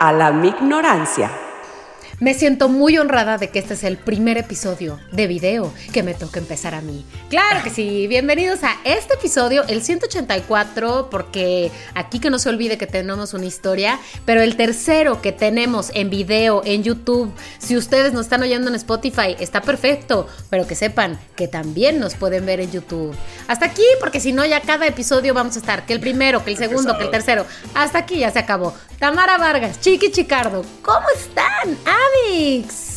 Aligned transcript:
a 0.00 0.12
la 0.12 0.30
ignorancia. 0.44 1.49
Me 2.20 2.34
siento 2.34 2.68
muy 2.68 2.98
honrada 2.98 3.38
de 3.38 3.48
que 3.48 3.58
este 3.58 3.72
es 3.72 3.82
el 3.82 3.96
primer 3.96 4.36
episodio 4.36 5.00
de 5.10 5.26
video 5.26 5.72
que 5.90 6.02
me 6.02 6.12
toca 6.12 6.38
empezar 6.38 6.74
a 6.74 6.82
mí. 6.82 7.02
Claro 7.30 7.62
que 7.64 7.70
sí, 7.70 8.06
bienvenidos 8.08 8.62
a 8.62 8.76
este 8.84 9.14
episodio, 9.14 9.64
el 9.68 9.82
184, 9.82 11.08
porque 11.10 11.70
aquí 11.94 12.20
que 12.20 12.28
no 12.28 12.38
se 12.38 12.50
olvide 12.50 12.76
que 12.76 12.86
tenemos 12.86 13.32
una 13.32 13.46
historia, 13.46 13.98
pero 14.26 14.42
el 14.42 14.56
tercero 14.56 15.22
que 15.22 15.32
tenemos 15.32 15.92
en 15.94 16.10
video 16.10 16.60
en 16.66 16.82
YouTube, 16.82 17.32
si 17.58 17.74
ustedes 17.74 18.12
nos 18.12 18.26
están 18.26 18.42
oyendo 18.42 18.68
en 18.68 18.74
Spotify, 18.74 19.34
está 19.40 19.62
perfecto, 19.62 20.28
pero 20.50 20.66
que 20.66 20.74
sepan 20.74 21.18
que 21.36 21.48
también 21.48 21.98
nos 22.00 22.16
pueden 22.16 22.44
ver 22.44 22.60
en 22.60 22.70
YouTube. 22.70 23.16
Hasta 23.48 23.64
aquí, 23.64 23.86
porque 23.98 24.20
si 24.20 24.32
no, 24.34 24.44
ya 24.44 24.60
cada 24.60 24.86
episodio 24.86 25.32
vamos 25.32 25.56
a 25.56 25.60
estar, 25.60 25.86
que 25.86 25.94
el 25.94 26.00
primero, 26.00 26.44
que 26.44 26.50
el 26.50 26.58
segundo, 26.58 26.98
que 26.98 27.04
el 27.04 27.10
tercero. 27.10 27.46
Hasta 27.74 28.00
aquí 28.00 28.18
ya 28.18 28.30
se 28.30 28.40
acabó. 28.40 28.74
Tamara 28.98 29.38
Vargas, 29.38 29.80
Chiqui 29.80 30.10
Chicardo, 30.10 30.62
¿cómo 30.82 31.06
están? 31.16 31.78
Amix. 32.28 32.90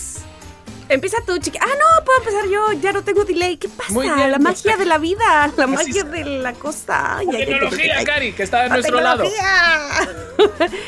Empieza 0.90 1.18
tú, 1.26 1.38
chiqui. 1.38 1.58
Ah, 1.60 1.66
no, 1.66 2.06
puedo 2.06 2.20
empezar 2.20 2.46
yo. 2.50 2.74
Ya 2.74 2.92
no 2.92 3.04
tengo 3.04 3.24
delay. 3.24 3.58
¿Qué 3.58 3.70
pasa? 3.70 4.28
la 4.28 4.38
magia 4.38 4.78
de 4.78 4.86
la 4.86 4.98
vida. 4.98 5.52
La 5.58 5.68
magia 5.68 6.04
de 6.04 6.26
la 6.26 6.54
costa. 6.54 7.20
La 7.26 7.38
tecnología, 7.38 8.04
Cari, 8.04 8.34
que 8.34 8.44
está 8.44 8.64
de 8.64 8.70
nuestro 8.70 9.02
lado. 9.02 9.24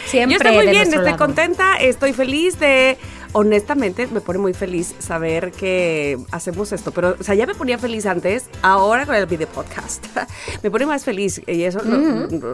Siempre. 0.06 0.38
Yo 0.44 0.50
estoy 0.50 0.66
muy 0.66 0.68
bien, 0.68 0.94
estoy 0.94 1.14
contenta, 1.14 1.78
estoy 1.78 2.14
feliz 2.14 2.60
de 2.60 2.98
honestamente 3.36 4.08
me 4.08 4.22
pone 4.22 4.40
muy 4.40 4.54
feliz 4.54 4.96
saber 5.00 5.52
que 5.52 6.18
hacemos 6.32 6.72
esto, 6.72 6.92
pero, 6.92 7.18
o 7.20 7.24
sea, 7.24 7.36
ya 7.36 7.46
me 7.46 7.54
ponía 7.54 7.78
feliz 7.78 8.06
antes, 8.06 8.46
ahora 8.62 9.06
con 9.06 9.14
el 9.14 9.26
video 9.26 9.50
podcast. 9.50 10.06
me 10.64 10.72
pone 10.72 10.86
más 10.86 11.04
feliz 11.04 11.42
y 11.46 11.64
eso, 11.64 11.82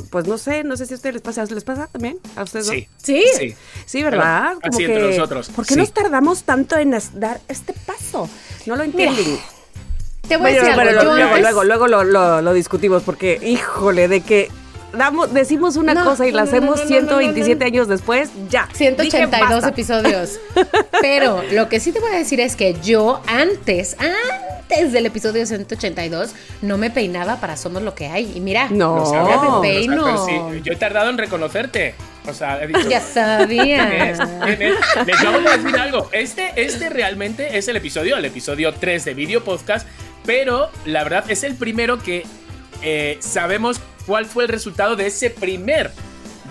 pues 0.10 0.28
no 0.28 0.40
sé, 0.40 0.64
no 0.64 0.76
sé 0.76 0.88
si 0.88 0.94
a 0.94 0.96
ustedes 0.96 1.14
les 1.14 1.22
pasa, 1.22 1.46
¿les 1.46 1.64
pasa 1.64 1.86
también? 1.86 2.18
¿A 2.36 2.42
ustedes? 2.42 2.66
Sí. 2.66 2.88
Sí. 2.98 3.56
Sí, 3.86 4.02
¿verdad? 4.02 4.56
Como 4.56 4.74
así 4.74 4.86
entre 4.86 5.16
nosotros. 5.16 5.50
¿Por 5.50 5.68
qué 5.68 5.76
nos 5.76 5.94
tardamos 5.94 6.44
tanto 6.44 6.76
en 6.78 6.98
dar 7.14 7.40
este 7.48 7.74
paso? 7.74 8.28
No 8.66 8.76
lo 8.76 8.82
entienden. 8.82 9.38
Te 10.28 10.38
voy 10.38 10.50
a 10.50 10.54
decir 10.54 10.72
algo. 10.72 11.14
luego, 11.14 11.64
luego, 11.64 11.88
luego, 11.88 12.04
lo, 12.04 12.42
lo 12.42 12.54
discutimos 12.54 13.04
porque, 13.04 13.40
híjole, 13.44 14.08
de 14.08 14.22
que 14.22 14.50
damos, 14.94 15.34
decimos 15.34 15.76
una 15.76 16.04
cosa 16.04 16.28
y 16.28 16.32
la 16.32 16.44
hacemos 16.44 16.82
127 16.86 17.64
años 17.64 17.88
después, 17.88 18.30
ya. 18.50 18.68
182 18.74 19.64
episodios. 19.66 20.40
Pero 21.02 21.44
lo 21.52 21.70
que 21.70 21.80
sí 21.80 21.92
te 21.92 22.00
voy 22.00 22.12
a 22.12 22.18
decir 22.18 22.40
es 22.40 22.56
que 22.56 22.76
yo 22.84 23.22
antes, 23.28 23.96
antes 24.00 24.92
del 24.92 25.06
episodio 25.06 25.46
182, 25.46 26.32
no 26.62 26.78
me 26.78 26.90
peinaba 26.90 27.38
para 27.38 27.58
Somos 27.58 27.82
lo 27.82 27.96
que 27.96 28.08
hay. 28.08 28.32
Y 28.36 28.40
mira, 28.40 28.68
no, 28.70 29.62
me 29.62 29.70
peino. 29.70 30.54
yo 30.56 30.74
he 30.74 30.78
tardado 30.78 31.10
en 31.10 31.18
reconocerte. 31.18 31.96
O 32.28 32.34
sea, 32.34 32.62
he 32.62 32.68
dicho. 32.68 32.88
Ya 32.88 33.02
sabía. 33.02 33.88
Les 34.46 35.24
vamos 35.24 35.52
a 35.52 35.58
decir 35.58 35.80
algo. 35.80 36.10
Este, 36.12 36.52
este 36.56 36.90
realmente 36.90 37.58
es 37.58 37.68
el 37.68 37.78
episodio, 37.78 38.18
el 38.18 38.26
episodio 38.26 38.74
3 38.74 39.06
de 39.06 39.14
Video 39.14 39.44
Podcast. 39.44 39.88
Pero 40.26 40.70
la 40.86 41.04
verdad 41.04 41.26
es 41.30 41.44
el 41.44 41.56
primero 41.56 41.98
que 41.98 42.24
eh, 42.84 43.18
sabemos 43.22 43.80
cuál 44.06 44.26
fue 44.26 44.44
el 44.44 44.50
resultado 44.50 44.96
de 44.96 45.08
ese 45.08 45.30
primer 45.30 45.92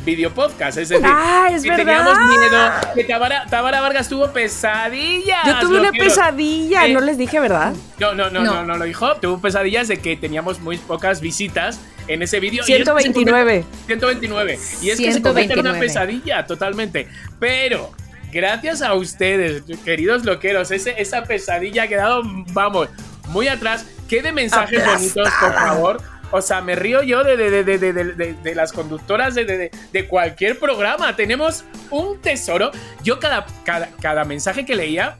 video 0.04 0.32
podcast. 0.32 0.78
Es 0.78 0.88
decir, 0.88 1.06
ah, 1.08 1.48
es 1.52 1.62
teníamos 1.62 2.18
miedo, 2.18 2.70
que 2.94 3.04
Tabara, 3.04 3.80
Vargas 3.80 4.08
tuvo 4.08 4.30
pesadillas. 4.32 5.46
Yo 5.46 5.58
tuve 5.60 5.80
una 5.80 5.92
pesadilla, 5.92 6.88
no 6.88 7.00
les 7.00 7.18
dije, 7.18 7.40
¿verdad? 7.40 7.74
No, 7.98 8.14
no, 8.14 8.30
no, 8.30 8.42
no, 8.42 8.64
no, 8.64 8.76
lo 8.76 8.84
dijo. 8.84 9.14
Tuvo 9.16 9.40
pesadillas 9.40 9.88
de 9.88 9.98
que 9.98 10.16
teníamos 10.16 10.60
muy 10.60 10.78
pocas 10.78 11.20
visitas 11.20 11.80
en 12.08 12.22
ese 12.22 12.40
vídeo. 12.40 12.64
129. 12.64 13.64
129. 13.86 14.58
Y 14.82 14.90
es 14.90 14.98
que 14.98 15.12
se 15.12 15.22
convierte 15.22 15.54
en 15.54 15.60
una 15.60 15.78
pesadilla 15.78 16.46
totalmente. 16.46 17.08
Pero 17.38 17.92
gracias 18.32 18.82
a 18.82 18.94
ustedes, 18.94 19.62
queridos 19.84 20.24
loqueros, 20.24 20.70
ese, 20.70 21.00
esa 21.00 21.24
pesadilla 21.24 21.84
ha 21.84 21.88
quedado, 21.88 22.22
vamos, 22.52 22.88
muy 23.28 23.48
atrás. 23.48 23.86
¿Qué 24.08 24.22
de 24.22 24.32
mensajes 24.32 24.84
bonitos, 24.84 25.28
por 25.40 25.54
favor 25.54 26.19
o 26.30 26.42
sea, 26.42 26.60
me 26.60 26.76
río 26.76 27.02
yo 27.02 27.24
de, 27.24 27.36
de, 27.36 28.54
las 28.54 28.72
conductoras 28.72 29.34
de, 29.34 30.06
cualquier 30.08 30.58
programa. 30.58 31.16
Tenemos 31.16 31.64
un 31.91 32.20
tesoro. 32.20 32.70
Yo 33.02 33.18
cada, 33.18 33.46
cada, 33.64 34.24
mensaje 34.24 34.64
que 34.64 34.76
leía, 34.76 35.18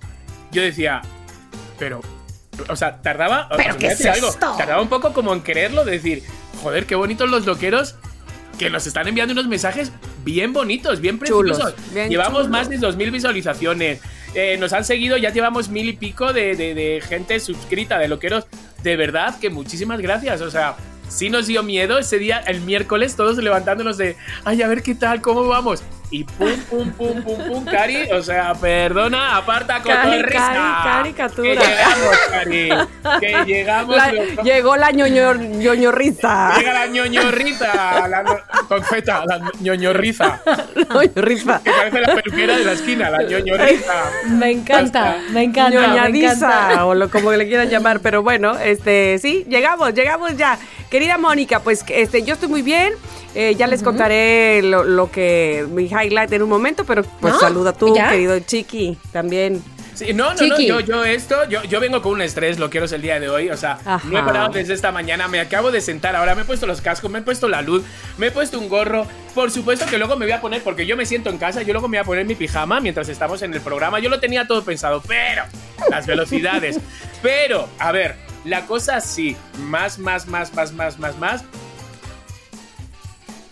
yo 0.53 0.63
decía, 0.63 1.03
pero, 1.79 2.01
o 2.69 2.77
sea, 2.77 3.03
tardaba, 3.03 3.49
¿Pero 3.57 3.77
qué 3.77 3.89
es 3.89 4.07
algo, 4.07 4.33
tardaba 4.33 4.81
un 4.81 4.89
poco 4.89 5.13
como 5.13 5.33
en 5.33 5.43
quererlo, 5.43 5.85
decir, 5.85 6.23
joder, 6.63 6.87
qué 6.87 6.95
bonitos 6.95 7.29
los 7.29 7.47
loqueros 7.47 7.97
que 8.59 8.69
nos 8.69 8.87
están 8.87 9.09
enviando 9.09 9.33
unos 9.33 9.49
mensajes 9.49 9.91
bien 10.23 10.53
bonitos, 10.53 11.01
bien 11.01 11.19
preciosos. 11.19 11.75
Llevamos 11.95 12.49
más 12.49 12.69
de 12.69 12.79
2.000 12.79 13.11
visualizaciones. 13.11 14.01
Eh, 14.35 14.59
nos 14.59 14.73
han 14.73 14.85
seguido, 14.85 15.17
ya 15.17 15.31
llevamos 15.31 15.71
mil 15.71 15.89
y 15.89 15.95
pico 15.95 16.33
de, 16.33 16.55
de 16.55 17.03
gente 17.07 17.41
suscrita, 17.41 17.99
de 17.99 18.07
loqueros. 18.07 18.47
De 18.83 18.97
verdad 18.97 19.39
que 19.41 19.51
muchísimas 19.51 20.01
gracias. 20.01 20.41
O 20.41 20.51
sea, 20.51 20.77
sí 21.11 21.29
nos 21.29 21.47
dio 21.47 21.63
miedo 21.63 21.99
ese 21.99 22.19
día, 22.19 22.39
el 22.39 22.63
miércoles, 22.63 23.17
todos 23.17 23.37
levantándonos 23.37 23.99
de, 23.99 24.17
ay, 24.45 24.63
a 24.63 24.69
ver 24.69 24.83
qué 24.83 24.95
tal, 24.95 25.21
cómo 25.21 25.47
vamos. 25.47 25.83
Y 26.13 26.25
pum, 26.25 26.57
pum, 26.69 26.91
pum, 26.91 27.23
pum, 27.23 27.39
pum, 27.49 27.65
Cari. 27.65 28.11
O 28.11 28.21
sea, 28.21 28.53
perdona, 28.55 29.37
aparta 29.37 29.81
con 29.81 29.93
Cari, 29.93 30.23
Cari, 30.23 30.59
caricatura. 30.83 31.53
Que 31.53 31.67
llegamos, 31.67 32.19
Cari. 32.31 32.71
Que 33.21 33.45
llegamos. 33.47 33.97
llegó 34.43 34.77
la 34.77 34.91
ñoño, 34.91 35.35
ñoñorriza. 35.35 36.59
Llega 36.59 36.73
la 36.75 36.87
ñoñorriza. 36.89 38.09
La, 38.09 38.25
con 38.67 38.83
feta, 38.83 39.25
la 39.25 39.41
ñoñorriza. 39.61 40.41
ñoñorriza. 40.93 41.61
Que 41.63 41.71
parece 41.71 42.01
la 42.01 42.15
peluquera 42.17 42.57
de 42.57 42.65
la 42.65 42.73
esquina, 42.73 43.11
la 43.11 43.23
ñoñorriza. 43.23 44.11
Me 44.31 44.51
encanta, 44.51 45.17
me 45.31 45.45
encanta. 45.45 45.71
Ñoñadiza, 45.71 46.87
o 46.87 46.95
lo, 46.97 47.09
como 47.09 47.31
le 47.31 47.47
quieran 47.47 47.69
llamar. 47.69 48.01
Pero 48.01 48.25
bueno, 48.25 48.59
este, 48.59 49.19
sí, 49.21 49.47
llegamos, 49.49 49.95
llegamos 49.95 50.37
ya. 50.37 50.59
Querida 50.91 51.19
Mónica, 51.19 51.61
pues 51.61 51.85
este, 51.89 52.25
yo 52.25 52.35
estoy 52.35 52.49
muy 52.49 52.63
bien. 52.63 52.95
Eh, 53.35 53.55
ya 53.57 53.67
les 53.67 53.83
contaré 53.83 54.61
lo, 54.63 55.11
que 55.11 55.67
mi 55.71 55.85
highlight 55.85 56.33
en 56.33 56.43
un 56.43 56.49
momento, 56.49 56.85
pero 56.85 57.05
pues 57.05 57.35
saluda 57.39 57.73
tú, 57.73 57.95
querido 57.95 58.39
Chiqui, 58.41 58.99
también. 59.13 59.63
Sí, 59.95 60.15
no, 60.15 60.33
no, 60.35 60.47
no, 60.47 60.59
yo, 60.59 60.81
yo 60.81 61.05
esto, 61.05 61.45
yo, 61.49 61.63
yo 61.65 61.79
vengo 61.79 62.01
con 62.01 62.13
un 62.13 62.23
estrés, 62.23 62.59
lo 62.59 62.71
quiero 62.71 62.87
el 62.87 63.03
día 63.03 63.21
de 63.21 63.29
hoy, 63.29 63.51
o 63.51 63.57
sea, 63.57 63.79
no 64.05 64.19
he 64.19 64.23
parado 64.23 64.49
desde 64.49 64.73
esta 64.73 64.93
mañana, 64.93 65.29
me 65.29 65.41
acabo 65.41 65.71
de 65.71 65.81
sentar, 65.83 66.17
ahora 66.17 66.35
me 66.35 66.43
he 66.43 66.45
puesto 66.45 66.67
los 66.67 66.81
cascos, 66.81 67.11
me 67.11 67.19
he 67.19 67.23
puesto 67.23 67.49
la 67.49 67.61
luz, 67.61 67.85
me 68.17 68.29
he 68.29 68.31
puesto 68.31 68.59
un 68.59 68.69
gorro, 68.69 69.07
por 69.35 69.51
supuesto 69.51 69.85
que 69.87 69.99
luego 69.99 70.17
me 70.17 70.25
voy 70.25 70.33
a 70.33 70.41
poner, 70.41 70.63
porque 70.63 70.87
yo 70.87 70.97
me 70.97 71.05
siento 71.05 71.29
en 71.29 71.37
casa, 71.37 71.63
yo 71.63 71.75
luego 71.75 71.87
me 71.87 71.99
voy 71.99 72.03
a 72.03 72.05
poner 72.05 72.25
mi 72.25 72.35
pijama 72.35 72.81
mientras 72.81 73.11
estamos 73.11 73.43
en 73.43 73.53
el 73.53 73.61
programa, 73.61 73.99
yo 74.01 74.09
lo 74.09 74.21
tenía 74.21 74.47
todo 74.47 74.65
pensado, 74.65 75.03
pero 75.07 75.43
las 75.91 76.07
velocidades, 76.07 76.81
pero, 77.21 77.69
a 77.79 77.93
ver, 77.93 78.17
la 78.45 78.65
cosa 78.65 79.01
sí, 79.03 79.37
más, 79.59 79.99
más, 79.99 80.27
más, 80.27 80.55
más, 80.55 80.73
más, 80.73 80.99
más, 80.99 81.19
más, 81.19 81.45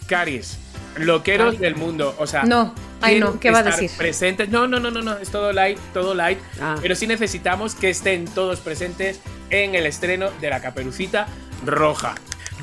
Caris, 0.09 0.59
loqueros 0.97 1.59
del 1.61 1.77
mundo. 1.77 2.17
O 2.19 2.27
sea, 2.27 2.43
no, 2.43 2.75
ay 3.01 3.21
no, 3.21 3.39
¿qué 3.39 3.51
va 3.51 3.61
a 3.61 3.63
decir? 3.63 3.91
Presentes. 3.97 4.49
No, 4.49 4.67
no, 4.67 4.81
no, 4.81 4.91
no, 4.91 5.03
no, 5.03 5.17
es 5.19 5.31
todo 5.31 5.53
light, 5.53 5.79
todo 5.95 6.15
light. 6.15 6.39
Ah. 6.61 6.77
Pero 6.81 6.97
sí 6.97 7.07
necesitamos 7.07 7.75
que 7.75 7.91
estén 7.91 8.25
todos 8.25 8.61
presentes 8.61 9.21
en 9.51 9.75
el 9.75 9.87
estreno 9.87 10.31
de 10.41 10.51
la 10.51 10.61
caperucita 10.61 11.29
roja. 11.65 12.15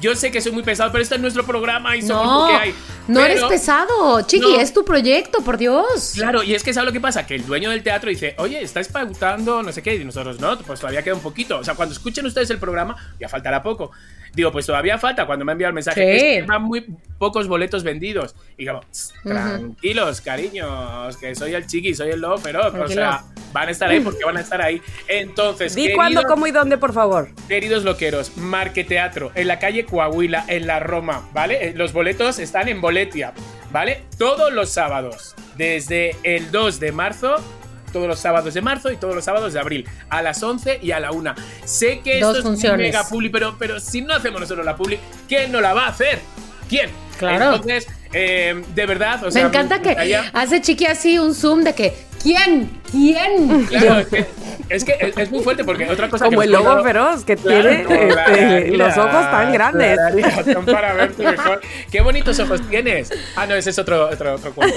Yo 0.01 0.13
sé 0.15 0.29
que 0.29 0.41
soy 0.41 0.51
muy 0.51 0.63
pesado, 0.63 0.91
pero 0.91 1.01
este 1.01 1.15
es 1.15 1.21
nuestro 1.21 1.45
programa 1.45 1.95
y 1.95 2.01
somos 2.01 2.25
no, 2.25 2.41
lo 2.41 2.47
que 2.47 2.63
hay. 2.63 2.75
No 3.07 3.23
eres 3.23 3.41
pesado, 3.43 4.21
Chiqui, 4.23 4.55
es 4.55 4.73
tu 4.73 4.83
proyecto, 4.83 5.41
por 5.41 5.57
Dios. 5.57 6.13
Claro, 6.15 6.43
y 6.43 6.53
es 6.53 6.63
que 6.63 6.73
¿sabes 6.73 6.87
lo 6.87 6.93
que 6.93 6.99
pasa? 6.99 7.25
Que 7.25 7.35
el 7.35 7.45
dueño 7.45 7.69
del 7.69 7.81
teatro 7.81 8.09
dice, 8.09 8.35
oye, 8.37 8.61
estáis 8.61 8.89
pautando 8.89 9.63
no 9.63 9.71
sé 9.71 9.81
qué, 9.81 9.95
y 9.95 10.03
nosotros 10.03 10.39
no, 10.39 10.57
pues 10.59 10.79
todavía 10.79 11.01
queda 11.01 11.15
un 11.15 11.21
poquito. 11.21 11.59
O 11.59 11.63
sea, 11.63 11.75
cuando 11.75 11.93
escuchen 11.93 12.25
ustedes 12.25 12.49
el 12.49 12.59
programa, 12.59 12.95
ya 13.19 13.29
faltará 13.29 13.63
poco. 13.63 13.91
Digo, 14.35 14.51
pues 14.51 14.65
todavía 14.65 14.97
falta 14.97 15.25
cuando 15.25 15.45
me 15.45 15.51
ha 15.51 15.53
enviado 15.53 15.69
el 15.69 15.75
mensaje. 15.75 16.41
Sí. 16.41 16.51
muy 16.59 16.85
pocos 17.17 17.47
boletos 17.47 17.83
vendidos. 17.83 18.35
Y 18.57 18.65
digo, 18.65 18.81
tranquilos, 19.23 20.21
cariños, 20.21 21.17
que 21.17 21.33
soy 21.35 21.53
el 21.53 21.65
chiqui, 21.65 21.95
soy 21.95 22.11
el 22.11 22.19
lobo 22.19 22.35
pero 22.43 22.67
O 22.67 22.87
sea, 22.87 23.23
van 23.53 23.69
a 23.69 23.71
estar 23.71 23.89
ahí 23.89 23.99
porque 24.03 24.25
van 24.25 24.37
a 24.37 24.41
estar 24.41 24.61
ahí. 24.61 24.81
Entonces, 25.07 25.75
Di 25.75 25.93
cuándo, 25.93 26.23
cómo 26.23 26.47
y 26.47 26.51
dónde, 26.51 26.77
por 26.77 26.93
favor. 26.93 27.29
Queridos 27.47 27.83
loqueros, 27.83 28.35
Marque 28.37 28.83
Teatro, 28.83 29.31
en 29.35 29.47
la 29.47 29.59
calle 29.59 29.85
Coahuila, 29.85 30.45
en 30.47 30.67
la 30.67 30.79
Roma, 30.79 31.29
¿vale? 31.33 31.69
Eh, 31.69 31.73
los 31.75 31.93
boletos 31.93 32.39
están 32.39 32.67
en 32.67 32.81
Boletia, 32.81 33.33
¿vale? 33.71 34.03
Todos 34.17 34.51
los 34.51 34.69
sábados 34.69 35.35
desde 35.57 36.15
el 36.23 36.51
2 36.51 36.79
de 36.79 36.91
marzo 36.91 37.35
todos 37.95 38.09
los 38.09 38.19
sábados 38.19 38.53
de 38.53 38.61
marzo 38.61 38.91
y 38.91 38.97
todos 38.97 39.15
los 39.15 39.23
sábados 39.23 39.53
de 39.53 39.59
abril, 39.61 39.87
a 40.09 40.21
las 40.21 40.43
11 40.43 40.79
y 40.81 40.91
a 40.91 40.99
la 40.99 41.13
1. 41.13 41.33
Sé 41.63 42.01
que 42.01 42.19
esto 42.19 42.53
es 42.53 42.63
mega 42.73 43.07
publi, 43.07 43.29
pero, 43.29 43.55
pero 43.57 43.79
si 43.79 44.01
no 44.01 44.13
hacemos 44.13 44.41
nosotros 44.41 44.65
la 44.65 44.75
publi, 44.75 44.99
¿quién 45.29 45.49
no 45.49 45.61
la 45.61 45.73
va 45.73 45.85
a 45.85 45.89
hacer? 45.91 46.19
¿Quién? 46.67 46.89
Claro. 47.17 47.55
Entonces, 47.55 47.87
eh, 48.11 48.61
de 48.75 48.85
verdad, 48.85 49.23
o 49.23 49.31
sea, 49.31 49.43
me 49.43 49.47
encanta 49.47 49.81
que 49.81 50.19
hace 50.33 50.61
chiqui 50.61 50.85
así 50.87 51.17
un 51.17 51.33
zoom 51.33 51.63
de 51.63 51.73
que 51.73 51.93
¿quién? 52.25 52.81
¿Quién? 52.91 53.65
Claro, 53.67 54.07
es 54.69 54.83
que, 54.83 55.13
es, 55.15 55.31
muy 55.31 55.43
fuerte 55.43 55.63
porque 55.63 55.87
otra 55.87 56.09
cosa 56.09 56.25
como 56.25 56.41
el 56.41 56.51
lobo 56.51 56.81
feroz 56.83 57.23
que 57.23 57.35
tiene 57.35 57.81
este, 57.81 58.75
los 58.75 58.97
ojos 58.97 59.29
tan 59.29 59.53
grandes. 59.53 59.99
Para 60.65 60.93
verte 60.93 61.23
mejor. 61.23 61.61
Qué 61.91 62.01
bonitos 62.01 62.39
ojos 62.39 62.61
tienes. 62.67 63.11
Ah 63.35 63.45
no 63.45 63.53
ese 63.53 63.69
es 63.69 63.77
otro 63.79 64.09
otro, 64.09 64.39
cuento. 64.55 64.75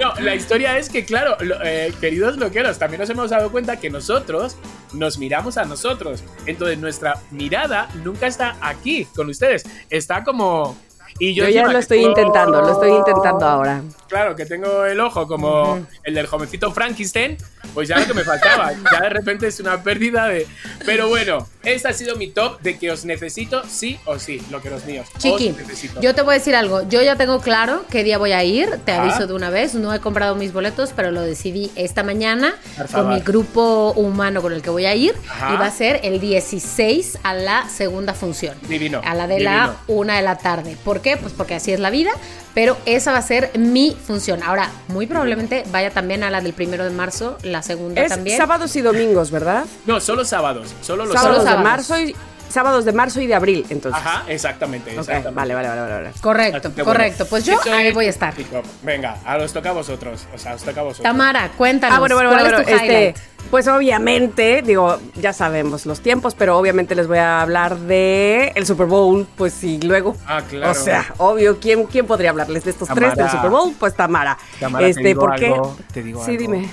No 0.00 0.14
la 0.20 0.34
historia 0.34 0.78
es 0.78 0.88
que 0.88 1.04
claro 1.04 1.36
eh, 1.64 1.92
queridos 2.00 2.38
loqueros 2.38 2.78
también 2.78 3.00
nos 3.00 3.10
hemos 3.10 3.30
dado 3.30 3.52
cuenta 3.52 3.78
que 3.78 3.90
nosotros 3.90 4.56
nos 4.94 5.18
miramos 5.18 5.58
a 5.58 5.66
nosotros. 5.66 6.24
Entonces 6.46 6.78
nuestra 6.78 7.20
mirada 7.30 7.88
nunca 8.02 8.26
está 8.26 8.56
aquí 8.62 9.06
con 9.14 9.28
ustedes. 9.28 9.64
Está 9.90 10.24
como 10.24 10.76
y 11.18 11.34
yo, 11.34 11.48
ya 11.48 11.66
lo 11.68 11.78
estoy 11.78 12.04
intentando, 12.04 12.62
lo 12.62 12.72
estoy 12.72 12.92
intentando 12.92 13.46
ahora. 13.46 13.82
Claro, 14.12 14.36
que 14.36 14.44
tengo 14.44 14.84
el 14.84 15.00
ojo 15.00 15.26
como 15.26 15.86
el 16.04 16.12
del 16.12 16.26
jovencito 16.26 16.70
Frankenstein, 16.70 17.38
pues 17.72 17.88
ya 17.88 17.98
lo 17.98 18.06
que 18.06 18.12
me 18.12 18.24
faltaba. 18.24 18.70
ya 18.92 19.00
de 19.00 19.08
repente 19.08 19.46
es 19.46 19.58
una 19.58 19.82
pérdida 19.82 20.28
de. 20.28 20.46
Pero 20.84 21.08
bueno, 21.08 21.48
este 21.64 21.88
ha 21.88 21.94
sido 21.94 22.16
mi 22.16 22.28
top 22.28 22.60
de 22.60 22.78
que 22.78 22.90
os 22.90 23.06
necesito 23.06 23.62
sí 23.66 23.98
o 24.04 24.18
sí, 24.18 24.42
lo 24.50 24.60
que 24.60 24.68
los 24.68 24.84
míos. 24.84 25.08
Chiqui, 25.16 25.54
yo 26.02 26.14
te 26.14 26.20
voy 26.20 26.34
a 26.34 26.38
decir 26.38 26.54
algo. 26.54 26.86
Yo 26.90 27.00
ya 27.00 27.16
tengo 27.16 27.40
claro 27.40 27.86
qué 27.88 28.04
día 28.04 28.18
voy 28.18 28.32
a 28.32 28.44
ir. 28.44 28.80
Te 28.84 28.92
aviso 28.92 29.26
de 29.26 29.32
una 29.32 29.48
vez. 29.48 29.74
No 29.74 29.94
he 29.94 30.00
comprado 30.00 30.34
mis 30.34 30.52
boletos, 30.52 30.92
pero 30.94 31.10
lo 31.10 31.22
decidí 31.22 31.70
esta 31.74 32.02
mañana 32.02 32.54
con 32.92 33.08
mi 33.08 33.20
grupo 33.20 33.94
humano 33.96 34.42
con 34.42 34.52
el 34.52 34.60
que 34.60 34.68
voy 34.68 34.84
a 34.84 34.94
ir. 34.94 35.14
Y 35.50 35.56
va 35.56 35.64
a 35.64 35.70
ser 35.70 36.00
el 36.02 36.20
16 36.20 37.18
a 37.22 37.32
la 37.32 37.66
segunda 37.70 38.12
función. 38.12 38.58
Divino. 38.68 39.00
A 39.06 39.14
la 39.14 39.26
de 39.26 39.40
la 39.40 39.76
una 39.86 40.16
de 40.16 40.22
la 40.22 40.36
tarde. 40.36 40.76
¿Por 40.84 41.00
qué? 41.00 41.16
Pues 41.16 41.32
porque 41.32 41.54
así 41.54 41.72
es 41.72 41.80
la 41.80 41.88
vida. 41.88 42.10
Pero 42.54 42.76
esa 42.84 43.12
va 43.12 43.18
a 43.18 43.22
ser 43.22 43.50
mi 43.56 43.96
función. 44.02 44.42
Ahora, 44.42 44.70
muy 44.88 45.06
probablemente 45.06 45.64
vaya 45.70 45.90
también 45.90 46.22
a 46.22 46.30
la 46.30 46.40
del 46.40 46.52
primero 46.52 46.84
de 46.84 46.90
marzo, 46.90 47.38
la 47.42 47.62
segunda 47.62 48.02
es 48.02 48.10
también. 48.10 48.36
Sábados 48.36 48.74
y 48.76 48.80
domingos, 48.82 49.30
¿verdad? 49.30 49.64
No, 49.86 50.00
solo 50.00 50.24
sábados. 50.24 50.74
Solo 50.82 51.06
los 51.06 51.14
sábados, 51.14 51.44
sábados. 51.44 51.58
de 51.58 51.64
marzo 51.64 51.98
y 52.00 52.16
sábados 52.52 52.84
de 52.84 52.92
marzo 52.92 53.20
y 53.20 53.26
de 53.26 53.34
abril, 53.34 53.66
entonces. 53.70 54.00
Ajá, 54.00 54.24
exactamente. 54.28 54.94
Vale, 54.94 55.54
vale, 55.54 55.68
vale, 55.68 55.80
vale, 55.80 56.10
Correcto, 56.20 56.72
correcto. 56.84 57.26
Pues 57.26 57.44
yo 57.44 57.58
ahí 57.72 57.92
voy 57.92 58.06
a 58.06 58.10
estar. 58.10 58.34
Venga, 58.82 59.18
a 59.24 59.38
los 59.38 59.52
toca 59.52 59.70
a 59.70 59.72
vosotros. 59.72 60.26
O 60.34 60.38
sea, 60.38 60.54
os 60.54 60.62
toca 60.62 60.80
a 60.80 60.84
vosotros. 60.84 61.02
Tamara, 61.02 61.50
cuéntanos. 61.56 61.96
Ah, 61.96 62.00
bueno, 62.00 62.14
bueno, 62.16 62.30
¿cuál 62.30 62.46
es 62.46 62.64
tu 62.64 62.70
este, 62.72 63.14
pues 63.50 63.68
obviamente, 63.68 64.62
digo, 64.62 64.98
ya 65.14 65.32
sabemos 65.32 65.84
los 65.84 66.00
tiempos, 66.00 66.34
pero 66.34 66.56
obviamente 66.56 66.94
les 66.94 67.06
voy 67.06 67.18
a 67.18 67.42
hablar 67.42 67.78
de 67.78 68.52
el 68.54 68.66
Super 68.66 68.86
Bowl, 68.86 69.26
pues 69.36 69.52
sí, 69.52 69.78
luego. 69.82 70.16
Ah, 70.26 70.42
claro. 70.48 70.72
O 70.72 70.74
sea, 70.74 71.14
obvio, 71.18 71.58
¿quién, 71.60 71.84
quién 71.84 72.06
podría 72.06 72.30
hablarles 72.30 72.64
de 72.64 72.70
estos 72.70 72.88
tres 72.88 73.14
del 73.14 73.28
Super 73.28 73.50
Bowl? 73.50 73.74
Pues 73.78 73.94
Tamara. 73.94 74.38
Tamara, 74.58 74.86
este, 74.86 75.02
te 75.02 75.08
digo 75.08 75.20
¿por 75.20 75.34
qué? 75.34 75.54
Te 75.92 76.02
digo 76.02 76.24
sí, 76.24 76.36
dime. 76.36 76.68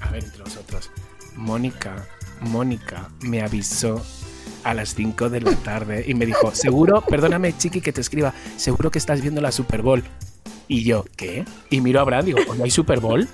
A 0.00 0.10
ver, 0.10 0.24
entre 0.24 0.40
nosotros. 0.40 0.90
Mónica, 1.36 1.94
Mónica 2.40 3.08
me 3.20 3.42
avisó 3.42 4.02
a 4.64 4.74
las 4.74 4.94
5 4.94 5.30
de 5.30 5.40
la 5.40 5.54
tarde 5.56 6.04
y 6.06 6.14
me 6.14 6.26
dijo, 6.26 6.54
seguro, 6.54 7.02
perdóname 7.02 7.56
chiqui 7.56 7.80
que 7.80 7.92
te 7.92 8.00
escriba, 8.00 8.32
seguro 8.56 8.90
que 8.90 8.98
estás 8.98 9.20
viendo 9.20 9.40
la 9.40 9.52
Super 9.52 9.82
Bowl. 9.82 10.02
Y 10.66 10.82
yo, 10.84 11.04
¿qué? 11.16 11.44
Y 11.70 11.80
miro 11.80 12.00
a 12.00 12.04
Brad 12.04 12.26
y 12.26 12.32
digo, 12.32 12.40
¿hay 12.62 12.70
Super 12.70 13.00
Bowl? 13.00 13.28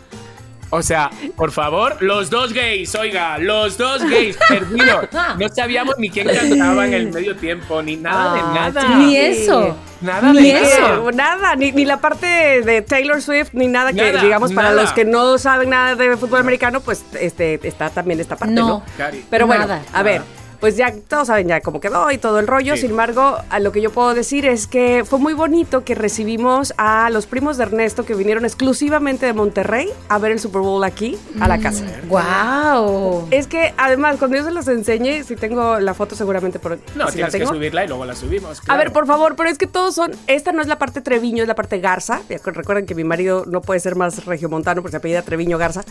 O 0.73 0.83
sea, 0.83 1.11
por 1.37 1.51
favor, 1.51 1.97
los 2.01 2.31
dos 2.31 2.53
gays, 2.53 2.95
oiga, 2.95 3.39
los 3.39 3.77
dos 3.77 4.05
gays, 4.05 4.37
perdidos. 4.49 5.09
No 5.37 5.49
sabíamos 5.49 5.97
ni 5.99 6.11
quién 6.11 6.29
cantaba 6.29 6.87
en 6.87 6.95
el 6.95 7.13
medio 7.13 7.35
tiempo, 7.35 7.83
ni 7.83 7.97
nada 7.97 8.35
de 8.35 8.41
ah, 8.41 8.53
nada. 8.55 8.97
Ni 8.97 9.17
eso. 9.17 9.77
Nada 10.01 10.33
ni 10.33 10.43
de 10.45 10.63
eso. 10.63 11.11
Nada, 11.11 11.57
ni, 11.57 11.73
ni, 11.73 11.85
la 11.85 12.01
parte 12.01 12.63
de 12.63 12.83
Taylor 12.83 13.21
Swift, 13.21 13.51
ni 13.53 13.67
nada 13.67 13.93
que, 13.93 14.13
digamos, 14.19 14.53
para 14.53 14.73
los 14.73 14.93
que 14.93 15.05
no 15.05 15.39
saben 15.39 15.71
nada 15.71 15.97
de 15.97 16.17
fútbol 16.17 16.39
americano, 16.39 16.81
pues 16.81 17.05
este 17.19 17.59
está 17.67 17.91
también 17.91 18.21
esta 18.21 18.37
parte, 18.37 18.55
¿no? 18.55 18.83
Pero 19.29 19.49
bueno, 19.49 19.67
a 19.93 20.03
ver 20.05 20.23
pues 20.61 20.77
ya 20.77 20.95
todos 21.09 21.29
saben 21.29 21.49
ya 21.49 21.61
cómo 21.61 21.81
quedó 21.81 22.11
y 22.11 22.19
todo 22.19 22.39
el 22.39 22.47
rollo. 22.47 22.77
Sin 22.77 22.91
embargo, 22.91 23.39
a 23.49 23.59
lo 23.59 23.73
que 23.73 23.81
yo 23.81 23.91
puedo 23.91 24.15
decir 24.15 24.45
es 24.47 24.67
que 24.67 25.05
fue 25.07 25.19
muy 25.19 25.33
bonito 25.33 25.85
que 25.85 25.95
recibimos 25.95 26.75
a 26.77 27.09
los 27.11 27.27
primos 27.27 27.57
de 27.57 27.65
Ernesto 27.65 28.05
que 28.05 28.15
vinieron 28.15 28.45
exclusivamente 28.45 29.27
de 29.27 29.33
Monterrey 29.33 29.89
a 30.09 30.19
ver 30.19 30.33
el 30.33 30.39
Super 30.39 30.61
Bowl 30.61 30.85
aquí, 30.85 31.19
a 31.41 31.49
la 31.49 31.59
casa. 31.59 31.85
¡Wow! 32.09 33.29
Es 33.31 33.47
que 33.47 33.73
además, 33.79 34.17
cuando 34.19 34.37
yo 34.37 34.45
se 34.45 34.51
los 34.51 34.69
enseñe, 34.69 35.25
si 35.25 35.35
tengo 35.37 35.81
la 35.81 35.95
foto 35.95 36.15
seguramente 36.15 36.59
por 36.59 36.79
No, 36.95 37.07
tienes 37.07 37.35
que 37.35 37.47
subirla 37.47 37.85
y 37.85 37.89
luego 37.89 38.05
la 38.05 38.15
subimos. 38.15 38.61
A 38.69 38.77
ver, 38.77 38.93
por 38.93 39.07
favor, 39.07 39.37
pero 39.37 39.49
es 39.49 39.57
que 39.57 39.67
todos 39.67 39.95
son. 39.95 40.13
Esta 40.27 40.53
no 40.53 40.61
es 40.61 40.69
la 40.69 40.79
parte 40.79 41.01
Treviño, 41.01 41.43
es 41.43 41.49
la 41.49 41.55
parte 41.55 41.79
Garza. 41.81 42.21
Recuerden 42.45 42.85
que 42.85 42.95
mi 42.95 43.05
marido 43.05 43.45
no 43.47 43.63
puede 43.63 43.81
ser 43.81 43.97
más 43.97 44.27
regiomontano 44.27 44.83
porque 44.83 44.93
se 44.93 44.97
apellida 44.99 45.23
Treviño 45.23 45.57
Garza. 45.57 45.85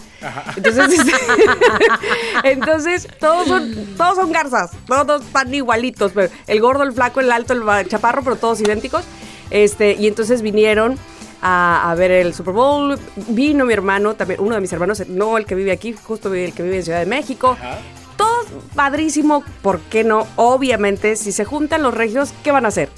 Entonces, 0.55 0.99
entonces 2.43 3.07
todos 3.19 3.47
son, 3.47 3.95
todos 3.97 4.15
son 4.15 4.31
Garza 4.31 4.58
todos 4.87 5.25
están 5.25 5.53
igualitos, 5.53 6.11
pero 6.13 6.31
el 6.47 6.61
gordo, 6.61 6.83
el 6.83 6.93
flaco, 6.93 7.19
el 7.19 7.31
alto, 7.31 7.53
el 7.53 7.87
chaparro, 7.87 8.23
pero 8.23 8.35
todos 8.35 8.61
idénticos. 8.61 9.05
Este, 9.51 9.93
y 9.93 10.07
entonces 10.07 10.41
vinieron 10.41 10.97
a, 11.41 11.93
ver 11.97 12.11
el 12.11 12.33
Super 12.33 12.53
Bowl. 12.53 12.99
Vino 13.27 13.65
mi 13.65 13.73
hermano, 13.73 14.15
también 14.15 14.39
uno 14.41 14.55
de 14.55 14.61
mis 14.61 14.71
hermanos, 14.73 15.07
no 15.07 15.37
el 15.37 15.45
que 15.45 15.55
vive 15.55 15.71
aquí, 15.71 15.93
justo 15.93 16.33
el 16.33 16.53
que 16.53 16.63
vive 16.63 16.77
en 16.77 16.83
Ciudad 16.83 16.99
de 16.99 17.05
México. 17.05 17.57
Todo 18.17 18.43
padrísimo, 18.75 19.43
¿por 19.61 19.79
qué 19.81 20.03
no? 20.03 20.27
Obviamente, 20.35 21.15
si 21.15 21.31
se 21.31 21.45
juntan 21.45 21.83
los 21.83 21.93
regios, 21.93 22.33
¿qué 22.43 22.51
van 22.51 22.65
a 22.65 22.69
hacer? 22.69 22.89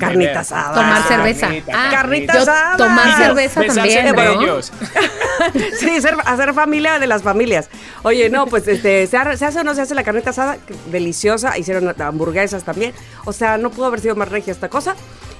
Carnita 0.00 0.40
asada. 0.40 0.74
Tomar 0.74 1.02
cerveza. 1.06 1.48
ah, 1.72 1.88
carnita 1.90 2.32
asada. 2.32 2.76
Tomar 2.76 3.16
cerveza 3.16 3.62
también. 3.64 4.14
¿no? 4.14 4.62
sí, 5.78 5.98
hacer 6.24 6.54
familia 6.54 6.98
de 6.98 7.06
las 7.06 7.22
familias. 7.22 7.68
Oye, 8.02 8.30
no, 8.30 8.46
pues 8.46 8.66
este, 8.68 9.06
se, 9.06 9.16
hace 9.16 9.60
o 9.60 9.64
no 9.64 9.74
se 9.74 9.82
hace 9.82 9.94
la 9.94 10.02
carnita 10.02 10.30
asada, 10.30 10.58
deliciosa. 10.90 11.56
Hicieron 11.58 11.94
hamburguesas 12.00 12.64
también. 12.64 12.92
O 13.24 13.32
sea, 13.32 13.58
no 13.58 13.70
pudo 13.70 13.86
haber 13.86 14.00
sido 14.00 14.16
más 14.16 14.28
regia 14.28 14.52
esta 14.52 14.68
cosa. 14.68 14.94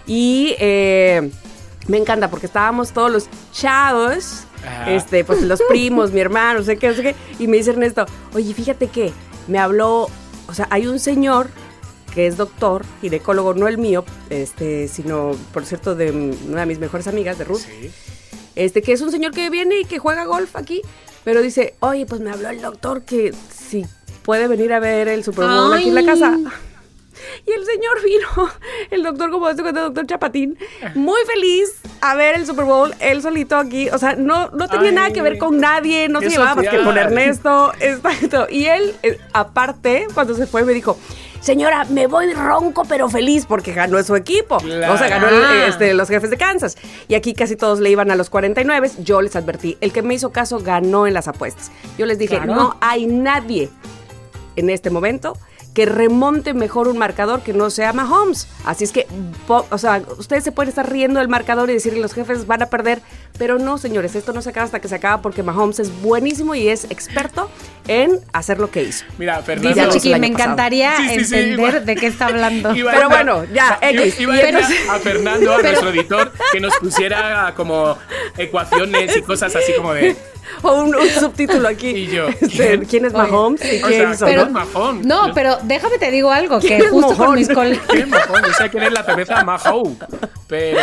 Y 0.06 0.54
eh, 0.58 1.30
me 1.86 1.96
encanta 1.96 2.28
porque 2.30 2.46
estábamos 2.46 2.92
todos 2.92 3.10
los 3.10 3.28
chavos, 3.52 4.44
este, 4.86 5.24
pues 5.24 5.42
los 5.42 5.60
primos, 5.68 6.12
mi 6.12 6.20
hermano, 6.20 6.60
no 6.60 6.64
sé 6.64 6.76
qué, 6.76 6.88
no 6.88 6.94
sé 6.94 7.02
qué. 7.02 7.14
Y 7.38 7.46
me 7.46 7.56
dice 7.56 7.70
Ernesto, 7.70 8.06
oye, 8.34 8.52
fíjate 8.54 8.88
que 8.88 9.12
me 9.48 9.58
habló, 9.58 10.08
o 10.46 10.54
sea, 10.54 10.66
hay 10.70 10.86
un 10.86 10.98
señor 11.00 11.48
que 12.14 12.26
es 12.26 12.36
doctor, 12.36 12.84
ginecólogo, 13.00 13.54
no 13.54 13.68
el 13.68 13.78
mío, 13.78 14.04
este, 14.30 14.88
sino, 14.88 15.32
por 15.52 15.64
cierto, 15.64 15.94
de 15.94 16.10
una 16.10 16.60
de 16.60 16.66
mis 16.66 16.78
mejores 16.78 17.06
amigas, 17.06 17.38
de 17.38 17.44
Ruth. 17.44 17.62
Este, 18.56 18.82
que 18.82 18.92
es 18.92 19.00
un 19.00 19.10
señor 19.10 19.32
que 19.32 19.48
viene 19.48 19.80
y 19.80 19.84
que 19.84 19.98
juega 19.98 20.24
golf 20.24 20.56
aquí, 20.56 20.82
pero 21.24 21.40
dice, 21.40 21.74
oye, 21.80 22.06
pues 22.06 22.20
me 22.20 22.30
habló 22.30 22.48
el 22.48 22.60
doctor 22.60 23.02
que 23.02 23.32
si 23.52 23.86
puede 24.22 24.48
venir 24.48 24.72
a 24.72 24.80
ver 24.80 25.08
el 25.08 25.24
Super 25.24 25.46
Bowl 25.46 25.72
aquí 25.72 25.88
en 25.88 25.94
la 25.94 26.04
casa. 26.04 26.38
Y 27.46 27.52
el 27.52 27.64
señor 27.64 28.02
vino, 28.02 28.50
el 28.90 29.02
doctor, 29.02 29.30
como 29.30 29.48
este 29.48 29.62
el 29.66 29.74
doctor 29.74 30.06
Chapatín, 30.06 30.58
muy 30.94 31.20
feliz 31.26 31.74
a 32.00 32.14
ver 32.14 32.36
el 32.36 32.46
Super 32.46 32.64
Bowl, 32.64 32.94
él 32.98 33.20
solito 33.22 33.56
aquí. 33.56 33.90
O 33.90 33.98
sea, 33.98 34.14
no, 34.16 34.50
no 34.50 34.68
tenía 34.68 34.92
nada 34.92 35.12
que 35.12 35.22
ver 35.22 35.38
con 35.38 35.58
nadie, 35.58 36.08
no 36.08 36.20
se 36.20 36.30
llevaba 36.30 36.56
más 36.56 36.68
que 36.68 36.82
con 36.82 36.96
Ernesto. 36.96 37.72
Exacto. 37.80 38.46
Y 38.50 38.66
él, 38.66 38.94
eh, 39.02 39.18
aparte, 39.32 40.06
cuando 40.14 40.34
se 40.34 40.46
fue, 40.46 40.64
me 40.64 40.72
dijo, 40.72 40.98
señora, 41.40 41.84
me 41.84 42.06
voy 42.06 42.32
ronco 42.32 42.84
pero 42.84 43.08
feliz 43.08 43.46
porque 43.46 43.72
ganó 43.72 44.02
su 44.02 44.16
equipo. 44.16 44.56
O 44.56 44.60
sea, 44.96 45.08
ganó 45.08 45.28
este, 45.66 45.94
los 45.94 46.08
jefes 46.08 46.30
de 46.30 46.36
Kansas. 46.36 46.76
Y 47.08 47.14
aquí 47.14 47.34
casi 47.34 47.56
todos 47.56 47.80
le 47.80 47.90
iban 47.90 48.10
a 48.10 48.16
los 48.16 48.30
49. 48.30 48.90
Yo 48.98 49.22
les 49.22 49.36
advertí, 49.36 49.76
el 49.80 49.92
que 49.92 50.02
me 50.02 50.14
hizo 50.14 50.30
caso 50.30 50.60
ganó 50.60 51.06
en 51.06 51.14
las 51.14 51.28
apuestas. 51.28 51.70
Yo 51.98 52.06
les 52.06 52.18
dije, 52.18 52.40
no 52.40 52.76
hay 52.80 53.06
nadie 53.06 53.70
en 54.56 54.70
este 54.70 54.90
momento 54.90 55.36
que 55.74 55.86
remonte 55.86 56.52
mejor 56.52 56.88
un 56.88 56.98
marcador 56.98 57.42
que 57.42 57.52
no 57.52 57.70
sea 57.70 57.92
Mahomes. 57.92 58.48
Así 58.64 58.84
es 58.84 58.92
que, 58.92 59.06
o 59.46 59.78
sea, 59.78 60.02
ustedes 60.18 60.44
se 60.44 60.52
pueden 60.52 60.68
estar 60.68 60.90
riendo 60.90 61.20
del 61.20 61.28
marcador 61.28 61.70
y 61.70 61.74
decir 61.74 61.94
que 61.94 62.00
los 62.00 62.12
jefes 62.12 62.46
van 62.46 62.62
a 62.62 62.66
perder, 62.66 63.02
pero 63.40 63.58
no, 63.58 63.78
señores, 63.78 64.14
esto 64.16 64.34
no 64.34 64.42
se 64.42 64.50
acaba 64.50 64.66
hasta 64.66 64.80
que 64.80 64.88
se 64.88 64.96
acaba 64.96 65.22
porque 65.22 65.42
Mahomes 65.42 65.78
es 65.78 66.02
buenísimo 66.02 66.54
y 66.54 66.68
es 66.68 66.84
experto 66.90 67.50
en 67.88 68.20
hacer 68.34 68.58
lo 68.58 68.70
que 68.70 68.82
hizo. 68.82 69.06
Mira, 69.16 69.40
Fernando. 69.40 69.94
Dice 69.94 70.18
me 70.18 70.26
encantaría 70.26 71.14
entender 71.14 71.82
de 71.86 71.96
qué 71.96 72.08
está 72.08 72.26
hablando. 72.26 72.74
pero 72.92 73.08
bueno, 73.08 73.46
ya, 73.46 73.78
X. 73.80 74.20
Iba 74.20 74.34
a, 74.34 74.94
a 74.94 74.98
Fernando, 74.98 75.54
a 75.54 75.62
nuestro 75.62 75.88
editor, 75.88 76.32
que 76.52 76.60
nos 76.60 76.76
pusiera 76.76 77.54
como 77.56 77.96
ecuaciones 78.36 79.16
y 79.16 79.22
cosas 79.30 79.56
así 79.56 79.72
como 79.72 79.94
de 79.94 80.14
o 80.60 80.82
un, 80.82 80.94
subtítulo 81.18 81.66
aquí. 81.66 81.88
Y 81.88 82.06
yo. 82.08 82.28
Este, 82.28 82.78
¿Quién, 82.80 83.06
es 83.06 83.14
Mahomes? 83.14 83.62
¿Y 83.64 83.80
quién 83.80 84.10
pero, 84.20 84.48
No, 85.02 85.32
pero 85.32 85.56
déjame 85.62 85.96
te 85.96 86.10
digo 86.10 86.30
algo, 86.30 86.60
que 86.60 86.90
justo 86.90 87.16
con 87.16 87.36
mis 87.36 87.48
colegas. 87.48 87.86
¿Quién 87.88 88.02
es 88.02 88.08
Mahomes? 88.08 88.48
Yo 88.48 88.52
sé 88.52 88.68
quién 88.68 88.82
es 88.82 88.92
la 88.92 89.02
cerveza 89.02 89.42
Mahomes. 89.44 89.96
Pero. 90.50 90.80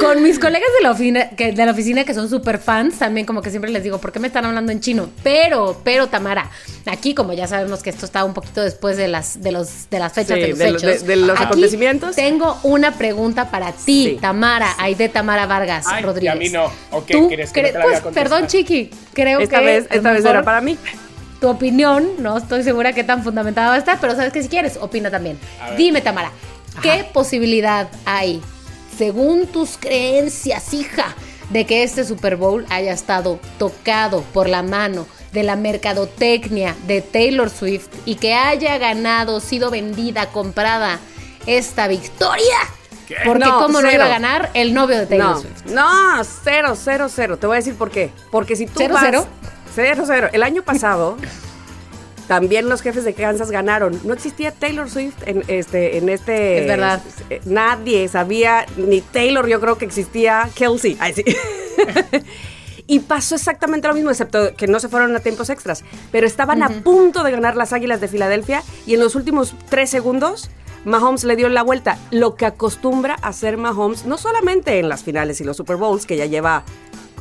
Con 0.00 0.22
mis 0.22 0.38
colegas 0.38 0.68
de 0.76 0.82
la 0.82 0.90
oficina 0.90 1.30
que, 1.30 1.52
de 1.52 1.64
la 1.64 1.70
oficina 1.70 2.04
que 2.04 2.12
son 2.12 2.28
súper 2.28 2.58
fans, 2.58 2.98
también 2.98 3.24
como 3.24 3.40
que 3.40 3.50
siempre 3.50 3.70
les 3.70 3.84
digo, 3.84 3.98
¿por 3.98 4.10
qué 4.10 4.18
me 4.18 4.26
están 4.26 4.44
hablando 4.44 4.72
en 4.72 4.80
chino? 4.80 5.08
Pero, 5.22 5.80
pero, 5.84 6.08
Tamara, 6.08 6.50
aquí 6.86 7.14
como 7.14 7.32
ya 7.32 7.46
sabemos 7.46 7.82
que 7.82 7.90
esto 7.90 8.04
está 8.04 8.24
un 8.24 8.34
poquito 8.34 8.60
después 8.60 8.96
de 8.96 9.06
las, 9.06 9.40
de 9.40 9.52
los, 9.52 9.88
de 9.88 9.98
las 10.00 10.12
fechas 10.12 10.36
de 10.36 10.48
los 10.48 10.60
hechos. 10.60 11.06
De, 11.06 11.16
los 11.16 11.40
acontecimientos. 11.40 12.16
Tengo 12.16 12.58
una 12.64 12.92
pregunta 12.98 13.50
para 13.50 13.72
ti, 13.72 14.18
Tamara, 14.20 14.74
ahí 14.78 14.96
de 14.96 15.08
Tamara 15.08 15.46
Vargas 15.46 15.86
Rodríguez. 16.02 16.34
Y 16.34 16.36
a 16.36 16.40
mí 16.40 16.48
no. 16.48 16.72
¿O 16.90 17.04
qué 17.06 17.26
quieres 17.28 17.52
que 17.52 17.62
te 17.62 17.78
pues, 17.78 18.00
Perdón, 18.12 18.48
Chiqui. 18.48 18.90
Creo 19.12 19.38
esta 19.38 19.60
que. 19.60 19.64
Vez, 19.64 19.86
esta 19.88 20.12
vez 20.12 20.24
era 20.24 20.42
para 20.42 20.60
mí 20.60 20.76
tu 21.40 21.48
opinión, 21.48 22.08
no 22.18 22.36
estoy 22.36 22.62
segura 22.62 22.92
qué 22.92 23.04
tan 23.04 23.22
fundamentada 23.22 23.68
va 23.68 23.74
a 23.74 23.78
estar, 23.78 23.98
pero 24.00 24.14
sabes 24.14 24.32
que 24.32 24.42
si 24.42 24.48
quieres, 24.48 24.76
opina 24.80 25.10
también. 25.10 25.38
Dime, 25.76 26.00
Tamara, 26.00 26.32
¿qué 26.82 27.08
posibilidad 27.12 27.88
hay, 28.04 28.42
según 28.96 29.46
tus 29.46 29.76
creencias, 29.78 30.74
hija, 30.74 31.14
de 31.50 31.66
que 31.66 31.82
este 31.82 32.04
Super 32.04 32.36
Bowl 32.36 32.66
haya 32.70 32.92
estado 32.92 33.40
tocado 33.58 34.22
por 34.34 34.48
la 34.48 34.62
mano 34.62 35.06
de 35.32 35.42
la 35.42 35.56
mercadotecnia 35.56 36.74
de 36.86 37.00
Taylor 37.00 37.50
Swift 37.50 37.88
y 38.04 38.16
que 38.16 38.34
haya 38.34 38.76
ganado, 38.78 39.40
sido 39.40 39.70
vendida, 39.70 40.26
comprada 40.26 40.98
esta 41.46 41.88
victoria? 41.88 42.56
Porque 43.24 43.48
cómo 43.48 43.80
no 43.80 43.90
iba 43.90 44.04
a 44.04 44.08
ganar 44.08 44.50
el 44.52 44.74
novio 44.74 44.98
de 44.98 45.06
Taylor 45.06 45.40
Swift. 45.40 45.64
No, 45.66 46.22
cero, 46.44 46.74
cero, 46.76 47.08
cero. 47.08 47.38
Te 47.38 47.46
voy 47.46 47.54
a 47.54 47.60
decir 47.60 47.74
por 47.74 47.90
qué. 47.90 48.10
Porque 48.30 48.54
si 48.54 48.66
tú 48.66 48.74
¿Cero, 48.76 48.96
cero? 49.00 49.26
Cero, 49.74 50.04
cero. 50.06 50.28
El 50.32 50.42
año 50.42 50.62
pasado 50.62 51.16
también 52.28 52.68
los 52.68 52.82
jefes 52.82 53.04
de 53.04 53.14
Kansas 53.14 53.50
ganaron. 53.50 53.98
No 54.04 54.12
existía 54.12 54.52
Taylor 54.52 54.88
Swift 54.90 55.16
en 55.24 55.42
este, 55.48 55.96
en 55.96 56.10
este. 56.10 56.60
Es 56.60 56.66
verdad. 56.66 57.02
Eh, 57.30 57.40
nadie 57.46 58.06
sabía, 58.08 58.66
ni 58.76 59.00
Taylor, 59.00 59.48
yo 59.48 59.58
creo 59.60 59.78
que 59.78 59.86
existía 59.86 60.48
Kelsey. 60.54 60.98
Ay, 61.00 61.14
sí. 61.14 61.24
y 62.86 63.00
pasó 63.00 63.34
exactamente 63.34 63.88
lo 63.88 63.94
mismo, 63.94 64.10
excepto 64.10 64.54
que 64.54 64.66
no 64.66 64.78
se 64.78 64.90
fueron 64.90 65.16
a 65.16 65.20
tiempos 65.20 65.48
extras. 65.48 65.84
Pero 66.12 66.26
estaban 66.26 66.62
a 66.62 66.68
punto 66.68 67.24
de 67.24 67.30
ganar 67.30 67.56
las 67.56 67.72
Águilas 67.72 68.02
de 68.02 68.08
Filadelfia 68.08 68.62
y 68.86 68.92
en 68.92 69.00
los 69.00 69.14
últimos 69.14 69.54
tres 69.70 69.88
segundos. 69.88 70.50
Mahomes 70.84 71.24
le 71.24 71.34
dio 71.34 71.48
la 71.48 71.62
vuelta, 71.62 71.98
lo 72.10 72.34
que 72.36 72.46
acostumbra 72.46 73.16
a 73.20 73.28
hacer 73.28 73.56
Mahomes, 73.56 74.04
no 74.06 74.16
solamente 74.16 74.78
en 74.78 74.88
las 74.88 75.02
finales 75.02 75.40
y 75.40 75.44
los 75.44 75.56
Super 75.56 75.76
Bowls, 75.76 76.06
que 76.06 76.16
ya 76.16 76.26
lleva 76.26 76.62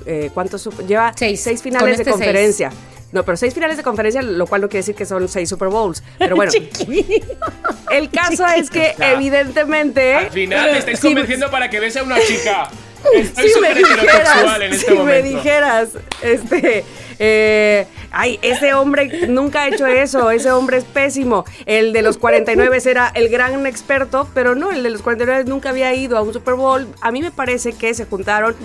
eh, 0.07 0.31
¿cuántos? 0.33 0.67
Lleva 0.87 1.11
seis, 1.15 1.61
finales 1.61 1.97
de 1.97 2.03
este 2.03 2.11
conferencia. 2.11 2.71
No, 3.11 3.23
pero 3.23 3.37
seis 3.37 3.53
finales 3.53 3.77
de 3.77 3.83
conferencia, 3.83 4.21
lo 4.21 4.47
cual 4.47 4.61
no 4.61 4.69
quiere 4.69 4.79
decir 4.79 4.95
que 4.95 5.05
son 5.05 5.27
seis 5.27 5.49
Super 5.49 5.69
Bowls. 5.69 6.03
Pero 6.17 6.35
bueno. 6.35 6.51
el 7.91 8.09
caso 8.09 8.45
es 8.47 8.69
que, 8.69 8.95
evidentemente. 8.99 10.13
Al 10.13 10.31
final 10.31 10.71
te 10.71 10.77
estáis 10.79 10.99
convenciendo 10.99 11.49
para 11.51 11.69
que 11.69 11.79
bese 11.79 11.99
a 11.99 12.03
una 12.03 12.19
chica. 12.19 12.69
Estoy 13.13 13.49
si 13.49 13.59
me 13.61 13.73
dijeras, 13.75 14.59
en 14.59 14.73
este 14.73 14.91
si 14.91 14.97
me 14.97 15.21
dijeras, 15.21 15.89
este. 16.21 16.83
Eh, 17.19 17.87
ay, 18.11 18.39
ese 18.41 18.73
hombre 18.73 19.27
nunca 19.27 19.63
ha 19.63 19.67
hecho 19.69 19.87
eso, 19.87 20.29
ese 20.29 20.51
hombre 20.51 20.77
es 20.77 20.83
pésimo. 20.83 21.45
El 21.65 21.93
de 21.93 22.01
los 22.01 22.17
49 22.17 22.79
era 22.85 23.11
el 23.13 23.29
gran 23.29 23.65
experto, 23.65 24.27
pero 24.33 24.55
no, 24.55 24.71
el 24.71 24.83
de 24.83 24.89
los 24.89 25.01
49 25.01 25.45
nunca 25.45 25.69
había 25.69 25.93
ido 25.93 26.17
a 26.17 26.21
un 26.21 26.33
Super 26.33 26.55
Bowl. 26.55 26.87
A 27.01 27.11
mí 27.11 27.21
me 27.21 27.31
parece 27.31 27.73
que 27.73 27.93
se 27.93 28.05
juntaron 28.05 28.55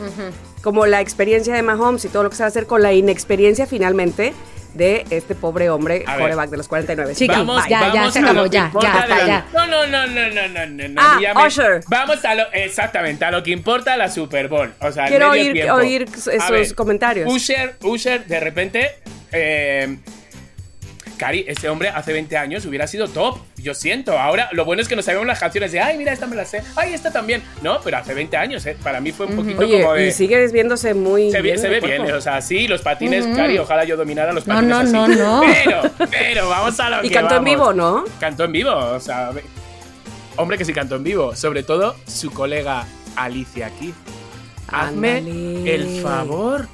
como 0.62 0.86
la 0.86 1.00
experiencia 1.00 1.54
de 1.54 1.62
Mahomes 1.62 2.04
y 2.04 2.08
todo 2.08 2.22
lo 2.22 2.30
que 2.30 2.36
se 2.36 2.42
va 2.42 2.46
a 2.46 2.48
hacer 2.48 2.66
con 2.66 2.82
la 2.82 2.92
inexperiencia 2.92 3.66
finalmente 3.66 4.32
de 4.74 5.04
este 5.10 5.34
pobre 5.34 5.68
hombre 5.70 6.04
coreback 6.04 6.50
de 6.50 6.56
los 6.56 6.68
49. 6.68 7.14
Chicos, 7.14 7.36
vamos, 7.36 7.62
ya, 7.68 7.92
ya, 7.92 8.10
se 8.10 8.20
acabó, 8.20 8.46
ya, 8.46 8.72
ya, 8.80 9.26
ya, 9.26 9.46
No, 9.52 9.66
no, 9.66 9.86
no, 9.86 10.06
no, 10.06 10.30
no, 10.30 10.66
no, 10.66 10.88
no. 10.88 11.00
Ah, 11.00 11.46
Usher. 11.46 11.82
Vamos 11.88 12.24
a 12.24 12.34
lo, 12.34 12.50
exactamente, 12.52 13.24
a 13.24 13.30
lo 13.30 13.42
que 13.42 13.50
importa 13.50 13.96
la 13.96 14.08
Super 14.08 14.48
Bowl. 14.48 14.72
O 14.80 14.90
sea, 14.90 15.06
Quiero 15.06 15.30
oír, 15.30 15.70
oír 15.70 16.06
esos 16.14 16.72
comentarios. 16.72 17.30
Usher, 17.30 17.76
Usher, 17.82 18.24
de 18.26 18.40
repente, 18.40 18.90
eh, 19.30 19.98
Cari, 21.22 21.44
este 21.46 21.68
hombre 21.68 21.88
hace 21.88 22.12
20 22.12 22.36
años 22.36 22.66
hubiera 22.66 22.88
sido 22.88 23.06
top. 23.06 23.38
Yo 23.56 23.74
siento. 23.74 24.18
Ahora, 24.18 24.48
lo 24.50 24.64
bueno 24.64 24.82
es 24.82 24.88
que 24.88 24.96
no 24.96 25.02
sabemos 25.02 25.24
las 25.24 25.38
canciones 25.38 25.70
de, 25.70 25.78
ay, 25.78 25.96
mira, 25.96 26.12
esta 26.12 26.26
me 26.26 26.34
la 26.34 26.44
sé. 26.44 26.64
Ay, 26.74 26.94
esta 26.94 27.12
también. 27.12 27.44
No, 27.62 27.80
pero 27.80 27.98
hace 27.98 28.12
20 28.12 28.36
años, 28.36 28.66
¿eh? 28.66 28.76
Para 28.82 29.00
mí 29.00 29.12
fue 29.12 29.26
un 29.26 29.36
poquito 29.36 29.62
como 29.62 29.92
de. 29.94 30.08
Y 30.08 30.10
sigue 30.10 30.44
viéndose 30.48 30.94
muy. 30.94 31.30
Se, 31.30 31.40
bien 31.40 31.60
se 31.60 31.68
ve 31.68 31.78
bien, 31.78 32.10
o 32.10 32.20
sea, 32.20 32.40
sí, 32.40 32.66
los 32.66 32.82
patines, 32.82 33.24
Cari, 33.36 33.56
ojalá 33.56 33.84
yo 33.84 33.96
dominara 33.96 34.32
los 34.32 34.42
patines. 34.42 34.68
No, 34.68 34.82
no, 34.82 35.06
no, 35.06 35.14
no. 35.14 35.42
Pero, 35.64 35.82
pero, 36.10 36.48
vamos 36.48 36.80
a 36.80 36.90
lo 36.90 37.04
y 37.04 37.10
cantó 37.10 37.36
en 37.36 37.44
vivo, 37.44 37.72
¿no? 37.72 38.04
Cantó 38.18 38.42
en 38.42 38.50
vivo, 38.50 38.74
o 38.74 38.98
sea. 38.98 39.30
Hombre, 40.34 40.58
que 40.58 40.64
sí 40.64 40.72
cantó 40.72 40.96
en 40.96 41.04
vivo. 41.04 41.36
Sobre 41.36 41.62
todo 41.62 41.94
su 42.04 42.32
colega 42.32 42.84
Alicia 43.14 43.68
aquí. 43.68 43.94
Hazme 44.66 45.18
el 45.18 46.02
favor. 46.02 46.66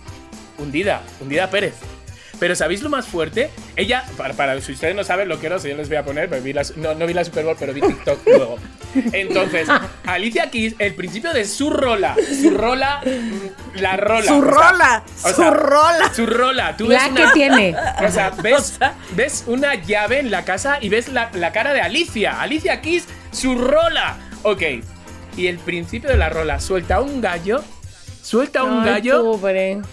Hundida, 0.57 1.03
Hundida 1.21 1.51
Pérez. 1.51 1.75
Pero 2.39 2.55
¿sabéis 2.55 2.83
lo 2.83 2.89
más 2.89 3.07
fuerte? 3.07 3.51
Ella, 3.77 4.05
para, 4.17 4.61
si 4.61 4.73
ustedes 4.73 4.95
no 4.95 5.03
saben 5.03 5.29
lo 5.29 5.41
que 5.41 5.47
era, 5.47 5.59
yo 5.59 5.77
les 5.77 5.89
voy 5.89 5.97
a 5.97 6.05
poner, 6.05 6.29
vi 6.41 6.55
no, 6.77 6.95
vi 6.95 7.15
la 7.15 7.25
Super 7.25 7.45
Bowl, 7.45 7.57
pero 7.59 7.73
vi 7.73 7.81
TikTok 7.81 8.21
luego. 8.27 8.59
Entonces, 9.13 9.69
Alicia 10.07 10.51
Keys, 10.51 10.75
el 10.79 10.95
principio 10.95 11.33
de 11.33 11.45
su 11.45 11.71
rola, 11.71 12.17
su 12.41 12.51
rola, 12.51 13.01
mm, 13.05 13.81
la 13.81 13.97
rola. 13.97 14.27
Su 14.27 14.41
rola, 14.41 15.05
su 15.17 15.51
rola. 15.51 16.15
Su 16.15 16.27
rola. 16.27 16.77
Tú 16.77 16.89
la 16.89 17.11
que 17.11 17.25
tiene. 17.35 17.75
O 18.07 18.11
sea, 18.11 18.31
ves, 18.31 18.79
ves 19.17 19.45
una 19.47 19.75
llave 19.75 20.21
en 20.21 20.31
la 20.31 20.45
casa 20.45 20.79
y 20.81 20.89
ves 20.89 21.09
la, 21.09 21.31
la 21.35 21.53
cara 21.53 21.73
de 21.73 21.81
Alicia. 21.81 22.41
Alicia 22.41 22.81
Keys, 22.81 23.07
su 23.33 23.57
rola. 23.57 24.17
Ok. 24.43 24.63
Y 25.37 25.47
el 25.47 25.59
principio 25.59 26.09
de 26.09 26.17
la 26.17 26.29
rola 26.29 26.61
suelta 26.61 27.01
un 27.01 27.21
gallo. 27.21 27.63
Suelta 28.29 28.63
un 28.63 28.85
gallo. 28.85 29.41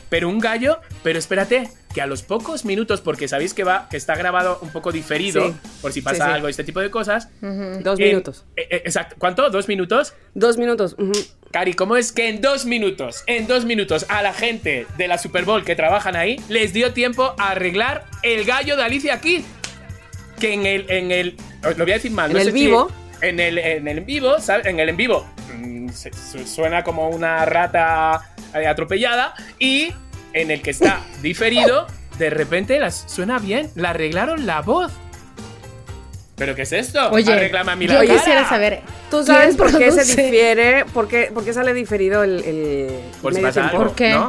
Pero 0.09 0.27
un 0.27 0.39
gallo. 0.39 0.79
Pero 1.03 1.17
espérate, 1.17 1.69
que 1.93 2.01
a 2.01 2.05
los 2.05 2.21
pocos 2.21 2.65
minutos, 2.65 2.99
porque 2.99 3.29
sabéis 3.29 3.53
que 3.53 3.63
va, 3.63 3.87
que 3.89 3.95
está 3.95 4.13
grabado 4.15 4.59
un 4.61 4.71
poco 4.71 4.91
diferido, 4.91 5.55
por 5.81 5.93
si 5.93 6.01
pasa 6.01 6.33
algo, 6.33 6.49
este 6.49 6.65
tipo 6.65 6.81
de 6.81 6.91
cosas. 6.91 7.29
Dos 7.39 7.97
minutos. 7.97 8.43
Eh, 8.57 8.67
eh, 8.69 8.81
exacto. 8.83 9.15
¿Cuánto? 9.17 9.49
¿Dos 9.49 9.69
minutos? 9.69 10.15
Dos 10.33 10.57
minutos. 10.57 10.97
Cari, 11.51 11.75
¿cómo 11.75 11.95
es 11.95 12.11
que 12.11 12.27
en 12.27 12.41
dos 12.41 12.65
minutos, 12.65 13.23
en 13.27 13.47
dos 13.47 13.63
minutos, 13.63 14.05
a 14.09 14.21
la 14.21 14.33
gente 14.33 14.85
de 14.97 15.07
la 15.07 15.17
Super 15.17 15.45
Bowl 15.45 15.63
que 15.63 15.77
trabajan 15.77 16.17
ahí, 16.17 16.35
les 16.49 16.73
dio 16.73 16.91
tiempo 16.91 17.35
a 17.37 17.51
arreglar 17.51 18.03
el 18.21 18.43
gallo 18.43 18.75
de 18.75 18.83
Alicia 18.83 19.13
aquí? 19.13 19.45
Que 20.41 20.53
en 20.53 20.65
el, 20.65 20.91
en 20.91 21.11
el, 21.11 21.37
lo 21.77 21.85
voy 21.85 21.91
a 21.91 21.95
decir 21.95 22.11
mal, 22.11 22.31
en 22.31 22.37
el 22.37 22.51
vivo. 22.51 22.91
en 23.21 23.39
el, 23.39 23.57
en 23.57 23.87
el 23.87 24.01
vivo, 24.01 24.41
¿sabes? 24.41 24.65
En 24.65 24.81
el 24.81 24.89
en 24.89 24.97
vivo 24.97 25.25
suena 26.45 26.83
como 26.83 27.09
una 27.09 27.45
rata 27.45 28.33
eh, 28.53 28.67
atropellada 28.67 29.33
y 29.59 29.93
en 30.33 30.51
el 30.51 30.61
que 30.61 30.71
está 30.71 31.01
diferido, 31.21 31.87
de 32.17 32.29
repente 32.29 32.79
las 32.79 33.05
suena 33.07 33.39
bien, 33.39 33.69
le 33.75 33.87
arreglaron 33.87 34.45
la 34.45 34.61
voz. 34.61 34.91
¿Pero 36.35 36.53
qué 36.53 36.63
es 36.63 36.73
esto? 36.73 37.11
Oye, 37.11 37.31
a 37.31 37.75
yo 37.75 38.01
quisiera 38.01 38.47
saber. 38.47 38.81
¿Tú 39.09 39.23
sabes 39.23 39.55
por 39.55 39.77
qué 39.77 39.91
se 39.91 40.03
difiere? 40.03 40.83
¿Por 40.85 41.07
qué, 41.07 41.31
por 41.33 41.45
qué 41.45 41.53
sale 41.53 41.73
diferido 41.73 42.23
el, 42.23 42.43
el 42.43 42.99
por 43.21 43.33
medio 43.33 43.53
tiempo? 43.53 43.77
¿Por 43.77 43.95
qué? 43.95 44.19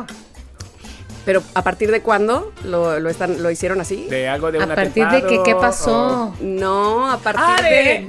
Pero 1.26 1.43
¿a 1.55 1.62
partir 1.64 1.90
de 1.90 2.02
cuándo 2.02 2.52
lo, 2.64 3.00
lo, 3.00 3.11
están, 3.11 3.43
lo 3.43 3.50
hicieron 3.50 3.81
así? 3.81 4.07
De 4.09 4.28
algo 4.28 4.52
de 4.52 4.59
un 4.59 4.71
¿A 4.71 4.75
partir 4.76 5.09
de 5.09 5.23
que, 5.25 5.43
qué 5.45 5.57
pasó? 5.57 6.33
No, 6.40 7.11
a 7.11 7.19
partir 7.19 7.45
ah, 7.45 7.62
de... 7.62 8.07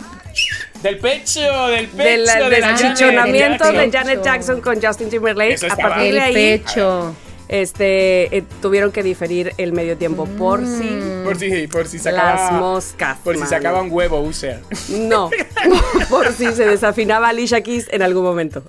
Del 0.84 1.00
pecho, 1.00 1.68
del 1.68 1.88
pecho. 1.88 2.50
del 2.50 2.64
achichonamiento 2.64 3.72
de 3.72 3.92
Janet 3.92 4.24
Jackson 4.24 4.62
con 4.62 4.82
Justin 4.82 5.10
Timberlake. 5.10 5.66
a 5.70 5.76
partir 5.76 6.14
de 6.14 6.22
ahí. 6.22 6.34
pecho. 6.34 7.16
este 7.48 8.36
eh, 8.36 8.44
tuvieron 8.62 8.92
que 8.92 9.04
diferir 9.04 9.54
el 9.58 9.72
medio 9.72 9.98
tiempo 9.98 10.26
por 10.26 10.62
mm. 10.62 10.80
si 10.80 11.24
por 11.24 11.40
si 11.40 11.68
por 11.68 11.88
si 11.88 11.98
sacaba 11.98 12.36
las 12.36 12.52
moscas 12.52 13.18
por 13.24 13.38
si 13.38 13.46
sacaba 13.46 13.82
un 13.82 13.90
huevo 13.90 14.20
User 14.20 14.60
no 14.90 15.30
por 16.10 16.34
si 16.34 16.52
se 16.52 16.66
desafinaba 16.66 17.30
Alicia 17.30 17.62
Keys 17.62 17.88
en 17.92 18.02
algún 18.02 18.24
momento. 18.24 18.64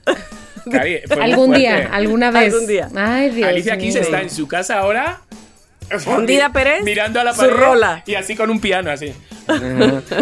Algún 1.21 1.55
día 1.55 1.89
alguna 1.91 2.31
vez. 2.31 2.53
Algún 2.53 2.69
día. 2.69 2.89
Ay, 2.95 3.31
Dios 3.31 3.49
Alicia 3.49 3.79
Keys 3.79 3.97
está 3.97 4.23
en 4.23 4.31
su 4.31 4.47
casa 4.47 4.79
ahora 4.79 5.23
Hundida 6.07 6.53
Pérez 6.53 6.83
mirando 6.85 7.21
a 7.21 7.25
la 7.25 7.33
pared 7.33 7.51
su 7.51 7.57
rola 7.57 8.03
y 8.07 8.15
así 8.15 8.37
con 8.37 8.51
un 8.51 8.61
piano 8.61 8.91
así 8.91 9.15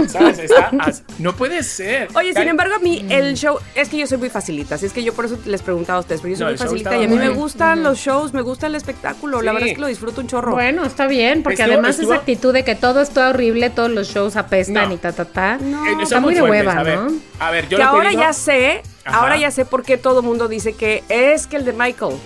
¿Sabes? 0.09 0.39
Está 0.39 0.71
no 1.19 1.35
puede 1.35 1.63
ser. 1.63 2.09
Oye, 2.15 2.33
sin 2.33 2.49
embargo, 2.49 2.75
a 2.77 2.79
mí 2.79 3.05
el 3.09 3.35
show. 3.35 3.59
Es 3.75 3.89
que 3.89 3.99
yo 3.99 4.07
soy 4.07 4.19
muy 4.19 4.31
facilita. 4.31 4.77
Así 4.77 4.87
es 4.87 4.93
que 4.93 5.03
yo 5.03 5.15
por 5.15 5.25
eso 5.25 5.39
les 5.47 5.63
preguntaba 5.63 5.99
a 5.99 6.01
ustedes. 6.01 6.21
Pero 6.21 6.33
yo 6.35 6.39
soy 6.39 6.47
muy 6.49 6.59
facilita 6.59 6.97
y 6.97 7.05
a 7.05 7.09
mí 7.09 7.17
me 7.17 7.31
gustan 7.31 7.83
los 7.83 7.99
shows, 7.99 8.33
me 8.33 8.43
gusta 8.43 8.67
el 8.67 8.75
espectáculo. 8.75 9.43
La 9.43 9.53
verdad 9.53 9.69
es 9.69 9.75
que 9.75 9.81
lo 9.81 9.89
disfruto 9.89 10.21
un 10.21 10.29
chorro. 10.29 10.53
Bueno, 10.53 10.85
está 10.85 11.07
bien, 11.07 11.43
porque 11.43 11.63
además 11.63 11.99
esa 11.99 12.15
actitud 12.15 12.53
de 12.53 12.65
que 12.65 12.75
todo 12.75 13.01
está 13.01 13.31
horrible, 13.31 13.71
todos 13.71 13.91
los 13.91 14.09
shows 14.09 14.37
apestan 14.37 14.93
y 14.93 14.97
ta, 14.97 15.13
ta, 15.13 15.25
ta. 15.25 15.59
No, 15.59 15.87
eh, 15.87 16.03
está 16.03 16.21
muy 16.21 16.35
de 16.35 16.43
hueva, 16.43 16.73
a 16.73 16.83
ver, 16.83 16.99
¿no? 16.99 17.13
A 17.39 17.51
ver, 17.51 17.69
yo 17.69 17.77
que 17.79 17.83
ahora 17.83 18.13
ya 18.13 18.33
sé, 18.33 18.83
ahora 19.05 19.37
ya 19.37 19.51
sé 19.51 19.65
por 19.65 19.83
qué 19.83 19.97
todo 19.97 20.21
el 20.21 20.27
mundo 20.27 20.49
dice 20.49 20.75
que 20.75 21.03
es 21.09 21.47
que 21.47 21.57
el 21.57 21.65
de 21.65 21.73
Michael 21.73 22.17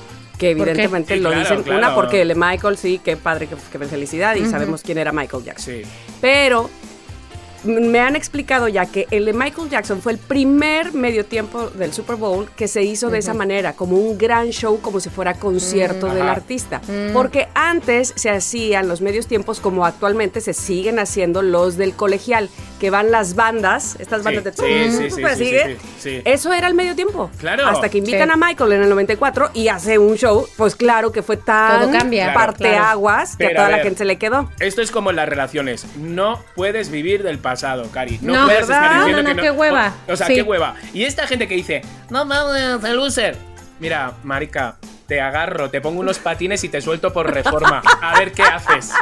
que 0.40 0.52
evidentemente 0.52 1.16
lo 1.16 1.30
dicen. 1.30 1.62
Una, 1.70 1.94
porque 1.94 2.22
el 2.22 2.28
de 2.28 2.34
Michael, 2.34 2.78
sí, 2.78 2.98
qué 3.04 3.16
padre, 3.18 3.46
qué, 3.46 3.78
felicidad, 3.78 4.34
y 4.36 4.46
sabemos 4.46 4.82
quién 4.82 4.96
era 4.96 5.12
Michael 5.12 5.44
Jackson. 5.44 5.74
Sí. 5.74 5.82
Pero 6.20 6.70
me 7.64 8.00
han 8.00 8.16
explicado 8.16 8.68
ya 8.68 8.86
que 8.86 9.06
el 9.10 9.24
de 9.24 9.32
Michael 9.32 9.68
Jackson 9.68 10.00
fue 10.00 10.12
el 10.12 10.18
primer 10.18 10.92
medio 10.92 11.24
tiempo 11.24 11.70
del 11.70 11.92
Super 11.92 12.16
Bowl 12.16 12.48
que 12.56 12.68
se 12.68 12.82
hizo 12.82 13.10
de 13.10 13.18
esa 13.18 13.34
manera, 13.34 13.74
como 13.74 13.96
un 13.96 14.18
gran 14.18 14.50
show, 14.50 14.80
como 14.80 15.00
si 15.00 15.10
fuera 15.10 15.34
concierto 15.34 16.06
del 16.08 16.28
artista. 16.28 16.80
Porque 17.12 17.48
antes 17.54 18.12
se 18.16 18.30
hacían 18.30 18.88
los 18.88 19.00
medios 19.00 19.26
tiempos 19.26 19.60
como 19.60 19.84
actualmente 19.84 20.40
se 20.40 20.54
siguen 20.54 20.98
haciendo 20.98 21.42
los 21.42 21.76
del 21.76 21.94
colegial, 21.94 22.48
que 22.78 22.90
van 22.90 23.10
las 23.10 23.34
bandas, 23.34 23.96
estas 23.98 24.22
bandas 24.22 24.44
de... 24.44 24.52
Sí, 24.52 25.10
sí, 25.10 25.76
sí, 25.98 26.22
Eso 26.24 26.52
era 26.52 26.66
el 26.66 26.74
medio 26.74 26.94
tiempo. 26.94 27.30
Claro. 27.38 27.66
Hasta 27.66 27.88
que 27.88 27.98
invitan 27.98 28.30
a 28.30 28.36
Michael 28.36 28.72
en 28.72 28.82
el 28.82 28.88
94 28.88 29.50
y 29.54 29.68
hace 29.68 29.98
un 29.98 30.16
show, 30.16 30.46
pues 30.56 30.74
claro 30.76 31.12
que 31.12 31.22
fue 31.22 31.36
tan 31.36 31.82
Todo 31.82 31.92
cambia. 31.92 32.32
parteaguas 32.32 33.36
que 33.36 33.46
a 33.46 33.54
toda 33.54 33.70
la 33.70 33.78
gente 33.78 33.98
se 33.98 34.04
le 34.04 34.16
quedó. 34.16 34.50
Esto 34.60 34.82
es 34.82 34.90
como 34.90 35.12
las 35.12 35.28
relaciones. 35.28 35.86
No 35.96 36.42
puedes 36.54 36.90
vivir 36.90 37.22
del 37.22 37.38
pasado, 37.38 37.49
Cari. 37.92 38.18
No, 38.22 38.46
puedes 38.46 38.62
estar 38.62 38.98
diciendo 38.98 39.22
no, 39.22 39.34
no, 39.34 39.42
qué 39.42 39.50
hueva. 39.50 39.92
O, 40.08 40.16
sea, 40.16 40.26
qué 40.26 40.42
hueva. 40.42 40.74
Y 40.92 41.04
esta 41.04 41.26
gente 41.26 41.48
que 41.48 41.54
dice, 41.54 41.82
no 42.10 42.24
mames, 42.24 42.84
el 42.84 42.96
loser. 42.96 43.36
Mira, 43.78 44.12
marica, 44.24 44.76
te 45.10 45.20
agarro, 45.20 45.70
te 45.70 45.80
pongo 45.80 45.98
unos 45.98 46.20
patines 46.20 46.62
y 46.62 46.68
te 46.68 46.80
suelto 46.80 47.12
por 47.12 47.34
reforma. 47.34 47.82
A 48.00 48.16
ver 48.16 48.30
qué 48.30 48.42
haces. 48.42 48.92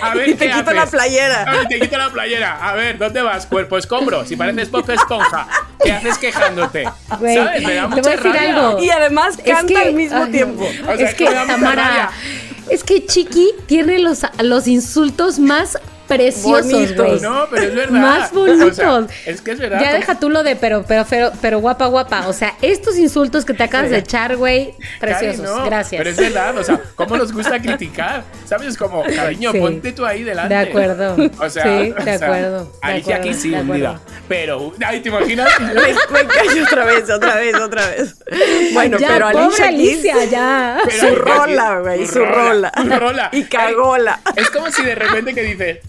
A 0.00 0.14
ver 0.14 0.30
y 0.30 0.34
te 0.34 0.50
quito 0.50 0.72
la 0.72 0.86
playera. 0.86 1.66
te 1.68 1.78
quito 1.78 1.98
la 1.98 2.08
playera. 2.10 2.66
A 2.66 2.72
ver, 2.72 2.96
¿dónde 2.96 3.20
vas? 3.20 3.44
Cuerpo 3.44 3.76
escombro. 3.76 4.24
Si 4.24 4.36
pareces 4.36 4.70
Bob 4.70 4.88
Esponja, 4.90 5.46
¿qué 5.84 5.92
haces 5.92 6.16
quejándote? 6.16 6.88
¿Sabes? 7.06 7.62
Me 7.62 7.74
da 7.74 7.88
mucha 7.88 8.12
Algo. 8.12 8.82
Y 8.82 8.88
además 8.88 9.36
canta 9.44 9.82
al 9.82 9.92
mismo 9.92 10.26
tiempo. 10.28 10.66
es 10.98 11.14
que, 11.14 11.26
Tamara, 11.26 12.10
es 12.70 12.82
que 12.82 13.04
Chiqui 13.04 13.52
tiene 13.66 13.98
los, 13.98 14.24
los 14.38 14.66
insultos 14.66 15.38
más 15.38 15.78
preciosos, 16.10 16.96
güey. 16.96 17.20
No, 17.20 17.46
pero 17.50 17.62
es 17.62 17.74
verdad. 17.74 18.00
Más 18.00 18.32
bonitos. 18.32 18.78
es 19.26 19.40
que 19.40 19.52
es 19.52 19.58
verdad. 19.58 19.80
Ya 19.80 19.92
deja 19.92 20.18
tú 20.18 20.28
lo 20.28 20.42
de 20.42 20.56
pero, 20.56 20.84
pero, 20.86 21.06
pero, 21.08 21.32
pero 21.40 21.60
guapa, 21.60 21.86
guapa. 21.86 22.26
O 22.28 22.32
sea, 22.32 22.54
estos 22.60 22.98
insultos 22.98 23.44
que 23.44 23.54
te 23.54 23.62
acabas 23.62 23.90
de 23.90 23.98
echar, 23.98 24.36
güey, 24.36 24.74
preciosos. 24.98 25.64
Gracias. 25.64 25.98
Pero 25.98 26.10
es 26.10 26.16
verdad, 26.16 26.56
o 26.58 26.64
sea, 26.64 26.80
¿cómo 26.96 27.16
nos 27.16 27.32
gusta 27.32 27.60
criticar? 27.60 28.24
¿Sabes? 28.44 28.76
Como, 28.76 29.04
cariño, 29.04 29.52
ponte 29.52 29.92
tú 29.92 30.04
ahí 30.04 30.24
delante. 30.24 30.54
De 30.54 30.60
acuerdo. 30.60 31.16
O 31.40 31.48
sea, 31.48 31.62
sí, 31.62 31.92
de 32.04 32.10
acuerdo. 32.10 32.72
Alicia 32.82 33.16
aquí 33.16 33.32
sí, 33.32 33.52
hundida. 33.52 34.00
Pero, 34.28 34.72
ay, 34.84 35.00
¿te 35.00 35.08
imaginas? 35.08 35.48
me, 35.60 36.26
callo 36.26 36.64
otra 36.64 36.84
vez, 36.84 37.10
otra 37.10 37.36
vez, 37.36 37.54
otra 37.54 37.86
vez. 37.86 38.14
Bueno, 38.72 38.98
pero 38.98 39.26
Alicia, 39.26 39.68
Alicia 39.68 40.24
ya. 40.26 40.78
su 40.98 41.14
rola, 41.14 41.80
güey, 41.80 42.06
su 42.06 42.24
rola. 42.24 42.72
Su 42.76 42.90
rola. 42.90 43.30
Y 43.32 43.44
cagola. 43.44 44.20
Es 44.36 44.50
como 44.50 44.70
si 44.70 44.82
de 44.82 44.94
repente 44.94 45.34
que 45.34 45.42
dice, 45.42 45.80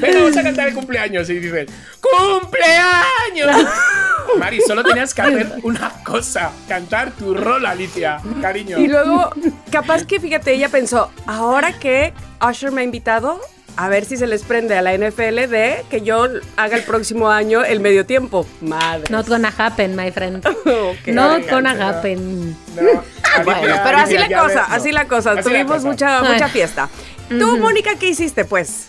Venga, 0.00 0.18
vamos 0.18 0.36
a 0.36 0.42
cantar 0.42 0.68
el 0.68 0.74
cumpleaños. 0.74 1.28
Y 1.30 1.38
dices, 1.38 1.68
¡cumpleaños! 2.00 3.68
Mari, 4.38 4.60
solo 4.60 4.82
tenías 4.82 5.14
que 5.14 5.22
hacer 5.22 5.52
una 5.62 5.90
cosa: 6.04 6.50
cantar 6.68 7.12
tu 7.12 7.34
rol, 7.34 7.66
Alicia, 7.66 8.20
cariño. 8.40 8.78
Y 8.78 8.88
luego, 8.88 9.30
capaz 9.70 10.04
que 10.04 10.20
fíjate, 10.20 10.52
ella 10.52 10.68
pensó, 10.68 11.10
ahora 11.26 11.72
que 11.72 12.12
Usher 12.40 12.72
me 12.72 12.80
ha 12.80 12.84
invitado, 12.84 13.40
a 13.76 13.88
ver 13.88 14.04
si 14.04 14.16
se 14.16 14.26
les 14.26 14.42
prende 14.42 14.76
a 14.76 14.82
la 14.82 14.96
NFL 14.96 15.48
de 15.48 15.84
que 15.90 16.02
yo 16.02 16.28
haga 16.56 16.76
el 16.76 16.82
próximo 16.84 17.30
año 17.30 17.64
el 17.64 17.80
medio 17.80 18.06
tiempo. 18.06 18.46
Madre. 18.60 19.04
Not 19.10 19.28
gonna 19.28 19.52
happen, 19.56 19.96
my 19.96 20.10
friend. 20.10 20.44
Not 21.06 21.50
gonna 21.50 21.70
happen. 21.72 22.56
bueno, 23.44 23.76
pero 23.84 23.98
así 23.98 24.16
la 24.16 24.28
cosa, 24.28 24.64
así 24.64 24.92
la 24.92 25.06
cosa. 25.06 25.36
Tuvimos 25.42 25.84
mucha, 25.84 26.22
mucha 26.22 26.48
fiesta. 26.48 26.88
Tú, 27.28 27.58
Mónica, 27.58 27.96
¿qué 27.98 28.08
hiciste, 28.08 28.44
pues? 28.44 28.88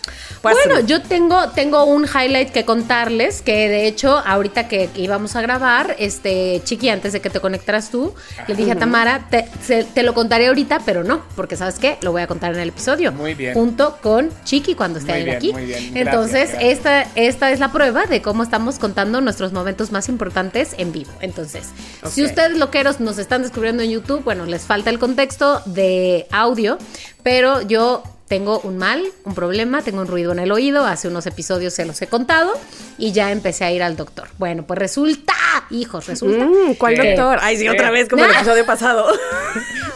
Bueno, 0.54 0.80
yo 0.80 1.02
tengo, 1.02 1.50
tengo 1.50 1.84
un 1.84 2.04
highlight 2.04 2.50
que 2.50 2.64
contarles, 2.64 3.42
que 3.42 3.68
de 3.68 3.86
hecho, 3.86 4.18
ahorita 4.18 4.68
que 4.68 4.90
íbamos 4.94 5.36
a 5.36 5.40
grabar, 5.40 5.96
este, 5.98 6.60
Chiqui, 6.64 6.88
antes 6.88 7.12
de 7.12 7.20
que 7.20 7.30
te 7.30 7.40
conectaras 7.40 7.90
tú, 7.90 8.14
le 8.46 8.54
dije 8.54 8.72
a 8.72 8.76
Tamara, 8.76 9.28
te, 9.30 10.02
lo 10.02 10.14
contaré 10.14 10.48
ahorita, 10.48 10.80
pero 10.84 11.04
no, 11.04 11.22
porque 11.34 11.56
¿sabes 11.56 11.78
qué? 11.78 11.98
Lo 12.02 12.12
voy 12.12 12.22
a 12.22 12.26
contar 12.26 12.54
en 12.54 12.60
el 12.60 12.68
episodio. 12.68 13.12
Muy 13.12 13.34
bien. 13.34 13.54
Junto 13.54 13.98
con 14.02 14.30
Chiqui 14.44 14.74
cuando 14.74 14.98
esté 14.98 15.20
muy 15.20 15.30
aquí. 15.30 15.52
Muy 15.52 15.66
bien. 15.66 15.96
Entonces, 15.96 16.50
Esta, 16.60 17.02
esta 17.14 17.50
es 17.50 17.60
la 17.60 17.72
prueba 17.72 18.06
de 18.06 18.22
cómo 18.22 18.42
estamos 18.42 18.78
contando 18.78 19.20
nuestros 19.20 19.52
momentos 19.52 19.92
más 19.92 20.08
importantes 20.08 20.74
en 20.78 20.92
vivo. 20.92 21.10
Entonces, 21.20 21.68
si 22.08 22.24
ustedes 22.24 22.56
loqueros 22.56 23.00
nos 23.00 23.18
están 23.18 23.42
descubriendo 23.42 23.82
en 23.82 23.90
YouTube, 23.90 24.22
bueno, 24.24 24.46
les 24.46 24.62
falta 24.62 24.90
el 24.90 24.98
contexto 24.98 25.62
de 25.66 26.26
audio, 26.30 26.78
pero 27.22 27.62
yo 27.62 28.02
tengo 28.28 28.58
un 28.60 28.76
mal, 28.76 29.04
un 29.24 29.34
problema, 29.34 29.82
tengo 29.82 30.00
un 30.00 30.08
ruido 30.08 30.32
en 30.32 30.40
el 30.40 30.50
oído, 30.50 30.84
hace 30.84 31.06
unos 31.06 31.26
episodios 31.26 31.74
se 31.74 31.84
los 31.84 32.00
he 32.02 32.08
contado 32.08 32.52
y 32.98 33.12
ya 33.12 33.30
empecé 33.30 33.64
a 33.64 33.70
ir 33.70 33.82
al 33.82 33.96
doctor. 33.96 34.28
Bueno, 34.38 34.64
pues 34.66 34.78
resulta, 34.78 35.34
hijos, 35.70 36.06
resulta. 36.06 36.44
Mm, 36.44 36.74
¿Cuál 36.74 36.96
doctor? 36.96 37.38
Ay, 37.40 37.56
sí, 37.56 37.68
otra 37.68 37.90
vez 37.90 38.08
como 38.08 38.24
el 38.24 38.32
episodio 38.32 38.66
pasado. 38.66 39.06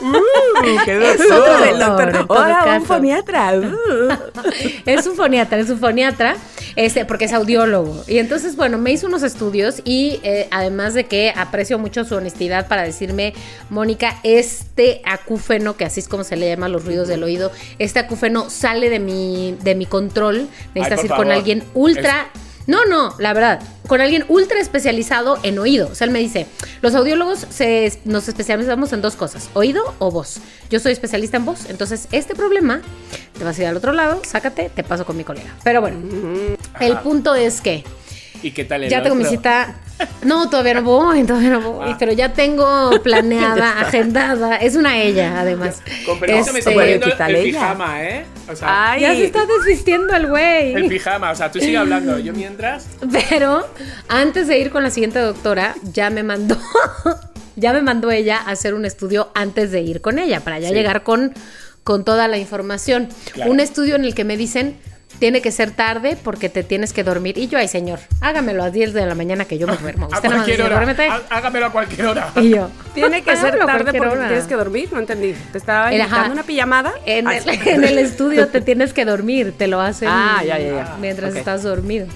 uh, 0.00 0.14
¿Qué 0.84 0.94
doctor? 0.94 1.68
Es 1.68 1.78
doctor. 1.78 2.26
Ahora 2.28 2.78
un 2.78 2.84
foniatra. 2.86 3.52
Uh. 3.60 4.12
es 4.86 5.06
un 5.06 5.16
foniatra, 5.16 5.58
es 5.58 5.70
un 5.70 5.78
foniatra, 5.78 6.36
este, 6.76 7.04
porque 7.04 7.24
es 7.24 7.32
audiólogo. 7.32 8.04
Y 8.06 8.18
entonces, 8.18 8.56
bueno, 8.56 8.78
me 8.78 8.92
hizo 8.92 9.06
unos 9.06 9.22
estudios 9.22 9.82
y 9.84 10.20
eh, 10.22 10.48
además 10.50 10.94
de 10.94 11.04
que 11.04 11.32
aprecio 11.34 11.78
mucho 11.78 12.04
su 12.04 12.14
honestidad 12.14 12.68
para 12.68 12.82
decirme, 12.82 13.34
Mónica, 13.68 14.18
este 14.22 15.02
acúfeno, 15.04 15.76
que 15.76 15.84
así 15.84 16.00
es 16.00 16.08
como 16.08 16.24
se 16.24 16.36
le 16.36 16.48
llama 16.48 16.68
los 16.68 16.84
ruidos 16.84 17.08
del 17.08 17.22
oído, 17.22 17.50
este 17.78 17.98
acúfeno 17.98 18.19
no 18.28 18.50
sale 18.50 18.90
de 18.90 18.98
mi, 18.98 19.56
de 19.62 19.74
mi 19.74 19.86
control. 19.86 20.48
Necesitas 20.74 21.04
ir 21.04 21.10
con 21.12 21.30
alguien 21.30 21.64
ultra. 21.72 22.28
No, 22.66 22.84
no, 22.84 23.14
la 23.18 23.32
verdad, 23.32 23.60
con 23.86 24.00
alguien 24.00 24.24
ultra 24.28 24.60
especializado 24.60 25.38
en 25.42 25.58
oído. 25.58 25.88
O 25.90 25.94
sea, 25.94 26.04
él 26.04 26.10
me 26.12 26.18
dice, 26.18 26.46
los 26.82 26.94
audiólogos 26.94 27.46
se, 27.48 27.98
nos 28.04 28.28
especializamos 28.28 28.92
en 28.92 29.00
dos 29.00 29.16
cosas, 29.16 29.48
oído 29.54 29.82
o 29.98 30.10
voz. 30.10 30.40
Yo 30.68 30.78
soy 30.78 30.92
especialista 30.92 31.38
en 31.38 31.46
voz, 31.46 31.68
entonces 31.68 32.06
este 32.12 32.34
problema, 32.34 32.82
te 33.36 33.44
vas 33.44 33.58
a 33.58 33.62
ir 33.62 33.68
al 33.68 33.76
otro 33.76 33.92
lado, 33.92 34.20
sácate, 34.24 34.70
te 34.72 34.84
paso 34.84 35.04
con 35.04 35.16
mi 35.16 35.24
colega. 35.24 35.56
Pero 35.64 35.80
bueno, 35.80 35.98
el 36.80 36.98
punto 36.98 37.34
es 37.34 37.60
que 37.60 37.82
¿Y 38.42 38.52
qué 38.52 38.64
tal 38.64 38.84
el 38.84 38.90
Ya 38.90 39.02
tengo 39.02 39.16
mi 39.16 39.24
cita. 39.24 39.74
No, 40.22 40.50
todavía 40.50 40.74
no 40.74 40.82
voy, 40.82 41.24
todavía 41.24 41.50
no 41.50 41.60
voy. 41.60 41.90
Ah. 41.90 41.96
Pero 41.98 42.12
ya 42.12 42.32
tengo 42.32 42.90
planeada, 43.02 43.80
agendada. 43.80 44.56
Es 44.56 44.76
una 44.76 44.98
ella, 44.98 45.40
además. 45.40 45.82
Con 46.06 46.18
permiso 46.18 46.52
me 46.52 46.58
está 46.58 46.72
poniendo 46.72 47.06
el, 47.06 47.42
pijama, 47.42 48.04
¿eh? 48.04 48.26
O 48.48 48.56
sea, 48.56 48.98
ya 48.98 49.14
se 49.14 49.24
está 49.24 49.46
desvistiendo 49.46 50.14
el 50.14 50.26
güey. 50.26 50.74
El 50.74 50.88
pijama, 50.88 51.30
o 51.30 51.34
sea, 51.34 51.50
tú 51.50 51.60
sigue 51.60 51.76
hablando. 51.76 52.18
Yo 52.18 52.32
mientras. 52.32 52.88
Pero 53.30 53.66
antes 54.08 54.48
de 54.48 54.58
ir 54.58 54.70
con 54.70 54.82
la 54.82 54.90
siguiente 54.90 55.18
doctora, 55.18 55.74
ya 55.92 56.10
me 56.10 56.22
mandó. 56.22 56.58
ya 57.56 57.72
me 57.72 57.82
mandó 57.82 58.10
ella 58.10 58.38
a 58.38 58.50
hacer 58.50 58.74
un 58.74 58.84
estudio 58.84 59.30
antes 59.34 59.70
de 59.70 59.80
ir 59.80 60.00
con 60.00 60.18
ella, 60.18 60.40
para 60.40 60.58
ya 60.58 60.70
llegar 60.70 61.02
con, 61.02 61.32
con 61.84 62.04
toda 62.04 62.28
la 62.28 62.38
información. 62.38 63.08
Un 63.46 63.60
estudio 63.60 63.96
en 63.96 64.04
el 64.04 64.14
que 64.14 64.24
me 64.24 64.36
dicen 64.36 64.78
tiene 65.18 65.42
que 65.42 65.52
ser 65.52 65.70
tarde 65.70 66.16
porque 66.22 66.48
te 66.48 66.62
tienes 66.62 66.92
que 66.92 67.04
dormir. 67.04 67.36
Y 67.36 67.48
yo, 67.48 67.58
ay, 67.58 67.68
señor, 67.68 68.00
hágamelo 68.20 68.62
a 68.62 68.66
las 68.66 68.72
10 68.72 68.94
de 68.94 69.06
la 69.06 69.14
mañana 69.14 69.44
que 69.44 69.58
yo 69.58 69.66
me 69.66 69.76
duermo. 69.82 70.08
a 70.10 70.20
cualquier 70.20 70.62
hora. 70.62 71.20
Hágamelo 71.28 71.66
a 71.66 71.72
cualquier 71.72 72.06
hora. 72.06 72.32
Y 72.36 72.50
yo, 72.50 72.70
tiene 72.94 73.22
que 73.22 73.36
ser 73.36 73.58
tarde 73.58 73.92
porque 73.92 74.16
tienes 74.16 74.44
que 74.44 74.54
dormir. 74.54 74.88
No 74.92 74.98
entendí. 74.98 75.34
¿Te 75.52 75.58
estaba 75.58 75.90
dando 75.90 76.32
una 76.32 76.42
pijamada? 76.42 76.92
En, 77.04 77.28
el, 77.28 77.98
estudio 77.98 78.48
te 78.48 78.60
tienes 78.60 78.92
que 78.92 79.04
dormir. 79.04 79.54
Te 79.56 79.66
lo 79.66 79.80
hacen 79.80 80.08
ah, 80.10 80.42
ya, 80.44 80.58
ya, 80.58 80.70
ya. 80.70 80.96
mientras 81.00 81.34
estás 81.34 81.62
dormido. 81.62 82.06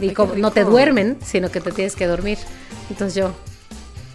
Y 0.00 0.10
como, 0.10 0.34
no 0.34 0.50
te 0.50 0.64
duermen, 0.64 1.18
sino 1.24 1.50
que 1.50 1.60
te 1.60 1.72
tienes 1.72 1.96
que 1.96 2.06
dormir. 2.06 2.38
Entonces 2.90 3.14
yo, 3.14 3.34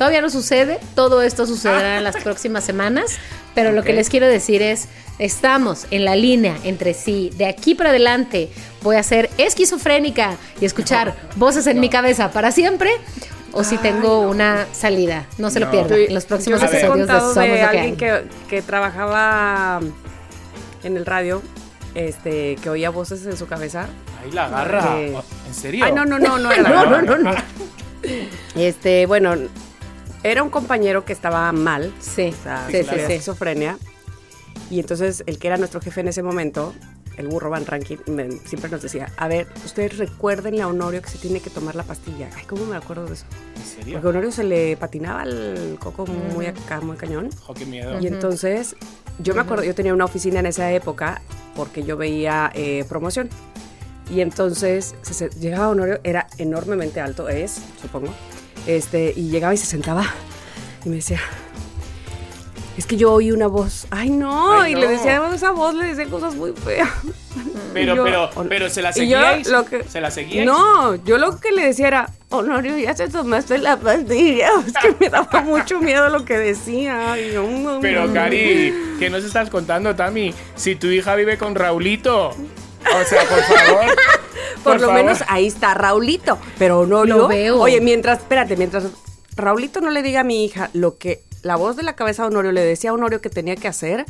Todavía 0.02 0.22
no 0.22 0.32
sucede, 0.32 0.80
todo 0.96 1.22
esto 1.22 1.46
sucederá 1.46 1.98
en 2.00 2.04
las 2.04 2.18
próximas 2.18 2.64
semanas, 2.64 3.20
pero 3.54 3.72
lo 3.72 3.84
que 3.84 3.94
les 3.94 4.10
quiero 4.10 4.28
decir 4.28 4.64
es, 4.64 4.88
estamos 5.20 5.86
en 5.92 6.06
la 6.06 6.16
línea 6.16 6.58
entre 6.64 6.96
sí. 6.96 7.30
De 7.38 7.46
aquí 7.46 7.76
para 7.76 7.92
adelante 7.92 8.50
voy 8.82 8.96
a 8.96 9.04
ser 9.04 9.30
esquizofrénica 9.38 10.38
y 10.60 10.66
escuchar 10.66 11.16
voces 11.36 11.68
en 11.68 11.80
mi 11.80 11.88
cabeza 11.88 12.32
para 12.32 12.52
siempre. 12.52 12.90
O 13.52 13.64
si 13.64 13.78
tengo 13.78 14.22
una 14.22 14.66
salida, 14.72 15.28
no 15.38 15.52
se 15.52 15.60
lo 15.60 15.70
pierdan. 15.70 16.00
En 16.00 16.16
los 16.16 16.26
próximos 16.26 16.62
Yo 16.62 16.66
episodios 16.66 17.08
he 17.08 17.14
de 17.14 17.20
Somos 17.20 17.36
de 17.36 17.62
alguien 17.62 17.96
que, 17.96 18.62
trabajaba 18.64 19.82
en 20.84 20.98
el 20.98 21.06
radio 21.06 21.44
este, 21.94 22.56
que 22.56 22.72
oía 22.72 22.90
voces 22.90 23.24
en 23.28 23.38
su 23.38 23.46
cabeza. 23.46 23.86
Ahí 24.24 24.32
la 24.32 24.46
agarra. 24.46 25.00
Eh, 25.00 25.16
¿En 25.48 25.54
serio? 25.54 25.86
Ay, 25.86 25.92
no, 25.92 26.06
no, 26.06 26.18
no, 26.18 26.40
no 26.40 26.50
la 26.50 26.58
no, 26.86 26.86
no, 26.88 27.02
no, 27.04 27.18
no, 27.18 27.32
Este, 28.56 29.06
bueno, 29.06 29.36
era 30.24 30.44
un 30.44 30.50
compañero 30.50 31.06
que 31.06 31.14
estaba 31.14 31.52
mal. 31.52 31.94
Sí, 32.00 32.34
o 32.40 32.44
sea, 32.44 32.68
sí, 32.70 32.78
sí, 32.78 32.90
sí. 32.90 32.96
esquizofrenia. 32.96 33.78
Y 34.70 34.80
entonces 34.80 35.24
el 35.26 35.38
que 35.38 35.48
era 35.48 35.58
nuestro 35.58 35.82
jefe 35.82 36.02
en 36.02 36.08
ese 36.08 36.24
momento, 36.24 36.74
el 37.18 37.28
burro 37.28 37.50
Van 37.50 37.66
Rankin, 37.66 38.00
siempre 38.46 38.70
nos 38.70 38.82
decía, 38.82 39.12
a 39.18 39.28
ver, 39.28 39.48
ustedes 39.66 39.98
recuerden 39.98 40.62
a 40.62 40.68
Honorio 40.68 41.02
que 41.02 41.10
se 41.10 41.18
tiene 41.18 41.40
que 41.42 41.50
tomar 41.50 41.76
la 41.76 41.84
pastilla. 41.84 42.30
Ay, 42.36 42.46
¿cómo 42.46 42.66
me 42.66 42.78
acuerdo 42.78 43.06
de 43.06 43.14
eso? 43.14 43.26
¿En 43.58 43.64
serio? 43.64 43.94
Porque 43.94 44.08
a 44.08 44.10
Honorio 44.12 44.32
se 44.32 44.44
le 44.44 44.78
patinaba 44.78 45.24
el 45.24 45.78
coco 45.80 46.06
muy 46.06 46.46
acá, 46.46 46.80
muy 46.82 46.96
cañón. 46.96 47.30
Oh, 47.48 47.54
qué 47.54 47.66
miedo. 47.66 48.00
Y 48.00 48.08
entonces, 48.08 48.76
yo 49.20 49.36
me 49.36 49.42
acuerdo, 49.42 49.64
yo 49.64 49.76
tenía 49.76 49.94
una 49.94 50.06
oficina 50.06 50.40
en 50.40 50.46
esa 50.46 50.72
época 50.72 51.22
porque 51.56 51.84
yo 51.84 51.98
veía 51.98 52.52
eh, 52.54 52.86
promoción. 52.88 53.30
Y 54.10 54.22
entonces 54.22 54.96
se, 55.02 55.30
llegaba 55.30 55.70
Honorio, 55.70 56.00
era 56.04 56.28
enormemente 56.38 57.00
alto, 57.00 57.30
es, 57.30 57.62
supongo. 57.82 58.14
Este, 58.68 59.14
y 59.16 59.30
llegaba 59.30 59.54
y 59.54 59.58
se 59.58 59.66
sentaba 59.66 60.06
y 60.86 60.90
me 60.90 60.96
decía, 60.98 61.20
es 62.78 62.86
que 62.86 62.98
yo 62.98 63.14
oí 63.14 63.32
una 63.32 63.48
voz. 63.48 63.86
Ay, 63.92 64.10
no. 64.10 64.66
Y 64.66 64.76
le 64.76 64.88
decía 64.88 65.22
esa 65.34 65.52
voz, 65.52 65.76
le 65.76 65.86
decía 65.86 66.06
cosas 66.08 66.36
muy 66.36 66.54
feas. 66.54 66.90
Pero, 67.74 68.04
pero, 68.04 68.30
pero 68.50 68.70
se 68.70 68.82
la 68.82 68.92
seguíais. 68.92 69.50
¿Se 69.88 70.02
la 70.02 70.12
seguíais? 70.12 70.46
No, 70.46 70.96
yo 70.96 71.18
lo 71.18 71.40
que 71.40 71.52
le 71.52 71.66
decía 71.66 71.88
era, 71.88 72.10
Honorio, 72.30 72.78
ya 72.78 72.96
se 72.96 73.08
tomaste 73.08 73.58
la 73.60 73.78
pastilla. 73.78 74.50
Es 74.66 74.74
que 74.74 74.96
me 75.00 75.10
daba 75.10 75.42
mucho 75.42 75.80
miedo 75.80 76.10
lo 76.10 76.26
que 76.26 76.38
decía. 76.38 77.16
pero, 77.82 78.12
Cari, 78.14 78.74
¿qué 79.00 79.10
nos 79.10 79.24
estás 79.24 79.50
contando, 79.50 79.96
Tami? 79.96 80.34
Si 80.56 80.76
tu 80.76 80.88
hija 80.88 81.16
vive 81.16 81.38
con 81.38 81.56
Raulito. 81.56 82.30
O 82.30 83.06
sea, 83.06 83.24
por 83.26 83.42
favor. 83.44 83.86
por, 84.64 84.80
lo 84.80 84.92
menos 84.92 85.24
ahí 85.28 85.48
está 85.48 85.74
Raulito. 85.74 86.38
Pero 86.58 86.82
Honorio. 86.82 87.18
Lo 87.18 87.28
veo. 87.28 87.60
Oye, 87.60 87.82
mientras, 87.82 88.20
espérate, 88.20 88.56
mientras 88.58 88.86
Raulito 89.36 89.82
no 89.82 89.90
le 89.90 90.02
diga 90.04 90.22
a 90.22 90.24
mi 90.24 90.46
hija 90.46 90.70
lo 90.74 90.98
que 90.98 91.24
la 91.42 91.56
voz 91.56 91.76
de 91.76 91.84
la 91.84 91.96
cabeza 91.96 92.24
de 92.24 92.30
Honorio 92.30 92.52
le 92.52 92.62
decía 92.62 92.92
a 92.92 92.94
Honorio 92.94 93.22
que 93.22 93.30
tenía 93.30 93.56
que 93.56 93.68
hacer, 93.68 94.06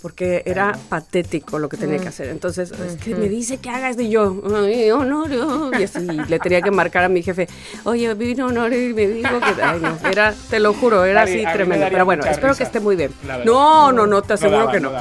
porque 0.00 0.42
era 0.46 0.76
patético 0.88 1.58
lo 1.58 1.68
que 1.68 1.76
tenía 1.76 1.98
que 1.98 2.06
mm. 2.06 2.08
hacer. 2.08 2.28
Entonces, 2.28 2.70
es 2.70 2.96
que 2.96 3.14
me 3.14 3.28
dice 3.28 3.58
que 3.58 3.70
haga 3.70 3.90
esto 3.90 4.02
y 4.02 4.10
yo, 4.10 4.42
ay, 4.54 4.90
Honorio. 4.90 5.70
Y 5.78 5.82
así 5.82 6.00
le 6.00 6.38
tenía 6.38 6.62
que 6.62 6.70
marcar 6.70 7.04
a 7.04 7.08
mi 7.08 7.22
jefe, 7.22 7.48
oye, 7.84 8.12
vino 8.14 8.46
Honorio 8.46 8.90
y 8.90 8.94
me 8.94 9.06
dijo 9.06 9.40
que, 9.40 9.62
ay, 9.62 9.80
no, 9.80 9.96
era, 10.08 10.34
te 10.50 10.60
lo 10.60 10.72
juro, 10.72 11.04
era 11.04 11.22
así 11.22 11.44
tremendo. 11.52 11.86
Pero 11.90 12.04
bueno, 12.04 12.24
espero 12.24 12.54
que 12.54 12.62
esté 12.62 12.80
muy 12.80 12.96
bien. 12.96 13.12
No, 13.44 13.92
no, 13.92 14.06
no, 14.06 14.22
te 14.22 14.34
aseguro 14.34 14.70
que 14.70 14.80
no. 14.80 14.92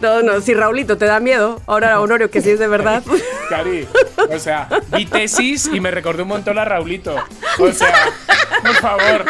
No, 0.00 0.22
no, 0.22 0.40
si 0.40 0.54
Raulito 0.54 0.96
te 0.96 1.04
da 1.04 1.20
miedo, 1.20 1.60
ahora 1.66 2.00
Honorio, 2.06 2.30
que 2.30 2.40
sí 2.40 2.50
es 2.50 2.58
de 2.58 2.68
verdad. 2.68 3.02
Cari, 3.48 3.86
o 4.28 4.38
sea, 4.38 4.68
vi 4.96 5.06
tesis 5.06 5.70
y 5.72 5.80
me 5.80 5.90
recordó 5.90 6.22
un 6.22 6.30
montón 6.30 6.58
a 6.58 6.64
Raulito. 6.64 7.14
O 7.58 7.72
sea, 7.72 8.10
por 8.62 8.74
favor. 8.74 9.24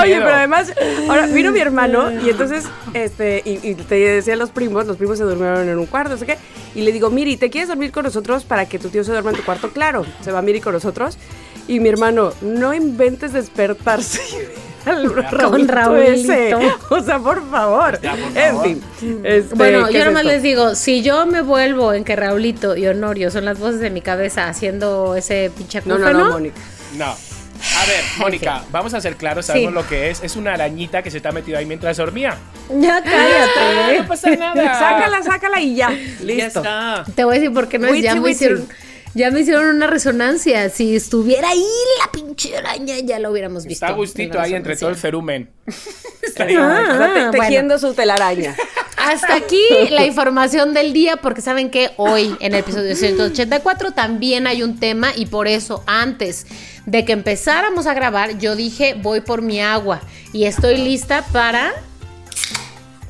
Oye, 0.00 0.18
pero 0.18 0.34
además, 0.34 0.72
ahora 1.08 1.26
vino 1.26 1.52
mi 1.52 1.60
hermano 1.60 2.10
y 2.10 2.30
entonces, 2.30 2.64
este, 2.94 3.42
y, 3.44 3.60
y 3.62 3.74
te 3.74 3.94
decía 3.94 4.36
los 4.36 4.50
primos, 4.50 4.69
los 4.72 4.96
primos 4.96 5.18
se 5.18 5.24
durmieron 5.24 5.68
en 5.68 5.78
un 5.78 5.86
cuarto, 5.86 6.12
no 6.12 6.18
sé 6.18 6.26
qué. 6.26 6.38
Y 6.74 6.82
le 6.82 6.92
digo, 6.92 7.10
Miri, 7.10 7.36
¿te 7.36 7.50
quieres 7.50 7.68
dormir 7.68 7.92
con 7.92 8.04
nosotros 8.04 8.44
para 8.44 8.66
que 8.66 8.78
tu 8.78 8.88
tío 8.88 9.04
se 9.04 9.12
duerma 9.12 9.30
en 9.30 9.36
tu 9.36 9.44
cuarto? 9.44 9.70
Claro, 9.70 10.04
se 10.20 10.32
va 10.32 10.42
Miri 10.42 10.60
con 10.60 10.72
nosotros. 10.72 11.18
Y 11.68 11.80
mi 11.80 11.88
hermano, 11.88 12.32
no 12.40 12.74
inventes 12.74 13.32
despertarse. 13.32 14.20
con 14.84 15.68
Raúl. 15.68 16.00
O 16.90 17.00
sea, 17.00 17.18
por 17.18 17.48
favor. 17.50 17.98
En 18.34 18.60
fin. 18.62 18.82
Este, 19.24 19.54
bueno, 19.54 19.90
yo 19.90 20.04
nomás 20.04 20.24
les 20.24 20.42
digo, 20.42 20.74
si 20.74 21.02
yo 21.02 21.26
me 21.26 21.42
vuelvo 21.42 21.92
en 21.92 22.04
que 22.04 22.16
Raulito 22.16 22.76
y 22.76 22.86
Honorio 22.86 23.30
son 23.30 23.44
las 23.44 23.58
voces 23.58 23.80
de 23.80 23.90
mi 23.90 24.00
cabeza 24.00 24.48
haciendo 24.48 25.14
ese 25.16 25.50
pinche 25.56 25.82
No, 25.84 25.98
no, 25.98 26.12
no, 26.12 26.30
Mónica. 26.30 26.60
No. 26.96 27.14
A 27.78 27.86
ver, 27.86 28.02
Mónica, 28.18 28.64
vamos 28.70 28.94
a 28.94 29.00
ser 29.00 29.16
claros, 29.16 29.46
sabemos 29.46 29.72
lo 29.72 29.86
que 29.86 30.10
es. 30.10 30.22
Es 30.22 30.36
una 30.36 30.54
arañita 30.54 31.02
que 31.02 31.10
se 31.10 31.20
te 31.20 31.28
ha 31.28 31.32
metido 31.32 31.58
ahí 31.58 31.66
mientras 31.66 31.96
dormía. 31.96 32.36
Ya 32.68 33.02
cállate. 33.02 33.98
no 34.00 34.06
pasa 34.08 34.30
nada. 34.36 34.78
sácala, 34.78 35.22
sácala 35.22 35.60
y 35.60 35.74
ya. 35.76 35.90
Listo. 36.20 36.62
Te 37.14 37.24
voy 37.24 37.36
a 37.36 37.40
decir 37.40 37.52
por 37.52 37.68
qué 37.68 37.78
no 37.78 37.94
ya 37.94 38.14
me 38.14 38.30
hicieron. 38.30 38.68
Ya 39.14 39.30
me 39.30 39.40
hicieron 39.40 39.66
una 39.74 39.86
resonancia. 39.86 40.68
Si 40.70 40.94
estuviera 40.94 41.48
ahí 41.48 41.66
la 42.04 42.12
pinche 42.12 42.56
araña, 42.56 42.98
ya 42.98 43.18
lo 43.18 43.30
hubiéramos 43.30 43.66
visto. 43.66 43.84
Está 43.84 43.96
gustito 43.96 44.40
ahí 44.40 44.54
entre 44.54 44.76
todo 44.76 44.90
el 44.90 44.96
cerumen. 44.96 45.50
Está 46.22 46.46
ah, 46.58 47.30
tejiendo 47.32 47.78
su 47.78 47.92
telaraña. 47.94 48.54
Hasta 48.96 49.34
aquí 49.34 49.62
la 49.90 50.04
información 50.04 50.74
del 50.74 50.92
día, 50.92 51.16
porque 51.16 51.40
saben 51.40 51.70
que 51.70 51.90
hoy 51.96 52.36
en 52.40 52.52
el 52.54 52.60
episodio 52.60 52.94
184 52.94 53.92
también 53.92 54.46
hay 54.46 54.62
un 54.62 54.78
tema 54.78 55.12
y 55.16 55.26
por 55.26 55.48
eso 55.48 55.82
antes 55.86 56.46
de 56.86 57.04
que 57.04 57.12
empezáramos 57.12 57.86
a 57.86 57.94
grabar, 57.94 58.38
yo 58.38 58.56
dije, 58.56 58.94
voy 58.94 59.22
por 59.22 59.42
mi 59.42 59.60
agua 59.60 60.00
y 60.32 60.44
estoy 60.44 60.76
lista 60.76 61.24
para 61.32 61.72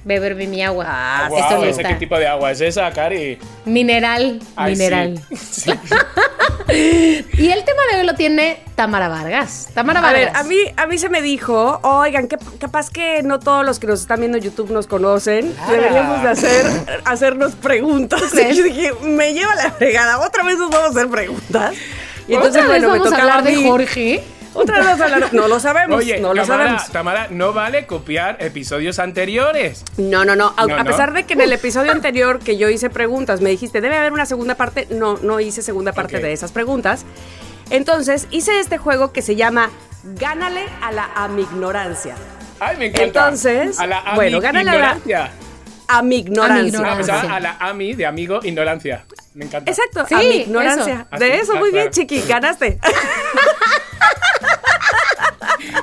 beber 0.04 0.34
mi 0.34 0.62
agua. 0.62 0.84
Ah, 0.88 1.28
wow, 1.28 1.76
qué 1.76 1.94
tipo 1.94 2.18
de 2.18 2.26
agua 2.26 2.50
es 2.52 2.60
esa, 2.60 2.90
Cari. 2.90 3.38
Mineral, 3.64 4.40
mineral. 4.56 5.20
y 6.72 7.50
el 7.50 7.64
tema 7.64 7.82
de 7.90 8.00
hoy 8.00 8.06
lo 8.06 8.14
tiene 8.14 8.62
Tamara 8.74 9.08
Vargas. 9.08 9.68
Tamara 9.74 10.00
Vargas. 10.00 10.20
A 10.20 10.32
ver, 10.32 10.36
a 10.36 10.42
mí, 10.44 10.56
a 10.76 10.86
mí 10.86 10.98
se 10.98 11.08
me 11.08 11.20
dijo, 11.22 11.80
oigan, 11.82 12.28
que 12.28 12.38
capaz 12.58 12.90
que 12.90 13.22
no 13.22 13.38
todos 13.38 13.64
los 13.64 13.78
que 13.78 13.86
nos 13.86 14.00
están 14.00 14.20
viendo 14.20 14.38
en 14.38 14.44
YouTube 14.44 14.70
nos 14.70 14.86
conocen. 14.86 15.54
Ah. 15.60 15.70
Deberíamos 15.70 16.22
de 16.22 16.28
hacer, 16.28 16.66
hacernos 17.04 17.54
preguntas. 17.54 18.22
Y 18.40 18.54
yo 18.54 18.64
dije, 18.64 18.92
me 19.02 19.34
lleva 19.34 19.54
la 19.54 19.70
fregada. 19.70 20.18
Otra 20.18 20.42
vez 20.42 20.56
nos 20.56 20.70
vamos 20.70 20.88
a 20.88 20.98
hacer 20.98 21.10
preguntas. 21.10 21.74
Y 22.26 22.34
entonces, 22.34 22.66
bueno, 22.66 22.88
vamos 22.88 23.10
me 23.10 23.16
a 23.16 23.20
hablar 23.20 23.44
de 23.44 23.56
Jorge. 23.56 24.24
Otra 24.54 24.78
vez 24.80 25.00
a. 25.00 25.30
No 25.32 25.48
lo 25.48 25.60
sabemos. 25.60 25.98
Oye, 25.98 26.20
no 26.20 26.34
lo 26.34 26.44
sabemos. 26.44 26.90
Tamara, 26.90 27.28
no 27.30 27.52
vale 27.52 27.86
copiar 27.86 28.36
episodios 28.40 28.98
anteriores. 28.98 29.84
No, 29.96 30.24
no, 30.24 30.36
no. 30.36 30.54
A, 30.56 30.84
pesar 30.84 31.12
de 31.12 31.24
que 31.24 31.34
en 31.34 31.40
el 31.42 31.52
episodio 31.52 31.92
anterior 31.92 32.40
que 32.40 32.56
yo 32.56 32.68
hice 32.68 32.90
preguntas, 32.90 33.40
me 33.40 33.50
dijiste, 33.50 33.80
debe 33.80 33.96
haber 33.96 34.12
una 34.12 34.26
segunda 34.26 34.56
parte. 34.56 34.86
No, 34.90 35.18
no 35.18 35.40
hice 35.40 35.62
segunda 35.62 35.92
parte 35.92 36.18
de 36.18 36.32
esas 36.32 36.52
preguntas. 36.52 37.04
Entonces, 37.70 38.26
hice 38.30 38.58
este 38.58 38.78
juego 38.78 39.12
que 39.12 39.22
se 39.22 39.36
llama 39.36 39.70
Gánale 40.02 40.64
a 40.82 40.90
la 40.90 41.10
amignorancia. 41.14 42.16
Ay, 42.58 42.76
me 42.76 42.86
encanta. 42.86 43.04
Entonces, 43.04 43.78
a 43.78 43.86
la 43.86 44.02
bueno, 44.16 44.40
gánale 44.40 44.70
a 44.70 44.78
la 44.78 45.30
amignorancia. 45.88 47.22
Ah, 47.22 47.36
a 47.36 47.40
la 47.40 47.56
ami 47.60 47.94
de 47.94 48.06
amigo 48.06 48.40
ignorancia. 48.42 49.04
Me 49.34 49.44
encanta. 49.44 49.70
Exacto, 49.70 50.04
sí, 50.08 50.42
ignorancia. 50.42 51.06
De 51.18 51.38
eso, 51.38 51.56
muy 51.56 51.70
bien, 51.70 51.90
chiqui, 51.90 52.22
ganaste. 52.22 52.78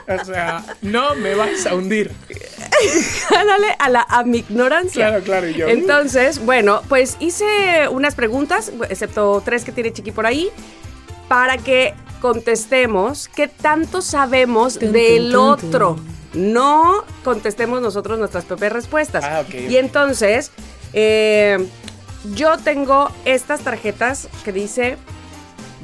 o 0.21 0.25
sea, 0.25 0.63
no 0.82 1.15
me 1.15 1.36
vas 1.36 1.65
a 1.65 1.75
hundir. 1.75 2.12
Gánale 3.30 3.75
a 3.80 3.89
la 3.89 4.06
amignorancia. 4.10 5.08
Claro, 5.08 5.23
claro, 5.23 5.47
y 5.47 5.53
yo. 5.53 5.67
Entonces, 5.67 6.43
bueno, 6.43 6.82
pues 6.88 7.17
hice 7.19 7.88
unas 7.89 8.15
preguntas, 8.15 8.71
excepto 8.89 9.41
tres 9.43 9.63
que 9.63 9.71
tiene 9.71 9.91
Chiqui 9.91 10.12
por 10.12 10.25
ahí, 10.25 10.49
para 11.27 11.58
que 11.58 11.93
contestemos 12.21 13.27
qué 13.27 13.47
tanto 13.47 14.01
sabemos 14.01 14.80
del 14.80 15.36
otro. 15.36 15.97
No 16.34 17.03
contestemos 17.23 17.82
nosotros 17.82 18.19
nuestras 18.19 18.45
propias 18.45 18.71
respuestas. 18.71 19.23
Ah, 19.23 19.43
y 19.51 19.77
entonces, 19.77 20.51
eh, 20.93 21.67
yo 22.36 22.58
tengo 22.58 23.10
estas 23.25 23.62
tarjetas 23.62 24.27
que 24.43 24.51
dice 24.51 24.97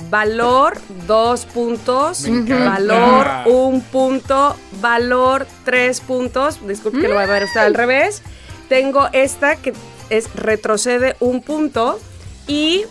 valor 0.10 0.78
dos 1.08 1.46
puntos, 1.46 2.26
valor 2.48 3.28
un 3.46 3.82
punto, 3.82 4.56
valor 4.82 5.48
tres 5.64 6.02
puntos. 6.02 6.66
Disculpe 6.68 7.02
que 7.02 7.08
lo 7.08 7.16
voy 7.16 7.24
a 7.24 7.28
ver 7.28 7.44
usted 7.44 7.62
al 7.62 7.74
revés. 7.74 8.22
Tengo 8.70 9.08
esta 9.14 9.56
que 9.56 9.74
es 10.10 10.34
retrocede 10.36 11.16
un 11.20 11.42
punto 11.42 12.00
y 12.48 12.86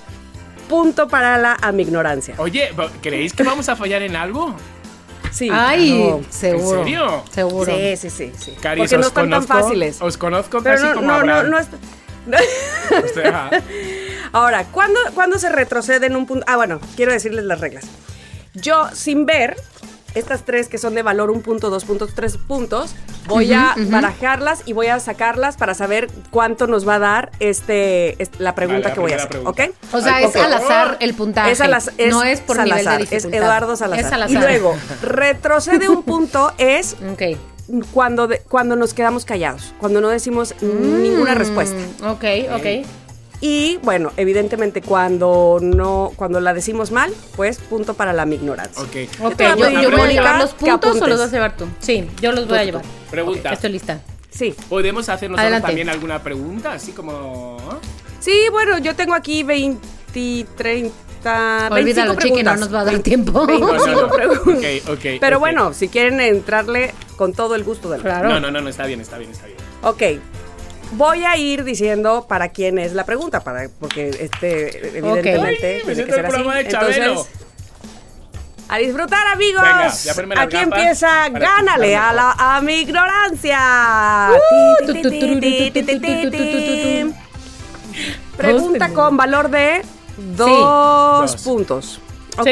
punto 0.69 1.09
para 1.09 1.39
la 1.39 1.57
amignorancia. 1.61 2.35
Oye, 2.39 2.71
¿creéis 3.01 3.33
que 3.33 3.43
vamos 3.43 3.69
a 3.69 3.77
fallar 3.77 4.03
en 4.03 4.17
algo? 4.17 4.55
Sí. 5.31 5.49
Ay, 5.51 6.21
seguro. 6.29 6.79
¿En 6.79 6.85
serio? 6.85 7.25
Seguro. 7.31 7.73
Sí, 7.75 7.97
sí, 7.97 8.11
sí. 8.11 8.33
sí. 8.39 8.57
Porque 8.77 8.99
no 8.99 9.07
están 9.07 9.31
tan 9.31 9.47
fáciles. 9.47 10.01
Os 10.01 10.17
conozco 10.17 10.63
casi 10.63 10.87
como 10.95 11.07
no, 11.07 11.23
no, 11.23 11.43
no, 11.45 11.59
Ahora, 14.33 14.65
¿cuándo, 14.65 15.39
se 15.39 15.49
retrocede 15.49 16.07
en 16.07 16.17
un 16.17 16.27
punto? 16.27 16.45
Ah, 16.49 16.57
bueno, 16.57 16.81
quiero 16.97 17.13
decirles 17.13 17.45
las 17.45 17.61
reglas. 17.61 17.85
Yo, 18.55 18.89
sin 18.93 19.27
ver 19.27 19.57
estas 20.15 20.45
tres 20.45 20.69
que 20.69 20.77
son 20.77 20.95
de 20.95 21.03
valor 21.03 21.31
un 21.31 21.43
punto, 21.43 21.71
dos 21.71 21.85
puntos, 21.85 22.15
tres 22.15 22.37
puntos, 22.37 22.95
voy 23.27 23.53
a 23.53 23.75
barajarlas 23.89 24.63
y 24.67 24.73
voy 24.75 24.89
a 24.89 25.01
sacarlas 25.01 25.57
para 25.57 25.75
saber 25.75 26.11
cuánto 26.31 26.67
nos 26.67 26.87
va 26.87 26.97
a 26.97 26.99
dar 26.99 27.33
este, 27.41 28.17
la 28.39 28.55
pregunta 28.55 28.93
que 28.93 29.01
voy 29.01 29.13
a 29.13 29.17
hacer, 29.17 29.39
¿ok? 29.45 29.61
O 29.93 30.01
sea, 30.01 30.21
es 30.21 30.37
al 30.37 30.53
azar 30.53 30.97
el 31.01 31.15
puntaje. 31.15 31.55
no 32.11 32.25
es 32.25 32.41
por 32.41 32.63
nivel 32.63 32.85
de 32.85 32.99
dificultad. 32.99 33.13
Es 33.13 33.25
Eduardo 33.25 33.77
Salazar. 33.77 34.31
Y 34.31 34.35
luego, 34.35 34.77
retrocede 35.03 35.89
un 35.89 36.03
punto 36.03 36.53
es 36.59 36.97
okay 37.13 37.39
cuando, 37.93 38.29
cuando 38.49 38.77
nos 38.77 38.95
quedamos 38.95 39.25
callados, 39.25 39.75
cuando 39.79 40.01
no 40.01 40.09
decimos 40.09 40.55
ninguna 40.61 41.35
respuesta. 41.35 41.77
Ok, 42.03 42.25
ok. 42.55 42.87
Y 43.43 43.79
bueno, 43.83 44.13
evidentemente 44.17 44.83
cuando 44.83 45.59
no, 45.61 46.13
cuando 46.15 46.39
la 46.39 46.55
decimos 46.55 46.93
mal, 46.93 47.13
pues 47.35 47.59
punto 47.59 47.95
para 47.95 48.13
la 48.13 48.25
ignorancia. 48.25 48.81
Ok. 48.81 49.21
okay 49.21 49.49
yo, 49.49 49.91
voy 49.91 50.01
a 50.01 50.07
llevar 50.07 50.39
los 50.39 50.55
puntos 50.55 51.03
o 51.03 51.07
los 51.09 51.19
vas 51.19 51.29
a 51.29 51.33
llevar 51.33 51.57
tú. 51.57 51.67
Sí, 51.81 52.09
yo 52.21 52.31
los 52.31 52.47
voy 52.47 52.59
a 52.59 52.65
llevar. 52.65 52.85
Pregunta. 53.11 53.53
estoy 53.53 53.73
lista. 53.73 54.01
Sí. 54.31 54.55
¿Podemos 54.69 55.09
hacernos 55.09 55.41
también 55.61 55.89
alguna 55.89 56.23
pregunta? 56.23 56.73
Así 56.73 56.93
como. 56.93 57.59
Sí, 58.21 58.45
bueno, 58.53 58.79
yo 58.79 58.95
tengo 58.95 59.13
aquí 59.13 59.43
20, 59.43 60.47
30 60.57 61.69
Olvídalo, 61.71 62.15
chiqui, 62.15 62.45
no 62.45 62.57
nos 62.57 62.73
va 62.73 62.81
a 62.81 62.85
dar 62.85 62.99
tiempo. 63.01 63.45
Pero 65.21 65.41
bueno, 65.41 65.73
si 65.73 65.89
quieren 65.89 66.21
entrarle 66.21 66.95
con 67.17 67.33
todo 67.33 67.57
el 67.57 67.65
gusto 67.65 67.91
del 67.91 68.03
claro. 68.03 68.29
No, 68.29 68.39
no, 68.39 68.53
no, 68.53 68.61
no, 68.61 68.69
está 68.69 68.87
bien, 68.87 69.01
está 69.01 69.19
bien, 69.19 69.33
está 69.33 69.47
bien. 69.47 69.59
Ok. 69.83 70.03
Voy 70.93 71.25
a 71.25 71.37
ir 71.37 71.65
diciendo 71.65 72.27
para 72.29 72.49
quién 72.49 72.79
es 72.79 72.93
la 72.93 73.05
pregunta, 73.05 73.41
para, 73.41 73.69
porque 73.81 74.09
este, 74.09 74.99
evidentemente, 74.99 75.83
tiene 75.85 76.05
que 76.05 76.13
ser 76.13 76.27
así. 76.27 76.43
Entonces, 76.67 77.27
a 78.69 78.79
disfrutar, 78.79 79.27
amigos. 79.27 79.63
Aquí 80.39 80.57
empieza 80.57 81.29
Gánale 81.29 81.95
a 81.95 82.13
la 82.13 82.35
a 82.39 82.61
mi 82.63 82.81
ignorancia. 82.81 84.31
Pregunta 88.37 88.89
con 88.95 89.17
valor 89.19 89.51
de 89.51 89.83
dos, 90.17 91.37
puntos. 91.43 92.01
Ok. 92.39 92.49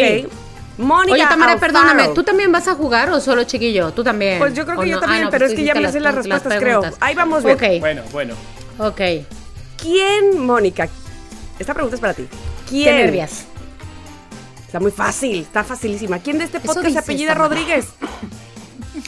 Mónica. 0.80 1.14
Oye, 1.14 1.26
Tamara, 1.28 1.56
perdóname, 1.58 2.08
¿tú 2.08 2.22
también 2.22 2.50
vas 2.50 2.66
a 2.68 2.74
jugar 2.74 3.10
o 3.10 3.20
solo 3.20 3.44
chiquillo? 3.44 3.92
Tú 3.92 4.02
también. 4.02 4.38
Pues 4.38 4.54
yo 4.54 4.64
creo 4.64 4.80
que 4.80 4.88
yo 4.88 5.00
también, 5.00 5.28
pero 5.30 5.46
pues 5.46 5.52
es 5.52 5.58
que 5.58 5.64
ya 5.64 5.74
me 5.74 5.92
sé 5.92 6.00
las 6.00 6.14
respuestas, 6.14 6.58
creo. 6.58 6.82
Ahí 7.00 7.14
vamos 7.14 7.44
bien. 7.44 7.56
Ok. 7.56 7.80
Bueno, 7.80 8.02
bueno. 8.12 8.34
Ok. 8.78 9.00
¿Quién, 9.80 10.38
Mónica? 10.38 10.88
Esta 11.58 11.74
pregunta 11.74 11.96
es 11.96 12.00
para 12.00 12.14
ti. 12.14 12.26
¿Quién? 12.68 12.96
Qué 12.96 13.02
nervias. 13.04 13.44
Está 14.66 14.78
muy 14.78 14.92
fácil, 14.92 15.40
está 15.40 15.64
facilísima. 15.64 16.20
¿Quién 16.20 16.38
de 16.38 16.44
este 16.44 16.60
podcast 16.60 16.90
se 16.90 16.98
apellida 16.98 17.34
Rodríguez? 17.34 17.88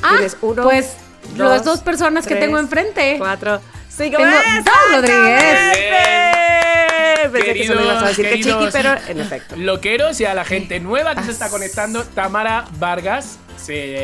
Ah, 0.02 0.18
uno? 0.40 0.62
Pues 0.64 0.94
las 1.36 1.64
dos 1.64 1.80
personas 1.80 2.26
que 2.26 2.34
tengo 2.36 2.58
enfrente. 2.58 3.16
Cuatro, 3.18 3.60
cinco. 3.96 4.18
Tengo 4.18 4.32
dos 4.64 4.96
Rodríguez. 4.96 5.78
Pensé 7.32 7.54
que 7.54 7.66
se 7.66 7.74
me 7.74 7.82
ibas 7.82 8.02
a 8.02 8.08
decir 8.08 8.28
que 8.28 8.40
chiqui, 8.40 8.68
pero 8.72 8.94
en 9.08 9.20
efecto. 9.20 9.56
Loqueros 9.56 10.20
y 10.20 10.24
a 10.24 10.34
la 10.34 10.44
gente 10.44 10.80
nueva 10.80 11.14
que 11.14 11.22
se 11.22 11.30
está 11.30 11.48
conectando, 11.48 12.04
Tamara 12.04 12.66
Vargas 12.78 13.38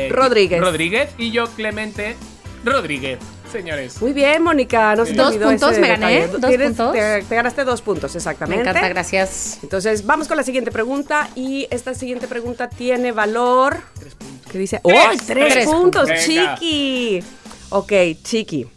Rodríguez. 0.09 0.61
Rodríguez 0.61 1.09
y 1.17 1.31
yo, 1.31 1.47
Clemente 1.47 2.15
Rodríguez. 2.63 3.19
Señores. 3.51 3.99
Muy 3.99 4.13
bien, 4.13 4.43
Mónica. 4.43 4.95
No 4.95 5.05
dos 5.05 5.35
puntos, 5.35 5.79
me 5.79 5.87
gané. 5.87 6.27
Dos 6.27 6.39
puntos. 6.39 6.93
Te, 6.93 7.23
ganaste 7.29 7.63
dos 7.63 7.81
puntos, 7.81 8.15
exactamente. 8.15 8.63
Me 8.63 8.69
encanta, 8.69 8.87
gracias. 8.89 9.59
Entonces, 9.63 10.05
vamos 10.05 10.27
con 10.27 10.37
la 10.37 10.43
siguiente 10.43 10.71
pregunta. 10.71 11.29
Y 11.35 11.67
esta 11.71 11.95
siguiente 11.95 12.27
pregunta 12.27 12.69
tiene 12.69 13.11
valor. 13.11 13.81
Tres 13.99 14.13
puntos. 14.13 14.51
¿Qué 14.51 14.57
dice? 14.59 14.79
¡Oh! 14.83 14.91
Tres, 15.25 15.65
puntos, 15.65 16.09
chiqui. 16.23 17.23
Ok, 17.69 17.91
chiqui. 18.23 18.67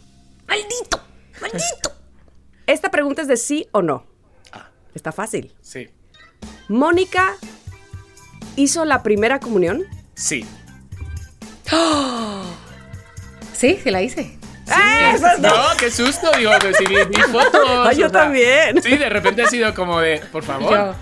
¡Maldito! 0.48 1.01
¡Maldito! 1.42 1.92
Esta 2.66 2.90
pregunta 2.90 3.22
es 3.22 3.28
de 3.28 3.36
sí 3.36 3.68
o 3.72 3.82
no. 3.82 4.06
Está 4.94 5.12
fácil. 5.12 5.52
Sí. 5.60 5.88
¿Mónica 6.68 7.36
hizo 8.56 8.84
la 8.84 9.02
primera 9.02 9.40
comunión? 9.40 9.84
Sí. 10.14 10.46
Sí, 13.54 13.78
se 13.80 13.92
la 13.92 14.02
hice. 14.02 14.22
Sí, 14.64 15.22
no, 15.38 15.52
qué 15.78 15.88
susto, 15.88 16.32
digo, 16.36 16.50
si 16.76 16.84
vi, 16.84 16.96
fotos. 17.30 17.96
yo 17.96 18.10
también. 18.10 18.82
Sí, 18.82 18.96
de 18.96 19.08
repente 19.08 19.42
ha 19.42 19.46
sido 19.46 19.72
como 19.72 20.00
de, 20.00 20.20
por 20.32 20.42
favor. 20.42 20.96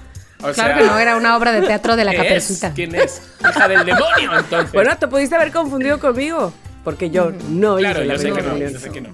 claro 0.55 0.79
que 0.79 0.85
no, 0.85 0.99
era 0.99 1.17
una 1.17 1.39
obra 1.39 1.53
de 1.53 1.63
teatro 1.63 1.97
de 1.97 2.05
la 2.05 2.15
caperucita. 2.15 2.75
¿Quién 2.75 2.95
es? 2.95 3.23
Hija 3.41 3.67
del 3.67 3.87
demonio, 3.87 4.39
entonces. 4.39 4.73
Bueno, 4.73 4.95
te 4.99 5.09
pudiste 5.09 5.37
haber 5.37 5.53
confundido 5.53 5.99
conmigo, 5.99 6.53
porque 6.85 7.09
yo 7.09 7.33
no 7.49 7.77
claro, 7.77 8.01
hice 8.01 8.13
la 8.13 8.19
sé 8.19 8.33
que 8.33 8.43
no, 8.43 8.59
yo 8.59 8.79
sé 8.79 8.91
que 8.91 9.01
no. 9.01 9.11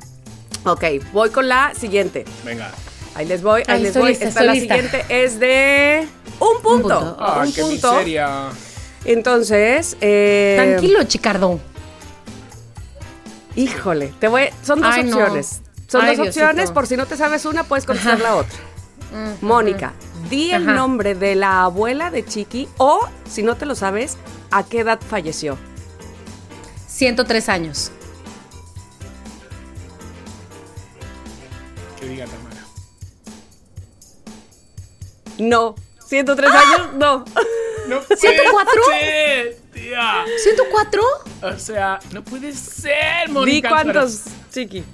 Ok, 0.66 0.84
voy 1.12 1.30
con 1.30 1.48
la 1.48 1.74
siguiente. 1.74 2.24
Venga. 2.44 2.72
Ahí 3.14 3.24
les 3.24 3.40
voy, 3.42 3.62
ahí, 3.68 3.82
les 3.82 3.96
voy. 3.96 4.12
Esta 4.20 4.42
la 4.42 4.54
siguiente 4.54 5.04
es 5.08 5.38
de 5.38 6.06
un 6.40 6.60
punto. 6.60 6.74
Un 6.74 6.82
punto. 6.82 7.16
Ah, 7.18 7.42
un 7.46 7.52
qué 7.52 7.62
punto. 7.62 7.92
miseria. 7.92 8.48
Entonces, 9.04 9.96
eh... 10.00 10.54
tranquilo, 10.56 11.04
Chicardo. 11.04 11.60
Híjole, 13.54 14.12
te 14.18 14.26
voy. 14.26 14.48
Son 14.62 14.80
dos 14.80 14.98
opciones. 14.98 15.62
Son 15.86 16.04
dos 16.04 16.18
opciones. 16.18 16.72
Por 16.72 16.88
si 16.88 16.96
no 16.96 17.06
te 17.06 17.16
sabes 17.16 17.44
una, 17.44 17.62
puedes 17.62 17.86
contestar 17.86 18.20
la 18.20 18.34
otra. 18.34 18.58
Mónica, 19.40 19.94
di 20.28 20.50
el 20.50 20.66
nombre 20.66 21.14
de 21.14 21.36
la 21.36 21.62
abuela 21.62 22.10
de 22.10 22.24
Chiqui 22.24 22.68
o, 22.76 23.08
si 23.30 23.44
no 23.44 23.56
te 23.56 23.64
lo 23.66 23.76
sabes, 23.76 24.18
¿a 24.50 24.64
qué 24.64 24.80
edad 24.80 24.98
falleció? 25.00 25.56
103 26.88 27.48
años. 27.48 27.92
Que 32.06 32.12
diga 32.12 32.26
Tamara. 32.26 32.64
No. 35.38 35.74
103 36.06 36.50
años, 36.52 36.92
no. 36.94 37.24
no 37.88 38.00
¿104? 38.04 39.56
tía. 39.72 40.24
¿104? 40.24 41.00
O 41.42 41.58
sea, 41.58 41.98
no 42.12 42.22
puede 42.22 42.52
ser, 42.52 43.28
Mónica. 43.30 43.68
¿Di 43.68 43.74
cuántos, 43.74 44.22
Chiqui? 44.52 44.84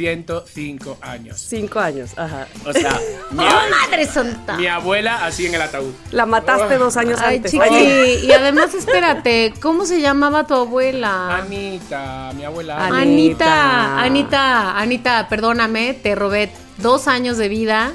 105 0.00 0.96
años. 1.02 1.38
5 1.38 1.78
años, 1.78 2.10
ajá. 2.16 2.48
O 2.64 2.72
sea, 2.72 2.98
mi, 3.30 3.44
¡Oh, 3.44 3.60
madre 3.70 4.06
santa! 4.06 4.56
Mi 4.56 4.66
abuela 4.66 5.26
así 5.26 5.44
en 5.44 5.54
el 5.54 5.60
ataúd. 5.60 5.92
La 6.10 6.24
mataste 6.24 6.78
dos 6.78 6.96
años 6.96 7.20
Ay, 7.22 7.36
antes. 7.36 7.52
Chiqui, 7.52 8.26
y 8.26 8.32
además, 8.32 8.72
espérate, 8.74 9.52
¿cómo 9.60 9.84
se 9.84 10.00
llamaba 10.00 10.46
tu 10.46 10.54
abuela? 10.54 11.36
Anita, 11.36 12.32
mi 12.34 12.44
abuela. 12.44 12.86
Anita, 12.86 14.00
Anita, 14.00 14.78
Anita, 14.78 15.28
perdóname, 15.28 15.92
te 15.92 16.14
robé 16.14 16.50
dos 16.78 17.06
años 17.06 17.36
de 17.36 17.48
vida. 17.48 17.92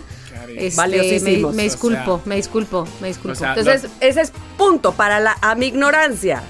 Este, 0.55 1.19
me, 1.21 1.39
me, 1.51 1.63
disculpo, 1.63 2.21
me 2.25 2.35
disculpo, 2.35 2.87
me 3.01 3.07
disculpo. 3.07 3.43
Entonces, 3.43 3.87
ese 3.99 4.21
es 4.21 4.31
punto 4.57 4.91
para 4.91 5.19
la 5.19 5.35
a 5.41 5.55
mi 5.55 5.65
ignorancia. 5.65 6.43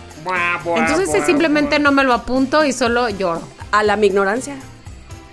Entonces 0.76 1.26
simplemente 1.26 1.80
no 1.80 1.94
me 1.94 2.04
lo 2.04 2.14
apunto 2.14 2.66
y 2.66 2.74
solo 2.74 3.10
lloro. 3.10 3.42
A 3.72 3.84
la 3.84 3.96
mi 3.96 4.08
ignorancia. 4.08 4.58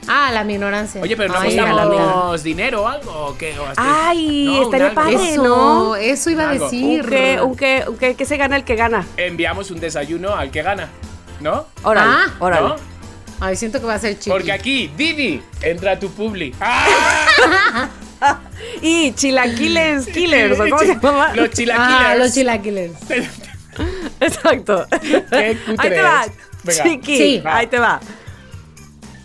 Ah, 0.09 0.31
la 0.33 0.45
mi 0.45 0.55
ignorancia. 0.55 1.01
Oye, 1.01 1.17
pero 1.17 1.33
no 1.33 1.39
apostamos 1.39 2.43
dinero 2.43 2.83
o 2.83 2.89
algo 2.89 3.13
o 3.13 3.39
qué? 3.39 3.55
Ay, 3.77 4.45
no, 4.47 4.63
estaría 4.63 4.95
padre, 4.95 5.33
eso, 5.33 5.43
¿no? 5.43 5.97
Eso 5.97 6.31
iba 6.31 6.51
a 6.51 6.53
decir. 6.53 7.03
Un 7.43 7.57
que, 7.57 7.85
un 7.87 7.97
que, 7.97 8.25
se 8.25 8.37
gana 8.37 8.57
el 8.57 8.65
que 8.65 8.75
gana. 8.75 9.07
Enviamos 9.17 9.71
un 9.71 9.81
desayuno 9.81 10.35
al 10.35 10.51
que 10.51 10.63
gana, 10.63 10.89
¿no? 11.41 11.67
Órale, 11.83 12.13
ah, 12.13 12.35
órale. 12.41 12.75
Ay, 13.41 13.57
siento 13.57 13.81
que 13.81 13.87
va 13.87 13.95
a 13.95 13.99
ser 13.99 14.19
chido. 14.19 14.37
Porque 14.37 14.53
aquí, 14.53 14.91
Didi, 14.97 15.43
entra 15.63 15.93
a 15.93 15.99
tu 15.99 16.11
publi. 16.11 16.55
¡Ah! 16.61 17.89
y 18.81 19.13
chilaquiles 19.15 20.07
killers, 20.07 20.61
¿o 20.61 20.65
cómo 20.65 20.79
se 20.79 20.87
llama? 21.03 21.35
Los 21.35 21.51
chilaquiles. 21.51 22.01
Ah, 22.01 22.15
los 22.17 22.33
chilaquiles. 22.33 22.93
Exacto. 24.21 24.87
ahí 25.31 25.57
te 25.77 26.03
va. 26.03 26.25
Chiqui. 26.69 27.17
Sí. 27.17 27.43
Ahí 27.45 27.67
te 27.67 27.79
va. 27.79 28.01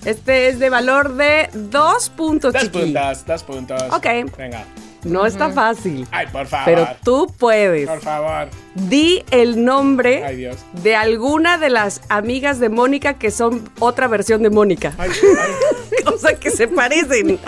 Este 0.07 0.47
es 0.47 0.57
de 0.57 0.69
valor 0.69 1.15
de 1.15 1.49
dos 1.53 2.09
puntos, 2.09 2.53
Dos 2.53 2.69
puntos, 2.69 3.25
dos 3.25 3.43
puntos. 3.43 3.81
Ok. 3.91 4.05
Venga. 4.37 4.63
No 5.03 5.25
está 5.25 5.51
fácil. 5.51 6.07
Ay, 6.11 6.27
por 6.27 6.47
favor. 6.47 6.65
Pero 6.65 6.87
tú 7.03 7.27
puedes. 7.37 7.89
Por 7.89 7.99
favor. 7.99 8.47
Di 8.73 9.25
el 9.31 9.65
nombre 9.65 10.23
Ay, 10.23 10.37
Dios. 10.37 10.57
de 10.81 10.95
alguna 10.95 11.57
de 11.57 11.69
las 11.69 11.99
amigas 12.07 12.59
de 12.61 12.69
Mónica 12.69 13.15
que 13.15 13.31
son 13.31 13.69
otra 13.79 14.07
versión 14.07 14.43
de 14.43 14.49
Mónica. 14.49 14.93
Ay, 14.97 15.11
ay. 15.11 16.03
o 16.05 16.17
sea, 16.17 16.35
que 16.35 16.51
se 16.51 16.69
parecen. 16.69 17.37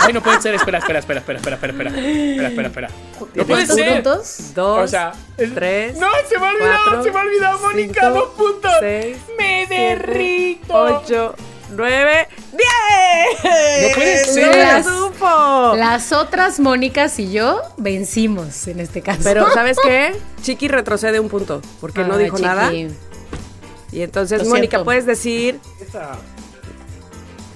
Ay, 0.00 0.12
no 0.14 0.22
puede 0.22 0.40
ser. 0.40 0.54
Espera, 0.54 0.78
espera, 0.78 1.00
espera, 1.00 1.20
espera, 1.20 1.38
espera, 1.38 1.56
espera, 1.56 1.72
espera. 1.72 1.90
Espera, 1.90 2.48
espera, 2.48 2.68
espera. 2.68 2.90
No 3.34 3.44
puede 3.44 3.66
ser. 3.66 4.02
Dos? 4.02 4.52
Dos. 4.54 4.78
O 4.84 4.88
sea, 4.88 5.12
tres. 5.36 5.98
No, 5.98 6.06
se 6.28 6.38
me 6.38 6.46
ha 6.46 6.50
olvidado, 6.50 6.78
cuatro, 6.84 7.02
se 7.02 7.10
me 7.10 7.18
ha 7.18 7.22
olvidado, 7.22 7.58
Mónica. 7.58 8.00
cinco, 8.00 8.18
dos 8.18 8.28
puntos. 8.36 8.72
seis, 8.80 9.16
me 9.38 9.66
derrito. 9.66 10.74
Ocho, 10.74 11.34
nueve, 11.70 12.28
diez. 12.52 13.88
No 13.88 13.94
puede 13.94 14.24
ser. 14.24 14.56
¡La 14.56 14.82
supo! 14.82 15.74
Las 15.76 16.12
otras 16.12 16.60
Mónicas 16.60 17.18
y 17.18 17.30
yo 17.32 17.62
vencimos 17.76 18.66
en 18.68 18.80
este 18.80 19.00
caso. 19.02 19.20
Pero, 19.24 19.50
¿sabes 19.54 19.76
qué? 19.82 20.14
Chiqui 20.42 20.68
retrocede 20.68 21.20
un 21.20 21.28
punto 21.28 21.60
porque 21.80 22.04
no 22.04 22.14
Ay, 22.14 22.24
dijo 22.24 22.36
Chiqui. 22.36 22.48
nada. 22.48 22.72
Y 22.72 24.02
entonces, 24.02 24.42
Lo 24.42 24.50
Mónica, 24.50 24.70
siento. 24.78 24.84
puedes 24.84 25.06
decir 25.06 25.58
Esta. 25.80 26.12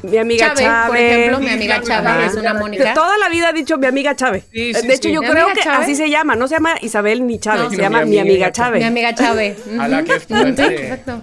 mi 0.03 0.17
amiga 0.17 0.47
Chávez, 0.49 0.61
Chávez. 0.65 0.89
por 0.89 0.97
ejemplo, 0.97 1.39
mi 1.41 1.51
amiga. 1.51 1.81
Chávez 1.83 2.33
es 2.33 2.39
una 2.39 2.55
Mónica. 2.55 2.95
Toda 2.95 3.19
la 3.19 3.29
vida 3.29 3.49
ha 3.49 3.53
dicho 3.53 3.77
mi 3.77 3.87
amiga 3.87 4.17
Chávez. 4.17 4.45
Sí, 4.51 4.73
sí, 4.75 4.87
de 4.87 4.95
hecho, 4.95 5.09
sí. 5.09 5.15
yo 5.15 5.21
¿Mi 5.21 5.29
creo 5.29 5.49
que 5.49 5.61
Chávez? 5.61 5.81
así 5.81 5.95
se 5.95 6.09
llama. 6.09 6.35
No 6.35 6.49
se 6.49 6.55
llama 6.55 6.75
Isabel 6.81 7.27
ni 7.27 7.39
Chávez, 7.39 7.65
No, 7.65 7.71
se 7.71 7.77
no, 7.77 7.83
llama 7.83 8.05
mi 8.05 8.13
mi 8.13 8.19
amiga 8.21 8.51
Chávez. 8.51 8.81
Mi 8.81 8.87
amiga 8.89 9.15
Chávez. 9.15 9.59
A 9.79 9.89
la 9.89 10.03
que 10.03 10.21
fuerte. 10.21 10.65
exacto. 10.85 11.23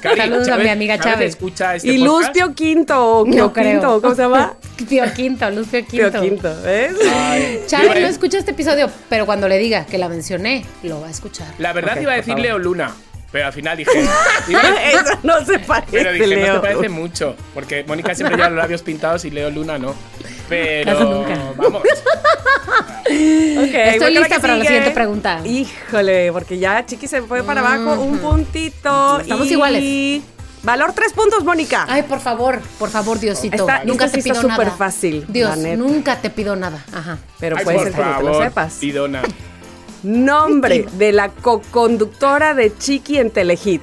Cari, 0.00 0.20
Saludos 0.20 0.48
a 0.48 0.56
mi 0.58 0.68
amiga 0.68 0.98
Chávez. 0.98 1.30
escucha 1.30 1.74
este 1.76 1.88
Y 1.88 1.98
Luz? 1.98 2.28
Pio 2.30 2.54
Quinto, 2.54 3.24
No 3.26 3.32
Pio 3.32 3.52
creo. 3.52 3.72
Quinto, 3.72 4.00
¿cómo 4.02 4.14
se 4.14 4.22
llama? 4.22 4.54
Pío 4.88 5.04
Quinto, 5.14 5.50
Luz 5.50 5.68
Pío 5.68 5.84
Quinto. 5.86 6.10
Pio 6.12 6.20
Quinto, 6.22 6.62
¿ves? 6.62 6.92
Ay, 7.12 7.62
Chávez 7.66 7.94
yo- 7.94 8.00
no 8.00 8.06
escucha 8.06 8.38
este 8.38 8.52
episodio, 8.52 8.90
pero 9.08 9.26
cuando 9.26 9.48
le 9.48 9.58
diga 9.58 9.84
que 9.86 9.98
la 9.98 10.08
mencioné, 10.08 10.64
lo 10.82 11.00
va 11.00 11.08
a 11.08 11.10
escuchar. 11.10 11.48
La 11.58 11.72
verdad 11.72 11.94
Ok, 11.96 12.02
iba 12.02 12.12
a 12.12 12.16
decir. 12.16 12.38
Leo 12.38 12.58
Luna, 12.58 12.94
pero 13.32 13.46
al 13.46 13.52
final 13.52 13.76
dije. 13.76 13.90
Eso 14.48 15.18
no 15.22 15.44
se 15.44 15.58
parece, 15.58 15.92
pero 15.92 16.12
dije, 16.12 16.26
Leo. 16.26 16.54
no 16.54 16.60
te 16.60 16.68
parece 16.68 16.88
mucho. 16.88 17.36
Porque 17.54 17.84
Mónica 17.84 18.14
siempre 18.14 18.36
lleva 18.36 18.48
los 18.50 18.58
labios 18.58 18.82
pintados 18.82 19.24
y 19.24 19.30
Leo 19.30 19.50
Luna 19.50 19.78
no. 19.78 19.94
Pero. 20.48 20.92
Casi 20.92 21.04
nunca. 21.04 21.52
Vamos. 21.56 21.82
Con 23.98 24.12
lista 24.12 24.28
que 24.36 24.40
para 24.40 24.54
la 24.56 24.60
sigue. 24.60 24.66
siguiente 24.66 24.90
pregunta. 24.90 25.40
Híjole, 25.44 26.32
porque 26.32 26.58
ya 26.58 26.84
Chiqui 26.84 27.08
se 27.08 27.22
fue 27.22 27.42
para 27.42 27.60
abajo 27.60 28.00
un 28.02 28.18
puntito. 28.18 29.20
Estamos 29.20 29.46
y 29.46 29.52
iguales. 29.52 30.22
Valor 30.62 30.92
tres 30.92 31.12
puntos, 31.12 31.44
Mónica. 31.44 31.86
Ay, 31.88 32.02
por 32.02 32.20
favor, 32.20 32.60
por 32.78 32.90
favor, 32.90 33.18
Diosito. 33.18 33.66
nunca 33.84 34.08
te 34.08 34.22
pido 34.22 34.42
nada. 34.42 34.56
súper 34.56 34.70
fácil. 34.72 35.24
Dios, 35.28 35.56
nunca 35.56 36.20
te 36.20 36.30
pido 36.30 36.56
nada. 36.56 36.84
Ajá. 36.92 37.18
Pero 37.38 37.56
puede 37.58 37.84
ser 37.84 37.92
que 37.92 38.02
no 38.02 38.16
te 38.18 38.22
lo 38.24 38.42
sepas. 38.42 38.74
Pidona. 38.74 39.22
Nombre 40.02 40.86
de 40.92 41.12
la 41.12 41.28
co-conductora 41.30 42.54
de 42.54 42.76
Chiqui 42.76 43.18
en 43.18 43.30
Telehit. 43.30 43.82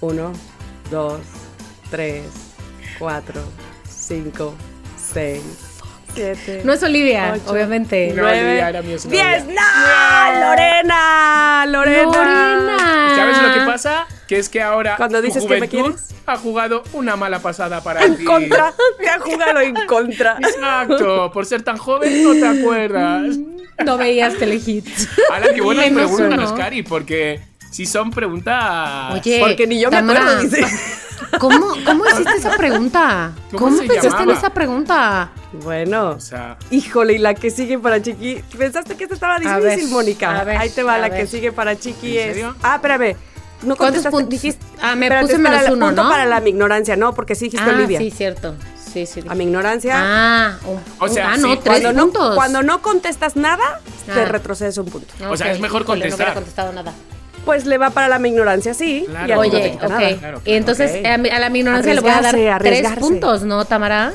Uno, 0.00 0.32
dos, 0.90 1.20
tres, 1.90 2.22
cuatro, 2.98 3.42
cinco, 3.88 4.54
seis, 4.96 5.42
siete. 6.14 6.62
No 6.64 6.72
es 6.72 6.82
Olivia, 6.82 7.38
obviamente. 7.46 8.12
No, 8.14 8.26
Olivia 8.26 8.68
era 8.68 8.82
mi 8.82 8.88
¡Diez! 8.88 9.44
¡No! 9.46 10.40
¡Lorena! 10.40 11.66
¡Lorena! 11.66 12.04
¡Lorena! 12.04 13.12
¿Sabes 13.16 13.42
lo 13.42 13.54
que 13.54 13.60
pasa? 13.66 14.06
Que 14.26 14.38
es 14.38 14.48
que 14.48 14.62
ahora 14.62 14.96
Cuando 14.96 15.20
dices 15.20 15.44
que 15.44 15.60
me 15.60 15.68
quieres 15.68 16.14
ha 16.26 16.36
jugado 16.36 16.82
una 16.92 17.16
mala 17.16 17.40
pasada 17.40 17.82
para 17.82 18.04
en 18.04 18.16
ti. 18.16 18.22
En 18.22 18.26
contra, 18.26 18.72
te 18.98 19.08
ha 19.08 19.18
jugado 19.18 19.60
en 19.60 19.74
contra. 19.86 20.38
Exacto, 20.38 21.30
por 21.32 21.46
ser 21.46 21.62
tan 21.62 21.76
joven 21.76 22.24
no 22.24 22.32
te 22.32 22.46
acuerdas. 22.46 23.36
No 23.84 23.98
veías 23.98 24.34
telehits. 24.36 25.08
Ahora, 25.30 25.52
qué 25.54 25.60
buenas 25.60 25.90
preguntas, 25.90 26.52
Cari, 26.52 26.82
porque 26.82 27.40
si 27.70 27.86
son 27.86 28.10
preguntas... 28.10 29.14
Oye, 29.14 29.40
porque 29.40 29.66
ni 29.66 29.80
yo 29.80 29.90
me 29.90 29.98
acuerdo, 29.98 30.40
dice. 30.40 30.64
¿Cómo, 31.38 31.74
¿Cómo 31.84 32.06
hiciste 32.06 32.36
esa 32.36 32.56
pregunta? 32.56 33.32
¿Cómo, 33.52 33.76
¿Cómo 33.76 33.88
pensaste 33.88 34.22
en 34.22 34.30
esa 34.30 34.50
pregunta? 34.50 35.30
Bueno, 35.52 36.10
o 36.10 36.20
sea, 36.20 36.56
híjole, 36.70 37.14
y 37.14 37.18
la 37.18 37.34
que 37.34 37.50
sigue 37.50 37.78
para 37.78 38.00
Chiqui. 38.02 38.42
¿Pensaste 38.56 38.96
que 38.96 39.04
esta 39.04 39.14
estaba 39.14 39.38
difícil, 39.38 39.90
Mónica? 39.90 40.40
Ahí 40.58 40.70
te 40.70 40.82
va, 40.82 40.98
la 40.98 41.10
que 41.10 41.26
sigue 41.26 41.52
para 41.52 41.78
Chiqui 41.78 42.18
es. 42.18 42.44
Ah, 42.62 42.76
espérame. 42.76 43.16
No 43.62 43.76
¿Cuántos 43.76 44.04
puntos? 44.06 44.28
Dijiste, 44.28 44.62
ah, 44.82 44.94
me 44.94 45.08
puse 45.20 45.38
menos 45.38 45.60
para 45.60 45.72
uno, 45.72 45.86
punto 45.86 46.02
¿no? 46.04 46.10
para 46.10 46.26
la 46.26 46.40
mi 46.40 46.50
ignorancia, 46.50 46.96
no, 46.96 47.14
porque 47.14 47.34
sí 47.34 47.46
dijiste 47.46 47.70
ah, 47.70 47.74
Olivia. 47.74 47.98
sí, 47.98 48.10
cierto. 48.10 48.54
Sí, 48.92 49.06
sí. 49.06 49.24
A 49.26 49.34
mi 49.34 49.44
ignorancia. 49.44 49.94
Ah, 49.96 50.58
oh, 50.66 50.78
o 51.04 51.08
sea, 51.08 51.32
ah, 51.32 51.36
no, 51.38 51.52
sí, 51.52 51.60
tres 51.64 51.80
cuando 51.80 52.02
puntos. 52.02 52.28
No, 52.28 52.34
cuando 52.34 52.62
no 52.62 52.82
contestas 52.82 53.36
nada, 53.36 53.80
te 54.06 54.20
Ah. 54.20 54.24
retrocedes 54.26 54.76
un 54.76 54.86
punto. 54.86 55.12
O 55.30 55.36
sea, 55.36 55.50
es 55.50 55.60
mejor 55.60 55.84
contestar. 55.84 56.10
No 56.10 56.16
hubiera 56.16 56.34
contestado 56.34 56.72
nada. 56.72 56.92
Pues 57.44 57.66
le 57.66 57.78
va 57.78 57.90
para 57.90 58.08
la 58.08 58.18
mi 58.18 58.30
ignorancia, 58.30 58.74
sí. 58.74 59.04
Claro. 59.08 59.28
y 59.28 59.32
a 59.32 59.34
no 59.34 59.40
Oye, 59.42 59.72
ok. 59.76 59.82
nada. 59.82 59.98
Claro, 59.98 60.18
claro. 60.18 60.42
Y 60.44 60.52
entonces 60.54 61.04
a, 61.04 61.16
la 61.18 61.50
mi 61.50 61.58
ignorancia 61.60 61.92
le 61.94 62.00
voy 62.00 62.10
a 62.10 62.20
dar 62.20 62.26
Arriesgarse, 62.34 62.82
tres 62.82 62.92
puntos, 62.98 63.42
¿no, 63.42 63.64
Tamara? 63.64 64.12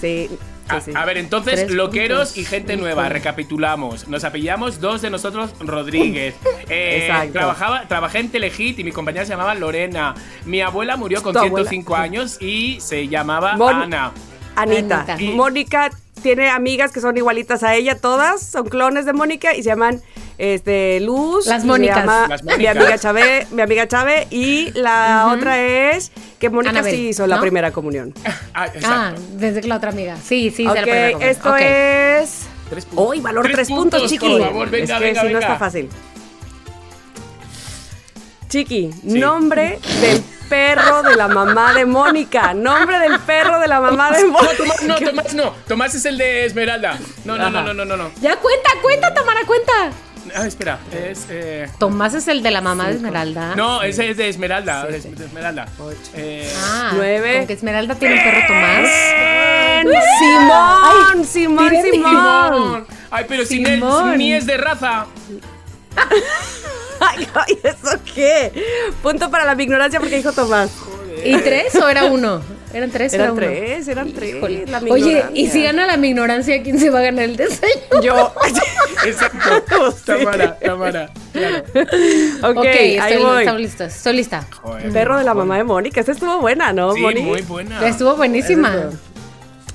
Sí. 0.00 0.28
sí, 0.30 0.38
A, 0.68 0.80
sí. 0.80 0.92
a 0.94 1.04
ver, 1.04 1.18
entonces, 1.18 1.54
Tres 1.66 1.70
loqueros 1.70 2.28
puntos. 2.32 2.36
y 2.38 2.44
gente 2.44 2.76
nueva, 2.76 3.08
recapitulamos. 3.08 4.08
Nos 4.08 4.24
apellidamos 4.24 4.80
dos 4.80 5.02
de 5.02 5.10
nosotros 5.10 5.50
Rodríguez. 5.60 6.34
Eh, 6.68 7.02
Exacto. 7.06 7.32
trabajaba, 7.34 7.86
trabajé 7.88 8.20
en 8.20 8.30
Telehit 8.30 8.78
y 8.78 8.84
mi 8.84 8.90
compañera 8.92 9.24
se 9.26 9.30
llamaba 9.32 9.54
Lorena. 9.54 10.14
Mi 10.46 10.62
abuela 10.62 10.96
murió 10.96 11.22
con 11.22 11.34
Tu 11.34 11.38
abuela. 11.38 11.68
105 11.68 11.94
años 11.94 12.38
y 12.40 12.80
se 12.80 13.06
llamaba 13.08 13.54
Mon- 13.56 13.74
Ana. 13.82 14.12
Anita. 14.56 15.00
Anita. 15.06 15.22
Y- 15.22 15.28
Mónica 15.34 15.90
tiene 16.22 16.48
amigas 16.48 16.90
que 16.90 17.00
son 17.00 17.16
igualitas 17.18 17.62
a 17.62 17.74
ella, 17.74 17.98
todas 18.00 18.40
son 18.42 18.66
clones 18.68 19.04
de 19.04 19.12
Mónica 19.12 19.54
y 19.54 19.62
se 19.62 19.68
llaman 19.68 20.00
este 20.38 21.00
Luz. 21.00 21.46
Las 21.46 21.64
Mónicas. 21.64 21.98
llama 21.98 22.26
Las 22.28 22.42
Mi 22.44 22.66
amiga 22.66 22.98
Chávez, 22.98 23.50
mi 23.50 23.62
amiga 23.62 23.86
Chávez 23.88 24.26
y 24.30 24.70
la 24.72 25.30
otra 25.34 25.60
es 25.62 26.10
que 26.38 26.50
Mónica 26.50 26.70
Anabel, 26.70 26.94
sí 26.94 27.08
hizo 27.08 27.26
la 27.26 27.36
¿no? 27.36 27.40
primera 27.42 27.70
comunión. 27.72 28.12
Ah, 28.54 28.68
Ah, 28.84 29.12
desde 29.34 29.60
que 29.60 29.68
la 29.68 29.76
otra 29.76 29.90
amiga. 29.90 30.16
Sí, 30.22 30.50
sí, 30.54 30.66
ok, 30.66 30.74
se 30.74 30.80
la 30.80 30.84
primera 30.86 31.30
esto 31.30 31.56
es. 31.56 32.46
Hoy 32.96 33.20
valor 33.20 33.44
Tres 33.44 33.54
tres, 33.56 33.68
puntos, 33.68 34.00
puntos, 34.00 34.10
chiqui. 34.10 34.28
por 34.38 34.40
favor, 34.48 34.70
venga, 34.70 34.94
es 34.94 34.98
que 35.00 35.06
venga, 35.06 35.20
si 35.22 35.32
no 35.32 35.38
está 35.38 35.56
fácil. 35.56 35.88
Chiqui, 38.48 38.90
nombre 39.02 39.78
del 40.00 40.22
perro 40.48 41.02
de 41.02 41.16
la 41.16 41.28
mamá 41.28 41.72
de 41.74 41.86
Mónica. 41.86 42.54
Nombre 42.54 42.98
del 43.00 43.18
perro 43.20 43.58
de 43.60 43.66
la 43.68 43.80
mamá 43.80 44.12
de 44.12 44.22
No, 44.24 44.28
Mónica. 44.32 44.56
Tomás 44.56 44.82
no, 44.82 44.94
Tomás 44.96 45.34
no. 45.34 45.50
Tomás 45.66 45.94
es 45.94 46.04
el 46.04 46.18
de 46.18 46.44
Esmeralda. 46.44 46.98
No, 47.24 47.36
no, 47.36 47.50
no, 47.50 47.62
no, 47.62 47.74
no, 47.74 47.84
no, 47.84 47.96
no. 47.96 48.10
Ya 48.20 48.36
cuenta, 48.36 48.70
cuenta, 48.82 49.12
Tamara, 49.14 49.40
cuenta. 49.46 49.72
Ah, 50.36 50.46
espera, 50.46 50.78
es. 50.92 51.26
Eh... 51.30 51.68
Tomás 51.78 52.12
es 52.14 52.26
el 52.28 52.42
de 52.42 52.50
la 52.50 52.60
mamá 52.60 52.88
de 52.88 52.96
Esmeralda. 52.96 53.54
No, 53.54 53.82
ese 53.82 54.10
es 54.10 54.16
de 54.16 54.28
Esmeralda. 54.28 54.86
es 54.88 55.04
de 55.16 55.24
Esmeralda. 55.26 55.66
Eh, 56.14 56.52
Ah, 56.64 56.90
Nueve. 56.94 57.38
Con 57.38 57.46
que 57.46 57.52
Esmeralda 57.52 57.94
tiene 57.94 58.14
un 58.16 58.22
perro 58.22 58.40
Tomás. 58.48 58.88
Bien, 59.84 60.02
Simón, 60.18 61.24
Simón, 61.24 61.70
Simón. 61.70 61.92
Simón. 61.92 62.86
Ay, 63.10 63.24
pero 63.28 63.44
sin 63.44 63.66
él, 63.66 63.74
Simón. 63.74 64.18
ni 64.18 64.32
es 64.32 64.46
de 64.46 64.56
raza. 64.56 65.06
Ay, 67.00 67.28
ay, 67.34 67.58
¿eso 67.64 67.98
qué? 68.14 68.52
Punto 69.02 69.30
para 69.30 69.44
la 69.52 69.60
ignorancia 69.60 69.98
porque 70.00 70.16
dijo 70.16 70.32
Tomás. 70.32 70.70
¿Y 71.24 71.36
tres 71.38 71.74
o 71.74 71.88
era 71.88 72.04
uno? 72.04 72.40
Eran 72.72 72.90
tres 72.90 73.12
o 73.12 73.16
era 73.16 73.24
Eran 73.24 73.36
uno? 73.36 73.46
tres, 73.46 73.88
eran 73.88 74.12
tres. 74.12 74.36
Oye, 74.90 75.24
y 75.34 75.48
si 75.50 75.62
gana 75.64 75.86
la 75.86 75.96
mi 75.96 76.08
ignorancia, 76.08 76.62
¿quién 76.62 76.78
se 76.78 76.90
va 76.90 77.00
a 77.00 77.02
ganar 77.02 77.24
el 77.24 77.36
desayuno? 77.36 78.00
Yo. 78.02 78.32
Exacto. 79.06 79.90
Sí. 79.92 80.02
Tamara, 80.06 80.58
Tamara. 80.58 81.10
Claro. 81.32 81.58
ok, 82.42 82.56
ok, 82.58 82.66
ahí 82.66 82.96
estoy, 82.96 83.22
voy. 83.22 83.44
estoy 83.44 83.62
lista. 83.62 83.84
Estoy 83.86 84.12
lista. 84.16 84.46
Joder. 84.62 84.92
Perro 84.92 85.18
de 85.18 85.24
la 85.24 85.34
mamá 85.34 85.56
de 85.56 85.64
Mónica. 85.64 86.00
Esta 86.00 86.12
estuvo 86.12 86.38
buena, 86.40 86.72
¿no, 86.72 86.94
Sí, 86.94 87.00
Moni? 87.00 87.20
muy 87.22 87.42
buena. 87.42 87.86
Estuvo 87.86 88.16
buenísima. 88.16 88.90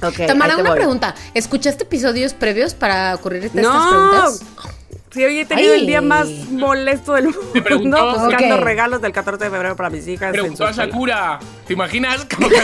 Ok, 0.02 0.26
Tamara, 0.26 0.56
una 0.58 0.70
voy. 0.70 0.78
pregunta. 0.78 1.14
¿Escuchaste 1.34 1.84
episodios 1.84 2.34
previos 2.34 2.74
para 2.74 3.14
ocurrir 3.16 3.44
estas 3.46 3.62
No. 3.62 3.90
preguntas? 3.90 4.42
Sí, 5.12 5.24
hoy 5.24 5.40
he 5.40 5.46
tenido 5.46 5.74
Ay. 5.74 5.80
el 5.82 5.88
día 5.88 6.02
más 6.02 6.28
molesto 6.52 7.14
del 7.14 7.26
mundo 7.30 7.64
preguntó. 7.64 8.20
buscando 8.20 8.58
regalos 8.58 9.02
del 9.02 9.12
14 9.12 9.46
de 9.46 9.50
febrero 9.50 9.76
para 9.76 9.90
mis 9.90 10.08
hijas. 10.08 10.32
Preguntó 10.32 10.66
a. 10.68 10.74
Sakura. 10.74 11.40
¿Te 11.66 11.74
imaginas? 11.74 12.26
Como 12.36 12.48
que- 12.50 12.56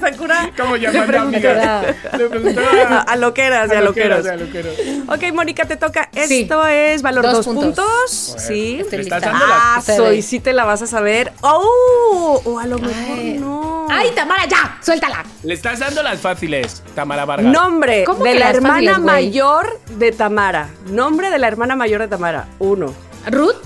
Sakura. 0.00 0.50
¿Cómo 0.56 0.76
Le 0.76 0.90
llaman 0.92 1.14
a? 1.34 1.82
Le 2.16 2.28
preguntó 2.28 2.60
A, 3.06 3.16
loqueras 3.16 3.70
y 3.72 3.74
a 3.74 3.80
loqueros. 3.80 4.26
a 4.26 4.36
loqueros. 4.36 4.74
Ok, 5.08 5.32
Mónica, 5.34 5.64
te 5.66 5.76
toca. 5.76 6.08
Sí. 6.26 6.42
Esto 6.42 6.66
es 6.66 7.02
valor 7.02 7.24
Dos 7.24 7.44
dos, 7.44 7.46
puntos. 7.46 8.34
Sí. 8.38 8.78
Estoy 8.80 8.98
Le 8.98 9.02
estás 9.04 9.22
dando 9.22 9.44
Ah, 9.46 9.82
soy, 9.84 10.22
sí 10.22 10.40
te 10.40 10.52
la 10.52 10.64
vas 10.64 10.82
a 10.82 10.86
saber. 10.86 11.32
¡Oh! 11.42 12.40
O 12.44 12.58
a 12.58 12.66
lo 12.66 12.78
mejor 12.78 12.94
Ay. 13.18 13.38
no. 13.38 13.69
¡Ay, 13.92 14.10
Tamara, 14.14 14.46
ya! 14.46 14.78
¡Suéltala! 14.82 15.24
Le 15.42 15.54
estás 15.54 15.78
dando 15.80 16.02
las 16.02 16.20
fáciles, 16.20 16.82
Tamara 16.94 17.24
Vargas. 17.24 17.52
Nombre 17.52 18.04
¿Cómo 18.04 18.24
de 18.24 18.32
que 18.32 18.38
la 18.38 18.46
las 18.46 18.54
hermana 18.56 18.74
fáciles, 18.74 18.94
güey? 18.96 19.06
mayor 19.06 19.80
de 19.90 20.12
Tamara. 20.12 20.70
Nombre 20.86 21.30
de 21.30 21.38
la 21.38 21.48
hermana 21.48 21.76
mayor 21.76 22.00
de 22.00 22.08
Tamara. 22.08 22.46
Uno. 22.58 22.94
¿Ruth? 23.26 23.56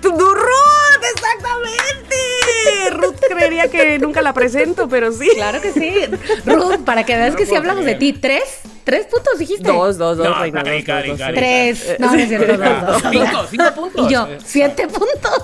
¡Tu 0.00 0.10
Ruth! 0.10 1.02
¡Exactamente! 1.14 2.90
Ruth 2.90 3.16
creería 3.28 3.68
que 3.70 3.98
nunca 3.98 4.20
la 4.22 4.32
presento, 4.32 4.88
pero 4.88 5.12
sí. 5.12 5.28
Claro 5.34 5.60
que 5.60 5.72
sí. 5.72 6.06
Ruth, 6.44 6.80
para 6.84 7.04
que 7.04 7.16
veas 7.16 7.30
No 7.32 7.36
que 7.36 7.44
puedo 7.46 7.58
hablamos 7.58 7.84
de 7.84 7.96
creer. 7.96 8.14
ti. 8.14 8.20
¿Tres? 8.20 8.42
¿Tres 8.84 9.06
puntos 9.06 9.38
dijiste? 9.38 9.62
Dos, 9.70 9.96
dos, 9.98 10.18
dos, 10.18 10.26
No, 10.28 10.40
reina, 10.40 10.62
Cari, 10.62 10.78
dos, 10.78 10.86
Cari, 10.86 11.08
dos, 11.10 11.18
Cari. 11.18 11.36
Tres. 11.36 11.96
No, 12.00 12.06
no 12.12 12.14
es 12.18 12.28
cierto. 12.28 12.56
dos, 12.58 13.02
dos. 13.02 13.02
Cinco, 13.12 13.46
cinco 13.50 13.74
puntos. 13.74 14.10
Y 14.10 14.12
yo, 14.12 14.28
siete 14.44 14.88
puntos. 14.88 15.42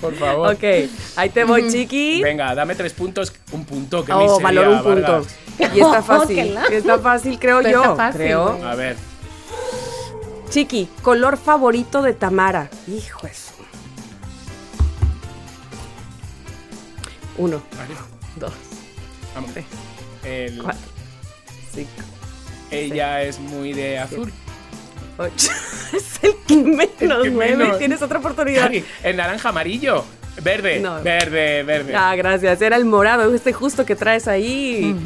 Por 0.00 0.14
favor. 0.14 0.54
Ok, 0.54 0.64
ahí 1.16 1.28
te 1.30 1.44
voy, 1.44 1.70
chiqui. 1.70 2.22
Venga, 2.22 2.54
dame 2.54 2.74
tres 2.74 2.92
puntos, 2.94 3.32
un 3.52 3.64
punto. 3.64 4.04
Que 4.04 4.12
Oh, 4.12 4.20
miseria, 4.20 4.42
valor 4.42 4.68
un 4.68 4.82
punto. 4.82 5.26
Y 5.60 5.64
está 5.80 5.98
Oh, 5.98 6.02
fácil. 6.02 6.56
está 6.72 6.98
fácil, 6.98 7.38
creo 7.38 7.58
Pero 7.62 7.70
yo. 7.70 7.82
está 7.82 7.96
fácil, 7.96 8.20
creo. 8.20 8.64
A 8.66 8.74
ver. 8.74 8.96
Chiqui, 10.48 10.88
color 11.02 11.36
favorito 11.36 12.00
de 12.02 12.14
Tamara. 12.14 12.70
Hijo 12.88 13.26
eso. 13.26 13.52
Uno, 17.36 17.62
Vale, 17.76 17.94
dos, 18.36 18.52
vamos. 19.34 19.50
tres, 19.52 19.64
El- 20.24 20.62
cuatro, 20.62 20.80
cinco, 21.74 21.90
ella 22.70 23.22
es 23.22 23.38
muy 23.38 23.72
de 23.72 23.98
azul. 23.98 24.32
es 25.26 26.20
el 26.22 26.34
que 26.46 26.56
menos, 26.56 27.26
El 27.26 27.32
que. 27.32 27.78
Tienes 27.78 28.02
otra 28.02 28.18
oportunidad. 28.18 28.62
Cari, 28.62 28.84
el 29.02 29.16
naranja 29.16 29.48
amarillo. 29.50 30.04
Verde, 30.42 30.80
No. 30.80 31.02
verde, 31.02 31.62
verde. 31.64 31.94
Ah, 31.94 32.14
gracias. 32.16 32.62
Era 32.62 32.76
el 32.76 32.84
morado, 32.86 33.34
este 33.34 33.52
justo 33.52 33.84
que 33.84 33.94
traes 33.96 34.26
ahí. 34.28 34.96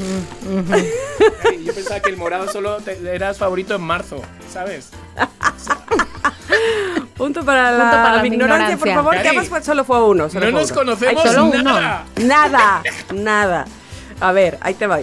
Cari, 1.42 1.64
yo 1.64 1.74
pensaba 1.74 1.98
que 2.00 2.10
el 2.10 2.16
morado 2.16 2.46
solo 2.48 2.76
te- 2.76 2.98
eras 3.14 3.38
favorito 3.38 3.74
en 3.74 3.80
marzo, 3.82 4.22
¿sabes? 4.52 4.90
Punto 7.16 7.44
para 7.44 7.70
la, 7.72 7.78
Punto 7.78 7.96
para 7.96 8.16
la 8.16 8.22
mi 8.22 8.28
ignorancia, 8.28 8.76
por 8.76 8.88
favor. 8.92 9.12
Cari, 9.14 9.22
Que 9.22 9.28
además 9.30 9.48
fue- 9.48 9.62
solo 9.62 9.84
fue 9.84 10.04
uno. 10.04 10.28
solo 10.28 10.46
No 10.46 10.52
fue 10.52 10.60
nos 10.60 10.70
uno. 10.70 10.80
conocemos 10.80 11.24
Ay, 11.24 11.30
solo 11.32 11.44
uno. 11.46 11.62
nada. 11.62 12.04
Nada, 12.16 12.82
nada. 13.12 13.64
A 14.20 14.32
ver, 14.32 14.58
ahí 14.60 14.74
te 14.74 14.86
va. 14.86 15.00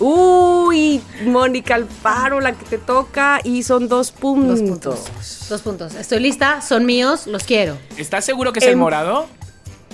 Uy, 0.00 1.02
Mónica 1.24 1.74
Alfaro, 1.74 2.40
la 2.40 2.52
que 2.52 2.64
te 2.64 2.78
toca, 2.78 3.40
y 3.42 3.62
son 3.64 3.88
dos 3.88 4.12
puntos. 4.12 4.60
Dos 4.60 4.68
puntos. 4.70 5.48
Dos 5.48 5.62
puntos. 5.62 5.94
Estoy 5.96 6.20
lista, 6.20 6.60
son 6.62 6.86
míos, 6.86 7.26
los 7.26 7.42
quiero. 7.44 7.76
¿Estás 7.96 8.24
seguro 8.24 8.52
que 8.52 8.60
es 8.60 8.66
el 8.66 8.72
Em- 8.72 8.78
morado? 8.78 9.26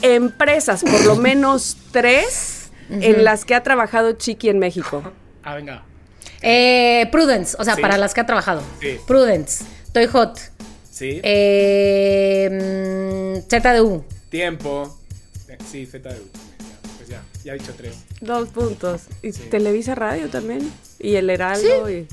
Empresas, 0.02 0.82
por 0.82 1.04
lo 1.06 1.16
menos 1.16 1.76
tres, 1.90 2.68
en 2.90 3.24
las 3.24 3.44
que 3.46 3.54
ha 3.54 3.62
trabajado 3.62 4.12
Chiqui 4.12 4.50
en 4.50 4.58
México. 4.58 5.02
Ah, 5.42 5.54
venga. 5.54 5.82
Eh, 6.42 7.08
Prudence, 7.10 7.56
o 7.58 7.64
sea, 7.64 7.74
Sí. 7.76 7.80
para 7.80 7.96
las 7.96 8.12
que 8.12 8.20
ha 8.20 8.26
trabajado. 8.26 8.62
Sí. 8.80 8.98
Prudence, 9.06 9.64
Toy 9.92 10.06
Hot, 10.06 10.38
Sí. 10.90 11.20
eh, 11.22 12.50
mm, 13.40 13.48
ZDU, 13.48 14.04
Tiempo. 14.28 14.98
Sí, 15.70 15.86
ZDU. 15.86 16.28
Ya, 17.44 17.52
he 17.52 17.58
dicho 17.58 17.74
tres. 17.76 17.94
Dos 18.22 18.48
puntos. 18.48 19.02
¿Y 19.22 19.30
Televisa 19.32 19.94
Radio 19.94 20.30
también? 20.30 20.72
Y 20.98 21.16
el 21.16 21.28
Heraldo. 21.28 21.90
Y... 21.90 22.08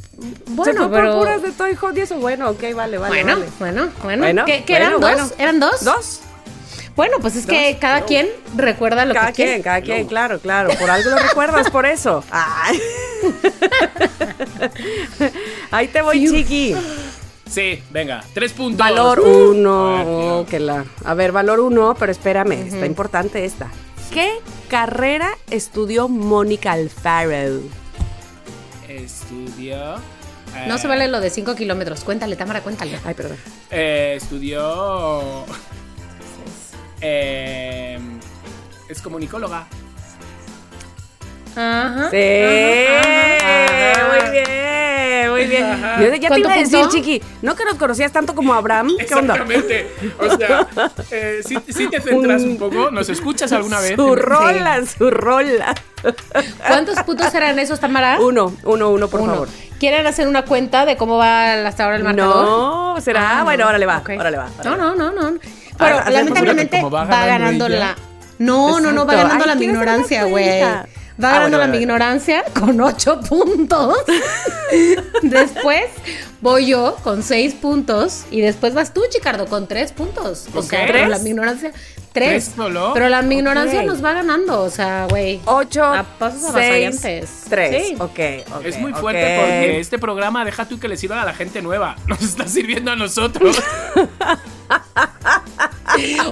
Bueno, 0.47 0.91
pero... 0.91 1.19
puras 1.19 1.41
de 1.41 1.51
Toy 1.51 1.73
Hot 1.75 1.97
y 1.97 2.01
eso. 2.01 2.19
Bueno, 2.19 2.49
ok, 2.49 2.61
vale, 2.75 2.97
vale. 2.97 3.23
Bueno, 3.23 3.45
bueno, 3.57 3.89
bueno. 4.03 4.45
¿Qué, 4.45 4.65
eran 4.67 4.99
dos? 4.99 5.33
¿Eran 5.37 5.61
dos? 5.61 5.85
Dos. 5.85 6.19
Bueno, 6.97 7.19
pues 7.21 7.37
es 7.37 7.45
que 7.45 7.77
cada 7.79 8.01
quien 8.01 8.27
recuerda 8.57 9.05
lo 9.05 9.13
que 9.13 9.19
quiere. 9.19 9.31
Cada 9.31 9.33
quien, 9.33 9.61
cada 9.61 9.81
quien, 9.81 10.07
claro, 10.07 10.39
claro. 10.39 10.69
Por 10.77 10.89
algo 10.89 11.11
lo 11.11 11.17
recuerdas, 11.17 11.69
por 11.69 11.85
eso. 11.85 12.25
Ay. 12.29 12.81
Ahí 15.71 15.87
te 15.87 16.01
voy, 16.01 16.29
chiqui. 16.29 16.75
Sí, 17.49 17.81
venga, 17.89 18.21
tres 18.33 18.51
puntos. 18.51 18.77
Valor 18.77 19.21
uh. 19.21 19.51
uno. 19.51 20.45
que 20.49 20.59
la. 20.59 20.83
A 21.05 21.13
ver, 21.13 21.31
valor 21.31 21.61
uno, 21.61 21.95
pero 21.97 22.11
espérame, 22.11 22.67
está 22.67 22.85
importante 22.85 23.45
esta. 23.45 23.71
¿Qué 24.11 24.41
carrera 24.69 25.37
estudió 25.49 26.09
Mónica 26.09 26.73
Alfaro? 26.73 27.61
Estudió. 28.89 29.95
no 30.67 30.77
se 30.77 30.87
vale 30.87 31.07
lo 31.07 31.21
de 31.21 31.29
cinco 31.29 31.55
kilómetros. 31.55 32.03
Cuéntale, 32.03 32.35
Tamara, 32.35 32.61
cuéntale. 32.61 32.99
Ay, 33.05 33.13
perdón. 33.13 33.37
Eh, 33.69 34.15
estudió. 34.17 35.45
Eh, 37.03 37.97
es 38.87 39.01
comunicóloga. 39.01 39.65
Ajá. 41.55 42.11
Sí. 42.11 42.17
muy 44.11 44.31
bien, 44.31 44.45
muy 45.29 45.45
bien. 45.45 45.81
Yo 45.99 46.15
ya 46.15 46.29
te 46.29 46.39
iba 46.39 46.53
a 46.53 46.57
decir, 46.57 46.87
Chiqui, 46.89 47.21
no 47.41 47.55
que 47.55 47.65
nos 47.65 47.75
conocías 47.75 48.11
tanto 48.11 48.35
como 48.35 48.53
Abraham. 48.53 48.93
¿Qué 48.97 49.03
Exactamente. 49.03 49.91
O 50.19 50.37
sea, 50.37 50.67
eh, 51.11 51.41
si, 51.45 51.57
te 51.87 52.01
centras 52.01 52.43
un 52.43 52.57
poco, 52.57 52.91
¿nos 52.91 53.09
escuchas 53.09 53.51
alguna 53.51 53.79
vez? 53.79 53.95
Su 53.95 54.15
rola, 54.15 54.85
su 54.85 55.09
rola. 55.09 55.75
¿Cuántos 56.67 56.97
puntos 57.03 57.33
eran 57.33 57.59
esos, 57.59 57.79
Tamara? 57.79 58.19
Uno, 58.19 58.55
uno, 58.63 58.89
uno, 58.89 59.07
por 59.07 59.25
favor. 59.25 59.47
¿Quieren 59.79 60.05
hacer 60.05 60.27
una 60.27 60.43
cuenta 60.45 60.85
de 60.85 60.97
cómo 60.97 61.17
va 61.17 61.53
hasta 61.65 61.85
ahora 61.85 61.97
el 61.97 62.03
marcador? 62.03 62.45
No, 62.45 63.01
será. 63.01 63.39
Ah, 63.39 63.43
bueno, 63.43 63.65
ahora 63.65 63.77
le 63.77 63.85
va. 63.85 64.03
Ahora 64.07 64.31
le 64.31 64.37
va. 64.37 64.49
no, 64.63 64.75
no, 64.75 64.95
no, 64.95 65.11
no. 65.11 65.39
Pero 65.77 66.09
lamentablemente 66.09 66.83
va 66.83 67.05
ganando, 67.05 67.67
la. 67.67 67.95
No, 68.39 68.79
no, 68.79 68.91
no, 68.91 69.05
va 69.05 69.15
ganando 69.15 69.45
la 69.45 69.55
ignorancia, 69.55 70.25
güey. 70.25 70.61
Va 71.21 71.29
ah, 71.29 71.39
ganando 71.39 71.57
la 71.57 71.77
ignorancia 71.77 72.43
con 72.57 72.79
ocho 72.81 73.19
puntos. 73.29 73.97
después 75.21 75.85
voy 76.41 76.67
yo 76.67 76.95
con 77.03 77.23
seis 77.23 77.53
puntos. 77.53 78.23
Y 78.31 78.41
después 78.41 78.73
vas 78.73 78.93
tú, 78.93 79.03
Chicardo, 79.09 79.47
con 79.47 79.67
tres 79.67 79.91
puntos. 79.91 80.47
O 80.53 80.61
sea, 80.61 80.87
¿Tres? 80.87 81.09
la 81.09 81.17
ignorancia. 81.17 81.71
Tres. 82.13 82.51
solo? 82.55 82.91
Pero 82.93 83.07
la 83.09 83.21
ignorancia 83.21 83.83
nos 83.83 84.03
va 84.03 84.13
ganando. 84.13 84.61
O 84.61 84.69
sea, 84.69 85.07
güey. 85.09 85.39
Ocho. 85.45 85.83
A 85.83 86.03
pasos 86.03 86.49
avasallantes. 86.49 87.45
Tres. 87.49 87.87
Sí. 87.87 87.95
Ok. 87.99 88.19
es 88.65 88.79
muy 88.79 88.93
fuerte 88.93 89.37
porque 89.39 89.79
este 89.79 89.97
programa 89.97 90.43
deja 90.45 90.67
tú 90.67 90.79
que 90.79 90.87
le 90.87 90.97
sirva 90.97 91.21
a 91.21 91.25
la 91.25 91.33
gente 91.33 91.61
nueva. 91.61 91.95
Nos 92.07 92.21
está 92.21 92.47
sirviendo 92.47 92.91
a 92.91 92.95
nosotros. 92.95 93.57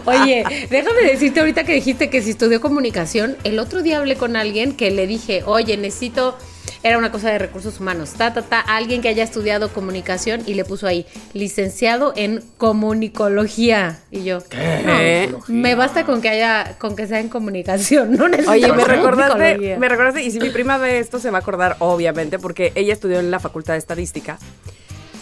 Oye, 0.06 0.68
déjame 0.70 1.02
decirte 1.04 1.40
ahorita 1.42 1.64
que 1.64 1.74
dijiste 1.74 2.10
que 2.10 2.22
si 2.22 2.32
estudió 2.32 2.62
comunicación, 2.62 3.38
el 3.44 3.60
otro 3.60 3.82
día 3.82 3.98
hablé 3.98 4.16
con 4.16 4.36
alguien 4.36 4.74
que 4.76 4.90
le 4.90 5.06
dije, 5.06 5.44
oye, 5.46 5.76
necesito 5.78 6.38
era 6.84 6.98
una 6.98 7.12
cosa 7.12 7.30
de 7.32 7.40
recursos 7.40 7.80
humanos, 7.80 8.14
ta, 8.14 8.34
ta, 8.34 8.42
ta, 8.42 8.60
alguien 8.60 9.02
que 9.02 9.10
haya 9.10 9.24
estudiado 9.24 9.72
comunicación 9.74 10.42
y 10.46 10.54
le 10.54 10.66
puso 10.66 10.88
ahí, 10.88 11.06
licenciado 11.34 12.14
en 12.16 12.44
comunicología. 12.58 14.00
Y 14.12 14.24
yo, 14.24 14.44
¿Qué? 14.48 15.34
me 15.48 15.76
basta 15.76 16.06
con 16.06 16.22
que 16.22 16.30
haya, 16.30 16.78
con 16.78 16.96
que 16.96 17.08
sea 17.08 17.20
en 17.20 17.30
comunicación, 17.30 18.12
no 18.18 18.26
Oye, 18.50 18.72
me 18.72 18.86
recordaste, 18.86 19.78
me 19.78 19.90
recordaste, 19.90 20.24
y 20.24 20.32
si 20.32 20.40
mi 20.40 20.50
prima 20.50 20.78
ve 20.78 21.00
esto 21.00 21.20
se 21.20 21.32
va 21.32 21.40
a 21.40 21.42
acordar, 21.42 21.76
obviamente, 21.80 22.40
porque 22.40 22.72
ella 22.76 22.94
estudió 22.94 23.20
en 23.20 23.32
la 23.32 23.40
Facultad 23.40 23.74
de 23.74 23.80
Estadística. 23.80 24.38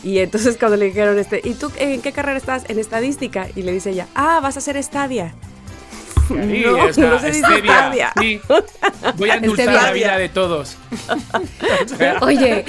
Y 0.03 0.19
entonces 0.19 0.57
cuando 0.57 0.77
le 0.77 0.85
dijeron, 0.85 1.17
este, 1.17 1.41
¿y 1.43 1.53
tú 1.53 1.71
en 1.77 2.01
qué 2.01 2.11
carrera 2.11 2.37
estás? 2.37 2.69
En 2.69 2.79
estadística. 2.79 3.47
Y 3.55 3.63
le 3.63 3.71
dice 3.71 3.89
ella, 3.89 4.07
ah, 4.15 4.39
vas 4.41 4.55
a 4.55 4.59
hacer 4.59 4.77
estadia. 4.77 5.33
No, 6.29 6.87
no 6.87 7.19
se 7.19 7.31
dice. 7.31 7.63
Sí. 8.19 8.41
Voy 9.15 9.29
a 9.29 9.35
endulzar 9.35 9.73
la 9.73 9.91
vida 9.91 10.17
de 10.17 10.29
todos. 10.29 10.77
Oye, 12.21 12.65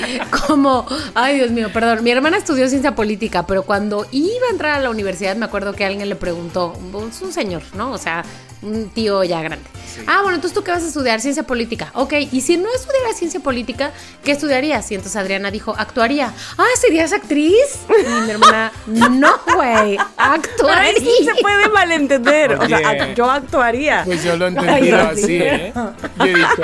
como, 0.47 0.87
ay 1.15 1.37
Dios 1.37 1.51
mío, 1.51 1.71
perdón, 1.73 2.03
mi 2.05 2.11
hermana 2.11 2.37
estudió 2.37 2.69
ciencia 2.69 2.95
política, 2.95 3.47
pero 3.47 3.63
cuando 3.63 4.07
iba 4.11 4.47
a 4.49 4.51
entrar 4.51 4.75
a 4.75 4.81
la 4.81 4.91
universidad 4.91 5.37
me 5.37 5.47
acuerdo 5.47 5.73
que 5.73 5.85
alguien 5.85 6.09
le 6.09 6.17
preguntó, 6.17 6.75
es 7.11 7.23
un 7.23 7.33
señor, 7.33 7.63
¿no? 7.75 7.93
O 7.93 7.99
sea, 7.99 8.25
un 8.63 8.89
tío 8.91 9.23
ya 9.25 9.43
grande. 9.43 9.65
Ah, 10.07 10.21
bueno, 10.23 10.37
entonces 10.37 10.55
tú 10.55 10.63
qué 10.63 10.71
vas 10.71 10.83
a 10.83 10.89
estudiar? 10.89 11.21
Ciencia 11.21 11.43
política. 11.43 11.91
Ok, 11.95 12.15
y 12.33 12.41
si 12.41 12.57
no 12.57 12.69
estudiara 12.75 13.13
ciencia 13.15 13.41
política, 13.41 13.93
¿qué 14.25 14.33
estudiarías? 14.33 14.91
Y 14.91 14.95
entonces 14.95 15.17
Adriana 15.17 15.51
dijo, 15.51 15.75
actuaría. 15.77 16.33
Ah, 16.57 16.67
¿serías 16.81 17.13
actriz? 17.13 17.81
Y 17.89 18.25
mi 18.25 18.31
hermana, 18.31 18.73
no, 18.87 19.33
güey, 19.55 19.99
actuaría. 20.17 20.93
Pero 20.95 21.11
sí 21.11 21.25
se 21.25 21.43
puede 21.43 21.69
malentender. 21.69 22.55
o 22.55 22.67
sea, 22.67 23.15
yo 23.15 23.31
actuaría. 23.31 24.03
Pues 24.05 24.25
yo 24.25 24.37
lo 24.37 24.47
he 24.47 24.49
entendido 24.49 24.99
así, 24.99 25.39
¿eh? 25.41 25.73
Yo 25.75 26.25
he 26.25 26.35
dicho, 26.35 26.63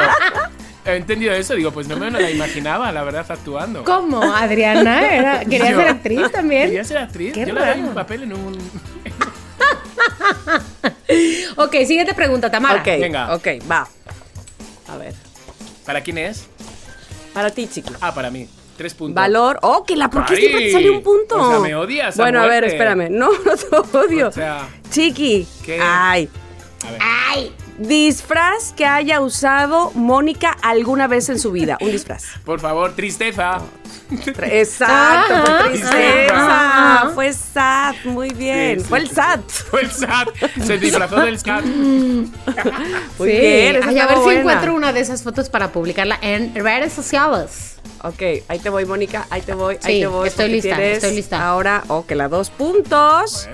he 0.84 0.97
entendido 0.97 1.32
eso, 1.32 1.55
digo, 1.55 1.72
pues 1.72 1.88
no 1.88 1.97
me 1.97 2.11
lo 2.11 2.28
imaginaba, 2.28 2.92
la 2.92 3.03
verdad, 3.05 3.24
actuando. 3.28 3.84
¿Cómo? 3.84 4.22
Adriana 4.22 5.14
era, 5.14 5.40
quería 5.45 5.74
ser 5.74 5.88
actriz 5.88 6.30
también. 6.30 6.66
Quería 6.66 6.84
ser 6.84 6.99
actriz. 6.99 7.34
yo 7.34 7.47
le 7.47 7.53
doy 7.53 7.80
un 7.80 7.95
papel 7.95 8.24
en 8.24 8.32
un. 8.34 8.59
ok, 11.56 11.72
siguiente 11.86 12.14
pregunta, 12.14 12.50
Tamara. 12.50 12.80
Ok, 12.80 12.86
Venga. 12.86 13.34
ok, 13.34 13.46
va. 13.70 13.88
A 14.88 14.96
ver. 14.96 15.14
¿Para 15.84 16.00
quién 16.02 16.18
es? 16.18 16.46
Para 17.32 17.50
ti, 17.50 17.68
chico. 17.68 17.92
Ah, 18.00 18.14
para 18.14 18.30
mí. 18.30 18.48
Tres 18.76 18.94
puntos. 18.94 19.14
Valor. 19.14 19.58
Oh, 19.62 19.84
que 19.84 19.96
la. 19.96 20.10
¿Por 20.10 20.24
qué 20.26 20.36
siempre 20.36 20.62
te 20.62 20.72
sale 20.72 20.90
un 20.90 21.02
punto? 21.02 21.36
O 21.36 21.50
sea, 21.50 21.60
me 21.60 21.74
odias. 21.74 22.16
Bueno, 22.16 22.40
a, 22.40 22.46
ver, 22.46 22.64
espérame. 22.64 23.08
No, 23.10 23.30
no 23.72 23.82
te 23.82 23.96
odio. 23.98 24.28
O 24.28 24.32
sea. 24.32 24.68
Chiqui. 24.90 25.46
¿Qué? 25.64 25.78
Ay. 25.80 26.28
A 26.86 26.90
ver. 26.90 27.00
Ay. 27.02 27.52
Disfraz 27.78 28.72
que 28.72 28.86
haya 28.86 29.20
usado 29.20 29.90
Mónica 29.94 30.56
alguna 30.62 31.08
vez 31.08 31.28
en 31.28 31.38
su 31.38 31.50
vida. 31.50 31.76
Un 31.80 31.90
disfraz. 31.90 32.24
Por 32.44 32.60
favor, 32.60 32.94
tristeza. 32.94 33.60
Exacto, 34.42 35.34
fue 35.44 35.70
tristeza. 35.70 37.10
Fue 37.14 37.32
sad, 37.32 37.94
muy 38.04 38.30
bien. 38.30 38.80
fue 38.80 38.98
el 38.98 39.10
sad. 39.10 39.40
Fue 39.48 39.82
el 39.82 39.90
sad. 39.90 40.28
Se 40.64 40.78
disfrazó 40.78 41.16
del 41.20 41.38
sad. 41.38 41.64
muy 41.64 43.28
bien. 43.28 43.82
a 43.82 44.06
ver 44.06 44.18
si 44.24 44.30
encuentro 44.30 44.74
una 44.74 44.92
de 44.92 45.00
esas 45.00 45.22
fotos 45.22 45.48
para 45.48 45.72
publicarla 45.72 46.18
en 46.22 46.54
redes 46.54 46.92
sociales. 46.92 47.73
Ok, 48.03 48.22
ahí 48.49 48.59
te 48.59 48.68
voy, 48.70 48.84
Mónica, 48.84 49.26
ahí 49.30 49.40
te 49.42 49.55
voy, 49.55 49.78
ahí 49.82 50.01
te 50.01 50.07
voy. 50.07 50.28
Estoy 50.28 50.51
lista, 50.51 50.82
estoy 50.82 51.14
lista. 51.14 51.47
Ahora, 51.47 51.84
ok, 51.88 52.11
la 52.12 52.28
dos 52.28 52.51
puntos. 52.51 53.49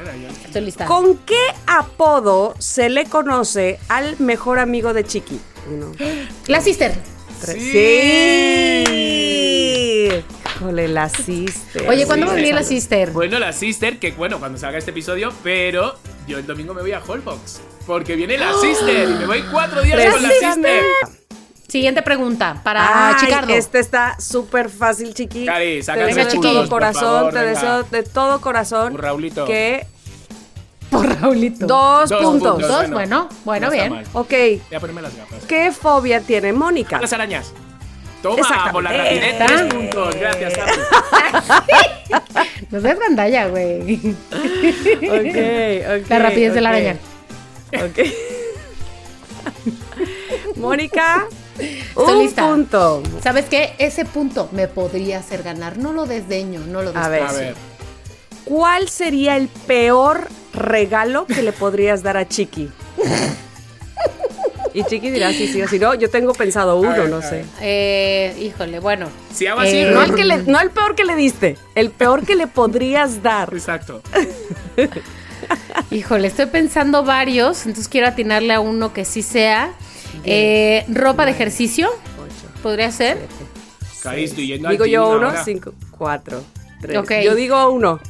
estoy 0.44 0.62
lista. 0.62 0.86
¿Con 0.86 1.18
qué 1.18 1.40
apodo 1.66 2.54
se 2.58 2.88
le 2.88 3.04
conoce 3.06 3.78
al 3.88 4.18
mejor 4.18 4.58
amigo 4.58 4.92
de 4.92 5.04
Chiqui? 5.04 5.40
La 6.48 6.60
sister. 6.60 6.94
Sí. 7.46 8.84
Híjole, 10.56 10.88
la 10.88 11.08
sister. 11.08 11.88
Oye, 11.88 12.06
¿cuándo 12.06 12.26
va 12.26 12.32
a 12.32 12.34
venir 12.34 12.54
la 12.54 12.62
sister? 12.62 13.12
Bueno, 13.12 13.38
la 13.38 13.52
sister, 13.52 13.98
que 13.98 14.10
bueno, 14.12 14.38
cuando 14.38 14.58
salga 14.58 14.78
este 14.78 14.90
episodio, 14.90 15.32
pero 15.42 15.94
yo 16.26 16.38
el 16.38 16.46
domingo 16.46 16.74
me 16.74 16.82
voy 16.82 16.92
a 16.92 17.00
Holbox. 17.00 17.60
Porque 17.86 18.14
viene 18.14 18.36
la 18.36 18.52
sister 18.60 19.08
y 19.08 19.12
me 19.14 19.26
voy 19.26 19.42
cuatro 19.50 19.82
días 19.82 20.12
con 20.12 20.22
la 20.22 20.28
sister. 20.30 20.84
Siguiente 21.70 22.02
pregunta 22.02 22.60
para 22.64 23.10
Ay, 23.10 23.14
Chicardo. 23.20 23.54
Este 23.54 23.78
está 23.78 24.18
súper 24.18 24.68
fácil, 24.68 25.14
chiqui. 25.14 25.46
Cari, 25.46 25.82
te 25.82 25.92
deseo 25.92 26.26
de 26.26 26.38
todo 26.40 26.68
corazón, 26.68 27.32
te 27.32 27.38
deseo 27.38 27.82
de 27.84 28.02
todo 28.02 28.40
corazón 28.40 28.92
por 28.92 29.02
Raulito. 29.02 29.44
que 29.44 29.86
por 30.90 31.06
Raulito. 31.20 31.66
Dos, 31.66 32.12
puntos. 32.12 32.60
Dos, 32.60 32.90
bueno, 32.90 33.28
bueno, 33.44 33.70
bien. 33.70 34.02
Ok. 34.12 34.30
Voy 34.30 34.76
a 34.76 34.80
ponerme 34.80 35.02
las 35.02 35.16
gafas. 35.16 35.44
¿Qué 35.44 35.70
fobia 35.70 36.20
tiene 36.20 36.52
Mónica? 36.52 37.00
las 37.00 37.12
arañas. 37.12 37.52
Toma, 38.20 38.70
por 38.72 38.82
la 38.82 38.92
rapidez, 38.92 39.38
tres 39.38 39.62
puntos. 39.72 40.16
Gracias, 40.16 40.52
No 42.70 42.80
seas 42.80 42.98
gandalla, 42.98 43.46
güey. 43.46 43.96
ok, 43.96 46.02
ok. 46.02 46.10
La 46.10 46.18
rapidez 46.18 46.52
de 46.52 46.60
la 46.60 46.68
araña. 46.68 46.96
Ok. 47.72 47.98
Mónica, 50.56 51.26
Estoy 51.60 52.26
un 52.26 52.32
punto. 52.32 53.02
¿Sabes 53.22 53.46
qué? 53.46 53.74
Ese 53.78 54.04
punto 54.04 54.48
me 54.52 54.68
podría 54.68 55.18
hacer 55.18 55.42
ganar. 55.42 55.78
No 55.78 55.92
lo 55.92 56.06
desdeño, 56.06 56.60
no 56.60 56.82
lo 56.82 56.92
desdeño. 56.92 57.28
A 57.28 57.32
ver. 57.32 57.54
¿Cuál 58.44 58.88
sería 58.88 59.36
el 59.36 59.48
peor 59.48 60.28
regalo 60.52 61.26
que 61.26 61.42
le 61.42 61.52
podrías 61.52 62.02
dar 62.02 62.16
a 62.16 62.26
Chiqui? 62.26 62.68
Y 64.72 64.84
Chiqui 64.84 65.10
dirá 65.10 65.32
sí, 65.32 65.48
sí 65.48 65.60
o 65.62 65.68
si 65.68 65.78
no. 65.78 65.94
Yo 65.94 66.10
tengo 66.10 66.32
pensado 66.32 66.78
uno, 66.78 67.08
no 67.08 67.22
sé. 67.22 67.44
Eh, 67.60 68.36
híjole, 68.40 68.78
bueno. 68.78 69.08
Si 69.34 69.46
hago 69.46 69.60
así. 69.60 69.78
Eh, 69.78 69.90
no, 69.92 70.02
el 70.02 70.46
no 70.46 70.60
el 70.60 70.70
peor 70.70 70.94
que 70.94 71.04
le 71.04 71.16
diste, 71.16 71.58
el 71.74 71.90
peor 71.90 72.24
que 72.24 72.36
le 72.36 72.46
podrías 72.46 73.22
dar. 73.22 73.52
Exacto. 73.52 74.02
Híjole, 75.90 76.28
estoy 76.28 76.46
pensando 76.46 77.04
varios, 77.04 77.66
entonces 77.66 77.88
quiero 77.88 78.06
atinarle 78.06 78.52
a 78.54 78.60
uno 78.60 78.92
que 78.92 79.04
sí 79.04 79.22
sea. 79.22 79.72
Eh, 80.24 80.84
ropa 80.88 81.24
de 81.24 81.32
ejercicio. 81.32 81.90
¿Podría 82.62 82.90
ser? 82.90 83.18
Caíste 84.02 84.46
yendo 84.46 84.68
Digo 84.68 84.86
yo 84.86 85.10
uno, 85.10 85.32
cinco, 85.44 85.74
cuatro, 85.90 86.42
tres. 86.80 87.24
Yo 87.24 87.34
digo 87.34 87.70
uno. 87.70 88.00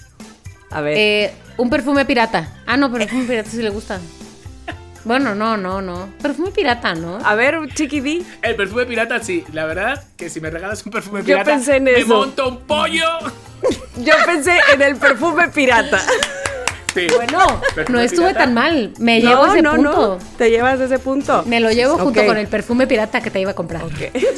A 0.70 0.80
ver. 0.80 0.96
Eh, 0.96 1.32
un 1.56 1.70
perfume 1.70 2.04
pirata. 2.04 2.52
Ah, 2.66 2.76
no, 2.76 2.90
perfume 2.90 3.24
pirata 3.24 3.50
sí 3.50 3.62
le 3.62 3.70
gusta. 3.70 4.00
Bueno, 5.04 5.34
no, 5.34 5.56
no, 5.56 5.80
no. 5.80 6.10
Perfume 6.20 6.50
pirata, 6.50 6.94
¿no? 6.94 7.18
A 7.24 7.34
ver, 7.34 7.58
chiquití. 7.74 8.24
El 8.42 8.54
perfume 8.54 8.84
pirata, 8.86 9.22
sí. 9.22 9.44
La 9.52 9.64
verdad, 9.64 10.04
que 10.16 10.28
si 10.28 10.40
me 10.40 10.50
regalas 10.50 10.84
un 10.84 10.92
perfume 10.92 11.22
pirata, 11.22 11.50
Yo 11.50 11.56
pensé 11.56 11.76
en 11.76 11.84
me 11.84 12.04
monto 12.04 12.48
un 12.48 12.58
pollo. 12.60 13.06
Yo 13.96 14.14
pensé 14.26 14.58
en 14.72 14.82
el 14.82 14.96
perfume 14.96 15.48
pirata. 15.48 16.00
Bueno, 16.94 17.60
no 17.88 18.00
estuve 18.00 18.34
tan 18.34 18.54
mal. 18.54 18.92
Me 18.98 19.20
llevo 19.20 19.46
ese 19.46 19.62
no, 19.62 19.74
punto. 19.74 20.18
No. 20.18 20.18
Te 20.36 20.50
llevas 20.50 20.80
ese 20.80 20.98
punto. 20.98 21.44
Me 21.46 21.60
lo 21.60 21.70
llevo 21.70 21.98
junto 21.98 22.24
con 22.24 22.36
el 22.36 22.48
perfume 22.48 22.86
pirata 22.86 23.20
que 23.20 23.30
te 23.30 23.40
iba 23.40 23.52
a 23.52 23.54
comprar. 23.54 23.82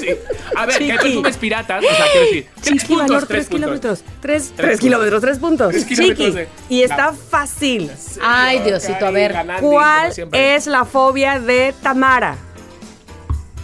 Sí. 0.02 0.08
A 0.56 0.66
ver, 0.66 0.78
¿qué 0.78 0.94
perfumes 0.94 1.36
piratas? 1.36 1.84
O 1.84 1.86
sea, 1.86 2.06
quiero 2.10 2.26
decir, 2.26 2.48
tres 2.60 2.84
puntos, 2.84 3.08
valor, 3.08 3.26
tres, 3.26 3.48
kilómetros. 3.48 4.04
Tres, 4.20 4.52
tres, 4.56 4.80
kilómetros, 4.80 5.20
tres 5.20 5.38
puntos. 5.38 5.74
Chiqui. 5.86 6.34
Y 6.68 6.82
está 6.82 7.12
fácil. 7.12 7.90
Ay, 8.20 8.60
Diosito, 8.60 9.06
a 9.06 9.10
ver. 9.10 9.34
¿Cuál 9.60 10.12
es 10.32 10.66
la 10.66 10.84
fobia 10.84 11.38
de 11.38 11.74
Tamara? 11.82 12.36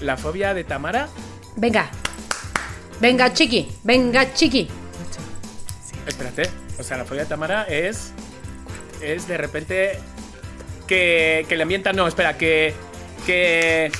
¿La 0.01 0.17
fobia 0.17 0.55
de 0.55 0.65
Tamara? 0.65 1.09
Venga. 1.57 1.91
Venga, 3.01 3.33
chiqui. 3.33 3.69
Venga, 3.83 4.33
chiqui. 4.33 4.69
Espérate. 6.07 6.51
O 6.79 6.83
sea, 6.83 6.99
la 6.99 7.05
fobia 7.05 7.23
de 7.23 7.29
Tamara 7.29 7.65
es 7.65 8.13
es 9.03 9.29
de 9.29 9.37
repente 9.37 9.99
que, 10.87 11.47
que 11.49 11.57
le 11.57 11.63
ambienta. 11.63 11.93
No, 11.93 12.07
espera, 12.07 12.37
que. 12.37 12.75
que. 13.27 13.93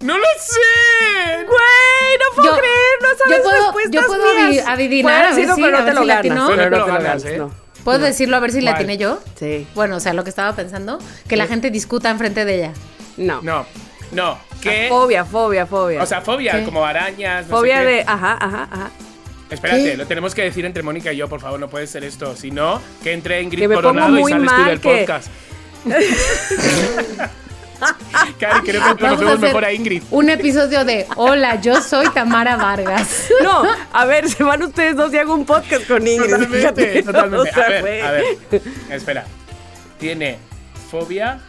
¡No 0.00 0.16
lo 0.16 0.24
sé! 0.38 1.44
¡Güey! 1.46 2.18
¡No 2.18 2.34
puedo 2.34 2.56
creer! 2.56 2.74
¡No 3.02 3.08
sabes 3.18 3.36
yo 3.36 3.42
puedo, 3.42 3.64
respuestas 3.64 3.92
Yo 3.92 4.06
puedo 4.06 4.24
adivinar. 4.66 5.26
A 5.26 5.34
ver 5.34 5.34
si, 5.34 5.62
pero 5.62 5.78
no 5.78 5.84
te 5.84 5.92
lo 5.92 6.06
ganas. 6.06 6.48
Pero 6.48 6.70
no 6.70 6.70
te 6.70 6.78
lo 6.78 6.86
ganas, 6.86 7.24
¿eh? 7.24 7.42
¿Puedo 7.84 7.98
decirlo 7.98 8.36
a 8.36 8.40
ver 8.40 8.52
si 8.52 8.60
la 8.60 8.76
tiene 8.76 8.96
yo? 8.98 9.20
Sí. 9.38 9.66
Bueno, 9.74 9.96
o 9.96 10.00
sea, 10.00 10.12
lo 10.12 10.24
que 10.24 10.30
estaba 10.30 10.54
pensando, 10.54 10.98
que 11.28 11.36
la 11.36 11.46
gente 11.46 11.70
discuta 11.70 12.10
enfrente 12.10 12.44
de 12.44 12.56
ella. 12.56 12.72
No. 13.16 13.40
No. 13.42 13.66
No. 14.12 14.38
¿Qué? 14.60 14.86
Fobia, 14.88 15.24
fobia, 15.24 15.66
fobia. 15.66 16.02
O 16.02 16.06
sea, 16.06 16.20
fobia, 16.20 16.64
como 16.64 16.84
arañas. 16.84 17.46
fobia 17.46 17.80
de. 17.80 18.02
Ajá, 18.06 18.36
ajá, 18.40 18.68
ajá. 18.70 18.90
Espérate, 19.50 19.96
lo 19.96 20.06
tenemos 20.06 20.34
que 20.34 20.42
decir 20.42 20.64
entre 20.64 20.82
Mónica 20.82 21.12
y 21.12 21.16
yo, 21.16 21.28
por 21.28 21.40
favor, 21.40 21.58
no 21.58 21.68
puede 21.68 21.86
ser 21.86 22.04
esto. 22.04 22.36
Si 22.36 22.50
no, 22.50 22.80
que 23.02 23.12
entre 23.12 23.42
Ingrid 23.42 23.72
Coronado 23.72 24.18
y 24.18 24.30
sales 24.30 24.50
tú 24.54 24.64
del 24.64 24.80
podcast. 24.80 25.28
Cari, 28.38 28.60
creo 28.60 28.82
que 28.84 29.00
conocemos 29.00 29.40
mejor 29.40 29.64
a 29.64 29.72
Ingrid. 29.72 30.02
Un 30.10 30.28
episodio 30.28 30.84
de 30.84 31.06
Hola, 31.16 31.60
yo 31.60 31.80
soy 31.82 32.08
Tamara 32.10 32.56
Vargas. 32.56 33.28
No, 33.42 33.64
a 33.92 34.04
ver, 34.04 34.28
se 34.28 34.44
van 34.44 34.62
ustedes 34.62 34.96
dos 34.96 35.12
y 35.14 35.18
hago 35.18 35.34
un 35.34 35.46
podcast 35.46 35.86
con 35.88 36.06
Ingrid. 36.06 36.30
Totalmente, 36.30 37.02
totalmente. 37.04 37.50
a 37.60 37.68
ver, 37.68 38.04
a 38.04 38.10
ver. 38.10 38.24
Espera. 38.90 39.24
Tiene 39.98 40.38
fobia 40.90 41.40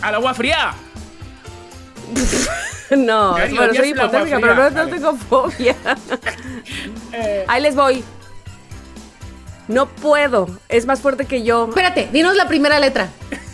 al 0.00 0.14
agua 0.14 0.34
fría. 0.34 0.74
No, 2.96 3.32
bueno, 3.32 3.74
soy 3.74 3.88
hipotética, 3.88 4.38
pero 4.40 4.70
no, 4.70 4.88
tengo 4.88 5.16
fobia. 5.16 5.76
Eh. 7.12 7.44
Ahí 7.48 7.62
les 7.62 7.74
voy. 7.74 8.04
No 9.68 9.86
puedo. 9.86 10.48
Es 10.68 10.86
más 10.86 11.00
fuerte 11.00 11.24
que 11.24 11.42
yo. 11.42 11.68
Espérate, 11.68 12.08
dinos 12.12 12.36
la 12.36 12.46
primera 12.46 12.78
letra. 12.78 13.08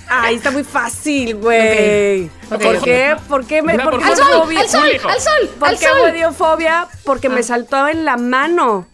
Ay, 0.09 0.37
está 0.37 0.51
muy 0.51 0.65
fácil, 0.65 1.37
güey. 1.37 2.29
¿Por 2.49 2.83
qué? 2.83 3.17
¿Por 3.29 3.47
qué 3.47 3.63
me 3.63 3.79
por 3.79 3.95
al, 3.95 4.17
sol, 4.17 4.57
al 4.57 4.69
sol, 4.69 4.91
al 5.09 5.21
sol, 5.21 5.51
¿Por 5.59 5.79
qué 5.79 5.87
me 6.05 6.13
dio 6.13 6.33
fobia? 6.33 6.89
Porque 7.05 7.29
me 7.29 7.41
ah. 7.41 7.45
saltó 7.45 7.89
en 7.89 8.05
la 8.05 8.17
mano. 8.17 8.87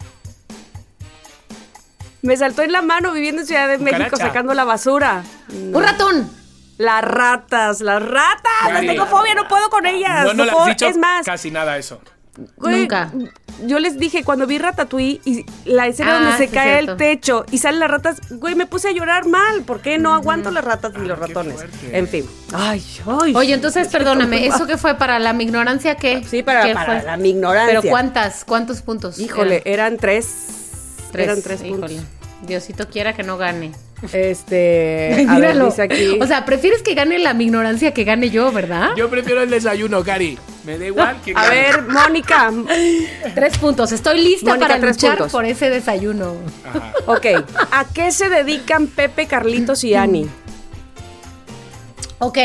Me 2.21 2.37
saltó 2.37 2.61
en 2.61 2.71
la 2.71 2.81
mano 2.81 3.11
viviendo 3.11 3.41
en 3.41 3.47
Ciudad 3.47 3.67
de 3.67 3.79
México 3.79 4.17
sacando 4.17 4.53
la 4.53 4.65
basura. 4.65 5.23
Un 5.51 5.81
ratón. 5.81 6.38
Las 6.79 7.03
ratas, 7.03 7.81
las 7.81 8.01
ratas. 8.01 8.79
tengo 8.79 9.05
fobia, 9.05 9.35
no 9.35 9.49
puedo 9.49 9.69
con 9.69 9.85
ellas. 9.85 10.23
No, 10.23 10.33
no, 10.33 10.45
no 10.45 10.61
has 10.61 10.67
dicho 10.67 10.87
es 10.87 10.97
más. 10.97 11.25
casi 11.25 11.51
nada 11.51 11.77
eso. 11.77 11.99
Nunca. 12.57 13.11
Yo 13.65 13.79
les 13.79 13.99
dije, 13.99 14.23
cuando 14.23 14.47
vi 14.47 14.57
Ratatouille 14.59 15.19
y 15.25 15.45
la 15.65 15.87
escena 15.87 16.13
donde 16.13 16.29
ah, 16.29 16.37
se 16.37 16.47
cae 16.47 16.79
el 16.79 16.95
techo 16.95 17.45
y 17.51 17.57
salen 17.57 17.81
las 17.81 17.91
ratas, 17.91 18.21
güey, 18.29 18.55
me 18.55 18.65
puse 18.65 18.87
a 18.87 18.91
llorar 18.93 19.27
mal. 19.27 19.63
¿Por 19.63 19.81
qué 19.81 19.97
no 19.97 20.13
aguanto 20.13 20.51
las 20.51 20.63
ratas 20.63 20.93
ni 20.93 21.05
los 21.05 21.19
ratones? 21.19 21.57
En 21.91 22.07
fin. 22.07 22.25
Ay, 22.53 22.81
ay. 23.05 23.35
Oye, 23.35 23.53
entonces, 23.53 23.89
perdóname, 23.89 24.45
¿eso 24.45 24.65
qué 24.65 24.77
fue? 24.77 24.95
¿Para 24.95 25.19
la 25.19 25.33
ignorancia 25.33 25.95
qué? 25.95 26.23
Sí, 26.23 26.43
para, 26.43 26.65
la 26.65 27.27
ignorancia. 27.27 27.81
¿Pero 27.81 27.91
cuántas? 27.91 28.45
¿Cuántos 28.45 28.81
puntos? 28.81 29.19
Híjole, 29.19 29.61
eran, 29.65 29.97
tres. 29.97 31.09
Eran 31.13 31.41
tres 31.41 31.61
puntos. 31.61 31.91
Diosito 32.41 32.87
quiera 32.87 33.13
que 33.13 33.23
no 33.23 33.37
gane. 33.37 33.71
Este. 34.13 35.25
a 35.29 35.39
ver, 35.39 35.63
dice 35.63 35.81
aquí. 35.81 36.19
O 36.21 36.27
sea, 36.27 36.45
prefieres 36.45 36.81
que 36.81 36.93
gane 36.93 37.19
la 37.19 37.33
ignorancia 37.33 37.93
que 37.93 38.03
gane 38.03 38.29
yo, 38.29 38.51
¿verdad? 38.51 38.91
Yo 38.95 39.09
prefiero 39.09 39.41
el 39.41 39.49
desayuno, 39.49 40.03
Cari. 40.03 40.37
Me 40.65 40.77
da 40.77 40.85
igual 40.85 41.21
que 41.23 41.33
A 41.35 41.49
ver, 41.49 41.83
Mónica. 41.83 42.51
tres 43.35 43.57
puntos. 43.57 43.91
Estoy 43.91 44.21
lista 44.21 44.57
para 44.57 44.77
luchar 44.77 45.27
por 45.27 45.45
ese 45.45 45.69
desayuno. 45.69 46.35
Ok. 47.05 47.25
¿A 47.71 47.85
qué 47.93 48.11
se 48.11 48.29
dedican 48.29 48.87
Pepe, 48.87 49.27
Carlitos 49.27 49.83
y 49.83 49.95
Ani? 49.95 50.29
Ok. 52.19 52.37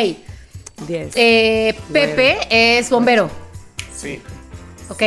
Diez. 0.87 1.13
Eh, 1.15 1.75
Pepe 1.93 2.39
es 2.79 2.91
bombero. 2.91 3.31
Sí. 3.97 4.21
Ok. 4.89 5.03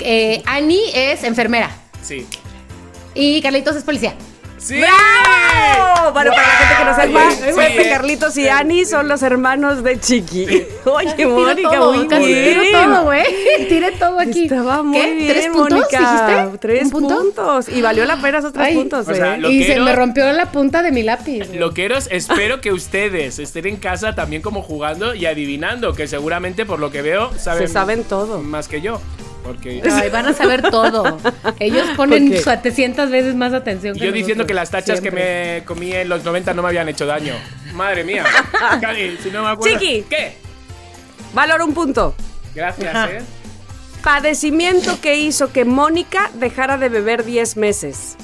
Eh, 0.00 0.42
Ani 0.46 0.80
es 0.94 1.24
enfermera. 1.24 1.70
Sí. 2.02 2.26
Y 3.14 3.40
Carlitos 3.42 3.76
es 3.76 3.84
policía. 3.84 4.14
¡Sí! 4.60 4.78
¡Bravo! 4.78 6.12
Bueno, 6.12 6.32
para 6.32 6.46
la 6.46 6.54
gente 6.54 6.74
que 6.76 6.84
no 6.84 7.30
sepa, 7.34 7.56
Pepe, 7.56 7.88
Carlitos 7.88 8.36
y 8.36 8.48
Ani 8.48 8.84
son 8.84 9.08
los 9.08 9.22
hermanos 9.22 9.82
de 9.82 9.98
Chiqui. 9.98 10.44
Oye, 10.84 11.26
Mónica, 11.26 11.80
muy 11.80 12.06
bien. 12.06 12.60
Tire 12.60 12.72
todo, 12.72 13.04
güey. 13.04 13.24
Tire 13.68 13.92
todo 13.92 14.20
aquí. 14.20 14.44
Estaba 14.44 14.82
muy 14.82 15.00
¿Qué? 15.00 15.14
bien, 15.14 15.32
¿Tres 15.32 15.46
puntos, 15.46 15.70
Mónica. 15.70 15.98
Dijiste? 15.98 16.58
Tres 16.58 16.90
puntos. 16.90 17.68
Y 17.70 17.80
valió 17.80 18.04
la 18.04 18.20
pena 18.20 18.38
esos 18.38 18.52
tres 18.52 18.74
puntos, 18.74 19.08
o 19.08 19.14
sea, 19.14 19.36
¿eh? 19.36 19.50
Y 19.50 19.64
se 19.64 19.80
me 19.80 19.94
rompió 19.94 20.30
la 20.32 20.52
punta 20.52 20.82
de 20.82 20.92
mi 20.92 21.02
lápiz. 21.02 21.48
Loqueros, 21.54 22.08
espero 22.10 22.60
que 22.60 22.72
ustedes 22.72 23.38
estén 23.38 23.66
en 23.66 23.76
casa 23.76 24.14
también 24.14 24.42
como 24.42 24.62
jugando 24.62 25.14
y 25.14 25.24
adivinando, 25.24 25.94
que 25.94 26.06
seguramente 26.06 26.66
por 26.66 26.80
lo 26.80 26.90
que 26.90 27.00
veo 27.00 27.30
saben, 27.38 27.66
se 27.66 27.72
saben 27.72 28.04
todo. 28.04 28.42
Más 28.42 28.68
que 28.68 28.82
yo. 28.82 29.00
Porque... 29.50 29.82
Ay, 29.90 30.10
van 30.10 30.26
a 30.26 30.32
saber 30.32 30.62
todo. 30.62 31.18
Ellos 31.58 31.88
ponen 31.96 32.40
700 32.40 33.10
veces 33.10 33.34
más 33.34 33.52
atención 33.52 33.98
que 33.98 34.06
Yo 34.06 34.12
diciendo 34.12 34.46
que 34.46 34.54
las 34.54 34.70
tachas 34.70 35.00
que 35.00 35.10
me 35.10 35.64
comí 35.64 35.92
en 35.92 36.08
los 36.08 36.22
90 36.22 36.54
no 36.54 36.62
me 36.62 36.68
habían 36.68 36.88
hecho 36.88 37.04
daño. 37.04 37.34
Madre 37.74 38.04
mía. 38.04 38.24
si 39.20 39.30
no 39.30 39.42
me 39.42 39.50
acuerdo. 39.50 39.76
Chiqui. 39.76 40.04
¿Qué? 40.08 40.36
Valor 41.34 41.62
un 41.62 41.74
punto. 41.74 42.14
Gracias, 42.54 43.10
¿eh? 43.10 43.22
Padecimiento 44.04 45.00
que 45.00 45.16
hizo 45.16 45.52
que 45.52 45.64
Mónica 45.64 46.30
dejara 46.34 46.78
de 46.78 46.88
beber 46.88 47.24
10 47.24 47.56
meses. 47.56 48.16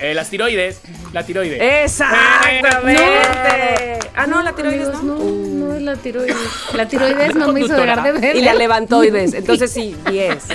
Eh, 0.00 0.14
las 0.14 0.30
tiroides. 0.30 0.80
La 1.12 1.24
tiroides. 1.24 1.60
Exactamente. 1.84 3.98
ah, 4.16 4.26
no, 4.26 4.42
la 4.42 4.52
tiroides 4.52 4.88
no. 5.02 5.04
No, 5.16 5.18
no 5.18 5.74
es 5.74 5.82
la 5.82 5.96
tiroides. 5.96 6.36
La 6.74 6.88
tiroides 6.88 7.34
no 7.34 7.52
me 7.52 7.60
hizo 7.60 7.74
dejar 7.74 8.02
de 8.02 8.12
beber. 8.12 8.36
Y 8.36 8.42
la 8.42 8.54
levantoides. 8.54 9.34
Entonces 9.34 9.70
sí, 9.70 9.94
10. 10.10 10.48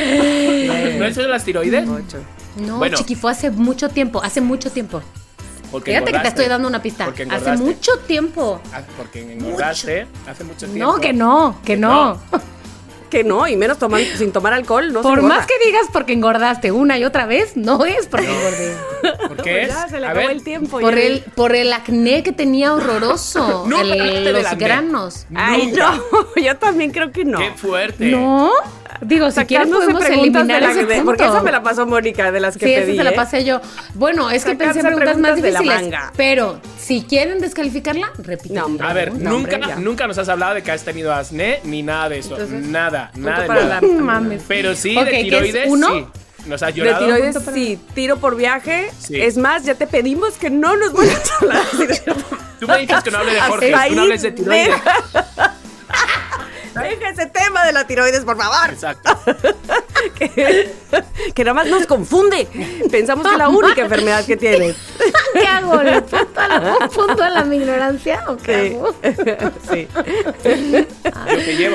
¿No 0.98 1.06
es 1.06 1.18
eso 1.18 1.28
las 1.28 1.44
tiroides? 1.44 1.88
8. 1.88 2.18
No, 2.58 2.88
chiqui, 2.90 3.16
fue 3.16 3.32
hace 3.32 3.52
mucho 3.52 3.90
tiempo. 3.90 4.22
Hace 4.24 4.42
mucho 4.42 4.72
tiempo. 4.72 5.02
Porque 5.72 5.92
Fíjate 5.92 6.12
que 6.12 6.20
te 6.20 6.28
estoy 6.30 6.48
dando 6.48 6.68
una 6.68 6.82
pista. 6.82 7.12
Hace 7.30 7.58
mucho 7.58 7.92
tiempo. 8.08 8.62
Ah, 8.74 8.82
porque 8.98 9.34
engordaste 9.34 10.08
hace 10.28 10.44
mucho 10.44 10.68
tiempo. 10.68 10.94
No, 10.94 11.00
que 11.00 11.14
no, 11.14 11.60
que 11.66 11.76
no 11.76 12.20
que 13.06 13.24
no, 13.24 13.48
y 13.48 13.56
menos 13.56 13.78
sin 14.18 14.32
tomar 14.32 14.54
alcohol, 14.54 14.92
no 14.92 15.02
Por 15.02 15.22
más 15.22 15.46
que 15.46 15.54
digas 15.66 15.88
porque 15.92 16.14
engordaste 16.14 16.72
una 16.72 16.98
y 16.98 17.04
otra 17.04 17.26
vez, 17.26 17.56
no 17.56 17.86
es 17.86 18.08
porque 18.08 18.28
engordé. 18.28 18.76
¿Por 19.28 19.42
qué 19.44 19.64
es? 19.64 19.74
se 19.90 20.00
le 20.00 20.08
acabó 20.08 20.30
el 20.30 20.44
tiempo. 20.44 20.80
Por 20.80 20.98
el, 20.98 21.22
por 21.36 21.56
el 21.56 21.72
acné 21.74 22.24
que 22.24 22.32
tenía 22.32 22.74
horroroso. 22.74 23.66
los 24.32 24.58
granos. 24.58 25.28
Ay, 25.36 25.72
no, 25.72 26.02
yo 26.36 26.58
también 26.58 26.92
creo 26.92 27.12
que 27.12 27.26
no. 27.26 27.40
Qué 27.40 27.52
fuerte. 27.52 28.06
¿No? 28.08 28.52
Digo, 29.02 29.32
si 29.32 29.46
quieren 29.46 29.70
podemos 29.70 30.06
eliminar 30.06 30.64
ese 30.64 30.86
punto. 30.86 31.06
Porque 31.06 31.24
esa 31.24 31.42
me 31.42 31.52
la 31.52 31.64
pasó 31.64 31.86
Mónica, 31.86 32.32
de 32.32 32.40
las 32.40 32.58
que 32.58 32.66
sí, 32.66 32.74
pedí. 32.74 32.92
Sí, 32.92 32.98
se 32.98 33.04
la 33.04 33.12
¿eh? 33.12 33.16
pasé 33.16 33.44
yo. 33.44 33.62
Bueno, 33.94 34.30
es 34.30 34.46
que 34.46 34.56
pensé 34.56 34.80
en 34.80 34.86
preguntas, 34.86 35.18
más 35.18 35.36
difíciles. 35.36 35.94
Pero 36.16 36.60
si 36.80 37.04
quieren 37.04 37.40
descalificarla, 37.40 38.12
repito. 38.18 38.68
a 38.82 38.94
ver, 38.94 39.14
nunca, 39.14 39.58
nunca 39.78 40.08
nos 40.08 40.18
has 40.18 40.30
hablado 40.30 40.56
de 40.56 40.64
que 40.64 40.72
has 40.72 40.84
tenido 40.84 41.14
acné 41.14 41.60
ni 41.64 41.84
nada 41.84 42.10
de 42.10 42.20
eso. 42.20 42.38
nada, 42.38 43.12
nada. 43.16 43.48
nada. 43.48 43.82
Mames. 43.82 44.44
Pero 44.48 44.76
sí, 44.76 44.96
de 44.96 45.24
tiroides, 45.24 45.70
uno? 45.70 45.88
sí. 45.90 46.06
¿Nos 46.46 46.62
has 46.62 46.76
llorado? 46.76 47.06
De 47.06 47.14
tiroides, 47.14 47.38
sí. 47.54 47.80
Tiro 47.94 48.18
por 48.18 48.36
viaje. 48.36 48.92
Es 49.10 49.38
más, 49.38 49.66
ya 49.66 49.76
te 49.76 49.88
pedimos 49.88 50.34
que 50.34 50.50
no 50.50 50.76
nos 50.78 50.94
vuelvas 50.94 51.32
a 51.32 51.38
hablar. 51.38 51.66
Tú 52.60 52.68
me 52.68 52.78
dices 52.80 53.04
que 53.04 53.12
no 53.12 53.18
hable 53.18 53.34
de 53.34 53.42
Jorge, 53.42 53.74
tú 53.90 53.96
no 53.96 54.02
hables 54.04 54.22
de 54.22 54.32
tiroides. 54.32 54.70
Deja 56.74 57.10
ese 57.10 57.26
de 57.66 57.74
la 57.74 57.88
tiroides, 57.88 58.24
por 58.24 58.38
favor. 58.38 58.72
Exacto. 58.72 59.20
que, 60.16 60.74
que, 61.34 61.44
nada 61.44 61.54
más 61.54 61.68
nos 61.68 61.86
confunde. 61.86 62.48
Pensamos 62.92 63.26
que 63.26 63.34
es 63.34 63.38
la 63.38 63.50
única 63.50 63.82
enfermedad 63.82 64.26
que 64.26 64.38
tiene. 64.38 64.76
¿Qué 65.34 65.48
hago? 65.48 65.82
¿Le 65.82 66.02
punto 66.02 67.24
a 67.24 67.30
la, 67.30 67.44
mi 67.44 67.58
ignorancia 67.58 68.24
o 68.28 68.38
qué 68.38 68.56
hago? 68.56 68.96
Sí. 69.70 69.88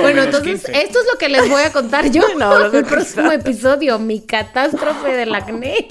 bueno, 0.01 0.23
entonces, 0.23 0.65
esto 0.73 1.01
es 1.01 1.07
lo 1.13 1.19
que 1.19 1.29
les 1.29 1.49
voy 1.49 1.63
a 1.63 1.73
contar 1.73 2.11
yo 2.11 2.23
no, 2.39 2.67
en 2.67 2.75
el 2.75 2.85
próximo 2.85 3.33
episodio. 3.33 3.99
Mi 3.99 4.21
catástrofe 4.21 5.13
del 5.13 5.35
acné. 5.35 5.89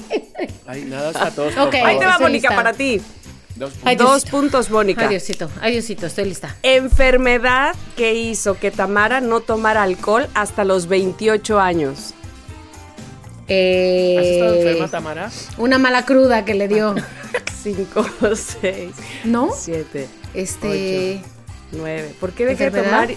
Ay, 0.66 0.86
nada, 0.86 1.12
está 1.12 1.32
todo. 1.32 1.48
Okay, 1.68 1.82
Ahí 1.82 2.00
te 2.00 2.06
va, 2.06 2.20
Mónica, 2.20 2.56
para 2.56 2.74
ti. 2.74 3.02
Dos 3.60 4.26
puntos. 4.26 4.70
Mónica. 4.70 5.08
Adiósito, 5.08 5.50
adiósito, 5.62 6.06
estoy 6.06 6.26
lista. 6.26 6.56
Enfermedad 6.64 7.76
que 7.98 8.14
hizo 8.14 8.58
que 8.58 8.72
Tamara 8.72 9.20
no 9.20 9.42
tomara 9.42 9.84
alcohol 9.84 10.28
hasta 10.34 10.64
los 10.64 10.88
28 10.88 11.60
años. 11.60 12.14
Eh, 13.50 14.16
¿Has 14.18 14.26
estado 14.26 14.56
enferma, 14.56 14.88
Tamara? 14.88 15.32
Una 15.58 15.78
mala 15.78 16.06
cruda 16.06 16.46
que 16.46 16.54
le 16.54 16.68
dio. 16.68 16.96
Cinco, 17.62 18.06
seis, 18.36 18.94
¿No? 19.26 19.50
siete, 19.54 20.08
este, 20.34 21.22
nueve. 21.74 22.16
¿Por 22.18 22.32
qué 22.32 22.46
dejé 22.46 22.70
de 22.70 22.84
tomar 22.84 23.10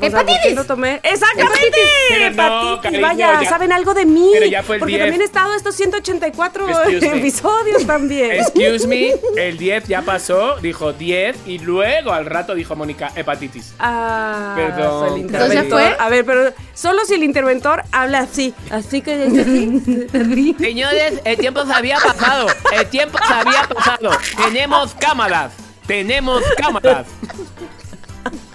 ¡Hepatitis! 0.00 0.54
no 0.54 0.64
tomé? 0.64 1.00
¡Exactamente! 1.02 1.78
¡Hepatitis! 2.10 3.00
Vaya, 3.00 3.44
¿saben 3.48 3.72
algo 3.72 3.94
de 3.94 4.04
mí? 4.06 4.30
Pero 4.32 4.46
ya 4.46 4.62
fue 4.62 4.76
el 4.76 4.80
Porque 4.80 4.94
10. 4.96 5.02
también 5.04 5.22
he 5.22 5.24
estado 5.24 5.54
estos 5.54 5.74
184 5.76 6.66
episodios 7.02 7.86
también. 7.86 8.32
Excuse 8.32 8.86
me, 8.86 9.14
el 9.36 9.56
10 9.58 9.84
ya 9.88 10.02
pasó, 10.02 10.56
dijo 10.56 10.92
10 10.92 11.36
y 11.46 11.58
luego 11.58 12.12
al 12.12 12.26
rato 12.26 12.54
dijo 12.54 12.74
Mónica, 12.76 13.12
hepatitis. 13.14 13.74
Ah, 13.78 14.54
Perdón. 14.56 15.12
el 15.14 15.18
interventor. 15.20 15.80
¿Ya 15.80 15.94
fue? 15.94 15.96
A 15.98 16.08
ver, 16.08 16.24
pero 16.24 16.52
solo 16.74 17.04
si 17.04 17.14
el 17.14 17.22
interventor 17.24 17.82
habla 17.92 18.20
así. 18.20 18.54
Así 18.70 19.00
que 19.02 19.14
Señores, 20.58 21.20
el 21.24 21.36
tiempo 21.36 21.64
se 21.64 21.72
había 21.72 21.98
pasado. 21.98 22.46
El 22.72 22.86
tiempo 22.88 23.18
se 23.26 23.32
había 23.32 23.62
pasado. 23.68 24.10
Tenemos 24.44 24.94
cámaras. 24.94 25.52
Tenemos 25.86 26.42
cámaras. 26.56 27.06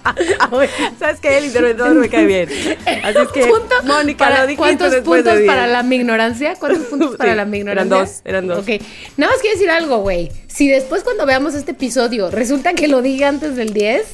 ¿Sabes 0.98 1.20
qué? 1.20 1.38
El 1.38 1.46
interventor 1.46 1.94
me 1.94 2.08
cae 2.08 2.26
bien. 2.26 2.48
Así 2.48 3.18
es 3.18 3.28
que, 3.28 3.52
Mónica, 3.84 4.24
para, 4.24 4.40
lo 4.40 4.46
dijiste 4.46 4.56
¿Cuántos 4.56 4.94
puntos 4.96 5.38
de 5.38 5.46
para 5.46 5.66
la 5.66 5.82
mi 5.82 5.96
ignorancia? 5.96 6.54
¿Cuántos 6.58 6.86
puntos 6.86 7.16
para 7.18 7.34
la 7.34 7.44
mi 7.44 7.58
ignorancia? 7.58 7.96
Eran 7.96 8.06
dos, 8.06 8.20
eran 8.24 8.46
dos. 8.46 8.58
Ok. 8.60 8.82
Nada 9.16 9.32
más 9.32 9.40
quiero 9.40 9.56
decir 9.56 9.70
algo, 9.70 9.98
güey. 9.98 10.30
Si 10.48 10.68
después 10.68 11.04
cuando 11.04 11.26
veamos 11.26 11.54
este 11.54 11.72
episodio 11.72 12.30
resulta 12.30 12.74
que 12.74 12.88
lo 12.88 13.02
diga 13.02 13.28
antes 13.28 13.56
del 13.56 13.72
10... 13.72 14.06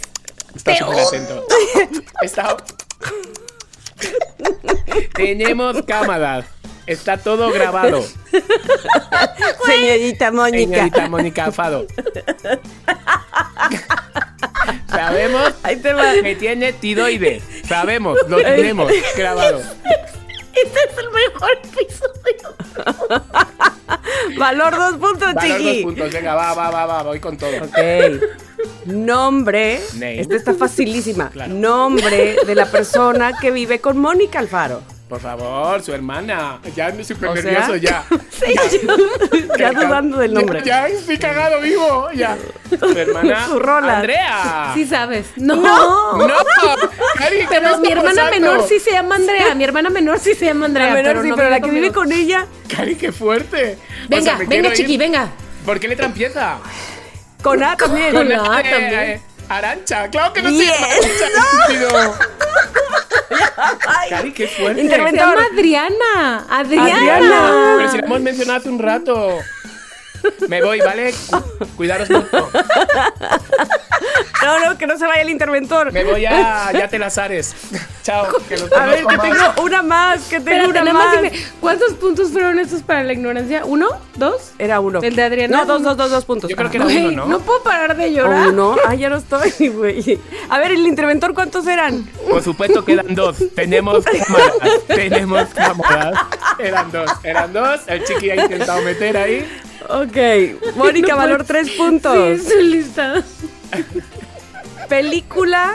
Está 0.55 0.77
súper 0.77 0.99
atento. 0.99 1.47
Está... 2.23 2.57
Tenemos 5.15 5.83
cámaras. 5.83 6.47
Está 6.87 7.19
todo 7.19 7.51
grabado. 7.51 8.05
Señorita 9.67 10.31
Mónica. 10.31 10.75
Señorita 10.75 11.09
Mónica 11.09 11.53
Fado. 11.53 11.87
Sabemos 14.89 15.53
que 16.23 16.37
tiene 16.37 16.73
tiroides. 16.73 17.43
Sabemos, 17.67 18.19
lo 18.29 18.39
tenemos 18.39 18.91
grabado. 19.17 19.61
Este 20.55 20.79
es 20.91 20.99
el 20.99 21.11
mejor 21.11 21.51
episodio. 21.65 22.57
Valor 24.39 24.77
dos 24.77 24.93
puntos, 24.95 25.35
Valor 25.35 25.59
chiqui. 25.59 25.83
dos 25.83 25.83
puntos. 25.83 26.13
Venga, 26.13 26.35
va, 26.35 26.55
va, 26.55 26.71
va, 26.71 26.87
va, 26.87 27.03
voy 27.03 27.21
con 27.21 27.37
todo. 27.37 27.51
Ok. 27.63 27.79
Nombre. 28.87 29.81
Name. 29.95 30.21
Esta 30.21 30.37
está 30.37 30.55
facilísima. 30.55 31.29
Claro. 31.31 31.53
Nombre 31.53 32.37
de 32.47 32.55
la 32.55 32.67
persona 32.67 33.33
que 33.39 33.51
vive 33.51 33.81
con 33.81 33.99
Mónica 33.99 34.39
Alfaro. 34.39 34.83
Por 35.09 35.21
favor, 35.21 35.81
su 35.83 35.93
hermana. 35.95 36.59
Ya 36.75 36.87
ando 36.87 37.05
súper 37.05 37.33
sea, 37.35 37.43
nervioso, 37.43 37.77
ya. 37.77 38.05
Sí, 38.31 38.55
ya 39.59 39.71
dudando 39.71 40.19
del 40.19 40.35
nombre. 40.35 40.61
Ya, 40.65 40.89
ya 40.89 40.95
estoy 40.95 41.17
cagado 41.17 41.61
vivo, 41.61 42.11
ya. 42.13 42.37
Su 42.79 42.99
hermana. 42.99 43.47
Su 43.47 43.59
rola. 43.59 43.99
Andrea. 43.99 44.73
Sí 44.75 44.85
sabes. 44.85 45.27
No. 45.37 45.55
No, 45.57 46.35
Cari, 47.17 47.37
¿qué 47.39 47.47
Pero 47.49 47.79
me 47.79 47.87
mi 47.87 47.93
hermana 47.93 48.25
pasando? 48.25 48.31
menor 48.33 48.69
sí 48.69 48.81
se 48.81 48.91
llama 48.91 49.15
Andrea. 49.15 49.55
Mi 49.55 49.65
hermana 49.65 49.91
menor 49.91 50.19
sí 50.19 50.35
se 50.35 50.47
llama 50.47 50.67
Andrea. 50.67 50.89
La 50.89 50.95
menor 50.95 51.11
pero 51.13 51.23
sí, 51.23 51.29
no 51.31 51.37
pero 51.37 51.51
la 51.51 51.61
que 51.61 51.71
vive 51.71 51.93
con 51.93 52.11
ella, 52.13 52.47
Cari, 52.75 52.97
qué 52.97 53.13
fuerte. 53.13 53.79
O 54.07 54.09
Venga, 54.09 54.23
sea, 54.25 54.39
me 54.39 54.45
venga, 54.47 54.69
ir. 54.71 54.75
chiqui, 54.75 54.97
venga. 54.99 55.29
¿Por 55.65 55.79
qué 55.81 55.89
letra 55.89 56.07
empieza? 56.07 56.59
con 57.43 57.63
A 57.63 57.77
también. 57.77 58.13
Con 58.13 58.33
A 58.33 58.61
eh, 58.61 58.71
también. 58.71 59.01
eh, 59.03 59.21
Arancha, 59.49 60.09
claro 60.11 60.33
que 60.33 60.43
no 60.43 60.51
Yes. 60.51 60.59
se 60.59 60.65
llama 60.67 60.87
Arancha, 60.87 61.09
estúpido. 61.67 62.15
Cari, 64.09 64.33
qué 64.33 64.47
fuerte. 64.49 64.77
Se 64.81 64.85
Interventor. 64.87 65.29
llama 65.37 65.47
Adriana. 65.53 66.47
Adriana. 66.51 66.97
Adriana. 66.97 67.75
Pero 67.79 67.91
si 67.91 67.99
la 67.99 68.07
hemos 68.07 68.21
mencionado 68.21 68.59
hace 68.61 68.69
un 68.69 68.79
rato. 68.79 69.39
Me 70.49 70.63
voy, 70.63 70.81
¿vale? 70.81 71.13
Cu- 71.31 71.67
Cuidaros 71.77 72.09
mucho. 72.11 72.51
No, 74.43 74.61
no, 74.65 74.79
que 74.79 74.87
no 74.87 74.97
se 74.97 75.07
vaya 75.07 75.23
el 75.23 75.31
interventor. 75.31 75.93
Me 75.93 76.05
voy 76.05 76.25
a 76.27 76.71
ya 76.73 76.89
te 76.89 76.99
las 76.99 77.19
ares. 77.19 77.55
Chao. 78.03 78.27
Que 78.49 78.57
los 78.57 78.73
A 78.73 78.87
ver, 78.87 79.05
que 79.05 79.17
más. 79.17 79.23
tengo 79.23 79.63
una 79.65 79.83
más, 79.83 80.23
que 80.29 80.39
tengo 80.41 80.67
Espérate, 80.67 80.83
una 80.83 80.93
más 80.93 81.17
dime, 81.17 81.33
¿cuántos 81.61 81.95
puntos 81.95 82.31
fueron 82.31 82.59
estos 82.61 82.83
para 82.83 83.03
la 83.03 83.13
ignorancia? 83.13 83.65
¿Uno? 83.65 83.89
¿Dos? 84.15 84.53
Era 84.59 84.79
uno. 84.79 85.01
¿El 85.03 85.17
de 85.17 85.23
Adriana? 85.25 85.57
No, 85.59 85.67
dos, 85.67 85.83
dos, 85.83 85.97
dos, 85.97 86.11
dos 86.13 86.25
puntos. 86.25 86.49
Yo 86.49 86.55
creo 86.57 86.71
que 86.71 86.77
era 86.77 86.85
Güey, 86.85 87.07
uno, 87.07 87.27
¿no? 87.27 87.41
puedo 87.41 87.63
parar 87.65 87.97
de 87.97 88.05
¿O 88.05 88.09
llorar. 88.09 88.49
uno? 88.49 88.77
Ah, 88.87 88.95
ya 88.95 89.09
no 89.09 89.17
estoy, 89.17 89.51
güey. 89.69 90.21
A 90.49 90.59
ver, 90.61 90.71
el 90.73 90.87
interventor, 90.87 91.35
¿cuántos 91.35 91.67
eran? 91.67 92.05
Por 92.31 92.43
supuesto 92.43 92.85
quedan 92.85 93.15
dos. 93.17 93.37
Tenemos 93.57 94.05
cámaras. 94.05 94.53
Tenemos 94.87 95.49
cámaras. 95.49 96.15
Eran 96.61 96.93
dos. 96.93 97.11
Eran 97.25 97.53
dos. 97.53 97.81
El 97.89 98.05
chiqui 98.05 98.31
ha 98.31 98.37
intentado 98.37 98.81
meter 98.83 99.17
ahí. 99.17 99.61
Ok. 99.89 100.75
Mónica, 100.77 101.09
No 101.13 101.17
valor 101.17 101.45
tres 101.45 101.69
Sí, 101.73 101.75
puntos. 101.77 102.17
estoy 102.17 102.65
lista. 102.69 103.23
Película 104.89 105.75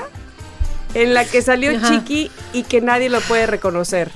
en 0.93 1.13
la 1.13 1.25
que 1.25 1.41
salió 1.41 1.75
Ajá. 1.75 1.87
Chiqui 1.87 2.31
y 2.53 2.63
que 2.63 2.81
nadie 2.81 3.09
lo 3.09 3.21
puede 3.21 3.45
reconocer. 3.47 4.11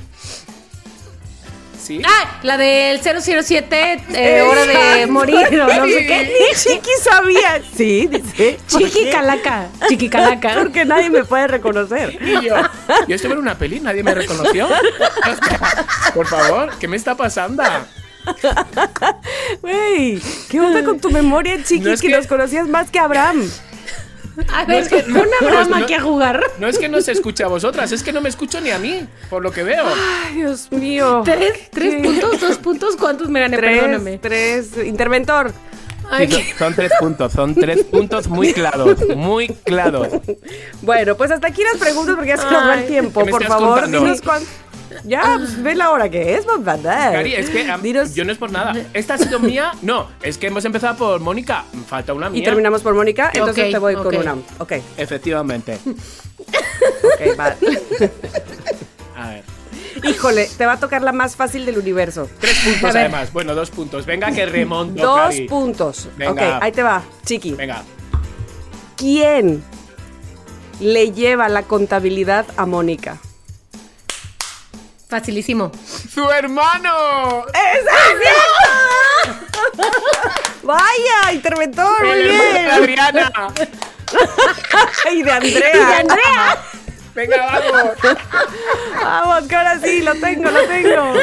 ¿Sí? 1.82 2.02
Ah, 2.04 2.39
la 2.41 2.58
del 2.58 3.00
007, 3.00 4.02
eh, 4.16 4.41
hora 4.41 4.66
de 4.66 5.06
morir 5.06 5.38
o 5.62 5.68
no 5.68 5.86
sé 5.86 6.08
qué. 6.08 6.34
Ni 6.50 6.56
Chiqui 6.60 6.89
sabía. 7.04 7.62
Sí, 7.78 8.08
dice. 8.08 8.58
¿Por 8.72 8.82
Chiqui 8.82 9.04
qué? 9.04 9.10
Calaca. 9.12 9.68
Chiqui 9.88 10.10
Calaca. 10.10 10.56
Porque 10.58 10.84
nadie 10.84 11.12
me 11.12 11.24
puede 11.26 11.46
reconocer. 11.48 12.18
Y 12.20 12.46
yo, 12.48 12.56
yo 13.08 13.16
estuve 13.16 13.34
en 13.34 13.39
una 13.39 13.56
peli, 13.56 13.80
nadie 13.82 14.02
me 14.02 14.16
reconoció. 14.16 14.68
Por 16.16 16.26
favor, 16.26 16.72
¿qué 16.80 16.88
me 16.88 16.98
está 16.98 17.16
pasando? 17.16 17.62
Güey, 19.62 20.22
¿qué 20.50 20.60
onda 20.60 20.84
con 20.84 21.00
tu 21.00 21.10
memoria, 21.12 21.62
Chiqui? 21.64 21.82
No 21.84 21.92
es 21.92 22.02
que, 22.02 22.10
que- 22.10 22.16
los 22.18 22.28
conocías 22.28 22.68
más 22.68 22.90
que 22.92 23.00
Abraham. 23.00 23.42
A 24.54 24.66
ver, 24.66 24.84
es 24.84 24.90
que- 24.90 25.02
pon 25.04 25.16
a 25.42 25.46
Abraham 25.46 25.70
no- 25.70 25.76
aquí 25.78 25.94
a 25.94 26.02
jugar. 26.02 26.44
No 26.60 26.68
es 26.68 26.78
que 26.78 26.90
no 26.90 27.00
se 27.02 27.14
escuche 27.14 27.44
a 27.44 27.48
vosotras, 27.48 27.92
es 27.92 28.04
que 28.04 28.12
no 28.12 28.20
me 28.22 28.30
escucho 28.30 28.60
ni 28.60 28.70
a 28.72 28.80
mí, 28.80 29.08
por 29.30 29.42
lo 29.42 29.52
que 29.52 29.64
veo. 29.64 29.86
Ay, 30.28 30.36
Dios 30.36 30.70
mío. 30.72 31.22
¿Tres? 31.24 31.70
¿Tres 31.72 32.04
puntos? 32.04 32.42
¿Dos 32.42 32.58
puntos? 32.58 32.96
¿Cuántos 32.98 33.30
me 33.30 33.40
gané? 33.40 33.58
Tres, 33.58 33.80
Perdóname. 33.82 34.18
tres. 34.18 34.70
Interventor. 34.86 35.54
Ay, 36.12 36.30
Sí, 36.30 36.44
son, 36.50 36.58
son 36.60 36.74
tres 36.76 36.92
puntos, 37.00 37.32
son 37.32 37.56
tres 37.56 37.84
puntos 37.86 38.28
muy 38.28 38.54
claros, 38.54 38.98
muy 39.16 39.48
claros. 39.64 40.10
Bueno, 40.84 41.16
pues 41.18 41.32
hasta 41.32 41.48
aquí 41.48 41.64
las 41.64 41.78
preguntas 41.82 42.14
porque 42.16 42.30
ya 42.30 42.38
se 42.38 42.44
nos 42.44 42.54
va 42.68 42.76
el 42.76 42.86
tiempo. 42.86 43.22
¿qué 43.22 43.26
me 43.26 43.32
Por 43.32 43.44
favor, 43.46 43.70
contando? 43.82 44.00
dinos 44.02 44.22
cuánto. 44.22 44.48
Ya, 45.04 45.36
pues, 45.38 45.62
ve 45.62 45.76
la 45.76 45.92
hora 45.92 46.10
que 46.10 46.36
es, 46.36 46.46
papá. 46.46 46.78
Cari, 46.82 47.34
es 47.36 47.50
que 47.50 47.70
am, 47.70 47.82
Dinos- 47.82 48.14
yo 48.14 48.24
no 48.26 48.32
es 48.32 48.38
por 48.38 48.52
nada. 48.52 48.74
¿Esta 48.94 49.16
ha 49.16 49.18
sido 49.18 49.40
mía? 49.40 49.72
No, 49.82 50.08
es 50.22 50.38
que 50.38 50.48
hemos 50.48 50.64
empezado 50.66 50.96
por 50.98 51.20
Mónica. 51.20 51.64
Falta 51.88 52.14
una 52.14 52.30
mía. 52.30 52.42
Y 52.42 52.44
terminamos 52.44 52.82
por 52.82 52.94
Mónica, 52.96 53.32
entonces 53.34 53.66
Ok, 53.66 53.72
te 53.72 53.78
voy 53.80 53.96
con 53.96 54.08
ok. 54.08 54.14
una. 54.22 54.36
Ok, 54.60 54.74
Efectivamente. 54.98 55.78
ok, 55.86 57.40
va. 57.40 57.56
A 59.18 59.30
ver. 59.30 59.44
Híjole, 60.04 60.50
te 60.58 60.66
va 60.66 60.74
a 60.74 60.80
tocar 60.80 61.02
la 61.02 61.14
más 61.14 61.36
fácil 61.36 61.66
del 61.66 61.78
universo. 61.78 62.30
Tres 62.40 62.58
puntos 62.64 62.94
ver. 62.94 62.98
además. 62.98 63.32
Bueno, 63.32 63.56
dos 63.56 63.72
puntos. 63.72 64.06
Venga, 64.06 64.32
que 64.32 64.46
remonto. 64.46 65.02
Dos 65.02 65.20
Cari. 65.20 65.48
puntos. 65.48 66.10
Venga. 66.18 66.32
Ok, 66.58 66.64
ahí 66.64 66.72
te 66.72 66.84
va, 66.84 67.02
Chiqui. 67.26 67.54
Venga. 67.54 67.84
¿Quién 68.98 69.64
le 70.80 71.12
lleva 71.12 71.48
la 71.50 71.64
contabilidad 71.64 72.46
a 72.58 72.66
Mónica? 72.66 73.18
Facilísimo. 75.16 75.72
¡Su 76.13 76.30
hermano! 76.30 77.45
Vaya, 80.63 81.32
interventor, 81.32 82.01
muy 82.01 82.09
El 82.09 82.32
hermano 82.32 82.43
de 82.43 82.51
bien. 82.51 82.70
Adriana! 82.70 83.32
Y 85.13 85.24
de 85.24 85.32
Andrea. 85.32 85.72
¡Y 85.74 86.01
Andrea! 86.01 86.57
Venga, 87.16 87.38
vamos. 87.45 88.18
Vamos, 89.01 89.47
que 89.47 89.55
ahora 89.55 89.80
sí, 89.80 90.01
lo 90.01 90.16
tengo, 90.16 90.51
lo 90.51 90.61
tengo. 90.63 91.13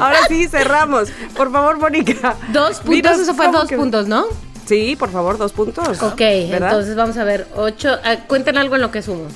Ahora 0.00 0.26
sí, 0.28 0.48
cerramos. 0.48 1.10
Por 1.36 1.52
favor, 1.52 1.76
Mónica. 1.76 2.36
Dos 2.48 2.80
puntos, 2.80 3.18
eso 3.20 3.34
fue 3.34 3.48
dos 3.48 3.70
puntos, 3.70 4.08
¿no? 4.08 4.24
Sí, 4.64 4.96
por 4.96 5.12
favor, 5.12 5.36
dos 5.36 5.52
puntos. 5.52 6.00
Ok, 6.02 6.20
entonces 6.20 6.96
vamos 6.96 7.18
a 7.18 7.24
ver, 7.24 7.48
ocho. 7.54 7.98
Ah, 8.02 8.16
cuenten 8.26 8.56
algo 8.56 8.76
en 8.76 8.80
lo 8.80 8.90
que 8.90 9.02
sumo. 9.02 9.28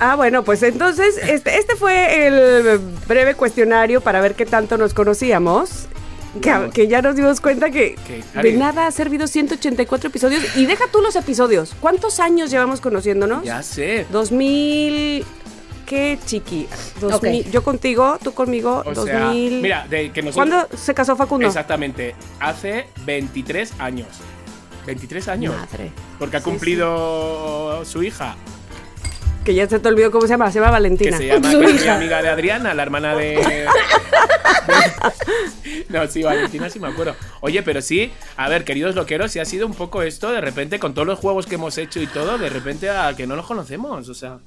Ah, 0.00 0.14
bueno, 0.14 0.44
pues 0.44 0.62
entonces 0.62 1.18
este, 1.18 1.58
este 1.58 1.76
fue 1.76 2.26
el 2.26 2.78
breve 3.06 3.34
cuestionario 3.34 4.00
para 4.00 4.20
ver 4.20 4.34
qué 4.34 4.46
tanto 4.46 4.78
nos 4.78 4.94
conocíamos. 4.94 5.88
Que, 6.72 6.86
ya 6.86 7.02
nos 7.02 7.16
dimos 7.16 7.40
cuenta 7.40 7.70
que 7.70 7.96
de 8.40 8.52
nada 8.52 8.86
ha 8.86 8.90
servido 8.92 9.26
184 9.26 10.08
episodios. 10.08 10.56
Y 10.56 10.66
deja 10.66 10.84
tú 10.92 11.00
los 11.00 11.16
episodios. 11.16 11.74
¿Cuántos 11.80 12.20
años 12.20 12.50
llevamos 12.50 12.80
conociéndonos? 12.80 13.42
Ya 13.44 13.62
sé. 13.62 14.06
2000. 14.10 15.24
¿Qué 15.86 16.18
chiqui? 16.26 16.68
2000, 17.00 17.50
Yo 17.50 17.64
contigo, 17.64 18.18
tú 18.22 18.34
conmigo. 18.34 18.82
O 18.84 18.92
2000. 18.92 19.62
mira, 19.62 19.86
de 19.88 20.12
que 20.12 20.22
¿Cuándo 20.32 20.68
se 20.76 20.92
casó 20.92 21.16
Facundo? 21.16 21.46
Exactamente. 21.46 22.14
Hace 22.40 22.86
23 23.06 23.72
años. 23.78 24.08
23 24.86 25.28
años. 25.28 25.56
Madre. 25.56 25.90
Porque 26.18 26.36
ha 26.36 26.42
cumplido 26.42 27.84
su 27.86 28.02
hija 28.02 28.36
que 29.48 29.54
ya 29.54 29.66
se 29.66 29.78
te 29.78 29.88
olvidó 29.88 30.10
cómo 30.10 30.26
se 30.26 30.34
llama, 30.34 30.52
se 30.52 30.58
llama 30.58 30.72
Valentina. 30.72 31.16
Que 31.16 31.16
se 31.16 31.26
llama, 31.26 31.50
amiga 31.96 32.20
de 32.20 32.28
Adriana, 32.28 32.74
la 32.74 32.82
hermana 32.82 33.16
de... 33.16 33.38
no, 35.88 36.06
sí, 36.06 36.22
Valentina 36.22 36.68
sí 36.68 36.78
me 36.78 36.88
acuerdo. 36.88 37.16
Oye, 37.40 37.62
pero 37.62 37.80
sí, 37.80 38.12
a 38.36 38.50
ver, 38.50 38.64
queridos 38.64 38.94
loqueros, 38.94 39.32
si 39.32 39.38
ha 39.38 39.46
sido 39.46 39.66
un 39.66 39.72
poco 39.72 40.02
esto, 40.02 40.30
de 40.32 40.42
repente, 40.42 40.78
con 40.78 40.92
todos 40.92 41.08
los 41.08 41.18
juegos 41.18 41.46
que 41.46 41.54
hemos 41.54 41.78
hecho 41.78 41.98
y 41.98 42.06
todo, 42.06 42.36
de 42.36 42.50
repente 42.50 42.90
a 42.90 43.16
que 43.16 43.26
no 43.26 43.36
los 43.36 43.46
conocemos, 43.46 44.10
o 44.10 44.14
sea... 44.14 44.38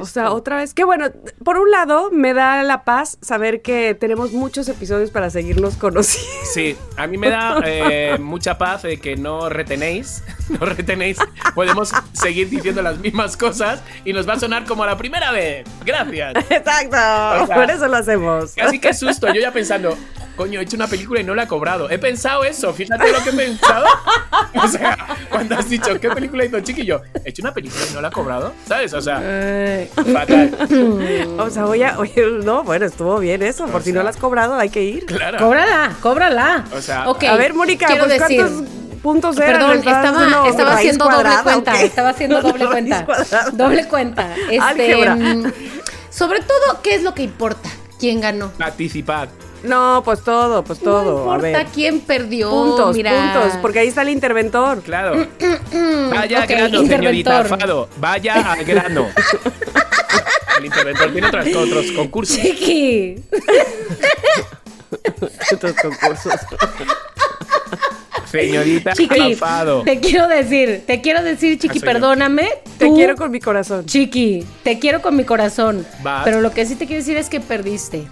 O 0.00 0.06
sea, 0.06 0.32
otra 0.32 0.56
vez. 0.56 0.74
Que 0.74 0.84
bueno, 0.84 1.06
por 1.44 1.58
un 1.58 1.70
lado 1.70 2.10
me 2.10 2.34
da 2.34 2.62
la 2.62 2.84
paz 2.84 3.18
saber 3.20 3.62
que 3.62 3.94
tenemos 3.94 4.32
muchos 4.32 4.68
episodios 4.68 5.10
para 5.10 5.30
seguirnos 5.30 5.76
conociendo. 5.76 6.26
Sí, 6.52 6.76
a 6.96 7.06
mí 7.06 7.18
me 7.18 7.28
da 7.28 7.60
eh, 7.64 8.18
mucha 8.18 8.56
paz 8.56 8.82
de 8.82 8.98
que 8.98 9.16
no 9.16 9.48
retenéis, 9.48 10.22
no 10.48 10.64
retenéis. 10.64 11.18
Podemos 11.54 11.92
seguir 12.12 12.48
diciendo 12.48 12.82
las 12.82 12.98
mismas 12.98 13.36
cosas 13.36 13.82
y 14.04 14.12
nos 14.12 14.28
va 14.28 14.34
a 14.34 14.40
sonar 14.40 14.64
como 14.64 14.86
la 14.86 14.96
primera 14.96 15.32
vez. 15.32 15.66
Gracias. 15.84 16.34
Exacto. 16.50 17.52
por 17.52 17.70
eso 17.70 17.88
lo 17.88 17.96
hacemos. 17.96 18.56
Así 18.58 18.78
que 18.78 18.94
susto. 18.94 19.26
Yo 19.32 19.40
ya 19.40 19.52
pensando, 19.52 19.96
coño, 20.36 20.60
he 20.60 20.62
hecho 20.62 20.76
una 20.76 20.86
película 20.86 21.20
y 21.20 21.24
no 21.24 21.34
la 21.34 21.44
he 21.44 21.48
cobrado. 21.48 21.90
He 21.90 21.98
pensado 21.98 22.44
eso, 22.44 22.72
fíjate 22.72 23.10
lo 23.10 23.22
que 23.22 23.30
he 23.30 23.32
pensado. 23.32 23.86
O 24.54 24.68
sea, 24.68 24.96
cuando 25.30 25.56
has 25.56 25.68
dicho, 25.68 25.98
¿qué 26.00 26.08
película 26.10 26.44
hizo 26.44 26.60
Chiquillo? 26.60 27.02
He 27.24 27.30
hecho 27.30 27.42
una 27.42 27.52
película 27.52 27.82
y 27.90 27.94
no 27.94 28.00
la 28.00 28.08
he 28.08 28.10
cobrado, 28.10 28.52
¿sabes? 28.66 28.92
O 28.94 29.00
sea, 29.00 29.20
fatal. 29.94 31.36
O 31.38 31.50
sea, 31.50 31.66
oye, 31.66 31.90
oye, 31.96 32.24
no, 32.44 32.62
bueno, 32.64 32.86
estuvo 32.86 33.18
bien 33.18 33.42
eso. 33.42 33.66
Por 33.66 33.82
si 33.82 33.92
no 33.92 34.02
la 34.02 34.10
has 34.10 34.16
cobrado, 34.16 34.54
hay 34.54 34.70
que 34.70 34.82
ir. 34.82 35.06
Claro. 35.06 35.38
Cóbrala, 35.38 35.96
cóbrala. 36.00 36.64
O 36.74 36.80
sea, 36.80 37.08
okay. 37.08 37.28
a 37.28 37.36
ver, 37.36 37.54
Mónica, 37.54 37.86
pues, 37.88 38.20
decir, 38.20 38.40
¿cuántos 38.40 38.68
puntos 39.02 39.38
eran? 39.38 39.60
Perdón, 39.60 39.76
estaba, 39.78 40.48
estaba 40.48 40.74
haciendo 40.74 41.04
doble 41.08 41.34
cuenta. 41.42 41.82
Estaba 41.82 42.08
haciendo 42.10 42.42
doble 42.42 42.66
cuenta. 42.66 43.06
Doble 43.52 43.88
cuenta. 43.88 44.34
Este, 44.50 45.10
mm, 45.10 45.52
sobre 46.10 46.40
todo, 46.40 46.80
¿qué 46.82 46.94
es 46.94 47.02
lo 47.02 47.14
que 47.14 47.22
importa? 47.22 47.68
¿Quién 47.98 48.20
ganó? 48.20 48.50
Participar. 48.52 49.28
No, 49.66 50.02
pues 50.04 50.22
todo, 50.22 50.62
pues 50.62 50.78
todo. 50.78 51.26
No 51.26 51.34
importa 51.34 51.64
quién 51.72 52.00
perdió. 52.00 52.50
Puntos, 52.50 52.96
puntos, 52.96 53.52
porque 53.60 53.80
ahí 53.80 53.88
está 53.88 54.02
el 54.02 54.10
interventor. 54.10 54.80
Claro. 54.82 55.14
Vaya 56.10 56.42
al 56.42 56.46
grano, 56.46 56.86
señorita 56.86 57.44
Fado. 57.44 57.88
Vaya 57.98 58.52
al 58.52 58.64
grano. 58.64 59.08
el 60.58 60.66
interventor 60.66 61.12
tiene 61.12 61.26
otros, 61.26 61.46
otros 61.56 61.92
concursos. 61.92 62.36
Chiqui. 62.36 63.16
otros 65.52 65.72
concursos. 65.74 66.32
Señorita 68.30 68.92
Chiqui, 68.92 69.36
te 69.84 70.00
quiero 70.00 70.28
decir, 70.28 70.84
te 70.86 71.00
quiero 71.00 71.22
decir, 71.22 71.58
Chiqui, 71.58 71.78
ah, 71.78 71.84
perdóname. 71.84 72.48
Te 72.78 72.92
quiero 72.92 73.16
con 73.16 73.30
mi 73.30 73.40
corazón. 73.40 73.86
Chiqui, 73.86 74.46
te 74.62 74.78
quiero 74.78 75.02
con 75.02 75.16
mi 75.16 75.24
corazón. 75.24 75.86
Pero 76.24 76.40
lo 76.40 76.52
que 76.52 76.66
sí 76.66 76.76
te 76.76 76.86
quiero 76.86 77.00
decir 77.00 77.16
es 77.16 77.28
que 77.28 77.40
perdiste 77.40 78.06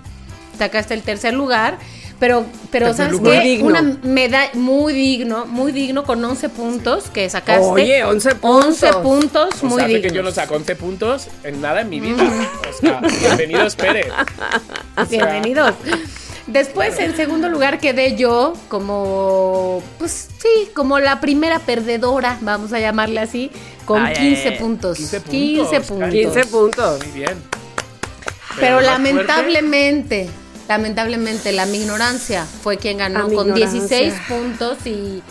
sacaste 0.57 0.95
el 0.95 1.03
tercer 1.03 1.35
lugar. 1.35 1.79
Pero, 2.21 2.47
pero 2.71 2.95
¿sabes 2.95 3.21
qué? 3.21 3.61
Una 3.63 3.83
medalla 4.03 4.51
muy 4.55 4.95
digno, 4.95 5.47
muy 5.47 5.73
digno 5.73 6.05
con 6.05 6.25
11 6.25 6.49
puntos 6.49 7.11
que 7.11 7.29
sacaste. 7.29 7.67
Oye, 7.67 8.05
11 8.05 8.37
puntos. 8.37 8.83
11 8.83 8.93
puntos, 9.03 9.63
muy 9.65 9.85
digno. 9.85 10.03
que 10.03 10.15
yo 10.15 10.23
no 10.23 10.31
saco 10.31 10.55
11 10.55 10.77
puntos 10.77 11.29
en 11.43 11.61
nada 11.61 11.81
en 11.81 11.91
mi 11.91 12.01
vida. 12.01 12.23
O 12.71 12.81
sea, 12.81 13.01
bienvenidos, 13.21 13.75
Pérez. 13.75 14.07
bienvenidos. 15.11 15.75
Después, 16.47 16.99
en 16.99 17.17
segundo 17.17 17.49
lugar, 17.49 17.79
quedé 17.79 18.17
yo 18.17 18.53
como, 18.69 19.83
pues 19.99 20.29
sí, 20.39 20.69
como 20.75 20.99
la 21.01 21.21
primera 21.21 21.59
perdedora, 21.59 22.39
vamos 22.43 22.73
a 22.73 22.81
llamarle 22.81 23.21
así, 23.21 23.51
con 23.87 24.07
15, 24.13 24.53
puntos. 24.53 24.99
15 24.99 25.21
puntos. 25.21 25.33
15 25.33 25.81
puntos. 25.81 26.11
15 26.11 26.45
puntos. 26.45 27.07
Muy 27.07 27.21
bien. 27.21 27.43
Pero, 28.61 28.81
lamentablemente, 28.81 30.29
lamentablemente 30.69 31.53
la 31.53 31.67
mi 31.67 31.79
ignorancia 31.79 32.47
fue 32.63 32.79
quien 32.79 32.99
ganó 32.99 33.29
con 33.31 33.55
16 33.55 34.15
puntos 34.29 34.87
y 34.87 35.23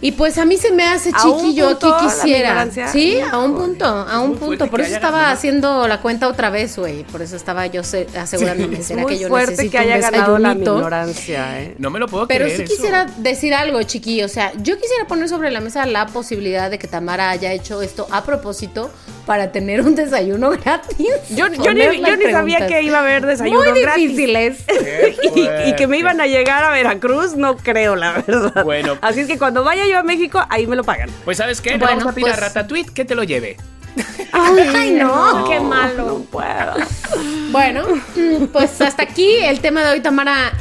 y 0.00 0.12
pues 0.12 0.38
a 0.38 0.44
mí 0.44 0.56
se 0.56 0.70
me 0.70 0.84
hace 0.84 1.10
chiquillo 1.12 1.70
aquí 1.70 1.88
quisiera. 2.00 2.68
Sí, 2.92 3.18
a 3.20 3.38
un 3.38 3.56
punto, 3.56 3.84
a 3.84 4.20
un 4.20 4.36
punto. 4.36 4.68
Por 4.68 4.80
eso 4.80 4.94
estaba 4.94 5.30
haciendo 5.30 5.88
la 5.88 6.00
cuenta 6.00 6.28
otra 6.28 6.50
vez, 6.50 6.78
güey. 6.78 7.02
Por 7.04 7.20
eso 7.20 7.34
estaba 7.34 7.66
yo 7.66 7.80
asegurándome. 7.80 8.82
¿Será 8.82 9.04
que 9.04 9.18
yo 9.18 9.28
fuerte 9.28 9.68
que 9.68 9.78
haya 9.78 9.98
ganado 9.98 10.38
la 10.38 10.52
ignorancia, 10.52 11.62
¿eh? 11.62 11.74
No 11.78 11.90
me 11.90 11.98
lo 11.98 12.06
puedo 12.06 12.28
Pero 12.28 12.44
creer. 12.44 12.58
Pero 12.58 12.68
sí 12.68 12.74
quisiera 12.76 13.06
decir 13.16 13.54
algo, 13.54 13.82
chiquillo. 13.82 14.26
O 14.26 14.28
sea, 14.28 14.52
yo 14.62 14.78
quisiera 14.78 15.06
poner 15.08 15.28
sobre 15.28 15.50
la 15.50 15.60
mesa 15.60 15.84
la 15.86 16.06
posibilidad 16.06 16.70
de 16.70 16.78
que 16.78 16.86
Tamara 16.86 17.30
haya 17.30 17.52
hecho 17.52 17.82
esto 17.82 18.06
a 18.10 18.22
propósito 18.22 18.90
para 19.28 19.52
tener 19.52 19.82
un 19.82 19.94
desayuno 19.94 20.50
gratis. 20.64 20.96
Yo, 21.28 21.48
yo 21.48 21.74
ni, 21.74 22.00
yo 22.00 22.16
ni 22.16 22.32
sabía 22.32 22.66
que 22.66 22.80
iba 22.80 22.96
a 22.96 23.02
haber 23.02 23.26
desayunos 23.26 23.68
Muy 23.68 23.78
difíciles. 23.78 24.64
y, 25.34 25.68
y, 25.68 25.76
que 25.76 25.86
me 25.86 25.98
iban 25.98 26.18
a 26.22 26.26
llegar 26.26 26.64
a 26.64 26.70
Veracruz, 26.70 27.36
no 27.36 27.58
creo, 27.58 27.94
la 27.94 28.12
verdad. 28.12 28.64
Bueno. 28.64 28.96
Así 29.02 29.20
es 29.20 29.26
que 29.26 29.36
cuando 29.36 29.62
vaya 29.64 29.84
yo 29.86 29.98
a 29.98 30.02
México, 30.02 30.40
ahí 30.48 30.66
me 30.66 30.76
lo 30.76 30.82
pagan. 30.82 31.10
Pues 31.26 31.36
¿sabes 31.36 31.60
qué? 31.60 31.76
Bueno, 31.76 31.86
vamos 31.86 32.06
a 32.06 32.12
pedir 32.12 32.28
a 32.28 32.30
pues 32.30 32.40
Ratatouille 32.40 32.94
que 32.94 33.04
te 33.04 33.14
lo 33.14 33.22
lleve. 33.22 33.58
Ay, 34.32 34.90
no, 34.98 35.44
qué 35.46 35.60
malo. 35.60 36.06
No 36.06 36.18
puedo. 36.20 36.74
Bueno, 37.50 37.84
pues 38.50 38.80
hasta 38.80 39.02
aquí 39.02 39.36
el 39.42 39.60
tema 39.60 39.84
de 39.84 39.90
hoy, 39.90 40.00
Tamara 40.00 40.54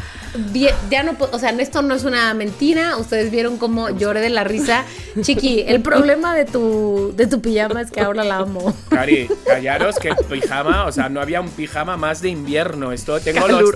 ya 0.89 1.03
no, 1.03 1.15
o 1.31 1.39
sea, 1.39 1.49
esto 1.51 1.81
no 1.81 1.95
es 1.95 2.03
una 2.03 2.33
mentira. 2.33 2.97
Ustedes 2.97 3.31
vieron 3.31 3.57
cómo 3.57 3.89
lloré 3.89 4.21
de 4.21 4.29
la 4.29 4.43
risa. 4.43 4.85
Chiqui, 5.21 5.63
el 5.67 5.81
problema 5.81 6.35
de 6.35 6.45
tu, 6.45 7.13
de 7.15 7.27
tu 7.27 7.41
pijama 7.41 7.81
es 7.81 7.91
que 7.91 8.01
ahora 8.01 8.23
la 8.23 8.38
amo. 8.38 8.73
Cari, 8.89 9.29
callaros 9.45 9.97
que 9.99 10.13
pijama, 10.29 10.85
o 10.85 10.91
sea, 10.91 11.09
no 11.09 11.21
había 11.21 11.41
un 11.41 11.49
pijama 11.49 11.97
más 11.97 12.21
de 12.21 12.29
invierno. 12.29 12.91
Esto, 12.91 13.19
tengo, 13.19 13.47
los, 13.47 13.71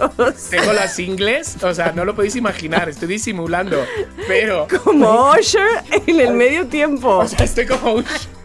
tengo 0.49 0.73
las 0.73 0.97
ingles, 0.99 1.57
o 1.63 1.73
sea, 1.73 1.91
no 1.93 2.05
lo 2.05 2.15
podéis 2.15 2.35
imaginar, 2.35 2.89
estoy 2.89 3.07
disimulando. 3.07 3.83
Pero. 4.27 4.67
Como 4.83 5.31
Usher 5.31 5.83
en 6.07 6.19
el 6.19 6.33
medio 6.33 6.67
tiempo. 6.67 7.17
O 7.17 7.27
sea, 7.27 7.45
estoy 7.45 7.65
como 7.65 7.93
Usher. 7.95 8.40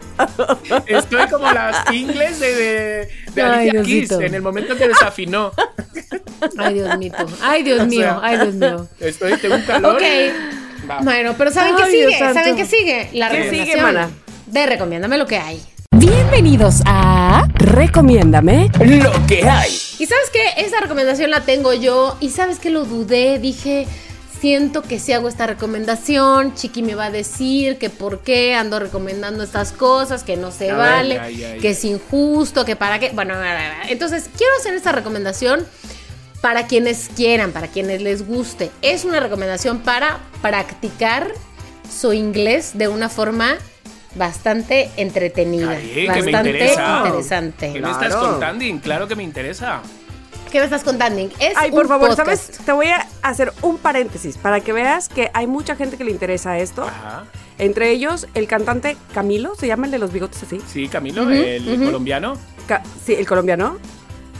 Estoy 0.87 1.27
como 1.27 1.51
las 1.51 1.91
ingles 1.91 2.39
de, 2.39 3.09
de, 3.33 3.41
Alicia 3.41 3.83
Keys 3.83 4.11
en 4.11 4.35
el 4.35 4.41
momento 4.41 4.75
que 4.75 4.87
desafinó. 4.87 5.51
Ay, 6.57 6.75
Dios 6.75 6.97
mío. 6.97 7.13
Ay, 7.41 7.63
Dios 7.63 7.87
mío. 7.87 8.19
Ay, 8.21 8.37
Dios 8.37 8.53
mío. 8.53 8.87
Estoy, 8.99 9.37
tengo 9.37 9.55
un 9.55 9.61
calor. 9.63 9.95
Ok. 9.95 10.03
Bueno, 11.03 11.35
pero 11.37 11.51
¿saben 11.51 11.75
qué 11.75 11.85
sigue? 11.91 12.17
¿Saben 12.17 12.55
qué 12.55 12.65
sigue? 12.65 13.09
La 13.13 13.29
¿Qué 13.29 13.49
sigue, 13.49 13.81
mana? 13.81 14.09
De 14.45 14.65
Recomiéndame 14.65 15.17
lo 15.17 15.25
que 15.25 15.37
hay. 15.37 15.61
Bienvenidos 15.91 16.81
a 16.85 17.47
Recomiéndame 17.55 18.69
lo 18.79 19.11
que 19.25 19.47
hay. 19.47 19.71
Y 19.99 20.05
sabes 20.05 20.29
qué? 20.31 20.61
Esa 20.61 20.79
recomendación 20.79 21.31
la 21.31 21.41
tengo 21.41 21.73
yo 21.73 22.17
y 22.19 22.29
sabes 22.29 22.59
que 22.59 22.69
lo 22.69 22.85
dudé, 22.85 23.39
dije, 23.39 23.87
siento 24.39 24.81
que 24.81 24.99
si 24.99 25.13
hago 25.13 25.27
esta 25.27 25.47
recomendación, 25.47 26.53
Chiqui 26.55 26.81
me 26.81 26.95
va 26.95 27.05
a 27.05 27.11
decir 27.11 27.77
que 27.77 27.89
por 27.89 28.19
qué 28.19 28.55
ando 28.55 28.79
recomendando 28.79 29.43
estas 29.43 29.71
cosas, 29.71 30.23
que 30.23 30.37
no 30.37 30.51
se 30.51 30.71
vale, 30.71 31.57
que 31.61 31.71
es 31.71 31.83
injusto, 31.83 32.65
que 32.65 32.75
para 32.75 32.99
qué. 32.99 33.11
Bueno, 33.13 33.35
entonces 33.89 34.29
quiero 34.35 34.53
hacer 34.59 34.73
esta 34.73 34.91
recomendación 34.91 35.65
para 36.41 36.67
quienes 36.67 37.09
quieran, 37.15 37.51
para 37.51 37.67
quienes 37.67 38.01
les 38.01 38.27
guste. 38.27 38.71
Es 38.81 39.05
una 39.05 39.19
recomendación 39.19 39.79
para 39.79 40.19
practicar 40.41 41.31
su 41.89 42.13
inglés 42.13 42.71
de 42.77 42.87
una 42.87 43.09
forma 43.09 43.57
bastante 44.15 44.89
entretenida, 44.97 45.77
bastante 46.07 46.49
interesante. 46.71 47.73
¿Qué 47.73 47.81
me 47.81 47.91
estás 47.91 48.15
contando? 48.15 48.65
Claro 48.81 49.07
que 49.07 49.15
me 49.15 49.23
interesa. 49.23 49.81
¿Qué 50.51 50.59
me 50.59 50.65
estás 50.65 50.83
contando? 50.83 51.19
Es 51.39 51.53
Ay, 51.55 51.71
por 51.71 51.87
favor, 51.87 52.15
¿sabes? 52.15 52.51
Te 52.65 52.71
voy 52.71 52.87
a 52.87 53.07
hacer 53.21 53.53
un 53.61 53.77
paréntesis 53.77 54.37
para 54.37 54.59
que 54.61 54.73
veas 54.73 55.09
que 55.09 55.29
hay 55.33 55.47
mucha 55.47 55.75
gente 55.75 55.97
que 55.97 56.03
le 56.03 56.11
interesa 56.11 56.57
esto. 56.57 56.83
Ajá. 56.83 57.25
Entre 57.57 57.91
ellos, 57.91 58.27
el 58.33 58.47
cantante 58.47 58.97
Camilo, 59.13 59.55
¿se 59.55 59.67
llama 59.67 59.85
el 59.85 59.91
de 59.91 59.97
los 59.97 60.11
bigotes 60.13 60.43
así? 60.43 60.61
Sí, 60.67 60.87
Camilo, 60.87 61.29
el 61.29 61.63
colombiano. 61.83 62.37
sí, 63.03 63.13
el 63.15 63.25
colombiano. 63.27 63.77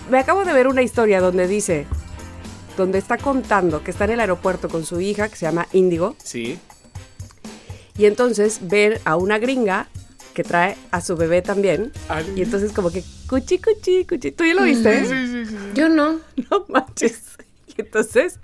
Me 0.09 0.19
acabo 0.19 0.45
de 0.45 0.53
ver 0.53 0.67
una 0.67 0.81
historia 0.81 1.19
donde 1.19 1.47
dice 1.47 1.87
donde 2.77 2.99
está 2.99 3.17
contando 3.17 3.83
que 3.83 3.91
está 3.91 4.05
en 4.05 4.11
el 4.11 4.19
aeropuerto 4.21 4.69
con 4.69 4.85
su 4.85 5.01
hija, 5.01 5.27
que 5.27 5.35
se 5.35 5.45
llama 5.47 5.67
Índigo. 5.73 6.15
Sí. 6.23 6.59
Y 7.97 8.05
entonces 8.05 8.59
ven 8.61 8.99
a 9.03 9.17
una 9.17 9.39
gringa 9.39 9.89
que 10.37 10.43
trae 10.43 10.77
a 10.91 11.01
su 11.01 11.17
bebé 11.17 11.41
también. 11.41 11.91
Y 12.35 12.43
entonces 12.43 12.71
como 12.71 12.91
que 12.91 13.03
cuchi, 13.27 13.57
cuchi, 13.57 14.05
cuchi. 14.05 14.31
¿Tú 14.31 14.45
ya 14.45 14.53
lo 14.53 14.65
viste? 14.65 15.03
Sí, 15.03 15.27
sí, 15.27 15.45
sí. 15.47 15.55
Yo 15.73 15.89
no. 15.89 16.19
No 16.51 16.63
manches. 16.69 17.23
Y 17.65 17.81
entonces 17.81 18.39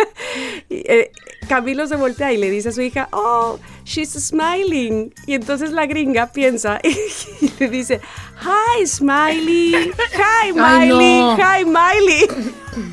eh, 0.70 1.10
Camilo 1.46 1.86
se 1.86 1.96
voltea 1.96 2.32
y 2.32 2.38
le 2.38 2.48
dice 2.48 2.70
a 2.70 2.72
su 2.72 2.80
hija, 2.80 3.10
oh, 3.12 3.58
she's 3.84 4.12
smiling. 4.12 5.12
Y 5.26 5.34
entonces 5.34 5.72
la 5.72 5.84
gringa 5.84 6.32
piensa 6.32 6.80
y, 6.82 7.52
le 7.58 7.68
dice, 7.68 8.00
hi, 8.40 8.86
Smiley. 8.86 9.92
Hi, 10.14 10.52
Miley. 10.54 11.36
Hi, 11.36 11.64
Miley. 11.66 12.28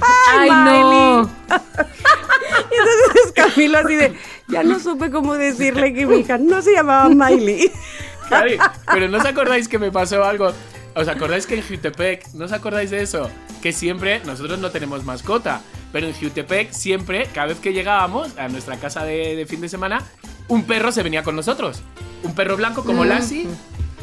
Hi, 0.01 0.49
Miley. 0.49 1.29
y 2.71 2.75
entonces 2.75 3.31
Camilo 3.33 3.77
así 3.77 3.95
de, 3.95 4.13
ya 4.49 4.63
no 4.63 4.81
supe 4.81 5.09
cómo 5.11 5.35
decirle 5.35 5.93
que 5.93 6.05
mi 6.05 6.17
hija 6.17 6.37
no 6.37 6.61
se 6.61 6.73
llamaba 6.73 7.07
Miley. 7.07 7.71
Pero 8.91 9.07
¿no 9.07 9.17
os 9.17 9.25
acordáis 9.25 9.67
que 9.67 9.79
me 9.79 9.91
pasó 9.91 10.23
algo? 10.23 10.51
¿Os 10.95 11.07
acordáis 11.07 11.47
que 11.47 11.55
en 11.55 11.63
Jutepec, 11.63 12.33
no 12.33 12.45
os 12.45 12.51
acordáis 12.51 12.91
de 12.91 13.01
eso? 13.01 13.29
Que 13.61 13.71
siempre, 13.71 14.21
nosotros 14.25 14.59
no 14.59 14.69
tenemos 14.69 15.03
mascota, 15.03 15.61
pero 15.91 16.07
en 16.07 16.13
Jutepec 16.13 16.71
siempre, 16.71 17.27
cada 17.33 17.47
vez 17.47 17.59
que 17.59 17.73
llegábamos 17.73 18.37
a 18.37 18.47
nuestra 18.47 18.77
casa 18.77 19.03
de, 19.03 19.45
fin 19.47 19.61
de 19.61 19.69
semana, 19.69 20.03
un 20.47 20.65
perro 20.65 20.91
se 20.91 21.01
venía 21.01 21.23
con 21.23 21.35
nosotros. 21.35 21.81
Un 22.23 22.35
perro 22.35 22.57
blanco 22.57 22.83
como 22.83 23.05
Lassie 23.05 23.47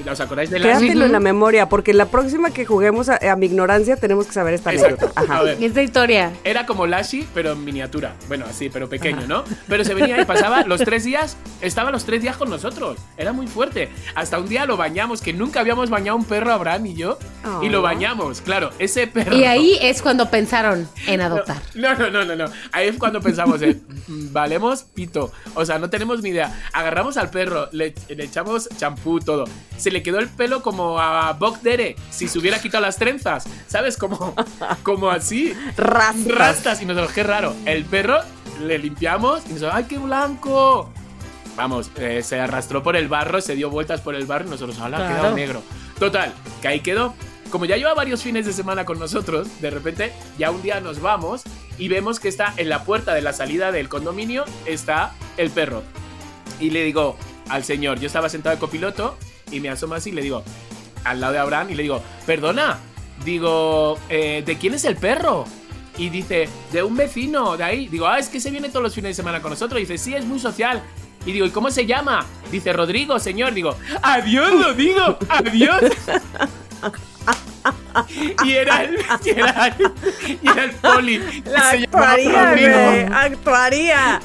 ¿Os 0.08 0.20
acordáis 0.20 0.50
de 0.50 0.58
la 0.58 0.66
Quédatelo 0.66 1.04
en 1.04 1.12
la 1.12 1.20
memoria, 1.20 1.68
porque 1.68 1.92
la 1.94 2.06
próxima 2.06 2.50
que 2.50 2.64
juguemos 2.64 3.08
a, 3.08 3.36
mi 3.36 3.46
ignorancia 3.46 3.96
tenemos 3.96 4.26
que 4.26 4.32
saber 4.32 4.54
esta 4.54 4.70
anécdota. 4.70 5.12
Esta 5.60 5.82
historia. 5.82 6.32
Era 6.44 6.66
como 6.66 6.86
Lassie, 6.86 7.26
pero 7.34 7.52
en 7.52 7.64
miniatura. 7.64 8.14
Bueno, 8.28 8.46
así, 8.48 8.70
pero 8.70 8.88
pequeño, 8.88 9.26
¿no? 9.26 9.44
Pero 9.68 9.84
se 9.84 9.94
venía 9.94 10.20
y 10.20 10.24
pasaba 10.24 10.62
los 10.64 10.80
tres 10.80 11.04
días, 11.04 11.36
estaba 11.60 11.90
los 11.90 12.04
tres 12.04 12.22
días 12.22 12.36
con 12.36 12.50
nosotros. 12.50 12.98
Era 13.16 13.32
muy 13.32 13.46
fuerte. 13.46 13.88
Hasta 14.14 14.38
un 14.38 14.48
día 14.48 14.66
lo 14.66 14.76
bañamos, 14.76 15.20
que 15.20 15.32
nunca 15.32 15.60
habíamos 15.60 15.90
bañado 15.90 16.16
un 16.16 16.24
perro, 16.24 16.52
Abraham 16.52 16.86
y 16.86 16.94
yo, 16.94 17.18
y 17.62 17.68
lo 17.68 17.80
oh. 17.80 17.82
bañamos. 17.82 18.40
Claro, 18.40 18.70
ese 18.78 19.06
perro. 19.06 19.36
Y 19.36 19.44
ahí 19.44 19.78
es 19.80 20.02
cuando 20.02 20.30
pensaron 20.30 20.88
en 21.06 21.20
adoptar. 21.20 21.62
No, 21.74 21.94
no, 21.94 22.10
no, 22.10 22.24
no, 22.24 22.36
no. 22.36 22.46
Ahí 22.72 22.88
es 22.88 22.96
cuando 22.96 23.20
pensamos 23.20 23.62
en, 23.62 23.82
mm, 24.06 24.32
valemos 24.32 24.82
pito. 24.82 25.32
O 25.54 25.64
sea, 25.64 25.78
no 25.78 25.90
tenemos 25.90 26.22
ni 26.22 26.30
idea. 26.30 26.60
Agarramos 26.72 27.16
al 27.16 27.30
perro, 27.30 27.68
le, 27.72 27.94
le 28.08 28.24
echamos 28.24 28.68
champú, 28.76 29.20
todo. 29.20 29.44
Se 29.76 29.89
le 29.90 30.02
quedó 30.02 30.18
el 30.18 30.28
pelo 30.28 30.62
como 30.62 31.00
a 31.00 31.32
Bob 31.32 31.60
Dere 31.60 31.96
si 32.10 32.28
se 32.28 32.38
hubiera 32.38 32.60
quitado 32.60 32.82
las 32.82 32.96
trenzas, 32.96 33.44
¿sabes? 33.66 33.96
Como, 33.96 34.34
como 34.82 35.10
así. 35.10 35.54
Rastas. 35.76 36.34
Rastas. 36.34 36.82
Y 36.82 36.86
nosotros, 36.86 37.12
qué 37.12 37.22
raro. 37.22 37.54
El 37.64 37.84
perro 37.84 38.18
le 38.60 38.78
limpiamos 38.78 39.42
y 39.46 39.54
nosotros, 39.54 39.72
¡ay, 39.74 39.84
qué 39.84 39.98
blanco! 39.98 40.90
Vamos, 41.56 41.90
eh, 41.96 42.22
se 42.22 42.38
arrastró 42.40 42.82
por 42.82 42.96
el 42.96 43.08
barro, 43.08 43.40
se 43.40 43.54
dio 43.54 43.70
vueltas 43.70 44.00
por 44.00 44.14
el 44.14 44.24
barro 44.24 44.46
y 44.46 44.50
nosotros, 44.50 44.78
¡hala, 44.78 44.98
claro. 44.98 45.14
quedado 45.14 45.34
negro! 45.34 45.62
Total, 45.98 46.32
que 46.62 46.68
ahí 46.68 46.80
quedó. 46.80 47.14
Como 47.50 47.64
ya 47.64 47.76
lleva 47.76 47.94
varios 47.94 48.22
fines 48.22 48.46
de 48.46 48.52
semana 48.52 48.84
con 48.84 48.98
nosotros, 48.98 49.48
de 49.60 49.70
repente 49.70 50.12
ya 50.38 50.52
un 50.52 50.62
día 50.62 50.80
nos 50.80 51.00
vamos 51.00 51.42
y 51.78 51.88
vemos 51.88 52.20
que 52.20 52.28
está 52.28 52.54
en 52.56 52.68
la 52.68 52.84
puerta 52.84 53.12
de 53.12 53.22
la 53.22 53.32
salida 53.32 53.72
del 53.72 53.88
condominio, 53.88 54.44
está 54.66 55.12
el 55.36 55.50
perro. 55.50 55.82
Y 56.60 56.70
le 56.70 56.84
digo 56.84 57.16
al 57.48 57.64
señor, 57.64 57.98
yo 57.98 58.06
estaba 58.06 58.28
sentado 58.28 58.54
de 58.54 58.60
copiloto 58.60 59.16
y 59.50 59.60
me 59.60 59.68
asomo 59.68 59.94
así 59.94 60.10
y 60.10 60.12
le 60.12 60.22
digo, 60.22 60.42
al 61.04 61.20
lado 61.20 61.32
de 61.32 61.38
Abraham, 61.38 61.70
y 61.70 61.74
le 61.74 61.82
digo, 61.82 62.02
perdona, 62.26 62.78
digo, 63.24 63.98
eh, 64.08 64.42
¿de 64.44 64.58
quién 64.58 64.74
es 64.74 64.84
el 64.84 64.96
perro? 64.96 65.44
Y 65.98 66.08
dice, 66.08 66.48
de 66.72 66.82
un 66.82 66.96
vecino, 66.96 67.56
de 67.56 67.64
ahí. 67.64 67.88
Digo, 67.88 68.06
ah, 68.06 68.18
es 68.18 68.28
que 68.28 68.40
se 68.40 68.50
viene 68.50 68.68
todos 68.68 68.82
los 68.82 68.94
fines 68.94 69.10
de 69.10 69.14
semana 69.14 69.42
con 69.42 69.50
nosotros. 69.50 69.78
Y 69.78 69.84
dice, 69.84 69.98
sí, 69.98 70.14
es 70.14 70.24
muy 70.24 70.38
social. 70.38 70.82
Y 71.26 71.32
digo, 71.32 71.44
¿y 71.44 71.50
cómo 71.50 71.70
se 71.70 71.84
llama? 71.84 72.24
Dice, 72.50 72.72
Rodrigo, 72.72 73.18
señor. 73.18 73.52
Digo, 73.52 73.76
adiós, 74.02 74.52
lo 74.54 74.72
digo, 74.72 75.18
adiós. 75.28 75.82
y 78.44 78.52
era 78.52 78.82
el, 78.82 78.98
y 79.24 79.30
era 79.30 79.66
el, 79.66 79.92
y 80.42 80.48
era 80.48 80.64
el 80.64 80.70
poli. 80.72 81.42
La 81.44 81.70
actuaría, 81.70 82.50
güey. 82.52 83.02
Actuaría. 83.12 84.20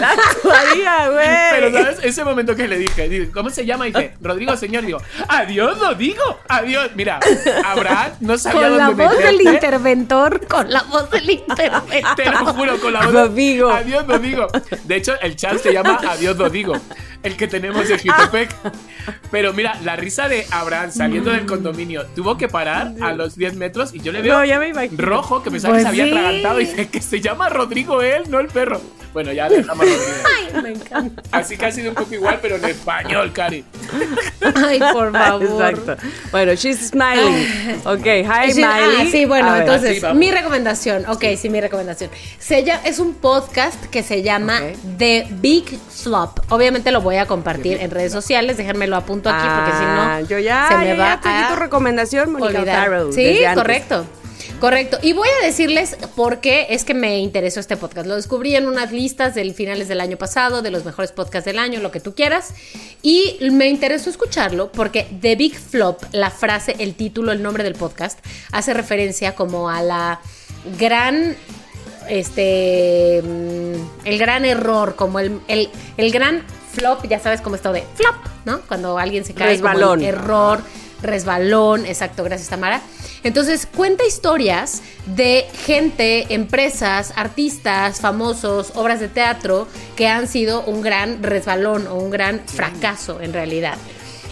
La 0.00 0.10
actuaría, 0.10 1.08
güey. 1.10 1.26
Pero, 1.50 1.72
¿sabes? 1.72 1.98
Ese 2.02 2.24
momento 2.24 2.54
que 2.54 2.68
le 2.68 2.78
dije, 2.78 3.30
¿cómo 3.32 3.50
se 3.50 3.64
llama? 3.66 3.88
Y 3.88 3.92
dice, 3.92 4.14
Rodrigo, 4.20 4.56
señor. 4.56 4.84
Digo, 4.84 5.00
adiós, 5.28 5.78
lo 5.78 5.94
digo. 5.94 6.40
Adiós. 6.48 6.90
Mira, 6.94 7.20
Abraham 7.64 8.12
no 8.20 8.38
sabía 8.38 8.68
con 8.68 8.78
dónde 8.78 9.04
Con 9.04 9.04
la 9.04 9.08
voz 9.08 9.18
del 9.18 9.40
interventor. 9.42 10.46
Con 10.46 10.70
la 10.72 10.82
voz 10.82 11.10
del 11.10 11.30
interventor. 11.30 12.14
Te 12.16 12.30
lo 12.30 12.38
juro, 12.46 12.80
con 12.80 12.92
la 12.92 13.00
voz. 13.00 13.12
Rodrigo. 13.12 13.70
Adiós, 13.70 14.06
Rodrigo. 14.06 14.46
De 14.84 14.96
hecho, 14.96 15.18
el 15.20 15.36
chat 15.36 15.58
se 15.58 15.72
llama 15.72 15.98
Adiós, 16.08 16.36
Rodrigo. 16.38 16.74
El 17.22 17.36
que 17.36 17.48
tenemos 17.48 17.88
en 17.90 17.98
Jutepec. 17.98 18.54
Pero 19.30 19.52
mira, 19.52 19.78
la 19.82 19.96
risa 19.96 20.28
de 20.28 20.46
Abraham 20.50 20.90
saliendo 20.92 21.30
del 21.30 21.46
condominio 21.46 22.06
tuvo 22.14 22.36
que 22.38 22.48
parar 22.48 22.94
a 23.00 23.12
los 23.12 23.36
10 23.36 23.56
metros 23.56 23.94
y 23.94 24.00
yo 24.00 24.12
le 24.12 24.22
veo 24.22 24.38
rojo 24.96 25.42
que 25.42 25.50
pensaba 25.50 25.76
que 25.76 25.82
se 25.82 25.88
había 25.88 26.04
pues 26.04 26.16
atragantado 26.16 26.60
y 26.60 26.66
dice 26.66 26.88
que 26.90 27.00
se 27.00 27.20
llama 27.20 27.48
Rodrigo 27.48 28.02
él, 28.02 28.24
no 28.28 28.40
el 28.40 28.48
perro. 28.48 28.80
Bueno, 29.12 29.32
ya 29.32 29.48
le 29.48 29.58
dejamos 29.58 29.86
Ay, 30.54 30.62
me 30.62 30.70
encanta. 30.70 31.22
Así 31.32 31.56
que 31.56 31.66
ha 31.66 31.72
sido 31.72 31.90
un 31.90 31.94
poco 31.94 32.14
igual, 32.14 32.38
pero 32.42 32.56
en 32.56 32.64
español, 32.66 33.32
Cari. 33.32 33.64
Ay, 34.54 34.78
por 34.92 35.12
favor. 35.18 35.42
Exacto. 35.42 35.96
Bueno, 36.30 36.54
she's 36.54 36.88
smiling. 36.90 37.46
Ok, 37.84 38.06
hi, 38.06 38.52
She, 38.52 38.64
Ah, 38.64 39.04
sí, 39.10 39.24
bueno, 39.24 39.56
entonces, 39.56 40.02
mi 40.14 40.30
recomendación. 40.30 41.04
Ok, 41.08 41.24
sí, 41.36 41.48
mi 41.48 41.60
recomendación. 41.60 42.10
Se 42.38 42.64
llama, 42.64 42.82
es 42.84 42.98
un 42.98 43.14
podcast 43.14 43.82
que 43.86 44.02
se 44.02 44.22
llama 44.22 44.60
The 44.98 45.26
Big 45.30 45.78
Flop. 45.90 46.40
Obviamente 46.50 46.90
lo 46.92 47.00
voy 47.00 47.16
a 47.16 47.26
compartir 47.26 47.78
en 47.80 47.90
redes 47.90 48.12
sociales. 48.12 48.56
Déjenme 48.56 48.86
lo 48.86 48.96
apunto 48.96 49.30
aquí 49.30 49.46
porque 49.46 49.72
si 49.72 49.84
no. 49.84 50.02
Ah, 50.02 50.20
yo 50.20 50.38
ya, 50.38 50.68
se 50.68 50.76
me 50.76 50.94
va 50.94 51.20
a 51.22 51.48
tu 51.48 51.56
recomendación, 51.56 52.32
Monica 52.32 52.90
Sí, 53.12 53.40
correcto. 53.54 54.06
Correcto. 54.60 54.98
Y 55.02 55.12
voy 55.12 55.28
a 55.40 55.46
decirles 55.46 55.96
por 56.16 56.40
qué 56.40 56.66
es 56.70 56.84
que 56.84 56.92
me 56.92 57.18
interesó 57.20 57.60
este 57.60 57.76
podcast. 57.76 58.08
Lo 58.08 58.16
descubrí 58.16 58.56
en 58.56 58.66
unas 58.66 58.90
listas 58.90 59.34
del 59.34 59.54
finales 59.54 59.86
del 59.86 60.00
año 60.00 60.16
pasado, 60.16 60.62
de 60.62 60.70
los 60.70 60.84
mejores 60.84 61.12
podcasts 61.12 61.44
del 61.44 61.58
año, 61.60 61.80
lo 61.80 61.92
que 61.92 62.00
tú 62.00 62.14
quieras. 62.14 62.54
Y 63.02 63.38
me 63.52 63.68
interesó 63.68 64.10
escucharlo 64.10 64.72
porque 64.72 65.06
The 65.20 65.36
Big 65.36 65.56
Flop, 65.56 66.02
la 66.12 66.30
frase, 66.30 66.74
el 66.80 66.94
título, 66.94 67.30
el 67.30 67.42
nombre 67.42 67.62
del 67.62 67.74
podcast, 67.74 68.18
hace 68.50 68.74
referencia 68.74 69.36
como 69.36 69.70
a 69.70 69.82
la 69.82 70.20
gran 70.78 71.36
este 72.08 73.22
mm, 73.22 74.06
el 74.06 74.18
gran 74.18 74.44
error, 74.44 74.96
como 74.96 75.20
el, 75.20 75.40
el, 75.46 76.10
gran 76.10 76.42
flop, 76.72 77.06
ya 77.06 77.20
sabes 77.20 77.40
cómo 77.40 77.56
esto 77.56 77.72
de 77.72 77.84
flop, 77.94 78.16
¿no? 78.44 78.60
Cuando 78.62 78.98
alguien 78.98 79.24
se 79.24 79.34
cae, 79.34 79.52
resbalón. 79.52 80.02
error, 80.02 80.60
resbalón, 81.02 81.86
exacto, 81.86 82.24
gracias 82.24 82.48
Tamara. 82.48 82.80
Entonces 83.24 83.66
cuenta 83.66 84.04
historias 84.06 84.82
de 85.06 85.46
gente, 85.64 86.32
empresas, 86.34 87.12
artistas, 87.16 88.00
famosos, 88.00 88.72
obras 88.74 89.00
de 89.00 89.08
teatro 89.08 89.66
que 89.96 90.06
han 90.08 90.28
sido 90.28 90.62
un 90.64 90.82
gran 90.82 91.22
resbalón 91.22 91.86
o 91.86 91.96
un 91.96 92.10
gran 92.10 92.40
fracaso 92.46 93.20
en 93.20 93.32
realidad. 93.32 93.76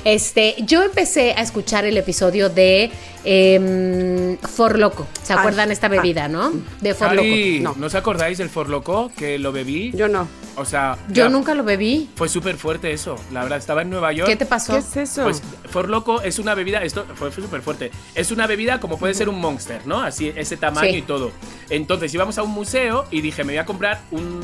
Este, 0.07 0.55
yo 0.61 0.85
empecé 0.85 1.33
a 1.33 1.43
escuchar 1.43 1.85
el 1.85 1.97
episodio 1.97 2.49
de 2.49 2.93
eh, 3.25 4.39
For 4.41 4.79
Loco. 4.79 5.05
¿Se 5.25 5.33
ah, 5.33 5.41
acuerdan 5.41 5.73
esta 5.73 5.89
ah. 5.89 5.91
bebida, 5.91 6.29
no? 6.29 6.53
De 6.81 6.95
For 6.95 7.13
Loco. 7.13 7.29
No. 7.61 7.75
¿No 7.77 7.87
os 7.89 7.95
acordáis 7.97 8.39
del 8.39 8.49
For 8.49 8.69
Loco 8.69 9.11
que 9.17 9.37
lo 9.37 9.51
bebí? 9.51 9.91
Yo 9.97 10.07
no. 10.07 10.29
O 10.55 10.65
sea, 10.65 10.97
yo 11.09 11.29
nunca 11.29 11.57
lo 11.57 11.65
bebí. 11.65 12.09
Fue 12.15 12.29
súper 12.29 12.57
fuerte 12.57 12.93
eso. 12.93 13.17
La 13.33 13.43
verdad, 13.43 13.59
estaba 13.59 13.83
en 13.83 13.91
Nueva 13.91 14.13
York. 14.13 14.29
¿Qué 14.29 14.37
te 14.37 14.47
pasó? 14.47 14.75
¿Qué 14.75 14.79
es 14.79 14.97
eso? 14.97 15.25
Pues 15.25 15.43
For 15.69 15.89
Loco 15.89 16.23
es 16.23 16.39
una 16.39 16.55
bebida, 16.55 16.85
esto 16.85 17.05
fue, 17.17 17.33
súper 17.33 17.61
fuerte. 17.61 17.91
Es 18.15 18.31
una 18.31 18.47
bebida 18.47 18.79
como 18.79 18.99
puede 18.99 19.13
ser 19.13 19.29
un 19.29 19.41
Monster, 19.41 19.89
¿no? 19.89 20.03
Así, 20.03 20.33
ese 20.37 20.57
tamaño 20.57 20.97
y 20.97 21.03
todo. 21.03 21.33
Entonces 21.69 22.15
íbamos 22.15 22.39
a 22.39 22.45
un 22.45 22.53
museo 22.53 23.07
y 23.11 23.23
dije, 23.23 23.43
me 23.43 23.55
voy 23.55 23.59
a 23.59 23.67
comprar 23.67 24.03
un 24.13 24.41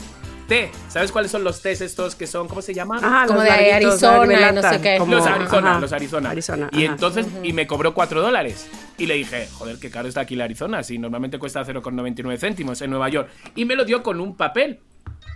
té. 0.53 0.71
¿Sabes 0.89 1.11
cuáles 1.13 1.31
son 1.31 1.45
los 1.45 1.63
tés 1.63 1.81
estos 1.81 2.15
que 2.15 2.27
son, 2.27 2.47
¿cómo 2.47 2.61
se 2.61 2.75
llaman? 2.75 3.01
como 3.27 3.41
de 3.41 3.51
Arizona, 3.51 4.53
no 4.53 4.63
sé 4.63 4.81
qué. 4.83 4.99
Los 4.99 5.27
Arizona, 5.27 5.79
los 5.81 5.93
Arizona. 5.93 6.71
y 6.73 6.85
entonces, 6.85 7.27
y 7.43 7.55
me 7.55 7.67
cobró 7.67 7.95
4 7.95 8.21
dólares. 8.21 8.69
Y 8.99 9.07
le 9.07 9.15
dije, 9.15 9.49
joder, 9.55 9.79
qué 9.79 9.91
caro 9.91 10.09
está 10.09 10.21
aquí 10.21 10.37
la 10.37 10.45
Arizona, 10.45 10.83
si 10.83 10.99
normalmente 10.99 11.39
cuesta 11.39 11.65
0,99 11.65 12.39
céntimos 12.39 12.83
en 12.83 12.91
Nueva 12.91 13.09
York. 13.09 13.31
Y 13.55 13.65
me 13.65 13.77
lo 13.77 13.87
dio 13.87 14.03
con 14.03 14.21
un 14.21 14.37
papel, 14.37 14.81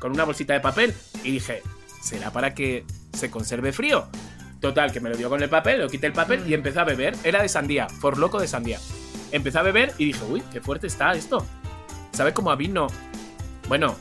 con 0.01 0.13
una 0.13 0.25
bolsita 0.25 0.53
de 0.53 0.61
papel. 0.61 0.93
Y 1.25 1.31
dije, 1.31 1.63
¿será 2.03 2.31
para 2.31 2.55
que 2.55 2.85
se 3.15 3.31
conserve 3.31 3.73
frío? 3.73 4.09
Total, 4.61 4.93
que 4.93 5.01
me 5.01 5.09
lo 5.09 5.17
dio 5.17 5.31
con 5.31 5.43
el 5.43 5.49
papel, 5.49 5.81
lo 5.81 5.89
quité 5.89 6.09
el 6.09 6.13
papel 6.13 6.43
y 6.47 6.53
empecé 6.53 6.79
a 6.81 6.85
beber. 6.85 7.17
Era 7.25 7.41
de 7.41 7.49
sandía, 7.49 7.87
por 8.03 8.19
loco 8.19 8.39
de 8.39 8.49
sandía. 8.49 8.79
Empecé 9.33 9.59
a 9.59 9.63
beber 9.63 9.95
y 9.97 10.05
dije, 10.05 10.25
uy, 10.29 10.43
qué 10.53 10.61
fuerte 10.61 10.87
está 10.87 11.13
esto. 11.13 11.47
¿Sabe 12.13 12.35
cómo 12.35 12.51
a 12.51 12.57
vino? 12.57 12.87
Bueno, 13.69 13.97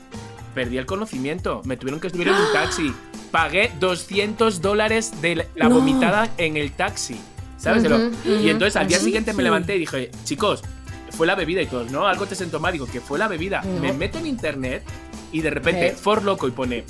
perdí 0.55 0.79
el 0.79 0.87
conocimiento. 0.87 1.61
Me 1.65 1.77
tuvieron 1.77 1.99
que 1.99 2.09
subir 2.09 2.29
en 2.29 2.33
un 2.33 2.53
taxi. 2.53 2.91
Pagué 3.29 3.71
200 3.79 4.61
dólares 4.61 5.21
de 5.21 5.45
la 5.53 5.67
vomitada 5.67 6.31
en 6.37 6.57
el 6.57 6.71
taxi. 6.71 7.19
¿Sabes? 7.57 7.83
y 8.25 8.49
entonces 8.49 8.75
al 8.75 8.87
día 8.87 8.99
siguiente 8.99 9.33
me 9.33 9.41
levanté 9.41 9.75
y 9.75 9.79
dije, 9.79 10.11
chicos, 10.23 10.63
fue 11.11 11.25
la 11.25 11.35
bebida 11.35 11.61
y 11.61 11.65
todo, 11.65 11.85
¿no? 11.85 12.07
Algo 12.07 12.25
te 12.25 12.35
sentó 12.35 12.59
mal, 12.59 12.73
digo, 12.73 12.85
que 12.85 13.01
fue 13.01 13.17
la 13.17 13.27
bebida. 13.27 13.61
Me 13.81 13.93
meto 13.93 14.17
en 14.17 14.27
internet 14.27 14.83
y 15.31 15.41
de 15.41 15.49
repente, 15.49 15.91
For 15.91 16.23
Loco 16.23 16.47
y 16.47 16.51
pone. 16.51 16.83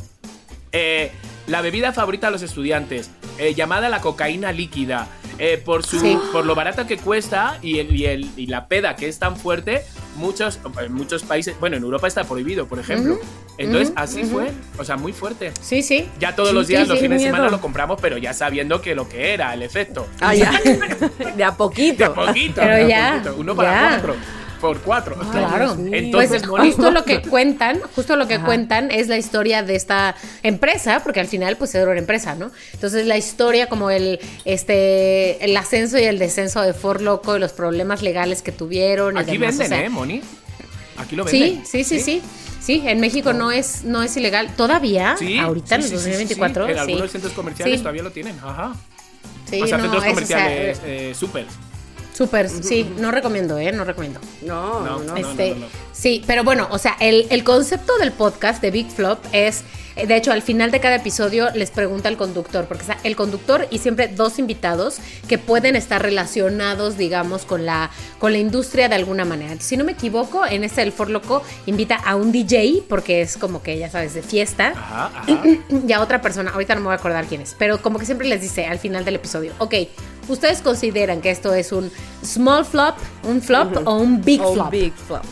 Eh, 0.72 1.12
la 1.48 1.62
bebida 1.62 1.94
favorita 1.94 2.28
de 2.28 2.34
los 2.34 2.42
estudiantes, 2.42 3.10
eh, 3.38 3.54
llamada 3.54 3.88
la 3.88 4.02
cocaína 4.02 4.52
líquida, 4.52 5.08
eh, 5.38 5.62
por, 5.64 5.86
su, 5.86 6.22
por 6.32 6.46
lo 6.46 6.56
barata 6.56 6.88
que 6.88 6.98
cuesta 6.98 7.60
y, 7.62 7.80
el, 7.80 7.96
y, 7.96 8.06
el, 8.06 8.30
y 8.38 8.48
la 8.48 8.68
peda 8.68 8.96
que 8.96 9.08
es 9.08 9.20
tan 9.20 9.36
fuerte, 9.38 9.84
muchos, 10.16 10.60
en 10.82 10.94
muchos 10.94 11.24
países, 11.24 11.56
bueno, 11.60 11.78
en 11.78 11.84
Europa 11.84 12.08
está 12.08 12.24
prohibido, 12.24 12.68
por 12.68 12.80
ejemplo. 12.80 13.20
Entonces, 13.58 13.94
así 13.96 14.24
fue, 14.24 14.52
o 14.78 14.84
sea, 14.84 14.98
muy 14.98 15.14
fuerte. 15.14 15.52
Sí, 15.62 15.82
sí. 15.82 16.08
Ya 16.20 16.36
todos 16.36 16.54
los 16.54 16.68
días, 16.68 16.88
los 16.88 17.00
fines 17.00 17.22
de 17.22 17.28
semana 17.28 17.50
lo 17.50 17.62
compramos, 17.62 18.00
pero 18.02 18.18
ya 18.18 18.34
sabiendo 18.34 18.82
que 18.82 18.96
lo 18.96 19.08
que 19.08 19.34
era, 19.34 19.54
el 19.54 19.64
efecto. 19.64 20.08
Ah, 20.20 20.34
ya. 20.34 20.52
de 21.36 21.44
a 21.44 21.56
poquito. 21.56 21.98
De 21.98 22.06
a 22.06 22.14
poquito. 22.14 22.62
Pero 22.62 22.88
ya. 22.88 23.24
Uno 23.38 23.56
para 23.56 23.90
cuatro 23.90 24.16
por 24.60 24.80
cuatro. 24.80 25.16
claro. 25.32 25.78
Entonces, 25.92 26.44
pues, 26.48 26.76
justo 26.76 26.92
lo 26.92 27.04
que 27.06 27.22
cuentan, 27.22 27.80
justo 27.96 28.16
lo 28.16 28.28
que 28.28 28.40
cuentan 28.40 28.90
es 28.92 29.08
la 29.08 29.18
historia 29.18 29.64
de 29.64 29.76
esta 29.76 30.16
empresa, 30.44 31.02
porque 31.04 31.20
al 31.20 31.28
final 31.28 31.56
pues 31.58 31.76
era 31.76 31.90
una 31.90 32.00
empresa, 32.00 32.36
¿no? 32.36 32.52
Entonces 32.74 33.06
la 33.06 33.18
historia 33.18 33.68
como 33.68 33.90
el 33.90 34.20
este 34.44 35.44
el 35.44 35.56
ascenso 35.56 35.98
y 35.98 36.04
el 36.04 36.20
descenso 36.20 36.62
de 36.62 36.74
Ford 36.74 37.02
Loco 37.02 37.36
y 37.38 37.40
los 37.40 37.54
problemas 37.54 38.02
legales 38.02 38.42
que 38.42 38.52
tuvieron. 38.52 39.18
Aquí 39.18 39.38
venden, 39.38 39.72
¿eh, 39.72 39.90
Moni? 39.90 40.22
Aquí 40.98 41.16
lo 41.16 41.26
venden. 41.26 41.64
Sí, 41.66 41.84
sí, 41.84 41.84
sí, 41.84 42.00
sí. 42.00 42.22
sí. 42.22 42.22
En 42.68 43.00
México 43.00 43.34
no 43.34 43.52
es 43.52 43.84
no 43.84 44.04
es 44.04 44.16
ilegal 44.18 44.56
todavía, 44.56 45.16
sí, 45.18 45.38
ahorita 45.38 45.76
en 45.76 45.82
el 45.84 45.92
2024. 45.92 46.70
En 46.70 46.78
algunos 46.78 47.12
centros 47.12 47.34
comerciales 47.34 47.80
todavía 47.80 48.04
lo 48.04 48.12
tienen, 48.12 48.38
ajá. 48.44 48.76
Sí, 49.50 49.62
o 49.62 49.68
sea, 49.68 49.80
centros 49.80 50.04
comerciales 50.04 50.82
eh, 50.84 51.14
super. 51.16 51.46
Súper, 52.16 52.50
sí, 52.50 52.90
no 52.98 53.12
recomiendo, 53.12 53.58
¿eh? 53.60 53.74
No 53.74 53.84
recomiendo. 53.84 54.22
No, 54.42 54.82
no, 54.86 55.00
no. 55.00 55.18
Este, 55.18 55.54
sí, 55.92 56.24
pero 56.26 56.46
bueno, 56.46 56.66
o 56.72 56.78
sea, 56.78 56.96
el, 57.02 57.28
el 57.30 57.44
concepto 57.44 57.98
del 57.98 58.14
podcast 58.14 58.62
de 58.62 58.72
Big 58.72 58.90
Flop 58.90 59.20
es 59.34 59.66
de 59.96 60.16
hecho, 60.16 60.34
al 60.34 60.42
final 60.42 60.72
de 60.72 60.80
cada 60.82 60.96
episodio 60.96 61.50
les 61.52 61.72
pregunta 61.72 62.10
el 62.10 62.18
conductor, 62.18 62.66
porque 62.66 62.82
está 62.82 62.98
el 63.04 63.16
conductor 63.16 63.66
y 63.70 63.78
siempre 63.78 64.10
dos 64.10 64.40
invitados 64.40 64.98
que 65.28 65.38
pueden 65.38 65.76
estar 65.76 66.02
relacionados, 66.02 66.98
digamos, 66.98 67.46
con 67.46 67.66
la, 67.66 67.90
con 68.20 68.34
la 68.34 68.38
industria 68.40 68.90
de 68.90 68.96
alguna 68.96 69.24
manera. 69.24 69.56
Si 69.60 69.78
no 69.78 69.86
me 69.86 69.94
equivoco, 69.94 70.46
en 70.46 70.64
este 70.66 70.82
El 70.82 70.92
For 70.92 71.10
Loco 71.10 71.44
invita 71.66 71.96
a 71.96 72.16
un 72.16 72.32
DJ, 72.32 72.84
porque 72.90 73.22
es 73.22 73.38
como 73.38 73.64
que, 73.64 73.78
ya 73.78 73.90
sabes, 73.90 74.14
de 74.14 74.22
fiesta. 74.22 74.74
Ajá, 74.76 75.12
ajá. 75.16 75.26
Y 75.88 75.94
a 75.94 76.02
otra 76.02 76.22
persona, 76.22 76.52
ahorita 76.52 76.76
no 76.76 76.82
me 76.82 76.86
voy 76.88 76.94
a 76.94 76.98
acordar 76.98 77.26
quién 77.26 77.42
es, 77.42 77.56
pero 77.58 77.82
como 77.82 78.00
que 78.00 78.06
siempre 78.06 78.28
les 78.28 78.42
dice 78.42 78.66
al 78.66 78.80
final 78.80 79.06
del 79.06 79.16
episodio, 79.16 79.54
ok, 79.60 79.76
¿ustedes 80.28 80.62
consideran 80.62 81.22
que 81.22 81.30
esto 81.30 81.54
es 81.54 81.72
un 81.72 81.92
small 82.24 82.66
flop, 82.66 82.96
un 83.24 83.42
flop 83.42 83.88
o 83.88 83.98
un 83.98 84.22
big 84.22 84.42
flop? 84.42 84.72
big 84.72 84.94
flop. 84.94 85.24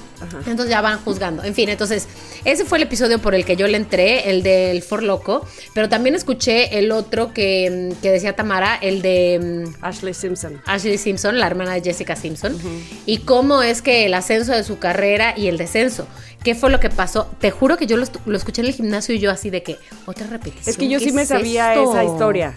Entonces 0.46 0.70
ya 0.70 0.82
van 0.82 1.00
juzgando. 1.00 1.44
En 1.44 1.54
fin, 1.54 1.70
entonces 1.70 2.08
ese 2.46 2.66
fue 2.66 2.78
el 2.78 2.84
episodio 2.84 3.20
por 3.20 3.36
el 3.36 3.46
que 3.46 3.56
yo 3.56 3.68
le 3.68 3.78
entré, 3.78 4.30
el 4.30 4.44
del 4.44 4.82
For 4.82 5.04
Loco. 5.04 5.46
Pero 5.74 5.90
también 5.90 6.16
escuché 6.16 6.78
el 6.78 6.92
otro 6.92 7.34
que, 7.34 7.94
decía 8.02 8.36
Tamara, 8.36 8.76
el 8.76 9.02
de 9.02 9.66
mm, 9.66 9.84
Ashley 9.84 10.14
Simpson. 10.14 10.62
Ashley 10.66 10.98
Simpson, 10.98 11.40
la 11.40 11.48
hermana 11.48 11.74
de 11.74 11.82
Jessica 11.82 12.16
Simpson. 12.16 12.58
Y 13.06 13.20
cómo 13.20 13.64
es 13.64 13.82
que 13.82 14.06
el 14.06 14.14
ascenso 14.14 14.52
de 14.52 14.64
su 14.64 14.80
carrera 14.80 15.34
y 15.38 15.48
el 15.48 15.58
descenso. 15.58 16.08
¿Qué 16.44 16.56
fue 16.56 16.70
lo 16.70 16.80
que 16.80 16.90
pasó? 16.90 17.30
Te 17.40 17.52
juro 17.52 17.78
que 17.78 17.88
yo 17.88 17.96
lo, 17.98 18.36
escuché 18.36 18.62
en 18.62 18.68
el 18.68 18.74
gimnasio 18.74 19.16
y 19.16 19.20
yo 19.20 19.32
así 19.32 19.50
de 19.50 19.64
que, 19.64 19.78
otra 20.06 20.28
repetición. 20.28 20.70
Es 20.70 20.78
que 20.78 20.90
yo 20.90 21.00
sí 21.00 21.12
me 21.14 21.26
sabía 21.26 21.74
esa 21.74 22.04
historia 22.04 22.54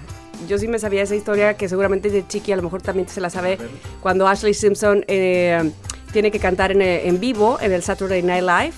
yo 0.49 0.59
sí 0.59 0.69
me 0.69 0.79
sabía 0.79 1.03
esa 1.03 1.15
historia 1.15 1.55
que 1.55 1.69
seguramente 1.69 2.11
de 2.11 2.27
Chiqui 2.27 2.53
a 2.53 2.57
lo 2.57 2.63
mejor 2.63 2.83
también 2.83 3.09
se 3.09 3.21
la 3.21 3.31
sabe 3.31 3.59
cuando 4.01 4.29
Ashley 4.29 4.55
Simpson 4.55 5.05
eh, 5.09 5.71
tiene 6.13 6.31
que 6.31 6.39
cantar 6.39 6.73
en, 6.73 7.21
vivo 7.21 7.59
en 7.61 7.73
el 7.73 7.83
Saturday 7.83 8.23
Night 8.23 8.45
Live 8.45 8.75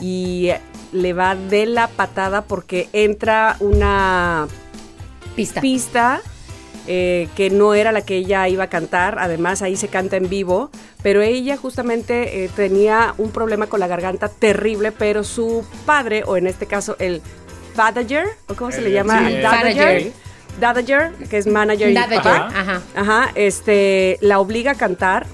y 0.00 0.50
le 0.92 1.12
va 1.12 1.34
de 1.34 1.66
la 1.66 1.88
patada 1.88 2.42
porque 2.42 2.88
entra 2.92 3.56
una 3.60 4.46
pista, 5.34 5.60
pista 5.60 6.22
eh, 6.88 7.28
que 7.34 7.50
no 7.50 7.74
era 7.74 7.90
la 7.90 8.02
que 8.02 8.16
ella 8.16 8.48
iba 8.48 8.64
a 8.64 8.68
cantar, 8.68 9.18
además 9.18 9.60
ahí 9.60 9.76
se 9.76 9.88
canta 9.88 10.16
en 10.16 10.28
vivo, 10.28 10.70
pero 11.02 11.20
ella 11.20 11.56
justamente 11.56 12.44
eh, 12.44 12.50
tenía 12.54 13.14
un 13.18 13.32
problema 13.32 13.66
con 13.66 13.80
la 13.80 13.88
garganta 13.88 14.28
terrible, 14.28 14.92
pero 14.92 15.24
su 15.24 15.64
padre, 15.84 16.22
o 16.26 16.36
en 16.36 16.46
este 16.46 16.66
caso 16.66 16.94
el 17.00 17.22
Dadager, 17.74 18.28
o 18.48 18.54
cómo 18.54 18.70
se 18.70 18.82
le 18.82 18.92
llama, 18.92 19.28
Dadager, 20.60 21.12
que 21.30 21.38
es 21.38 21.46
manager 21.46 21.90
y 21.90 21.96
ajá. 21.96 22.82
ajá, 22.94 23.30
este, 23.34 24.18
la 24.20 24.40
obliga 24.40 24.72
a 24.72 24.74
cantar 24.74 25.26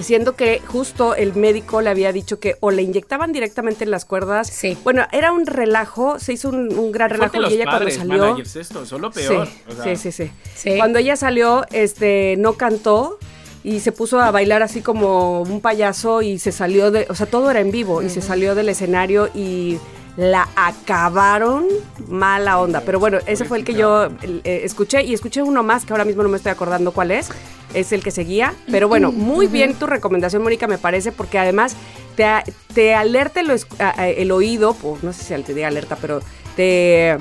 siendo 0.00 0.34
que 0.34 0.60
justo 0.66 1.14
el 1.14 1.34
médico 1.34 1.80
le 1.80 1.90
había 1.90 2.12
dicho 2.12 2.40
que 2.40 2.56
o 2.60 2.70
le 2.70 2.82
inyectaban 2.82 3.32
directamente 3.32 3.84
en 3.84 3.90
las 3.90 4.04
cuerdas. 4.04 4.48
Sí. 4.48 4.76
Bueno, 4.84 5.06
era 5.12 5.32
un 5.32 5.46
relajo, 5.46 6.18
se 6.18 6.32
hizo 6.32 6.48
un, 6.48 6.92
gran 6.92 7.10
relajo 7.10 7.36
y 7.50 7.54
ella 7.54 7.64
cuando 7.64 7.90
salió. 7.90 8.36
Esto, 8.38 8.86
son 8.86 9.02
lo 9.02 9.10
peor. 9.10 9.48
Sí, 9.82 9.96
sí, 9.96 10.12
sí, 10.12 10.30
sí, 10.54 10.76
Cuando 10.76 10.98
ella 10.98 11.16
salió, 11.16 11.64
este, 11.70 12.36
no 12.38 12.54
cantó 12.54 13.18
y 13.64 13.80
se 13.80 13.92
puso 13.92 14.20
a 14.20 14.30
bailar 14.30 14.62
así 14.62 14.80
como 14.80 15.42
un 15.42 15.60
payaso 15.60 16.22
y 16.22 16.38
se 16.38 16.52
salió 16.52 16.90
de, 16.90 17.06
o 17.08 17.14
sea, 17.14 17.26
todo 17.26 17.50
era 17.50 17.60
en 17.60 17.70
vivo 17.70 18.02
y 18.02 18.10
se 18.10 18.20
salió 18.20 18.54
del 18.54 18.68
escenario 18.68 19.28
y 19.34 19.78
la 20.16 20.48
acabaron 20.56 21.66
mala 22.08 22.60
onda. 22.60 22.82
Pero 22.84 23.00
bueno, 23.00 23.18
ese 23.26 23.44
fue 23.44 23.58
el 23.58 23.64
que 23.64 23.74
yo 23.74 24.08
eh, 24.22 24.60
escuché 24.64 25.02
y 25.02 25.14
escuché 25.14 25.42
uno 25.42 25.62
más 25.62 25.84
que 25.84 25.92
ahora 25.92 26.04
mismo 26.04 26.22
no 26.22 26.28
me 26.28 26.36
estoy 26.36 26.52
acordando 26.52 26.92
cuál 26.92 27.10
es. 27.10 27.30
Es 27.74 27.92
el 27.92 28.02
que 28.02 28.10
seguía. 28.10 28.54
Pero 28.70 28.88
bueno, 28.88 29.12
muy 29.12 29.46
bien 29.46 29.74
tu 29.74 29.86
recomendación, 29.86 30.42
Mónica, 30.42 30.66
me 30.66 30.78
parece, 30.78 31.10
porque 31.12 31.38
además 31.38 31.74
te, 32.16 32.26
te 32.74 32.94
alerta 32.94 33.40
el, 33.40 34.30
oído, 34.30 34.74
pues 34.74 35.02
no 35.02 35.12
sé 35.12 35.24
si 35.24 35.42
te 35.42 35.54
diga 35.54 35.68
alerta, 35.68 35.96
pero 35.96 36.20
te... 36.56 37.16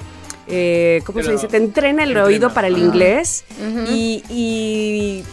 Eh, 0.47 1.01
¿Cómo 1.05 1.23
se 1.23 1.31
dice? 1.31 1.47
Te 1.47 1.55
entrena 1.55 2.03
el 2.03 2.17
oído 2.17 2.53
para 2.53 2.67
el 2.67 2.77
inglés 2.77 3.45
y 3.89 5.23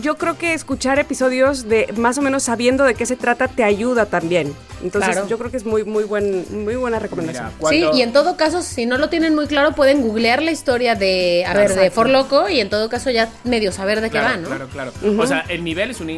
yo 0.00 0.16
creo 0.16 0.38
que 0.38 0.54
escuchar 0.54 0.98
episodios 0.98 1.68
de 1.68 1.92
más 1.96 2.18
o 2.18 2.22
menos 2.22 2.44
sabiendo 2.44 2.84
de 2.84 2.94
qué 2.94 3.06
se 3.06 3.16
trata 3.16 3.48
te 3.48 3.64
ayuda 3.64 4.06
también. 4.06 4.54
Entonces 4.82 5.16
yo 5.28 5.38
creo 5.38 5.50
que 5.50 5.56
es 5.56 5.64
muy 5.64 5.84
muy 5.84 6.04
buen 6.04 6.64
muy 6.64 6.76
buena 6.76 6.98
recomendación. 6.98 7.50
Sí, 7.68 7.84
y 7.94 8.02
en 8.02 8.12
todo 8.12 8.36
caso 8.36 8.62
si 8.62 8.86
no 8.86 8.98
lo 8.98 9.08
tienen 9.08 9.34
muy 9.34 9.46
claro 9.46 9.74
pueden 9.74 10.02
googlear 10.02 10.42
la 10.42 10.50
historia 10.50 10.94
de 10.94 11.44
a 11.46 11.54
ver 11.54 11.74
de 11.74 11.90
For 11.90 12.08
Loco 12.08 12.48
y 12.48 12.60
en 12.60 12.68
todo 12.68 12.88
caso 12.88 13.10
ya 13.10 13.28
medio 13.44 13.72
saber 13.72 14.00
de 14.00 14.10
qué 14.10 14.18
va, 14.18 14.36
¿no? 14.36 14.48
Claro, 14.48 14.68
claro. 14.68 14.92
O 15.18 15.26
sea, 15.26 15.44
el 15.48 15.64
nivel 15.64 15.90
es 15.90 16.00
un 16.00 16.10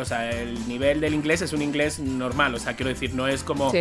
o 0.00 0.04
sea, 0.04 0.30
el 0.30 0.68
nivel 0.68 1.00
del 1.00 1.14
inglés 1.14 1.42
es 1.42 1.52
un 1.52 1.62
inglés 1.62 1.98
normal, 1.98 2.54
o 2.54 2.58
sea, 2.58 2.74
quiero 2.74 2.90
decir, 2.90 3.14
no 3.14 3.28
es 3.28 3.42
como 3.42 3.72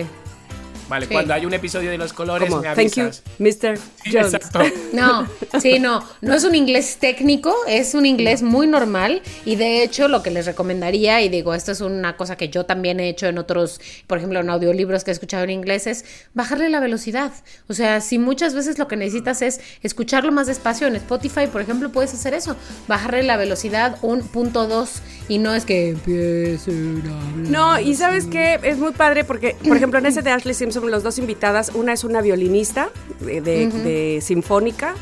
Vale, 0.88 1.07
cuando 1.07 1.33
hay 1.33 1.45
un 1.45 1.53
episodio 1.53 1.91
de 1.91 1.97
los 1.97 2.13
colores, 2.13 2.49
me 2.49 2.67
avisas. 2.67 3.21
Thank 3.23 3.39
you, 3.39 3.43
Mr. 3.43 3.79
Jones. 4.05 4.33
exacto. 4.33 4.59
No, 4.93 5.27
sí, 5.59 5.79
no. 5.79 6.03
No 6.21 6.33
es 6.33 6.43
un 6.43 6.55
inglés 6.55 6.97
técnico, 6.97 7.53
es 7.67 7.93
un 7.93 8.05
inglés 8.05 8.41
muy 8.41 8.67
normal. 8.67 9.21
Y 9.45 9.57
de 9.57 9.83
hecho, 9.83 10.07
lo 10.07 10.23
que 10.23 10.31
les 10.31 10.45
recomendaría, 10.45 11.21
y 11.21 11.29
digo, 11.29 11.53
esto 11.53 11.71
es 11.71 11.81
una 11.81 12.15
cosa 12.15 12.38
que 12.38 12.49
yo 12.49 12.65
también 12.65 12.99
he 12.99 13.09
hecho 13.09 13.27
en 13.27 13.38
otros, 13.38 13.81
por 14.07 14.17
ejemplo, 14.17 14.39
en 14.39 14.49
audiolibros 14.49 15.03
que 15.03 15.11
he 15.11 15.13
escuchado 15.13 15.43
en 15.43 15.49
inglés, 15.49 15.88
es 15.88 16.05
bajarle 16.33 16.69
la 16.69 16.79
velocidad. 16.79 17.31
O 17.67 17.73
sea, 17.73 17.99
si 17.99 18.17
muchas 18.17 18.53
veces 18.53 18.79
lo 18.79 18.88
que 18.88 18.95
necesitas 18.95 19.41
es 19.41 19.59
escucharlo 19.83 20.31
más 20.31 20.47
despacio 20.47 20.88
en 20.88 20.95
Spotify, 20.95 21.47
por 21.51 21.61
ejemplo, 21.61 21.91
puedes 21.91 22.13
hacer 22.13 22.33
eso. 22.33 22.55
Bajarle 22.88 23.23
la 23.23 23.38
velocidad 23.38 23.97
un 24.01 24.21
punto 24.21 24.67
dos 24.67 25.01
y 25.27 25.38
no 25.38 25.53
es 25.53 25.65
que 25.65 25.89
empiecen 25.89 27.03
a 27.05 27.49
No, 27.49 27.79
y 27.79 27.95
sabes 27.95 28.25
que 28.25 28.59
es 28.63 28.77
muy 28.77 28.91
padre 28.91 29.25
porque, 29.25 29.55
por 29.67 29.75
ejemplo, 29.75 29.99
en 29.99 30.05
ese 30.05 30.21
de 30.21 30.31
Ashley 30.31 30.53
Simpson 30.53 30.76
los 30.84 31.03
dos 31.03 31.17
invitadas. 31.19 31.71
Una 31.73 31.93
es 31.93 32.03
una 32.03 32.21
violinista 32.21 32.89
de, 33.19 34.19
sinfónica, 34.21 34.95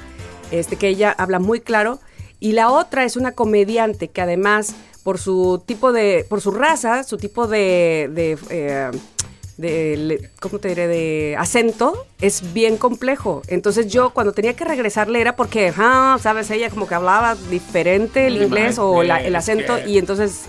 este, 0.51 0.75
que 0.75 0.87
ella 0.87 1.13
habla 1.17 1.39
muy 1.39 1.61
claro. 1.61 1.99
Y 2.39 2.51
la 2.51 2.69
otra 2.69 3.05
es 3.05 3.15
una 3.15 3.31
comediante 3.31 4.09
que 4.09 4.21
además, 4.21 4.75
por 5.03 5.17
su 5.17 5.63
tipo 5.65 5.91
de, 5.91 6.25
por 6.29 6.41
su 6.41 6.51
raza, 6.51 7.03
su 7.03 7.17
tipo 7.17 7.47
de, 7.47 8.09
de, 8.11 8.37
eh, 8.49 10.29
¿cómo 10.39 10.59
te 10.59 10.67
diré? 10.69 10.87
De 10.87 11.35
acento, 11.37 12.05
es 12.19 12.53
bien 12.53 12.77
complejo. 12.77 13.41
Entonces 13.47 13.87
yo 13.87 14.11
cuando 14.11 14.33
tenía 14.33 14.53
que 14.53 14.65
regresarle 14.65 15.21
era 15.21 15.35
porque, 15.35 15.73
ah, 15.77 16.17
sabes, 16.21 16.51
ella 16.51 16.69
como 16.69 16.87
que 16.87 16.95
hablaba 16.95 17.35
diferente 17.49 18.27
el 18.27 18.41
inglés 18.41 18.77
o 18.79 19.01
el 19.01 19.35
acento 19.35 19.79
y 19.85 19.97
entonces 19.97 20.43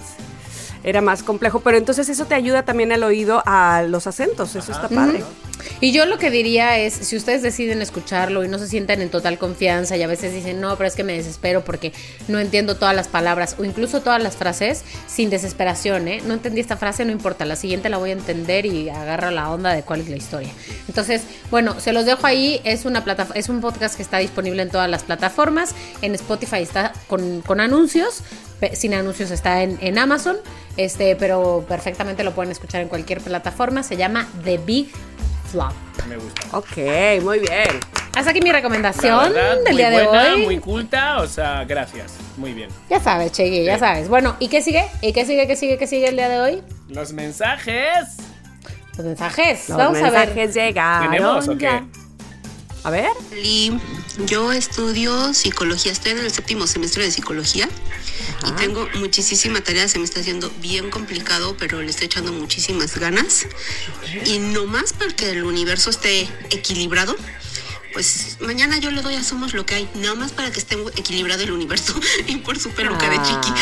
era 0.86 1.00
más 1.00 1.24
complejo, 1.24 1.60
pero 1.60 1.76
entonces 1.76 2.08
eso 2.08 2.26
te 2.26 2.36
ayuda 2.36 2.62
también 2.62 2.92
al 2.92 3.02
oído 3.02 3.42
a 3.44 3.82
los 3.82 4.06
acentos, 4.06 4.54
eso 4.54 4.70
está 4.70 4.88
padre. 4.88 5.24
Y 5.80 5.92
yo 5.92 6.06
lo 6.06 6.18
que 6.18 6.30
diría 6.30 6.78
es, 6.78 6.94
si 6.94 7.16
ustedes 7.16 7.42
deciden 7.42 7.82
escucharlo 7.82 8.44
y 8.44 8.48
no 8.48 8.58
se 8.58 8.68
sientan 8.68 9.02
en 9.02 9.10
total 9.10 9.38
confianza 9.38 9.96
y 9.96 10.02
a 10.02 10.06
veces 10.06 10.32
dicen, 10.32 10.60
no, 10.60 10.76
pero 10.76 10.88
es 10.88 10.94
que 10.94 11.04
me 11.04 11.14
desespero 11.14 11.64
porque 11.64 11.92
no 12.28 12.38
entiendo 12.38 12.76
todas 12.76 12.94
las 12.94 13.08
palabras 13.08 13.56
o 13.58 13.64
incluso 13.64 14.00
todas 14.00 14.22
las 14.22 14.36
frases, 14.36 14.84
sin 15.06 15.30
desesperación, 15.30 16.08
¿eh? 16.08 16.22
No 16.24 16.34
entendí 16.34 16.60
esta 16.60 16.76
frase, 16.76 17.04
no 17.04 17.12
importa, 17.12 17.44
la 17.44 17.56
siguiente 17.56 17.88
la 17.88 17.98
voy 17.98 18.10
a 18.10 18.14
entender 18.14 18.66
y 18.66 18.88
agarra 18.88 19.30
la 19.30 19.50
onda 19.50 19.72
de 19.72 19.82
cuál 19.82 20.00
es 20.00 20.08
la 20.08 20.16
historia. 20.16 20.50
Entonces, 20.88 21.22
bueno, 21.50 21.78
se 21.80 21.92
los 21.92 22.06
dejo 22.06 22.26
ahí, 22.26 22.60
es, 22.64 22.84
una 22.84 23.04
es 23.34 23.48
un 23.48 23.60
podcast 23.60 23.96
que 23.96 24.02
está 24.02 24.18
disponible 24.18 24.62
en 24.62 24.70
todas 24.70 24.88
las 24.88 25.02
plataformas, 25.02 25.74
en 26.02 26.14
Spotify 26.14 26.62
está 26.62 26.92
con, 27.06 27.42
con 27.42 27.60
anuncios, 27.60 28.22
sin 28.72 28.94
anuncios 28.94 29.30
está 29.30 29.62
en, 29.62 29.78
en, 29.80 29.98
Amazon, 29.98 30.36
este, 30.76 31.16
pero 31.16 31.64
perfectamente 31.68 32.24
lo 32.24 32.34
pueden 32.34 32.50
escuchar 32.50 32.80
en 32.80 32.88
cualquier 32.88 33.20
plataforma. 33.20 33.82
Se 33.82 33.96
llama 33.96 34.28
The 34.44 34.58
Big 34.58 34.90
Flop. 35.50 35.72
Me 36.08 36.16
gusta. 36.16 36.56
Ok, 36.56 37.22
muy 37.22 37.40
bien. 37.40 37.80
Hasta 38.16 38.30
aquí 38.30 38.40
mi 38.40 38.50
recomendación 38.52 39.32
del 39.64 39.76
día 39.76 39.90
de 39.90 40.06
hoy. 40.06 40.44
Muy 40.44 40.58
culta, 40.58 41.18
o 41.20 41.26
sea, 41.26 41.64
gracias. 41.64 42.14
Muy 42.36 42.52
bien. 42.54 42.70
Ya 42.88 42.98
sabes, 43.00 43.32
Chegui, 43.32 43.64
ya 43.64 43.78
sabes. 43.78 44.08
Bueno, 44.08 44.36
¿y 44.38 44.48
qué 44.48 44.62
sigue? 44.62 44.86
¿Y 45.02 45.12
qué 45.12 45.24
sigue, 45.26 45.46
qué 45.46 45.56
sigue, 45.56 45.76
qué 45.78 45.86
sigue 45.86 46.08
el 46.08 46.16
día 46.16 46.28
de 46.28 46.40
hoy? 46.40 46.62
Los 46.88 47.12
mensajes. 47.12 48.16
Los 48.96 49.06
mensajes. 49.06 49.68
Los 49.68 49.78
Vamos 49.78 49.92
mensajes 50.00 50.28
a 50.30 50.34
ver. 50.34 50.52
llegaron. 50.52 51.10
¿Tenemos 51.10 51.48
o 51.48 51.58
qué? 51.58 51.82
A 52.84 52.90
ver. 52.90 53.10
Yo 54.24 54.50
estudio 54.50 55.34
psicología, 55.34 55.92
estoy 55.92 56.12
en 56.12 56.18
el 56.20 56.30
séptimo 56.30 56.66
semestre 56.66 57.04
de 57.04 57.10
psicología 57.10 57.68
y 58.46 58.52
tengo 58.52 58.88
muchísima 58.94 59.60
tarea, 59.60 59.88
se 59.88 59.98
me 59.98 60.04
está 60.04 60.20
haciendo 60.20 60.50
bien 60.60 60.90
complicado, 60.90 61.54
pero 61.58 61.82
le 61.82 61.90
estoy 61.90 62.06
echando 62.06 62.32
muchísimas 62.32 62.98
ganas. 62.98 63.46
Y 64.24 64.38
no 64.38 64.64
más 64.64 64.94
para 64.94 65.12
que 65.14 65.30
el 65.30 65.44
universo 65.44 65.90
esté 65.90 66.28
equilibrado, 66.50 67.14
pues 67.92 68.38
mañana 68.40 68.78
yo 68.78 68.90
le 68.90 69.02
doy 69.02 69.16
a 69.16 69.22
Somos 69.22 69.52
lo 69.52 69.66
que 69.66 69.74
hay, 69.74 69.88
nada 69.96 70.14
más 70.14 70.32
para 70.32 70.50
que 70.50 70.60
esté 70.60 70.76
equilibrado 70.96 71.42
el 71.42 71.52
universo 71.52 71.94
y 72.26 72.36
por 72.36 72.58
su 72.58 72.70
peluca 72.70 73.10
de 73.10 73.16
chiqui. 73.22 73.52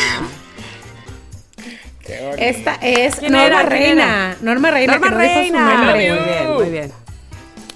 Esta 2.39 2.75
es 2.77 3.23
Norma 3.23 3.63
Reina. 3.65 4.37
Norma 4.41 4.71
Reina. 4.71 4.99
Norma 4.99 5.11
Reina. 5.11 5.91
Muy 5.91 5.99
bien, 5.99 6.53
muy 6.55 6.71
bien. 6.71 7.04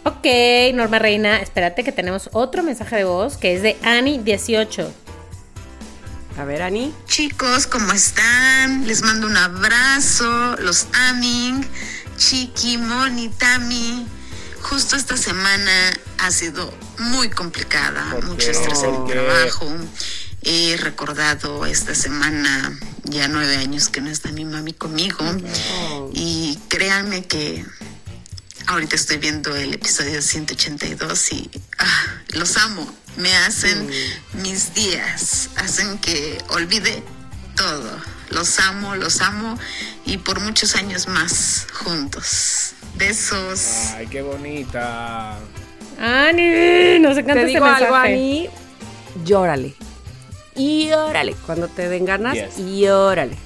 Ok, 0.08 0.26
Norma 0.72 0.98
Reina, 0.98 1.36
espérate 1.36 1.84
que 1.84 1.92
tenemos 1.92 2.30
otro 2.32 2.62
mensaje 2.62 2.96
de 2.96 3.04
voz 3.04 3.36
que 3.36 3.54
es 3.54 3.60
de 3.60 3.78
Ani18. 3.82 4.88
A 6.38 6.44
ver, 6.46 6.62
Ani. 6.62 6.94
Chicos, 7.06 7.66
¿cómo 7.66 7.92
están? 7.92 8.86
Les 8.86 9.02
mando 9.02 9.26
un 9.26 9.36
abrazo, 9.36 10.56
los 10.60 10.86
Aming, 11.10 11.62
Chiqui, 12.16 12.78
Moni, 12.78 13.28
Tami. 13.28 14.06
Justo 14.62 14.96
esta 14.96 15.18
semana 15.18 15.92
ha 16.20 16.30
sido 16.30 16.72
muy 17.00 17.28
complicada, 17.28 18.16
mucho 18.24 18.50
estrés 18.50 18.84
en 18.84 18.94
el 18.94 19.04
trabajo. 19.04 19.66
He 20.40 20.78
recordado 20.78 21.66
esta 21.66 21.94
semana 21.94 22.78
ya 23.04 23.28
nueve 23.28 23.58
años 23.58 23.90
que 23.90 24.00
no 24.00 24.08
está 24.08 24.32
mi 24.32 24.46
mami 24.46 24.72
conmigo. 24.72 25.22
Y 26.14 26.58
créanme 26.68 27.26
que 27.26 27.62
Ahorita 28.68 28.96
estoy 28.96 29.16
viendo 29.16 29.56
el 29.56 29.72
episodio 29.72 30.20
182 30.20 31.32
y 31.32 31.50
ah, 31.78 32.04
los 32.34 32.58
amo. 32.58 32.86
Me 33.16 33.34
hacen 33.34 33.86
mm. 33.86 34.42
mis 34.42 34.74
días, 34.74 35.48
hacen 35.56 35.96
que 35.96 36.36
olvide 36.50 37.02
todo. 37.56 37.98
Los 38.28 38.60
amo, 38.60 38.94
los 38.94 39.22
amo 39.22 39.58
y 40.04 40.18
por 40.18 40.40
muchos 40.40 40.76
años 40.76 41.08
más 41.08 41.66
juntos. 41.72 42.74
Besos. 42.96 43.92
Ay, 43.94 44.06
qué 44.06 44.20
bonita. 44.20 45.38
Ani, 45.98 46.98
nos 46.98 47.16
encanta 47.16 47.40
Te 47.40 47.46
digo 47.46 47.64
algo, 47.64 47.94
Ani, 47.94 48.50
llórale. 49.24 49.74
Y 50.54 50.92
órale. 50.92 51.34
Cuando 51.46 51.68
te 51.68 51.88
den 51.88 52.04
ganas, 52.04 52.36
y 52.58 52.86
órale. 52.86 53.38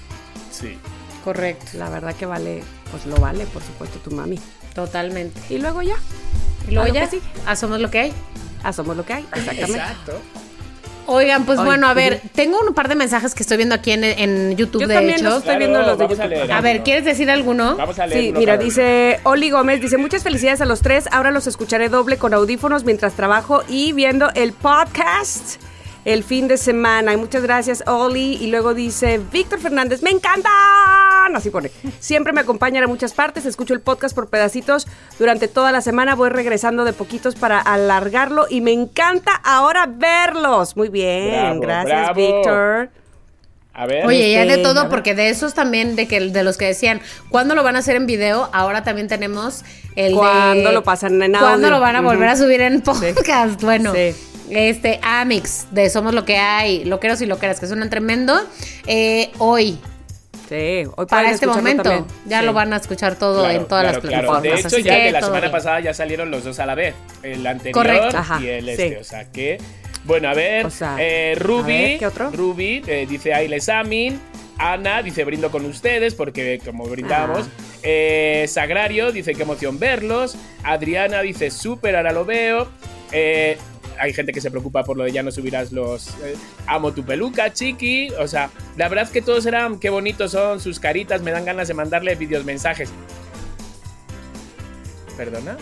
Sí. 0.51 0.77
Correcto. 1.23 1.79
La 1.79 1.91
verdad 1.91 2.17
que 2.17 2.27
vale, 2.27 2.65
pues 2.91 3.07
lo 3.07 3.19
vale, 3.19 3.47
por 3.47 3.63
supuesto, 3.63 4.01
tu 4.01 4.11
mami. 4.11 4.41
Totalmente. 4.75 5.41
Y 5.51 5.59
luego 5.59 5.83
ya. 5.83 5.97
Y 6.69 6.75
luego 6.75 6.93
ya. 6.93 7.09
Hacemos 7.47 7.81
lo 7.81 7.91
que 7.91 7.99
hay. 7.99 8.13
Hacemos 8.63 8.97
lo 8.97 9.05
que 9.05 9.13
hay, 9.15 9.27
exactamente. 9.35 9.73
Exacto. 9.73 10.21
Oigan, 11.07 11.45
pues 11.45 11.59
bueno, 11.63 11.89
a 11.89 11.95
ver, 11.95 12.21
tengo 12.33 12.61
un 12.61 12.75
par 12.75 12.89
de 12.89 12.95
mensajes 12.95 13.35
que 13.35 13.43
estoy 13.43 13.57
viendo 13.57 13.75
aquí 13.75 13.91
en, 13.91 14.57
YouTube, 14.57 14.83
Yo 14.83 14.89
de 14.89 14.95
también 14.95 15.19
hecho. 15.19 15.39
estoy 15.39 15.57
viendo 15.57 15.83
los 15.83 15.99
de 15.99 16.09
YouTube. 16.09 16.51
A, 16.53 16.61
ver, 16.61 16.83
¿quieres 16.85 17.05
decir 17.05 17.29
alguno? 17.29 17.77
Vamos 17.77 17.99
a 17.99 18.07
leer. 18.07 18.21
Sí, 18.23 18.33
mira, 18.33 18.57
dice 18.57 19.19
Oli 19.25 19.51
Gómez, 19.51 19.81
dice, 19.81 19.97
muchas 19.97 20.23
felicidades 20.23 20.61
a 20.61 20.65
los 20.65 20.81
tres, 20.81 21.09
ahora 21.11 21.33
los 21.33 21.49
escucharé 21.49 21.89
doble 21.89 22.19
con 22.19 22.35
audífonos 22.35 22.85
mientras 22.85 23.15
trabajo 23.15 23.65
y 23.69 23.93
viendo 23.93 24.31
el 24.35 24.53
podcast 24.53 25.61
el 26.05 26.25
fin 26.25 26.49
de 26.49 26.57
semana. 26.57 27.13
Y 27.13 27.17
muchas 27.17 27.43
gracias, 27.43 27.85
Oli. 27.87 28.39
Y 28.41 28.49
luego 28.49 28.75
dice 28.75 29.21
Víctor 29.33 29.61
Fernández, 29.61 30.03
me 30.03 30.11
encantan. 30.11 30.53
Así 31.35 31.51
pone. 31.51 31.71
Siempre 32.01 32.33
me 32.33 32.41
acompañan 32.41 32.85
a 32.85 32.87
muchas 32.87 33.13
partes. 33.13 33.47
Escucho 33.47 33.75
el 33.75 33.81
podcast 33.81 34.15
por 34.15 34.29
pedacitos 34.29 34.87
durante 35.19 35.49
toda 35.49 35.73
la 35.73 35.81
semana. 35.81 36.15
Voy 36.15 36.31
regresando 36.31 36.85
de 36.85 36.93
poquitos 36.93 37.35
para 37.35 37.61
alargarlo 37.61 38.47
y 38.49 38.61
me 38.61 38.73
encanta 38.73 39.33
ahora 39.45 39.87
verlos. 39.87 40.77
Muy 40.77 40.89
bien. 40.89 41.61
gracias, 41.61 42.15
Víctor. 42.17 42.91
A 43.75 43.87
ver, 43.87 44.05
Oye, 44.05 44.33
ya 44.33 44.41
de 44.41 44.51
este, 44.51 44.63
todo, 44.63 44.91
porque 44.91 45.15
de 45.15 45.31
esos 45.31 45.55
también, 45.55 45.97
de 45.97 46.07
que 46.07 46.21
de 46.21 46.45
los 46.45 46.59
que 46.59 46.67
decían, 46.67 47.01
¿cuándo 47.31 47.55
lo 47.55 47.63
van 47.63 47.77
a 47.77 47.79
hacer 47.79 47.97
en 47.97 48.07
video? 48.07 48.51
Ahora 48.53 48.85
también 48.85 49.09
tenemos 49.09 49.65
el 49.97 50.13
¿Cuándo 50.13 50.73
lo 50.73 50.83
pasan 50.83 51.23
en 51.23 51.35
audio? 51.35 51.49
¿Cuándo 51.49 51.71
lo 51.71 51.81
van 51.81 51.97
a 51.97 52.03
volver 52.03 52.29
a 52.29 52.37
subir 52.37 52.61
en 52.61 52.83
podcast? 52.83 53.63
Bueno. 53.63 53.95
Sí. 53.95 54.15
Este, 54.55 55.01
Amix, 55.03 55.67
de 55.71 55.89
Somos 55.89 56.13
lo 56.15 56.25
que 56.25 56.37
hay, 56.37 56.85
loqueros 56.85 57.23
y 57.23 57.27
loqueras, 57.27 57.59
que 57.59 57.67
suenan 57.67 57.91
tremendo. 57.91 58.39
Eh, 58.87 59.31
hoy, 59.39 59.79
Sí, 60.49 60.85
hoy 60.97 61.07
para 61.07 61.31
este 61.31 61.47
momento 61.47 62.07
ya 62.27 62.43
lo 62.43 62.53
van 62.53 62.75
a 62.75 62.77
escuchar 62.77 63.17
todo 63.17 63.49
en 63.49 63.67
todas 63.67 63.85
las 63.85 63.99
plataformas. 63.99 64.43
De 64.43 64.55
hecho, 64.55 64.79
ya 64.79 64.99
de 64.99 65.13
la 65.13 65.23
semana 65.23 65.51
pasada 65.51 65.81
ya 65.81 65.95
salieron 65.95 66.31
los 66.31 66.45
dos 66.45 66.59
a 66.59 66.67
la 66.67 66.75
vez, 66.75 66.95
el 67.23 67.47
anterior 67.47 68.13
y 68.43 68.49
el 68.49 68.69
este, 68.69 68.99
o 68.99 69.05
sea 69.05 69.31
que 69.31 69.59
bueno, 70.05 70.29
a 70.29 70.35
ver, 70.35 70.67
eh, 70.99 71.37
Ruby, 71.39 72.01
Ruby 72.33 72.83
eh, 72.87 73.07
dice 73.09 73.35
Aile 73.35 73.61
Samin, 73.61 74.21
Ana 74.59 75.01
dice 75.01 75.25
brindo 75.25 75.51
con 75.51 75.65
ustedes 75.65 76.15
porque 76.15 76.61
como 76.65 76.85
brindamos, 76.85 77.47
ah. 77.47 78.47
Sagrario 78.49 79.13
dice 79.13 79.35
qué 79.35 79.45
emoción 79.45 79.79
verlos, 79.79 80.37
Adriana 80.65 81.23
dice 81.23 81.53
súper 81.53 81.95
ahora 81.95 82.13
lo 82.13 82.25
veo, 82.25 82.69
eh, 83.13 83.59
hay 83.99 84.13
gente 84.13 84.33
que 84.33 84.41
se 84.41 84.51
preocupa 84.51 84.85
por 84.85 84.97
lo 84.97 85.05
de 85.05 85.13
ya 85.13 85.23
no 85.23 85.31
subirás 85.31 85.73
los 85.73 86.09
eh, 86.23 86.37
amo 86.67 86.93
tu 86.93 87.05
peluca, 87.05 87.53
chiqui. 87.53 88.11
O 88.19 88.27
sea, 88.27 88.51
la 88.77 88.89
verdad 88.89 89.11
que 89.11 89.23
todos 89.23 89.47
eran 89.47 89.79
qué 89.79 89.91
bonitos 89.91 90.33
son 90.33 90.61
sus 90.61 90.81
caritas, 90.81 91.23
me 91.23 91.31
dan 91.31 91.45
ganas 91.45 91.69
de 91.69 91.75
mandarle 91.75 92.15
videos 92.15 92.45
mensajes. 92.45 92.91
¿Perdona? 95.17 95.57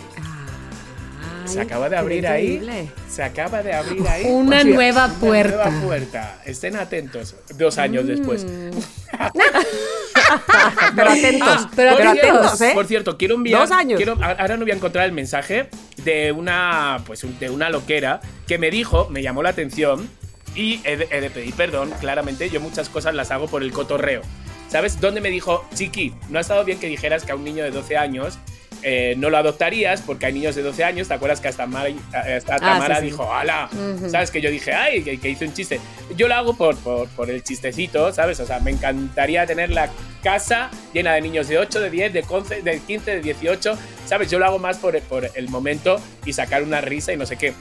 Se 1.51 1.61
acaba 1.61 1.89
de 1.89 1.97
abrir 1.97 2.27
ahí. 2.27 2.91
Se 3.09 3.23
acaba 3.23 3.63
de 3.63 3.73
abrir 3.73 4.07
ahí. 4.09 4.25
Una 4.27 4.65
nueva 4.65 5.09
puerta. 5.09 5.55
Una 5.55 5.71
nueva 5.71 5.87
puerta. 5.87 6.43
Estén 6.45 6.77
atentos. 6.77 7.35
Dos 7.57 7.79
años 7.79 8.07
después. 8.07 8.45
Mm. 8.45 8.71
pero 10.97 11.11
atentos. 11.11 11.49
Ah, 11.49 11.71
pero, 11.75 11.91
atentos, 12.11 12.61
¿eh? 12.61 12.73
Por 12.75 12.87
cierto, 12.87 13.17
quiero 13.17 13.35
enviar. 13.35 13.61
Dos 13.61 13.71
años. 13.71 14.01
ahora 14.21 14.57
no 14.57 14.65
voy 14.65 14.73
a 14.73 14.75
encontrar 14.75 15.05
el 15.07 15.13
mensaje 15.13 15.69
de 16.05 16.33
una, 16.33 17.03
pues, 17.07 17.25
de 17.39 17.51
una 17.51 17.71
loquera 17.71 18.21
que 18.47 18.59
me 18.59 18.71
dijo, 18.71 19.09
me 19.11 19.23
llamó 19.23 19.43
la 19.43 19.51
atención 19.51 20.09
y 20.55 20.81
he 20.85 20.97
de, 20.97 21.31
pedir 21.31 21.55
perdón. 21.55 21.93
Claramente, 22.01 22.51
yo 22.51 22.61
muchas 22.61 22.89
cosas 22.89 23.15
las 23.15 23.31
hago 23.31 23.49
por 23.49 23.63
el 23.63 23.73
cotorreo. 23.73 24.23
¿Sabes? 24.69 25.01
Dónde 25.01 25.21
me 25.21 25.31
dijo, 25.31 25.65
Chiqui, 25.75 26.15
no 26.29 26.39
ha 26.39 26.43
estado 26.43 26.65
bien 26.65 26.79
que 26.79 26.87
dijeras 26.87 27.25
que 27.25 27.33
a 27.33 27.35
un 27.35 27.43
niño 27.43 27.65
de 27.65 27.73
12 27.73 27.97
años 27.97 28.39
eh, 28.83 29.15
no 29.19 29.31
lo 29.31 29.37
adoptarías 29.37 30.03
porque 30.03 30.27
hay 30.27 30.33
niños 30.33 30.55
de 30.55 30.63
12 30.63 30.85
años. 30.85 31.09
¿Te 31.09 31.15
acuerdas 31.15 31.41
que 31.41 31.49
hasta, 31.49 31.65
hasta 31.65 32.55
ah, 32.55 32.59
Tamara 32.59 33.01
dijo, 33.01 33.33
¡hala! 33.33 33.69
¿Sabes? 34.11 34.31
Que 34.31 34.41
yo 34.41 34.51
dije, 34.51 34.73
¡ay! 34.73 35.03
Que, 35.03 35.29
hice 35.29 35.47
un 35.47 35.53
chiste. 35.53 35.81
Yo 36.17 36.29
lo 36.29 36.35
hago 36.35 36.55
por, 36.55 36.77
por, 36.77 37.31
el 37.31 37.43
chistecito, 37.43 38.13
¿sabes? 38.13 38.41
O 38.41 38.47
sea, 38.47 38.61
me 38.61 38.71
encantaría 38.71 39.47
tener 39.47 39.71
la 39.71 39.91
casa 40.23 40.71
llena 40.93 41.15
de 41.15 41.21
niños 41.21 41.49
de 41.49 41.59
8, 41.59 41.81
de 41.81 41.91
10, 41.91 42.13
de, 42.13 42.23
15, 42.23 42.63
de 42.63 42.81
15, 42.81 43.11
de 43.17 43.21
18. 43.21 43.79
¿Sabes? 44.07 44.31
Yo 44.31 44.39
lo 44.39 44.47
hago 44.47 44.59
más 44.59 44.79
por, 44.79 44.99
por 45.03 45.31
el 45.35 45.49
momento 45.49 46.01
y 46.25 46.33
sacar 46.33 46.63
una 46.63 46.81
risa 46.81 47.13
y 47.13 47.17
no 47.17 47.27
sé 47.27 47.37
qué. 47.37 47.53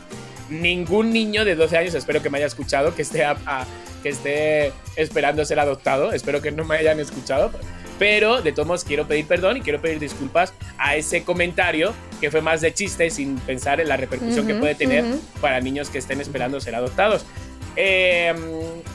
Ningún 0.50 1.14
niño 1.14 1.46
de 1.46 1.56
12 1.56 1.78
años, 1.78 1.94
espero 1.94 2.24
que 2.24 2.30
me 2.30 2.40
haya 2.40 2.48
escuchado, 2.48 2.96
que 2.96 3.04
esté, 3.04 3.24
que 4.02 4.10
esté 4.10 4.74
esperando 4.96 5.44
ser 5.46 5.60
adoptado. 5.60 6.12
Espero 6.12 6.42
que 6.42 6.52
no 6.52 6.66
me 6.66 6.78
hayan 6.78 7.00
escuchado 7.00 7.52
pero 8.00 8.42
de 8.42 8.54
todos 8.54 8.66
modos 8.66 8.84
quiero 8.86 9.06
pedir 9.06 9.28
perdón 9.28 9.58
y 9.58 9.62
quiero 9.62 9.82
pedir 9.82 10.00
disculpas 10.00 10.54
a 10.78 10.96
ese 10.96 11.24
comentario 11.24 11.94
que 12.22 12.32
fue 12.32 12.42
más 12.42 12.62
de 12.62 12.74
chiste 12.74 13.10
sin 13.10 13.38
pensar 13.40 13.82
en 13.82 13.90
la 13.90 13.98
repercusión 13.98 14.48
que 14.48 14.56
puede 14.56 14.74
tener 14.74 15.06
para 15.42 15.60
niños 15.60 15.90
que 15.90 16.00
estén 16.00 16.22
esperando 16.22 16.60
ser 16.62 16.76
adoptados. 16.76 17.26
Em, 17.76 18.38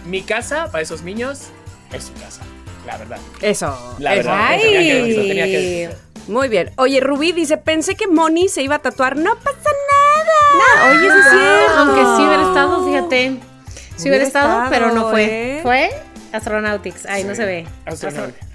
mi 0.06 0.22
casa 0.22 0.70
para 0.72 0.82
esos 0.82 1.02
niños 1.02 1.48
es 1.92 2.04
su 2.04 2.12
casa, 2.14 2.42
la 2.86 2.96
verdad. 2.96 3.18
Eso. 3.40 3.96
La 3.98 4.14
verdad. 4.14 4.58
Eso 4.60 5.20
tenía 5.22 5.44
que, 5.44 5.90
Muy 6.26 6.48
bien. 6.48 6.72
Oye, 6.76 7.00
Rubí 7.00 7.32
dice, 7.32 7.56
pensé 7.56 7.94
que 7.94 8.06
Moni 8.06 8.48
se 8.48 8.62
iba 8.62 8.76
a 8.76 8.80
tatuar. 8.80 9.16
No 9.16 9.36
pasa 9.36 9.70
nada. 9.90 10.90
oye, 10.90 11.10
sí 11.10 11.18
es 11.18 11.30
cierto. 11.30 11.78
Aunque 11.78 12.00
sí 12.00 12.26
hubiera 12.26 12.42
estado, 12.48 12.86
fíjate. 12.86 13.53
Sí 13.96 14.08
hubiera 14.08 14.24
estado, 14.24 14.70
pero 14.70 14.92
no 14.92 15.10
fue. 15.10 15.24
¿eh? 15.24 15.60
¿Fue? 15.62 15.90
Astronautics. 16.32 17.06
Ay, 17.06 17.24
no 17.24 17.34
se 17.34 17.44
ve. 17.44 17.66
Astronautics. 17.86 18.54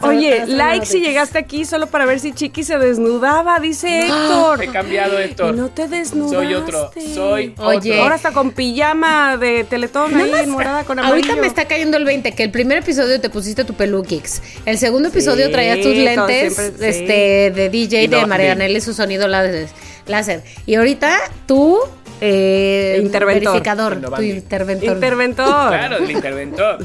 Oye, 0.00 0.46
like 0.46 0.86
si 0.86 1.00
llegaste 1.00 1.38
aquí 1.38 1.64
solo 1.64 1.88
para 1.88 2.06
ver 2.06 2.18
si 2.18 2.32
Chiqui 2.32 2.64
se 2.64 2.78
desnudaba, 2.78 3.60
dice 3.60 4.06
Héctor. 4.06 4.62
He 4.62 4.68
cambiado, 4.68 5.18
Héctor. 5.18 5.54
no 5.54 5.68
te 5.68 5.88
desnudaste. 5.88 6.36
Soy 6.36 6.54
otro, 6.54 6.90
soy 7.14 7.54
Oye. 7.58 8.00
Ahora 8.00 8.14
está 8.14 8.32
con 8.32 8.52
pijama 8.52 9.36
de 9.36 9.64
teletón 9.64 10.14
ahí, 10.14 10.46
morada 10.46 10.84
con 10.84 10.98
amarillo. 10.98 11.16
Ahorita 11.16 11.40
me 11.40 11.46
está 11.46 11.66
cayendo 11.66 11.98
el 11.98 12.04
20, 12.04 12.32
que 12.32 12.44
el 12.44 12.50
primer 12.50 12.78
episodio 12.78 13.20
te 13.20 13.28
pusiste 13.28 13.64
tu 13.64 13.74
peluquix. 13.74 14.40
El 14.64 14.78
segundo 14.78 15.08
episodio 15.08 15.50
traías 15.50 15.80
tus 15.80 15.94
lentes 15.94 16.58
este, 16.58 17.52
de 17.54 17.68
DJ 17.68 18.08
de 18.08 18.26
Marianela 18.26 18.78
y 18.78 18.80
su 18.80 18.94
sonido 18.94 19.28
láser. 20.06 20.42
Y 20.66 20.74
ahorita 20.74 21.18
tú... 21.46 21.78
Eh, 22.20 23.00
interventor. 23.02 23.52
Verificador, 23.52 24.00
tu 24.00 24.22
interventor. 24.22 24.94
Interventor. 24.94 25.68
Claro, 25.68 25.96
el 25.98 26.10
interventor. 26.10 26.78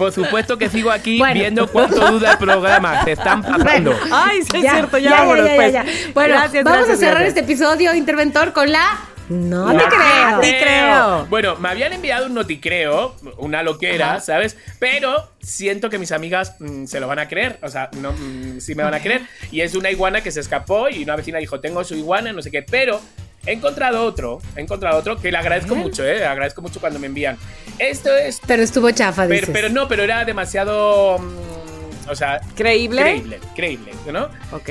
Por 0.00 0.12
supuesto 0.12 0.56
que 0.56 0.70
sigo 0.70 0.90
aquí 0.90 1.20
viendo 1.34 1.68
cuánto 1.68 2.10
duda 2.10 2.32
el 2.32 2.38
programa. 2.38 3.04
Se 3.04 3.12
están 3.12 3.42
pasando. 3.42 3.94
Ay, 4.10 4.40
sí 4.42 4.56
es 4.56 4.72
cierto, 4.72 4.96
ya, 4.96 5.26
ya, 5.26 5.68
ya, 5.68 5.84
Bueno, 6.14 6.36
vamos 6.64 6.88
a 6.88 6.96
cerrar 6.96 7.22
este 7.22 7.40
episodio, 7.40 7.94
interventor, 7.94 8.54
con 8.54 8.72
la 8.72 8.98
no, 9.30 9.70
te 9.70 9.84
creo. 9.84 10.30
No 10.32 10.40
te 10.40 10.58
creo. 10.58 11.26
Bueno, 11.26 11.56
me 11.56 11.68
habían 11.68 11.92
enviado 11.92 12.26
un 12.26 12.34
noticreo, 12.34 13.16
una 13.38 13.62
loquera, 13.62 14.20
¿sabes? 14.20 14.56
Pero 14.78 15.30
siento 15.40 15.88
que 15.88 15.98
mis 15.98 16.12
amigas 16.12 16.56
mm, 16.58 16.86
se 16.86 17.00
lo 17.00 17.06
van 17.06 17.20
a 17.20 17.28
creer. 17.28 17.58
O 17.62 17.68
sea, 17.68 17.90
no, 18.00 18.12
mm, 18.12 18.60
sí 18.60 18.74
me 18.74 18.82
van 18.82 18.94
a 18.94 19.00
creer. 19.00 19.22
Y 19.50 19.60
es 19.60 19.74
una 19.74 19.90
iguana 19.90 20.20
que 20.20 20.32
se 20.32 20.40
escapó 20.40 20.88
y 20.88 21.04
una 21.04 21.16
vecina 21.16 21.38
dijo, 21.38 21.60
tengo 21.60 21.84
su 21.84 21.94
iguana, 21.94 22.32
no 22.32 22.42
sé 22.42 22.50
qué. 22.50 22.62
Pero 22.62 23.00
He 23.46 23.52
encontrado 23.52 24.04
otro, 24.04 24.38
he 24.54 24.60
encontrado 24.60 24.98
otro 24.98 25.16
que 25.16 25.32
le 25.32 25.38
agradezco 25.38 25.74
mucho, 25.74 26.04
¿eh? 26.04 26.26
Agradezco 26.26 26.60
mucho 26.60 26.78
cuando 26.78 26.98
me 26.98 27.06
envían. 27.06 27.38
Esto 27.78 28.14
es... 28.14 28.38
Pero 28.46 28.62
estuvo 28.62 28.90
chafa, 28.90 29.26
pero, 29.26 29.46
pero 29.50 29.70
no, 29.70 29.88
pero 29.88 30.02
era 30.02 30.26
demasiado... 30.26 31.18
Mm, 31.18 32.10
o 32.10 32.14
sea... 32.14 32.42
¿Creíble? 32.54 33.00
Creíble, 33.00 33.40
creíble, 33.56 33.92
¿no? 34.12 34.28
Ok, 34.52 34.70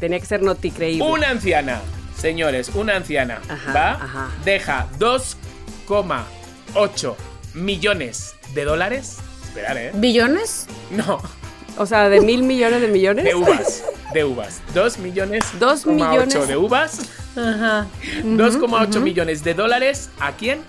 tenía 0.00 0.18
que 0.18 0.24
ser 0.24 0.42
noti 0.42 0.70
creíble. 0.70 1.04
Una 1.04 1.28
anciana, 1.28 1.82
señores, 2.26 2.72
una 2.74 2.96
anciana, 2.96 3.40
¿va? 3.74 4.30
Deja 4.44 4.88
2,8 4.98 7.14
millones 7.54 8.34
de 8.52 8.64
dólares. 8.64 9.18
Esperar, 9.44 9.78
¿eh? 9.78 9.92
¿Billones? 9.94 10.66
No. 10.90 11.22
O 11.78 11.86
sea, 11.86 12.08
de 12.08 12.20
mil 12.20 12.42
millones 12.42 12.80
de 12.80 12.88
millones. 12.88 13.24
De 13.24 13.36
uvas. 13.36 13.84
De 14.12 14.24
uvas. 14.24 14.60
Dos 14.74 14.98
millones. 14.98 15.44
Dos 15.60 15.86
millones. 15.86 16.48
de 16.48 16.56
uvas. 16.56 17.02
Ajá. 17.36 17.86
2,8 18.24 19.00
millones 19.00 19.44
de 19.44 19.54
dólares. 19.54 20.10
¿A 20.18 20.32
quién? 20.32 20.62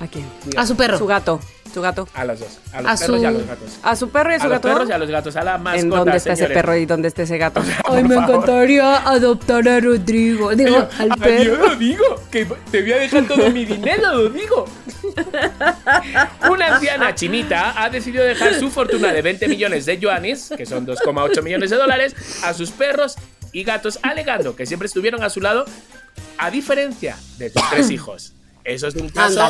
¿A 0.00 0.06
quién? 0.06 0.24
A 0.56 0.66
su 0.66 0.74
perro. 0.74 0.96
Su 0.96 1.06
gato. 1.06 1.38
Su 1.74 1.80
gato. 1.82 2.06
A 2.14 2.24
los 2.24 2.38
dos. 2.38 2.60
A 2.72 2.82
los 2.82 3.00
perros 3.00 3.20
y 3.20 3.24
a 3.24 3.30
los 3.32 3.46
gatos. 3.48 3.78
A 3.82 3.96
su 3.96 4.08
perro 4.10 4.30
y 4.30 4.34
a 4.34 4.40
su 4.40 4.48
gato. 4.48 4.68
A 4.68 4.70
los 4.70 4.78
perros 4.78 4.88
y 4.88 4.92
a 4.92 4.98
los 4.98 5.10
gatos. 5.10 5.34
A 5.34 5.42
la 5.42 5.58
mascota, 5.58 5.80
¿En 5.80 5.90
dónde 5.90 6.16
está 6.18 6.32
ese 6.34 6.46
perro 6.46 6.76
y 6.76 6.86
dónde 6.86 7.08
está 7.08 7.22
ese 7.22 7.36
gato? 7.36 7.64
Ay, 7.84 8.04
me 8.04 8.14
encantaría 8.14 8.98
adoptar 8.98 9.68
a 9.68 9.80
Rodrigo. 9.80 10.54
Digo, 10.54 10.88
al 10.96 11.08
perro. 11.18 11.42
Yo 11.42 11.56
lo 11.56 11.74
digo. 11.74 12.04
Que 12.30 12.46
te 12.70 12.82
voy 12.82 12.92
a 12.92 12.98
dejar 12.98 13.26
todo 13.26 13.50
mi 13.50 13.64
dinero, 13.64 14.14
lo 14.14 14.28
digo. 14.28 14.66
Una 16.48 16.76
anciana 16.76 17.12
chinita 17.16 17.82
ha 17.82 17.90
decidido 17.90 18.22
dejar 18.22 18.54
su 18.54 18.70
fortuna 18.70 19.12
de 19.12 19.20
20 19.20 19.48
millones 19.48 19.84
de 19.84 19.98
yuanes, 19.98 20.50
que 20.56 20.66
son 20.66 20.86
2,8 20.86 21.42
millones 21.42 21.70
de 21.70 21.76
dólares, 21.76 22.14
a 22.44 22.54
sus 22.54 22.70
perros 22.70 23.16
y 23.50 23.64
gatos, 23.64 23.98
alegando 24.02 24.54
que 24.54 24.64
siempre 24.64 24.86
estuvieron 24.86 25.24
a 25.24 25.30
su 25.30 25.40
lado, 25.40 25.64
a 26.38 26.52
diferencia 26.52 27.16
de 27.38 27.50
sus 27.50 27.68
tres 27.70 27.90
hijos. 27.90 28.33
Eso 28.64 28.88
es 28.88 28.96
un 28.96 29.10
caso. 29.10 29.40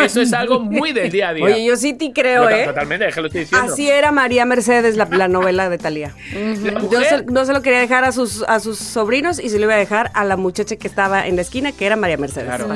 Eso, 0.00 0.20
es 0.20 0.32
algo 0.32 0.58
muy 0.58 0.92
del 0.92 1.10
día 1.10 1.28
a 1.28 1.32
día. 1.32 1.44
Oye, 1.44 1.64
yo 1.64 1.76
sí 1.76 1.94
te 1.94 2.12
creo, 2.12 2.50
¿eh? 2.50 2.64
Totalmente, 2.66 3.04
déjalo 3.06 3.28
estoy 3.28 3.42
diciendo. 3.42 3.72
Así 3.72 3.88
era 3.88 4.10
María 4.10 4.44
Mercedes, 4.44 4.96
la, 4.96 5.28
novela 5.28 5.68
de 5.68 5.78
Talía. 5.78 6.14
Yo 6.32 6.98
no 7.26 7.44
se 7.44 7.52
lo 7.52 7.62
quería 7.62 7.78
dejar 7.78 8.04
a 8.04 8.12
sus, 8.12 8.42
a 8.48 8.58
sus 8.58 8.78
sobrinos 8.78 9.38
y 9.38 9.48
se 9.48 9.58
lo 9.58 9.64
iba 9.64 9.74
a 9.74 9.78
dejar 9.78 10.10
a 10.14 10.24
la 10.24 10.36
muchacha 10.36 10.76
que 10.76 10.88
estaba 10.88 11.26
en 11.26 11.36
la 11.36 11.42
esquina, 11.42 11.72
que 11.72 11.86
era 11.86 11.96
María 11.96 12.16
Mercedes. 12.16 12.46
Claro. 12.46 12.68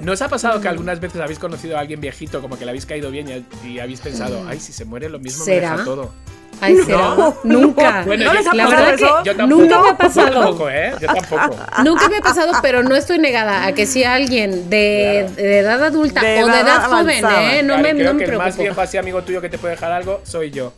¿No 0.00 0.12
os 0.12 0.22
ha 0.22 0.28
pasado 0.28 0.60
que 0.60 0.68
algunas 0.68 1.00
veces 1.00 1.20
habéis 1.20 1.38
conocido 1.38 1.76
a 1.76 1.80
alguien 1.80 2.00
viejito, 2.00 2.40
como 2.40 2.58
que 2.58 2.64
le 2.64 2.72
habéis 2.72 2.86
caído 2.86 3.10
bien 3.10 3.46
y, 3.64 3.78
habéis 3.78 4.00
pensado, 4.00 4.44
ay, 4.48 4.58
si 4.58 4.72
se 4.72 4.84
muere 4.84 5.08
lo 5.08 5.20
mismo 5.20 5.44
me 5.44 5.60
deja 5.60 5.84
todo? 5.84 6.12
Ay, 6.60 6.76
¿será? 6.84 7.14
Nunca. 7.44 8.02
Bueno, 8.04 8.32
¿No 8.32 8.52
la 8.54 8.66
verdad 8.68 9.22
que 9.22 9.34
nunca 9.46 9.80
me 9.80 9.88
ha 9.90 9.96
pasado. 9.96 10.28
Yo 10.28 10.34
tampoco, 10.40 10.70
¿eh? 10.70 10.92
Yo 11.00 11.06
tampoco. 11.06 11.56
Nunca 11.84 12.08
me 12.08 12.16
ha 12.18 12.20
pasado, 12.20 12.52
pero 12.62 12.82
no 12.82 12.96
estoy 12.96 13.18
negada 13.18 13.66
a 13.66 13.72
que 13.72 13.86
si 13.86 14.04
alguien 14.04 14.68
de, 14.70 15.28
de 15.36 15.58
edad 15.60 15.82
adulta 15.82 16.20
o 16.20 16.24
de 16.24 16.60
edad, 16.60 16.84
joven, 16.84 17.24
¿eh? 17.24 17.62
No 17.62 17.78
me, 17.78 17.90
creo 17.90 18.12
no 18.12 18.14
me 18.14 18.24
que 18.24 18.30
el 18.30 18.38
más 18.38 18.56
viejo 18.56 18.80
así 18.80 18.96
amigo 18.96 19.22
tuyo 19.22 19.40
que 19.40 19.48
te 19.48 19.58
puede 19.58 19.74
dejar 19.74 19.92
algo 19.92 20.20
soy 20.24 20.50
yo. 20.50 20.72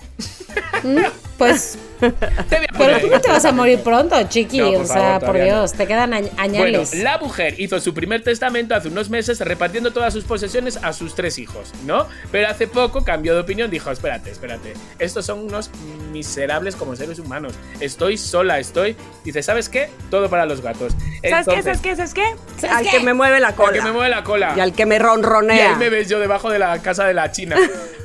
Pues. 1.41 1.79
pero 2.01 3.01
tú 3.01 3.07
no 3.09 3.19
te 3.19 3.31
vas 3.31 3.47
a 3.47 3.53
morir 3.53 3.81
pronto, 3.81 4.15
chiqui. 4.25 4.61
o 4.61 4.85
sea, 4.85 5.19
por 5.21 5.41
Dios, 5.41 5.73
te 5.73 5.87
quedan 5.87 6.13
añales. 6.13 6.91
Bueno, 6.91 7.03
la 7.03 7.17
mujer 7.17 7.59
hizo 7.59 7.81
su 7.81 7.95
primer 7.95 8.23
testamento 8.23 8.75
hace 8.75 8.89
unos 8.89 9.09
meses 9.09 9.41
repartiendo 9.41 9.91
todas 9.91 10.13
sus 10.13 10.25
posesiones 10.25 10.77
a 10.83 10.93
sus 10.93 11.15
tres 11.15 11.39
hijos, 11.39 11.73
¿no? 11.87 12.07
Pero 12.31 12.49
hace 12.49 12.67
poco 12.67 13.05
cambió 13.05 13.33
de 13.33 13.41
opinión, 13.41 13.71
dijo: 13.71 13.91
Espérate, 13.91 14.31
espérate. 14.31 14.75
Estos 14.99 15.25
son 15.25 15.39
unos 15.39 15.71
miserables 16.13 16.77
como 16.77 16.95
seres 16.95 17.19
humanos. 17.19 17.55
Estoy 17.81 18.19
sola, 18.19 18.59
estoy. 18.59 18.95
Dice: 19.25 19.43
¿Sabes 19.43 19.71
qué? 19.71 19.89
Todo 20.11 20.29
para 20.29 20.45
los 20.45 20.61
gatos. 20.61 20.93
¿Sabes 21.27 21.47
qué? 21.47 21.63
¿Sabes 21.63 21.81
qué? 21.81 21.97
¿Sabes 21.97 22.13
qué? 22.13 22.69
al 22.69 22.87
que 22.87 23.01
me 23.01 23.15
mueve 23.15 23.41
la 23.41 23.55
cola. 23.55 23.69
Al 23.69 23.75
que 23.77 23.83
me 23.83 23.93
mueve 23.93 24.11
la 24.11 24.25
cola. 24.25 24.53
Y 24.59 24.61
al 24.61 24.75
que 24.75 24.85
me 24.85 24.99
ronronea. 24.99 25.57
Y 25.57 25.61
ahí 25.61 25.77
me 25.77 25.89
ves 25.89 26.07
yo 26.07 26.21
debajo 26.21 26.51
de 26.51 26.59
la 26.59 26.83
casa 26.83 27.07
de 27.07 27.15
la 27.15 27.33
China. 27.33 27.57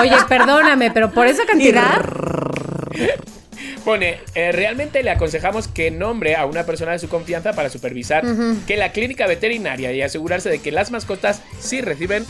Oye, 0.00 0.16
perdóname, 0.28 0.90
pero 0.90 1.10
por 1.10 1.26
esa 1.26 1.44
cantidad. 1.46 2.02
Pone, 3.84 4.20
eh, 4.34 4.52
realmente 4.52 5.02
le 5.02 5.10
aconsejamos 5.10 5.68
que 5.68 5.90
nombre 5.90 6.36
a 6.36 6.46
una 6.46 6.64
persona 6.64 6.92
de 6.92 6.98
su 6.98 7.08
confianza 7.08 7.54
para 7.54 7.70
supervisar 7.70 8.22
que 8.66 8.76
la 8.76 8.92
clínica 8.92 9.26
veterinaria 9.26 9.92
y 9.92 10.02
asegurarse 10.02 10.50
de 10.50 10.58
que 10.58 10.72
las 10.72 10.90
mascotas 10.90 11.42
sí 11.58 11.80
reciben 11.80 12.24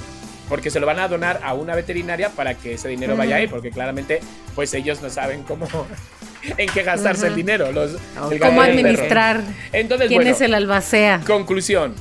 porque 0.48 0.70
se 0.70 0.80
lo 0.80 0.86
van 0.86 0.98
a 0.98 1.08
donar 1.08 1.40
a 1.42 1.54
una 1.54 1.74
veterinaria 1.74 2.30
para 2.30 2.54
que 2.54 2.74
ese 2.74 2.88
dinero 2.88 3.16
vaya 3.16 3.36
ahí, 3.36 3.48
porque 3.48 3.70
claramente 3.70 4.20
pues 4.54 4.72
ellos 4.74 5.02
no 5.02 5.10
saben 5.10 5.42
cómo 5.42 5.66
en 6.56 6.68
qué 6.70 6.82
gastarse 6.82 7.26
el 7.26 7.34
dinero, 7.34 7.72
los 7.72 7.96
cómo 8.40 8.62
administrar. 8.62 9.42
Entonces, 9.72 10.08
¿Quién 10.08 10.26
es 10.26 10.40
el 10.40 10.54
albacea? 10.54 11.22
Conclusión 11.26 11.94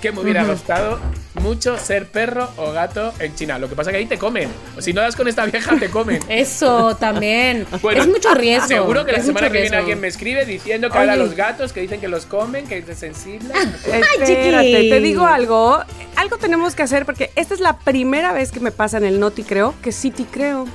que 0.00 0.12
me 0.12 0.20
hubiera 0.20 0.44
gustado 0.44 0.98
mucho 1.40 1.78
ser 1.78 2.06
perro 2.10 2.50
o 2.56 2.72
gato 2.72 3.12
en 3.18 3.34
China. 3.34 3.58
Lo 3.58 3.68
que 3.68 3.76
pasa 3.76 3.90
es 3.90 3.94
que 3.94 3.98
ahí 3.98 4.06
te 4.06 4.18
comen. 4.18 4.48
O 4.76 4.82
si 4.82 4.92
no 4.92 5.00
das 5.00 5.16
con 5.16 5.28
esta 5.28 5.44
vieja, 5.46 5.76
te 5.78 5.90
comen. 5.90 6.20
Eso 6.28 6.96
también. 6.96 7.66
es 7.94 8.06
mucho 8.06 8.34
riesgo. 8.34 8.68
Seguro 8.68 9.04
que 9.04 9.12
la 9.12 9.22
semana 9.22 9.50
que 9.50 9.60
viene 9.60 9.76
alguien 9.76 10.00
me 10.00 10.08
escribe 10.08 10.44
diciendo 10.44 10.90
que 10.90 10.98
ahora 10.98 11.16
los 11.16 11.34
gatos 11.34 11.72
que 11.72 11.80
dicen 11.80 12.00
que 12.00 12.08
los 12.08 12.26
comen, 12.26 12.66
que 12.66 12.78
es 12.78 12.98
sensible. 12.98 13.52
Espérate, 13.84 14.88
te 14.88 15.00
digo 15.00 15.26
algo. 15.26 15.80
Algo 16.16 16.38
tenemos 16.38 16.74
que 16.74 16.82
hacer 16.82 17.04
porque 17.04 17.30
esta 17.36 17.54
es 17.54 17.60
la 17.60 17.78
primera 17.78 18.32
vez 18.32 18.50
que 18.50 18.60
me 18.60 18.70
pasa 18.72 18.96
en 18.96 19.04
el 19.04 19.20
Noti 19.20 19.42
Creo 19.42 19.74
que 19.82 19.92
sí 19.92 20.10
te 20.10 20.24
creo. 20.24 20.66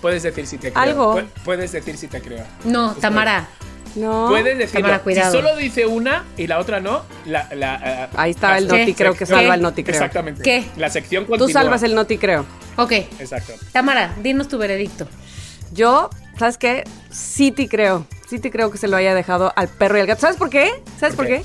Puedes 0.00 0.22
decir 0.22 0.46
si 0.46 0.58
te 0.58 0.72
creo. 0.72 0.82
Algo. 0.82 1.22
Puedes 1.44 1.72
decir 1.72 1.96
si 1.96 2.08
te 2.08 2.20
creo. 2.20 2.44
No, 2.64 2.94
Tamara. 2.94 3.48
No. 3.94 4.28
Puedes 4.28 4.56
decirlo. 4.58 5.00
Si 5.04 5.20
solo 5.30 5.56
dice 5.56 5.86
una 5.86 6.24
y 6.36 6.46
la 6.46 6.58
otra 6.58 6.80
no, 6.80 7.02
la, 7.26 7.48
la, 7.54 8.08
Ahí 8.16 8.30
está 8.30 8.58
el 8.58 8.68
noti 8.68 8.94
creo 8.94 9.14
que 9.14 9.26
salva 9.26 9.54
el 9.54 9.62
noti 9.62 9.82
creo. 9.82 9.94
Exactamente. 9.94 10.42
¿Qué? 10.42 10.64
La 10.76 10.90
sección 10.90 11.24
continúa. 11.24 11.46
Tú 11.46 11.52
salvas 11.52 11.82
el 11.82 11.94
noti 11.94 12.18
creo. 12.18 12.46
Ok. 12.76 12.92
Exacto. 12.92 13.52
Tamara, 13.72 14.14
dinos 14.22 14.48
tu 14.48 14.58
veredicto. 14.58 15.08
Yo, 15.72 16.10
¿sabes 16.38 16.58
qué? 16.58 16.84
Sí 17.10 17.52
te 17.52 17.68
creo. 17.68 18.06
Sí 18.28 18.38
te 18.38 18.50
creo 18.50 18.70
que 18.70 18.78
se 18.78 18.88
lo 18.88 18.96
haya 18.96 19.14
dejado 19.14 19.52
al 19.56 19.68
perro 19.68 19.98
y 19.98 20.00
al 20.00 20.06
gato. 20.06 20.22
¿Sabes 20.22 20.36
por 20.36 20.50
qué? 20.50 20.70
¿Sabes 20.98 21.14
por 21.14 21.26
qué? 21.26 21.42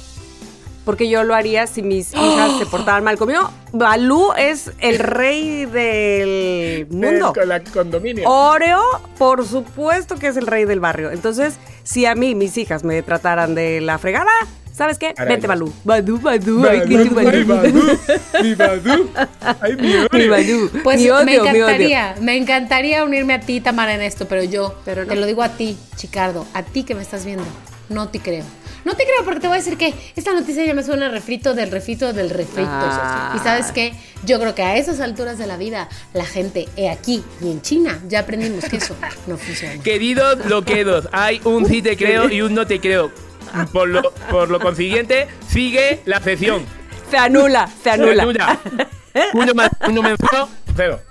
Porque 0.88 1.10
yo 1.10 1.26
lo 1.26 1.36
haría 1.36 1.68
si 1.68 1.82
mis 1.82 2.14
hijas 2.14 2.60
se 2.60 2.66
portaban 2.72 3.04
mal 3.04 3.18
conmigo. 3.18 3.52
Balú 3.74 4.32
es 4.38 4.72
el 4.80 5.00
rey 5.00 5.66
del 5.66 6.88
mundo. 6.90 7.34
El 7.36 7.64
condominio. 7.74 8.30
Oreo, 8.30 8.82
por 9.18 9.46
supuesto 9.46 10.16
que 10.16 10.28
es 10.28 10.38
el 10.38 10.48
rey 10.48 10.64
del 10.64 10.80
barrio. 10.80 11.12
Entonces, 11.12 11.58
si 11.84 12.06
a 12.06 12.16
mí 12.16 12.36
mis 12.36 12.58
hijas 12.58 12.86
me 12.86 13.02
trataran 13.02 13.54
de 13.54 13.82
la 13.82 13.98
fregada, 13.98 14.32
¿sabes 14.72 14.98
qué? 14.98 15.14
Vente, 15.28 15.46
Balú. 15.46 15.74
Badu, 15.84 16.22
Badu, 16.22 16.66
ay, 16.66 16.80
tu 16.88 17.14
Balú. 17.14 17.98
Mi 18.42 18.56
Badu. 18.56 19.10
Ay, 19.60 19.76
mi 19.76 20.28
Balú. 20.30 20.72
Pues 20.86 21.02
me 21.26 21.36
encantaría, 21.36 22.16
me 22.22 22.38
encantaría 22.38 23.04
unirme 23.04 23.34
a 23.34 23.42
ti, 23.42 23.60
Tamara, 23.60 23.94
en 23.94 24.04
esto, 24.04 24.26
pero 24.30 24.42
yo 24.42 24.74
te 24.86 24.96
lo 24.96 25.26
digo 25.26 25.44
a 25.44 25.50
ti, 25.50 25.78
Chicardo, 25.98 26.46
a 26.54 26.64
ti 26.64 26.84
que 26.84 26.96
me 26.96 27.02
estás 27.02 27.26
viendo, 27.26 27.44
no 27.90 28.08
te 28.08 28.22
creo. 28.22 28.46
No 28.88 28.96
te 28.96 29.04
creo 29.04 29.26
porque 29.26 29.42
te 29.42 29.48
voy 29.48 29.56
a 29.56 29.60
decir 29.60 29.78
que 29.78 29.94
esta 30.16 30.32
noticia 30.32 30.64
ya 30.64 30.74
me 30.74 30.82
suena 30.82 31.10
refrito 31.10 31.54
del 31.54 31.72
refrito 31.72 32.14
del 32.14 32.30
refrito. 32.30 32.70
Ah. 32.72 33.34
Y 33.36 33.40
sabes 33.40 33.74
qué, 33.74 33.92
yo 34.24 34.40
creo 34.40 34.56
que 34.56 34.64
a 34.64 34.78
esas 34.78 35.02
alturas 35.02 35.38
de 35.38 35.46
la 35.46 35.58
vida, 35.58 35.90
la 36.14 36.24
gente 36.26 36.70
aquí 36.90 37.22
y 37.42 37.52
en 37.52 37.62
China 37.62 38.00
ya 38.08 38.20
aprendimos 38.20 38.64
que 38.64 38.78
eso 38.78 38.96
no 39.28 39.38
funciona. 39.38 39.84
Queridos 39.84 40.46
loquedos, 40.46 41.10
hay 41.12 41.42
un 41.44 41.66
sí 41.66 41.82
te 41.82 41.98
creo 41.98 42.30
y 42.30 42.42
un 42.42 42.54
no 42.54 42.66
te 42.66 42.80
creo. 42.80 43.12
Por 43.74 43.90
lo, 43.90 44.14
por 44.32 44.50
lo 44.50 44.62
consiguiente, 44.62 45.28
sigue 45.50 46.00
la 46.06 46.22
sesión. 46.22 46.66
Se 47.12 47.18
anula, 47.18 47.70
se 47.84 47.90
anula. 47.90 48.14
Se 48.14 48.22
anula. 48.22 48.60
Uno 49.34 49.54
más, 49.54 49.70
uno 49.86 50.02
menos 50.02 50.20
cero. 50.78 51.02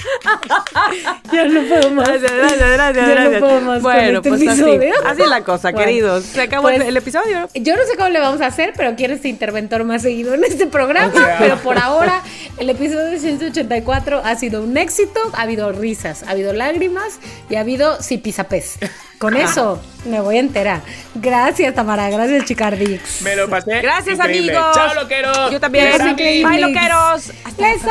ya 1.32 1.44
no 1.44 1.62
puedo 1.62 1.90
más. 1.90 2.08
Gracias, 2.08 2.32
gracias, 2.32 2.70
gracias. 2.70 3.08
Ya 3.08 3.28
no 3.28 3.38
puedo 3.40 3.60
más. 3.60 3.82
Bueno, 3.82 4.18
este 4.18 4.28
pues 4.28 4.48
así, 4.48 4.62
así 5.04 5.22
es 5.22 5.28
la 5.28 5.42
cosa, 5.42 5.72
queridos. 5.72 6.24
Se 6.24 6.42
acabó 6.42 6.62
pues, 6.62 6.80
el, 6.80 6.96
episodio. 6.96 7.48
Yo 7.54 7.76
no 7.76 7.82
sé 7.84 7.96
cómo 7.96 8.08
le 8.08 8.20
vamos 8.20 8.40
a 8.40 8.46
hacer, 8.46 8.72
pero 8.76 8.94
quiero 8.96 9.14
este 9.14 9.28
interventor 9.28 9.84
más 9.84 10.02
seguido 10.02 10.34
en 10.34 10.44
este 10.44 10.66
programa. 10.66 11.12
Pero 11.38 11.56
por 11.58 11.78
ahora, 11.78 12.22
el 12.58 12.70
episodio 12.70 13.18
184 13.18 14.22
ha 14.24 14.36
sido 14.36 14.62
un 14.62 14.76
éxito. 14.76 15.20
Ha 15.34 15.42
habido 15.42 15.72
risas, 15.72 16.22
ha 16.24 16.30
habido 16.30 16.52
lágrimas 16.52 17.18
y 17.48 17.56
ha 17.56 17.60
habido 17.60 18.00
sipisapés. 18.02 18.78
Con 19.20 19.36
eso 19.36 19.78
me 20.06 20.18
voy 20.20 20.36
a 20.36 20.40
enterar. 20.40 20.80
Gracias, 21.14 21.74
Tamara. 21.74 22.08
Gracias, 22.08 22.46
Chicardix. 22.46 23.20
Me 23.20 23.36
lo 23.36 23.50
pasé. 23.50 23.82
Gracias, 23.82 24.18
amigos. 24.18 24.74
Chao, 24.74 24.94
loqueros. 24.94 25.50
Yo 25.50 25.60
también. 25.60 25.92
Bye, 26.16 26.60
loqueros. 26.60 27.30
Les 27.58 27.82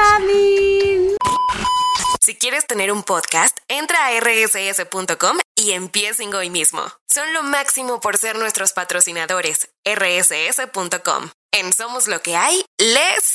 si 2.30 2.36
quieres 2.36 2.68
tener 2.68 2.92
un 2.92 3.02
podcast, 3.02 3.58
entra 3.68 4.06
a 4.06 4.20
rss.com 4.20 5.40
y 5.56 5.72
empiecen 5.72 6.32
hoy 6.36 6.52
mismo. 6.52 6.84
Son 7.08 7.34
lo 7.34 7.42
máximo 7.42 8.00
por 8.00 8.20
ser 8.20 8.38
nuestros 8.38 8.72
patrocinadores. 8.72 9.68
rss.com. 9.84 11.32
En 11.52 11.74
Somos 11.74 12.08
lo 12.08 12.22
que 12.22 12.36
hay, 12.36 12.64
Les. 12.78 13.34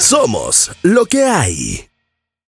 Somos 0.00 0.72
lo 0.82 1.06
que 1.06 1.24
hay. 1.26 1.89